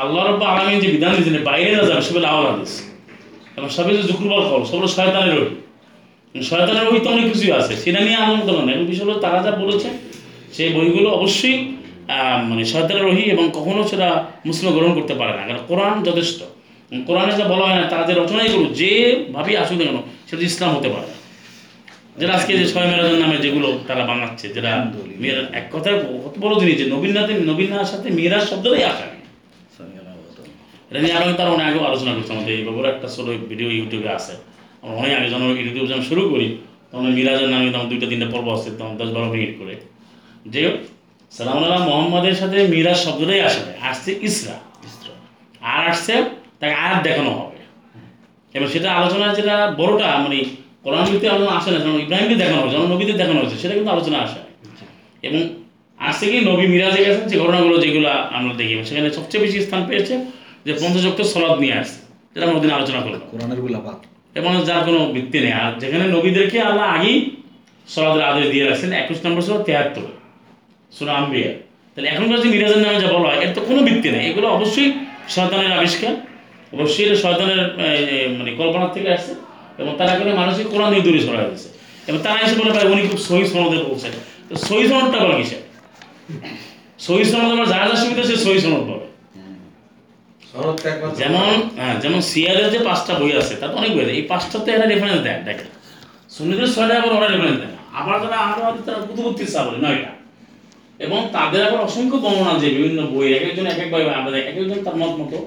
আল্লাহ 0.02 0.22
রব্ব 0.22 0.42
আলমী 0.52 0.74
যে 0.84 0.88
বিধান 0.94 1.10
দিয়েছেন 1.16 1.36
বাইরে 1.48 1.68
না 1.76 1.82
যাবে 1.90 2.02
সেগুলো 2.06 2.26
আওয়াল 2.32 2.46
হাদিস। 2.50 2.72
এবং 3.56 3.68
সবে 3.76 3.90
যে 3.96 4.02
জুকুরবাল 4.10 4.42
কল 4.50 4.62
সবগুলো 4.70 4.88
শয়তানের 4.96 5.34
রহি 5.38 5.54
শয়তানের 6.50 6.84
বই 6.86 7.00
তো 7.04 7.08
অনেক 7.14 7.26
কিছুই 7.30 7.52
আছে। 7.58 7.72
সেটা 7.82 8.00
নিয়ে 8.06 8.18
আনন্দ 8.24 8.48
নেই। 8.66 8.72
এখন 8.74 8.86
বিষয় 8.90 9.04
হলো 9.06 9.16
তারা 9.24 9.38
যা 9.44 9.50
বলেছে 9.62 9.88
সেই 10.54 10.70
বইগুলো 10.76 11.08
অবশ্যই 11.18 11.56
মানে 12.50 12.62
শয়তানের 12.72 13.04
রহি 13.08 13.24
এবং 13.34 13.44
কখনো 13.58 13.80
সেটা 13.90 14.08
মুসলিম 14.48 14.68
গ্রহণ 14.76 14.92
করতে 14.98 15.14
পারে 15.20 15.32
না 15.38 15.42
কারণ 15.48 15.62
কোরআন 15.70 15.96
যথেষ্ট। 16.08 16.38
কোরআনে 17.08 17.32
যা 17.40 17.44
বলা 17.52 17.64
হয় 17.68 17.78
না 17.80 17.86
তারা 17.92 18.04
যে 18.08 18.14
রচনাই 18.14 18.48
করুক 18.54 18.70
যেভাবে 18.80 19.50
আসুক 19.62 19.76
না 19.80 19.84
কেন 19.88 19.98
সেটা 20.28 20.42
ইসলাম 20.50 20.70
হতে 20.76 20.88
পারে 20.94 21.06
না। 21.10 21.16
যেটা 22.20 22.32
আজকে 22.38 22.52
যে 22.60 22.66
ছয় 22.72 22.86
মেরাজের 22.90 23.20
নামে 23.24 23.36
যেগুলো 23.44 23.68
তারা 23.88 24.02
বানাচ্ছে 24.10 24.46
যেটা 24.56 24.70
মেয়েরা 25.22 25.42
এক 25.60 25.66
কথায় 25.74 25.96
কত 26.24 26.34
বড় 26.44 26.54
জিনিস 26.60 26.74
যে 26.80 26.86
নবীননাথে 26.94 27.34
নবীনার 27.50 27.88
সাথে 27.92 28.08
মেয়েরার 28.18 28.44
শব্দটাই 28.50 28.84
আসা 28.92 29.06
এটা 30.88 31.00
নিয়ে 31.04 31.14
আমি 31.18 31.26
তার 31.40 31.48
অনেক 31.54 31.66
আগেও 31.70 31.84
আলোচনা 31.90 32.12
করছি 32.16 32.30
আমাদের 32.36 32.52
এই 32.58 32.62
ব্যাপারে 32.66 32.88
একটা 32.94 33.06
ছোটো 33.14 33.30
ভিডিও 33.50 33.68
ইউটিউবে 33.76 34.10
আছে। 34.18 34.34
আমরা 34.82 34.94
অনেক 35.00 35.12
আগে 35.18 35.28
যখন 35.32 35.48
ইউটিউব 35.62 35.86
যখন 35.90 36.04
শুরু 36.10 36.22
করি 36.32 36.48
তখন 36.90 37.06
মিরাজের 37.16 37.48
নামে 37.54 37.66
তখন 37.74 37.86
দুইটা 37.92 38.06
তিনটা 38.10 38.28
পর্ব 38.34 38.46
আসছে 38.54 38.70
তখন 38.80 38.94
দশ 39.00 39.08
বারো 39.14 39.26
মিনিট 39.34 39.52
করে। 39.60 39.74
যে 40.46 40.62
সালাম 41.32 41.58
আল্লাহ 41.64 41.80
মোহাম্মদের 41.88 42.36
সাথে 42.40 42.58
মিরাজ 42.72 42.98
শব্দটাই 43.04 43.40
আসে 43.48 43.60
না 43.66 43.72
আসছে 43.90 44.10
ইসরা। 44.28 44.56
আর 45.74 45.82
আসছে 45.92 46.14
তাকে 46.60 46.74
আয়াত 46.84 46.98
দেখানো 47.08 47.30
হবে। 47.38 47.58
এবার 48.54 48.68
সেটা 48.74 48.88
আলোচনা 48.98 49.26
যেটা 49.38 49.56
বড়টা 49.80 50.08
মানে 50.24 50.38
কোরআন 50.84 51.04
ভিত্তিক 51.10 51.30
আলোচনা 51.34 51.52
আসে 51.58 51.68
না 51.74 51.78
যেমন 51.84 51.98
ইব্রাহিমকে 52.04 52.36
দেখানো 52.42 52.58
হয়েছে 52.62 52.74
যেমন 52.76 52.88
নবীদের 52.94 53.16
দেখানো 53.22 53.38
হয়েছে 53.40 53.56
সেটা 53.62 53.74
কিন্তু 53.78 53.90
আলোচনা 53.96 54.18
আসে 54.26 54.40
এবং 55.28 55.40
আসছে 55.98 56.24
কি 56.30 56.36
নবী 56.50 56.64
মিরাজে 56.72 57.00
গেছেন 57.06 57.24
যে 57.30 57.36
ঘটনাগুলো 57.42 57.74
যেগুলো 57.84 58.08
আমরা 58.36 58.52
দেখি। 58.60 58.74
সেখানে 58.88 59.08
সবচেয়ে 59.18 59.42
বেশি 59.44 59.58
স্থান 59.66 59.82
পেয়েছে 59.88 60.14
যে 60.66 60.72
পঞ্চযুক্ত 60.80 61.20
সলাদ 61.32 61.54
নিয়ে 61.62 61.74
আসছে 61.80 61.98
যেটা 62.32 62.44
আমরা 62.46 62.58
ওদিন 62.60 62.72
আলোচনা 62.78 63.00
করলাম। 63.04 63.22
কোরআনেরগুলা 63.30 63.80
বাদ 63.86 63.98
এবং 64.38 64.50
যার 64.68 64.82
কোনো 64.88 65.00
ভিত্তি 65.14 65.38
নেই। 65.44 65.54
আর 65.62 65.70
যেখানে 65.82 66.04
নবীদেরকে 66.16 66.58
আল্লাহ 66.68 66.86
আগেই 66.96 67.16
সলাদের 67.88 68.24
আদেশ 68.30 68.46
দিয়ে 68.52 68.64
রাখছেন 68.68 68.90
একুশ 69.02 69.18
নম্বর 69.24 69.42
ছিল 69.46 69.56
তেহাত্তর। 69.68 70.06
সুরা 70.96 71.12
আম্বিয়া 71.20 71.50
তাহলে 71.92 72.08
এখনকার 72.12 72.38
যে 72.42 72.48
মিরাজের 72.54 72.80
নামে 72.84 72.98
যা 73.02 73.08
বলা 73.14 73.26
হয় 73.30 73.38
এর 73.44 73.50
তো 73.56 73.60
কোনো 73.68 73.80
ভিত্তি 73.88 74.08
নেই। 74.14 74.22
এগুলো 74.30 74.46
অবশ্যই 74.56 74.88
শয়তানের 75.34 75.72
আবিষ্কার। 75.78 76.12
অবশ্যই 76.76 77.02
এটা 77.06 77.16
শয়তানের 77.24 77.60
মানে 78.38 78.50
কল্পনার 78.60 78.90
থেকে 78.96 79.08
আসছে। 79.16 79.32
এবং 79.80 79.92
তারা 80.00 80.12
করে 80.18 80.30
মানুষের 80.40 80.66
কোরআন 80.72 80.88
দিয়ে 80.92 81.04
দূরে 81.06 81.20
সরা 81.26 81.42
দিয়েছে। 81.48 81.68
এবং 82.08 82.18
তারা 82.26 82.38
এসে 82.44 82.54
বলে 82.60 82.70
ভাই 82.76 82.84
উনি 82.92 83.02
খুব 83.10 83.20
সহি 83.28 83.44
সনদে 83.52 83.78
বলছেন 83.90 84.12
তো 84.48 84.54
সহি 84.68 84.84
সনদটা 84.90 85.18
বলে 85.24 85.34
কিসে 85.40 85.58
সহি 87.06 87.24
সনদ 87.30 87.48
আমার 87.54 87.66
যা 87.72 87.78
যা 87.90 87.96
সুবিধা 88.02 88.22
সে 88.30 88.36
সহি 88.44 88.58
সনদ 88.64 88.82
বলে 88.90 89.06
যেমন 91.20 91.54
হ্যাঁ 91.78 91.94
যেমন 92.02 92.20
সিয়ারের 92.30 92.68
যে 92.74 92.78
পাঁচটা 92.88 93.12
বই 93.20 93.32
আছে 93.40 93.54
তাতে 93.60 93.74
অনেক 93.80 93.90
বই 93.94 94.02
আছে। 94.04 94.14
এই 94.18 94.24
পাঁচটাতে 94.32 94.68
এরা 94.76 94.86
রেফারেন্স 94.92 95.20
দেয় 95.26 95.40
দেখেন 95.48 95.68
সুন্নিদের 96.36 96.68
ছয়টা 96.74 96.94
আবার 97.00 97.12
ওরা 97.18 97.28
রেফারেন্স 97.34 97.58
দেয়। 97.62 97.72
আবার 97.98 98.14
তারা 98.22 98.38
আরও 98.48 98.62
আছে 98.70 98.80
তারা 98.86 98.98
কুতুবুত্তির 99.06 99.48
সা 99.54 99.60
বলে 99.66 99.78
নয়টা। 99.86 100.10
এবং 100.98 101.18
তাদের 101.36 101.60
আবার 101.66 101.80
অসংখ্য 101.88 102.18
বর্ণনা 102.24 102.54
যে 102.62 102.68
বিভিন্ন 102.76 103.00
বই 103.12 103.28
এক 103.36 103.44
একজন 103.48 103.66
এক 103.72 103.78
এক 103.84 103.88
বই 103.92 104.02
আমাদের 104.20 104.40
এক 104.40 104.46
একজন 104.50 104.80
তার 104.86 104.96
মত 105.02 105.12
মতো। 105.20 105.38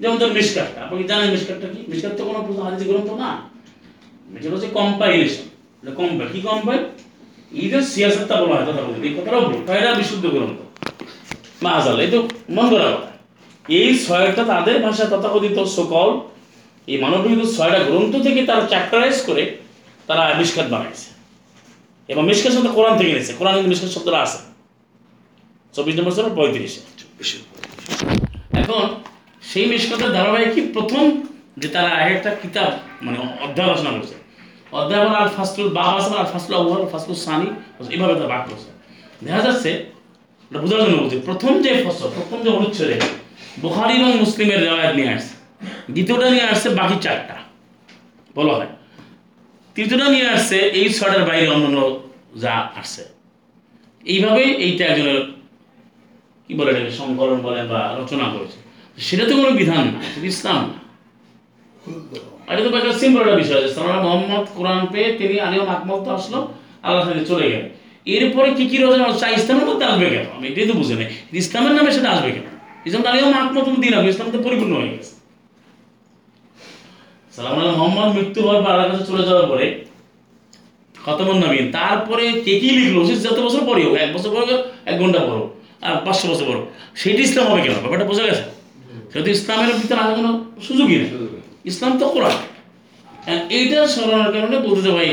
যেমন 0.00 0.16
তোর 0.20 0.30
মিসকাটটা 0.38 0.78
আপনি 0.84 1.04
জানেন 1.10 1.28
মিসকাটটা 1.34 1.66
কি? 1.74 1.80
মিসকাট 1.90 2.12
তো 2.18 2.22
কোনো 2.28 2.38
হাদিস 2.66 2.82
গ্রন্থ 2.88 3.08
না? 3.22 3.30
এটা 4.36 4.46
হচ্ছে 4.54 4.70
কম্পাইলেশন 4.78 5.46
কম্পাইল 5.98 6.28
কি 6.34 6.40
কম্পাইল 6.48 6.82
যে 7.72 7.78
সিয়াসতটা 7.92 8.34
বলা 8.42 8.54
হয় 8.56 8.66
তথা 8.68 8.82
এই 9.06 9.12
কথাটাও 9.18 9.94
বিশুদ্ধ 10.00 10.24
গ্রন্থ। 10.34 10.58
মাহাজাল 11.64 11.96
এই 12.04 12.08
তো 12.14 12.18
মন 12.56 12.66
করা 12.72 12.86
কথা। 12.94 13.10
এই 13.78 13.90
ছয়টা 14.04 14.42
তাদের 14.52 14.76
ভাষা 14.86 15.04
তথাকথিত 15.12 15.58
সকল 15.78 16.08
এই 16.88 16.96
মানবীয় 17.02 17.36
ছয়টা 17.56 17.80
গ্রন্থ 17.88 18.12
থেকে 18.26 18.40
তারা 18.48 18.62
চ্যাপ্টারাইজ 18.72 19.16
করে 19.28 19.42
তারা 20.08 20.22
মিসকাত 20.40 20.66
বানাইছে। 20.74 21.08
এবং 22.08 22.22
মিসকাত 22.30 22.52
শব্দ 22.54 22.68
কোরআন 22.76 22.94
থেকে 22.98 23.10
নিয়েছে 23.12 23.32
কোরআন 23.38 23.54
মিসকাত 23.72 23.90
শব্দটা 23.96 24.18
আছে। 24.26 24.38
চব্বিশ 25.74 25.94
নম্বর 25.98 26.12
সর 26.16 26.24
পঁয়ত্রিশে। 26.38 26.80
এখন 28.62 28.84
সেই 29.50 29.66
মিসকাতের 29.70 30.10
ধারাবাহিক 30.16 30.66
প্রথম 30.76 31.04
যে 31.60 31.68
তারা 31.74 31.90
এক 32.04 32.10
একটা 32.16 32.30
কিতাব 32.42 32.70
মানে 33.04 33.18
অধ্যায় 33.44 33.68
রচনা 33.72 33.90
করছে। 33.96 34.16
অধ্যায় 34.78 35.02
আল 35.20 35.28
ফাসলুল 35.36 35.68
বা 35.76 35.84
আছে 35.98 36.10
আল 36.20 36.28
ফাসলুল 36.34 36.56
আউয়াল, 36.60 36.82
ফাসলুল 36.92 37.18
সানি 37.26 37.48
এইভাবে 37.94 38.14
তারা 38.18 38.28
ভাগ 38.34 38.42
করছে। 38.50 38.70
দেখা 39.24 39.40
যাচ্ছে, 39.46 39.70
এটা 40.50 40.58
বোঝার 40.62 40.80
জন্য 40.84 40.96
বলছি, 41.02 41.16
প্রথম 41.28 41.52
যে 41.64 41.72
ফসল, 41.84 42.08
প্রথম 42.18 42.38
যে 42.44 42.50
অনুচ্ছেদে 42.56 42.96
বুখারি 43.62 43.92
এবং 44.00 44.10
মুসলিমের 44.22 44.60
রেওয়ায়ত 44.66 44.92
নিয়ে 44.98 45.10
আসছে। 45.16 45.34
দ্বিতীয়টা 45.94 46.26
নিয়ে 46.34 46.46
আসছে 46.52 46.68
বাকি 46.80 46.96
চারটা। 47.04 47.36
বলা 48.36 48.52
হয়। 48.58 48.70
তৃতীয়টা 49.76 50.06
নিয়ে 50.14 50.28
আসছে 50.36 50.56
এই 50.80 50.86
ছটার 50.96 51.22
বাইরে 51.28 51.46
অন্যান্য 51.54 51.78
যা 52.42 52.54
আসছে। 52.80 53.02
এইভাবে 54.12 54.42
এইটা 54.66 54.84
একজনের 54.92 55.20
কি 56.46 56.52
বলে 56.58 56.70
এটাকে, 56.72 56.92
সংকলন 57.00 57.38
বলেন 57.46 57.64
বা 57.72 57.80
রচনা 58.00 58.26
করেছে? 58.34 58.58
সেটা 59.06 59.24
তো 59.28 59.32
কোনো 59.38 59.50
বিধান 59.60 59.84
না 59.94 60.00
ইসলাম 60.30 60.60
না। 60.70 60.78
এটা 62.50 62.60
তো 62.64 62.68
একটা 62.80 62.92
সিম্পল 63.00 63.20
একটা 63.24 63.36
বিষয় 63.42 63.58
আছে। 63.58 63.80
মোহাম্মদ 64.04 64.44
কোরআন 64.56 64.82
পেয়ে 64.92 65.08
তিনি 65.20 65.34
আলিম 65.46 65.66
আকমল 65.74 65.98
তো 66.06 66.10
আসলো 66.18 66.38
আল্লাহ 66.86 67.02
সাথে 67.06 67.24
চলে 67.30 67.44
গেলেন। 67.52 67.68
এরপরে 68.14 68.48
কি 68.56 68.64
কি 68.70 68.76
রচনা 68.78 69.04
চা 69.22 69.26
ইসলামের 69.38 69.66
মধ্যে 69.70 69.84
আসবে 69.90 70.06
কেন? 70.12 70.26
আমি 70.36 70.44
এটাই 70.50 70.66
তো 70.70 70.74
বুঝে 70.80 70.94
নেই। 71.00 71.08
ইসলামের 71.42 71.74
নামে 71.76 71.90
সেটা 71.96 72.08
আসবে 72.14 72.30
কেন? 72.36 72.46
ইসলাম 72.86 73.02
আলিম 73.10 73.32
আকমল 73.40 73.62
তুমি 73.68 73.78
দিন 73.84 73.94
ইসলাম 74.12 74.28
তো 74.34 74.38
পরিপূর্ণ 74.46 74.72
হয়ে 74.80 74.90
গেছে। 74.94 75.12
সালাম 77.34 77.54
মোহাম্মদ, 77.78 78.08
মৃত্যু 78.16 78.38
হওয়ার 78.44 78.60
পর 78.62 78.70
আল্লাহর 78.72 78.90
কাছে 78.92 79.04
চলে 79.10 79.22
যাওয়ার 79.28 79.46
পরে 79.52 79.66
খতমন 81.04 81.36
তারপরে 81.78 82.24
কে 82.44 82.52
কি 82.60 82.68
লিখলো? 82.78 83.00
যত 83.26 83.38
বছর 83.46 83.62
পরে 83.68 83.80
হোক, 83.86 83.94
এক 84.04 84.10
বছর 84.16 84.30
পরে 84.34 84.44
এক 84.90 84.96
ঘণ্টা 85.02 85.20
পড়ো 85.28 85.44
আর 85.86 85.94
পাঁচশো 86.04 86.26
বছর 86.30 86.46
পড়ো 86.50 86.62
সেটি 87.00 87.20
ইসলাম 87.28 87.46
হবে 87.50 87.60
কেন? 87.64 87.74
ব্যাপারটা 87.82 88.06
বোঝা 88.10 88.24
গেছে? 88.28 88.44
সেটা 89.12 89.28
ইসলামের 89.36 89.74
ভিতরে 89.80 90.00
আসার 90.02 90.14
কোনো 90.20 90.30
সুযোগই 90.66 90.96
নেই। 91.02 91.10
ইসলাম 91.70 91.92
তো 92.00 92.04
কোরআন। 92.14 92.36
আর 93.30 93.38
এইটা 93.56 93.78
স্মরণের 93.94 94.30
কারণে 94.34 94.56
বলতে 94.68 94.90
ভাই 94.96 95.08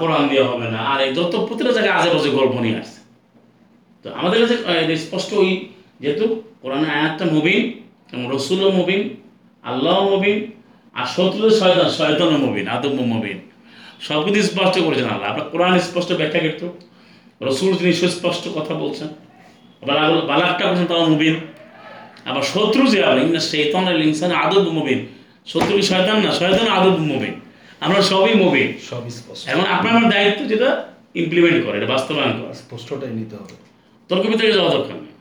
কোরআন 0.00 0.22
দেওয়া 0.30 0.46
হবে 0.52 0.66
না। 0.74 0.80
আর 0.92 0.98
এই 1.06 1.10
যত 1.18 1.32
প্রতিটা 1.46 1.70
জায়গায় 1.76 1.94
আজে 1.98 2.08
বাজে 2.14 2.30
গল্প 2.38 2.54
নিয়ে 2.64 2.76
আসছে। 2.82 2.98
তো 4.02 4.08
আমাদের 4.18 4.38
কাছে 4.42 4.56
স্পষ্ট 5.04 5.30
ওই 5.42 5.50
যেহেতু 6.02 6.24
কোরআনের 6.62 6.90
আয়াতটা 6.96 7.24
মুবিন 7.34 7.62
এবং 8.12 8.24
রসুলও 8.34 8.70
মুবিন 8.78 9.02
আল্লাহ 9.70 9.96
মুবিন 10.10 10.38
আর 10.98 11.06
শত্রু 11.14 11.44
শয়তান 11.60 11.88
শয়তানও 11.98 12.38
মুবিন 12.44 12.64
আদম 12.74 12.96
মুবিন। 13.12 13.38
সব 14.06 14.20
কিছু 14.24 14.40
স্পষ্ট 14.50 14.74
করেছেন 14.86 15.06
আল্লাহ। 15.14 15.26
আপনার 15.32 15.46
কোরআন 15.52 15.72
স্পষ্ট 15.88 16.10
ব্যাখ্যা 16.20 16.40
কিন্তু 16.46 16.66
রসুল 17.48 17.70
তিনি 17.78 17.92
সুস্পষ্ট 18.00 18.44
কথা 18.58 18.74
বলছেন। 18.82 19.08
বালাকটা 19.86 20.64
মুবিন। 21.12 21.36
আবার 22.30 22.44
শত্রু 22.52 22.82
যে 22.92 22.98
আবার 23.06 23.18
ইন্না 23.24 23.40
শৈতান 23.50 23.86
ইনসান 24.08 24.32
আদব 24.44 24.64
মুবিন। 24.78 25.00
শত্রু 25.52 25.72
কি 25.78 25.84
শয়তান 25.90 26.16
না? 26.24 26.30
শয়তান 26.40 26.68
আদব 26.76 26.96
মুবিন। 27.10 27.34
আমরা 27.84 28.00
সবই 28.10 28.34
মুবিন। 28.42 28.68
সব 28.90 29.02
স্পষ্ট। 29.18 29.42
এখন 29.52 29.64
আপনার 29.74 29.90
আমার 29.96 30.08
দায়িত্ব 30.14 30.40
যেটা 30.52 30.68
ইমপ্লিমেন্ট 31.22 31.58
করে 31.64 31.76
এটা 31.78 31.88
বাস্তবায়ন 31.94 32.32
করা। 32.40 32.52
স্পষ্টটাই 32.62 33.12
নিতে 33.18 33.34
হবে। 33.40 33.54
তর্ক 34.08 34.24
বিতর্কে 34.32 34.54
যাওয়া 34.58 34.70
দরকার 34.76 34.96
নেই। 35.04 35.14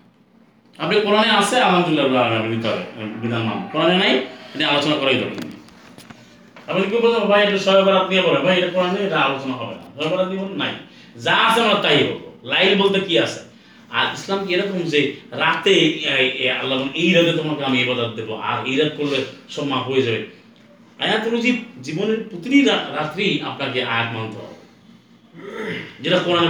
আপনি 0.83 0.95
কোরআনে 1.05 1.29
আছে 1.39 1.55
আলহামদুলিল্লাহ 1.67 2.21
আপনি 2.39 2.49
নিতে 2.55 2.67
হবে 2.71 2.83
বিধান 3.21 3.41
মান 3.47 3.57
কোরআনে 3.71 3.95
নাই 4.03 4.13
এটা 4.53 4.65
আলোচনা 4.71 4.95
করাই 5.01 5.17
দরকার 5.23 5.41
নেই। 5.45 5.59
আপনি 6.69 6.83
কি 6.91 6.95
বলছেন 7.03 7.23
ভাই 7.31 7.39
এটা 7.45 7.57
ছয় 7.65 7.81
বারাত 7.87 8.05
নিয়ে 8.11 8.23
বলে 8.27 8.39
ভাই 8.45 8.53
এটা 8.59 8.69
কোরআনে 8.75 8.99
এটা 9.07 9.17
আলোচনা 9.27 9.53
হবে 9.59 9.75
না। 9.79 9.85
বারাত 10.11 10.27
নিয়ে 10.31 10.41
বলেন 10.43 10.57
নাই। 10.63 10.73
যা 11.25 11.33
আছে 11.45 11.59
আমরা 11.63 11.77
তাই 11.85 11.97
বলব। 12.07 12.23
লাইল 12.51 12.71
বলতে 12.81 12.99
কি 13.07 13.13
আছে? 13.25 13.39
আর 13.97 14.05
ইসলাম 14.17 14.39
কি 14.45 14.49
এরকম 14.55 14.79
যে 14.93 15.01
রাতে 15.43 15.75
আল্লাহ 16.61 16.77
এই 17.01 17.09
রাতে 17.15 17.31
তোমাকে 17.39 17.61
আমি 17.69 17.77
ইবাদত 17.85 18.11
দেবো 18.19 18.33
আর 18.49 18.57
এই 18.69 18.75
রাত 18.79 18.91
করলে 18.99 19.17
সব 19.53 19.65
মাফ 19.71 19.85
হয়ে 19.91 20.05
যাবে? 20.07 20.21
আয়াত 21.03 21.21
অনুযায়ী 21.29 21.53
জীবনের 21.85 22.19
প্রতিটি 22.29 22.57
রাত্রি 22.97 23.25
আপনাকে 23.49 23.79
আয়াত 23.93 24.07
মানতে 24.15 24.37
হবে। 24.41 24.55
যেটা 26.03 26.17
কোরআনে 26.25 26.49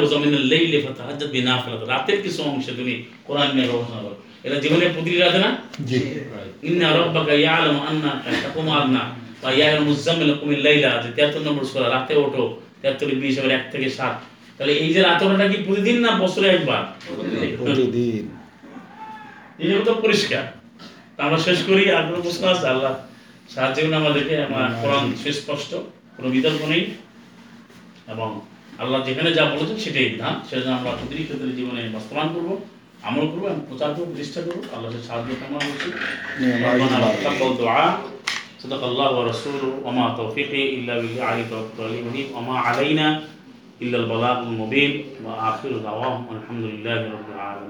লেইলে 0.51 0.77
ফাতাহাজ্জাত 0.85 1.29
বিনাফিলাত 1.35 1.81
রাতের 1.91 2.19
কিছু 2.25 2.39
অংশে 2.49 2.71
তুমি 2.79 2.93
কোরআন 3.27 3.49
নিয়ে 3.55 3.67
গবেষণা 3.71 3.99
করো। 4.05 4.17
এটা 4.45 4.57
জীবনের 4.63 4.91
প্রতিটি 4.95 5.17
রাতে 5.17 5.39
না? 5.45 5.49
জি। 5.89 5.99
ইন্না 6.69 6.87
রাব্বাকা 6.97 7.33
ইয়ালামু 7.43 7.79
আন্নাকা 7.89 8.29
তাকুমু 8.43 8.71
আদনা 8.79 9.03
বা 9.41 9.49
ইয়াল 9.57 9.79
মুজাম্মিল 9.87 10.33
কুমিল 10.39 10.61
লাইলা 10.67 10.91
যে 11.03 11.09
73 11.17 11.43
নম্বর 11.47 11.63
সূরা 11.71 11.87
রাতে 11.95 12.13
ওঠো 12.23 12.43
73 12.83 13.15
20 13.21 13.35
এবার 13.39 13.51
1 13.57 13.65
থেকে 13.73 13.87
7 13.99 14.15
তাহলে 14.60 14.72
এই 14.82 14.90
যে 14.94 15.00
রাতে 15.00 15.22
ওঠাটা 15.24 15.46
কি 15.52 15.58
প্রতিদিন 15.66 15.96
না 16.04 16.10
বছরে 16.22 16.46
একবার 16.50 16.82
প্রতিদিন 17.58 18.24
এই 19.60 19.68
তো 19.86 19.92
পরিষ্কার 20.04 20.44
তা 21.16 21.20
আমরা 21.26 21.38
শেষ 21.48 21.58
করি 21.68 21.84
আর 21.96 22.02
কোনো 22.08 22.18
প্রশ্ন 22.24 22.42
আছে 22.54 22.66
আল্লাহ 22.74 22.92
সাহায্য 23.50 23.76
করুন 23.76 23.96
আমাদেরকে 24.02 24.34
আমার 24.48 24.68
কোরআন 24.80 25.04
সুস্পষ্ট 25.22 25.70
কোনো 26.16 26.28
বিতর্ক 26.34 26.60
নেই 26.72 26.82
এবং 28.08 28.28
আল্লাহ 28.82 28.98
যেখানে 29.08 29.30
যা 29.38 29.44
বলেছেন 29.52 29.78
সেটাই 29.84 30.08
বিধান 30.12 30.34
সেটা 30.46 30.60
যেন 30.64 30.74
আমরা 30.78 30.90
প্রতিটি 30.98 31.22
ক্ষেত্রে 31.24 31.56
জীবনে 31.58 31.80
বাস্তবায়ন 31.96 32.30
করবো 32.36 32.54
আমল 33.02 33.24
করবো 33.32 33.46
এবং 33.48 33.60
প্রচার 33.68 33.90
করবো 33.90 34.06
প্রতিষ্ঠা 34.06 34.40
করবো 34.46 34.62
আল্লাহর 34.74 35.06
সাহায্য 35.08 35.30
কামনা 35.40 35.60
করছি 35.66 35.88
ربنا 36.66 36.98
تقبل 37.16 37.50
دعاء 37.56 37.92
صدق 38.62 38.82
الله 38.84 39.08
ورسوله 39.18 39.70
وما 39.86 40.06
توفيقي 40.12 40.62
الا 40.76 40.94
بالله 41.00 41.22
عليه 41.24 41.44
توكلت 41.44 41.78
عليه 41.80 42.00
ونيب 42.06 42.28
وما 42.36 42.56
علينا 42.66 43.06
إلا 43.81 43.97
البلاغ 43.97 44.39
المبين 44.39 45.05
وآخر 45.25 45.77
دعواهم 45.77 46.25
الحمد 46.31 46.63
لله 46.63 46.99
رب 47.11 47.27
العالمين. 47.35 47.61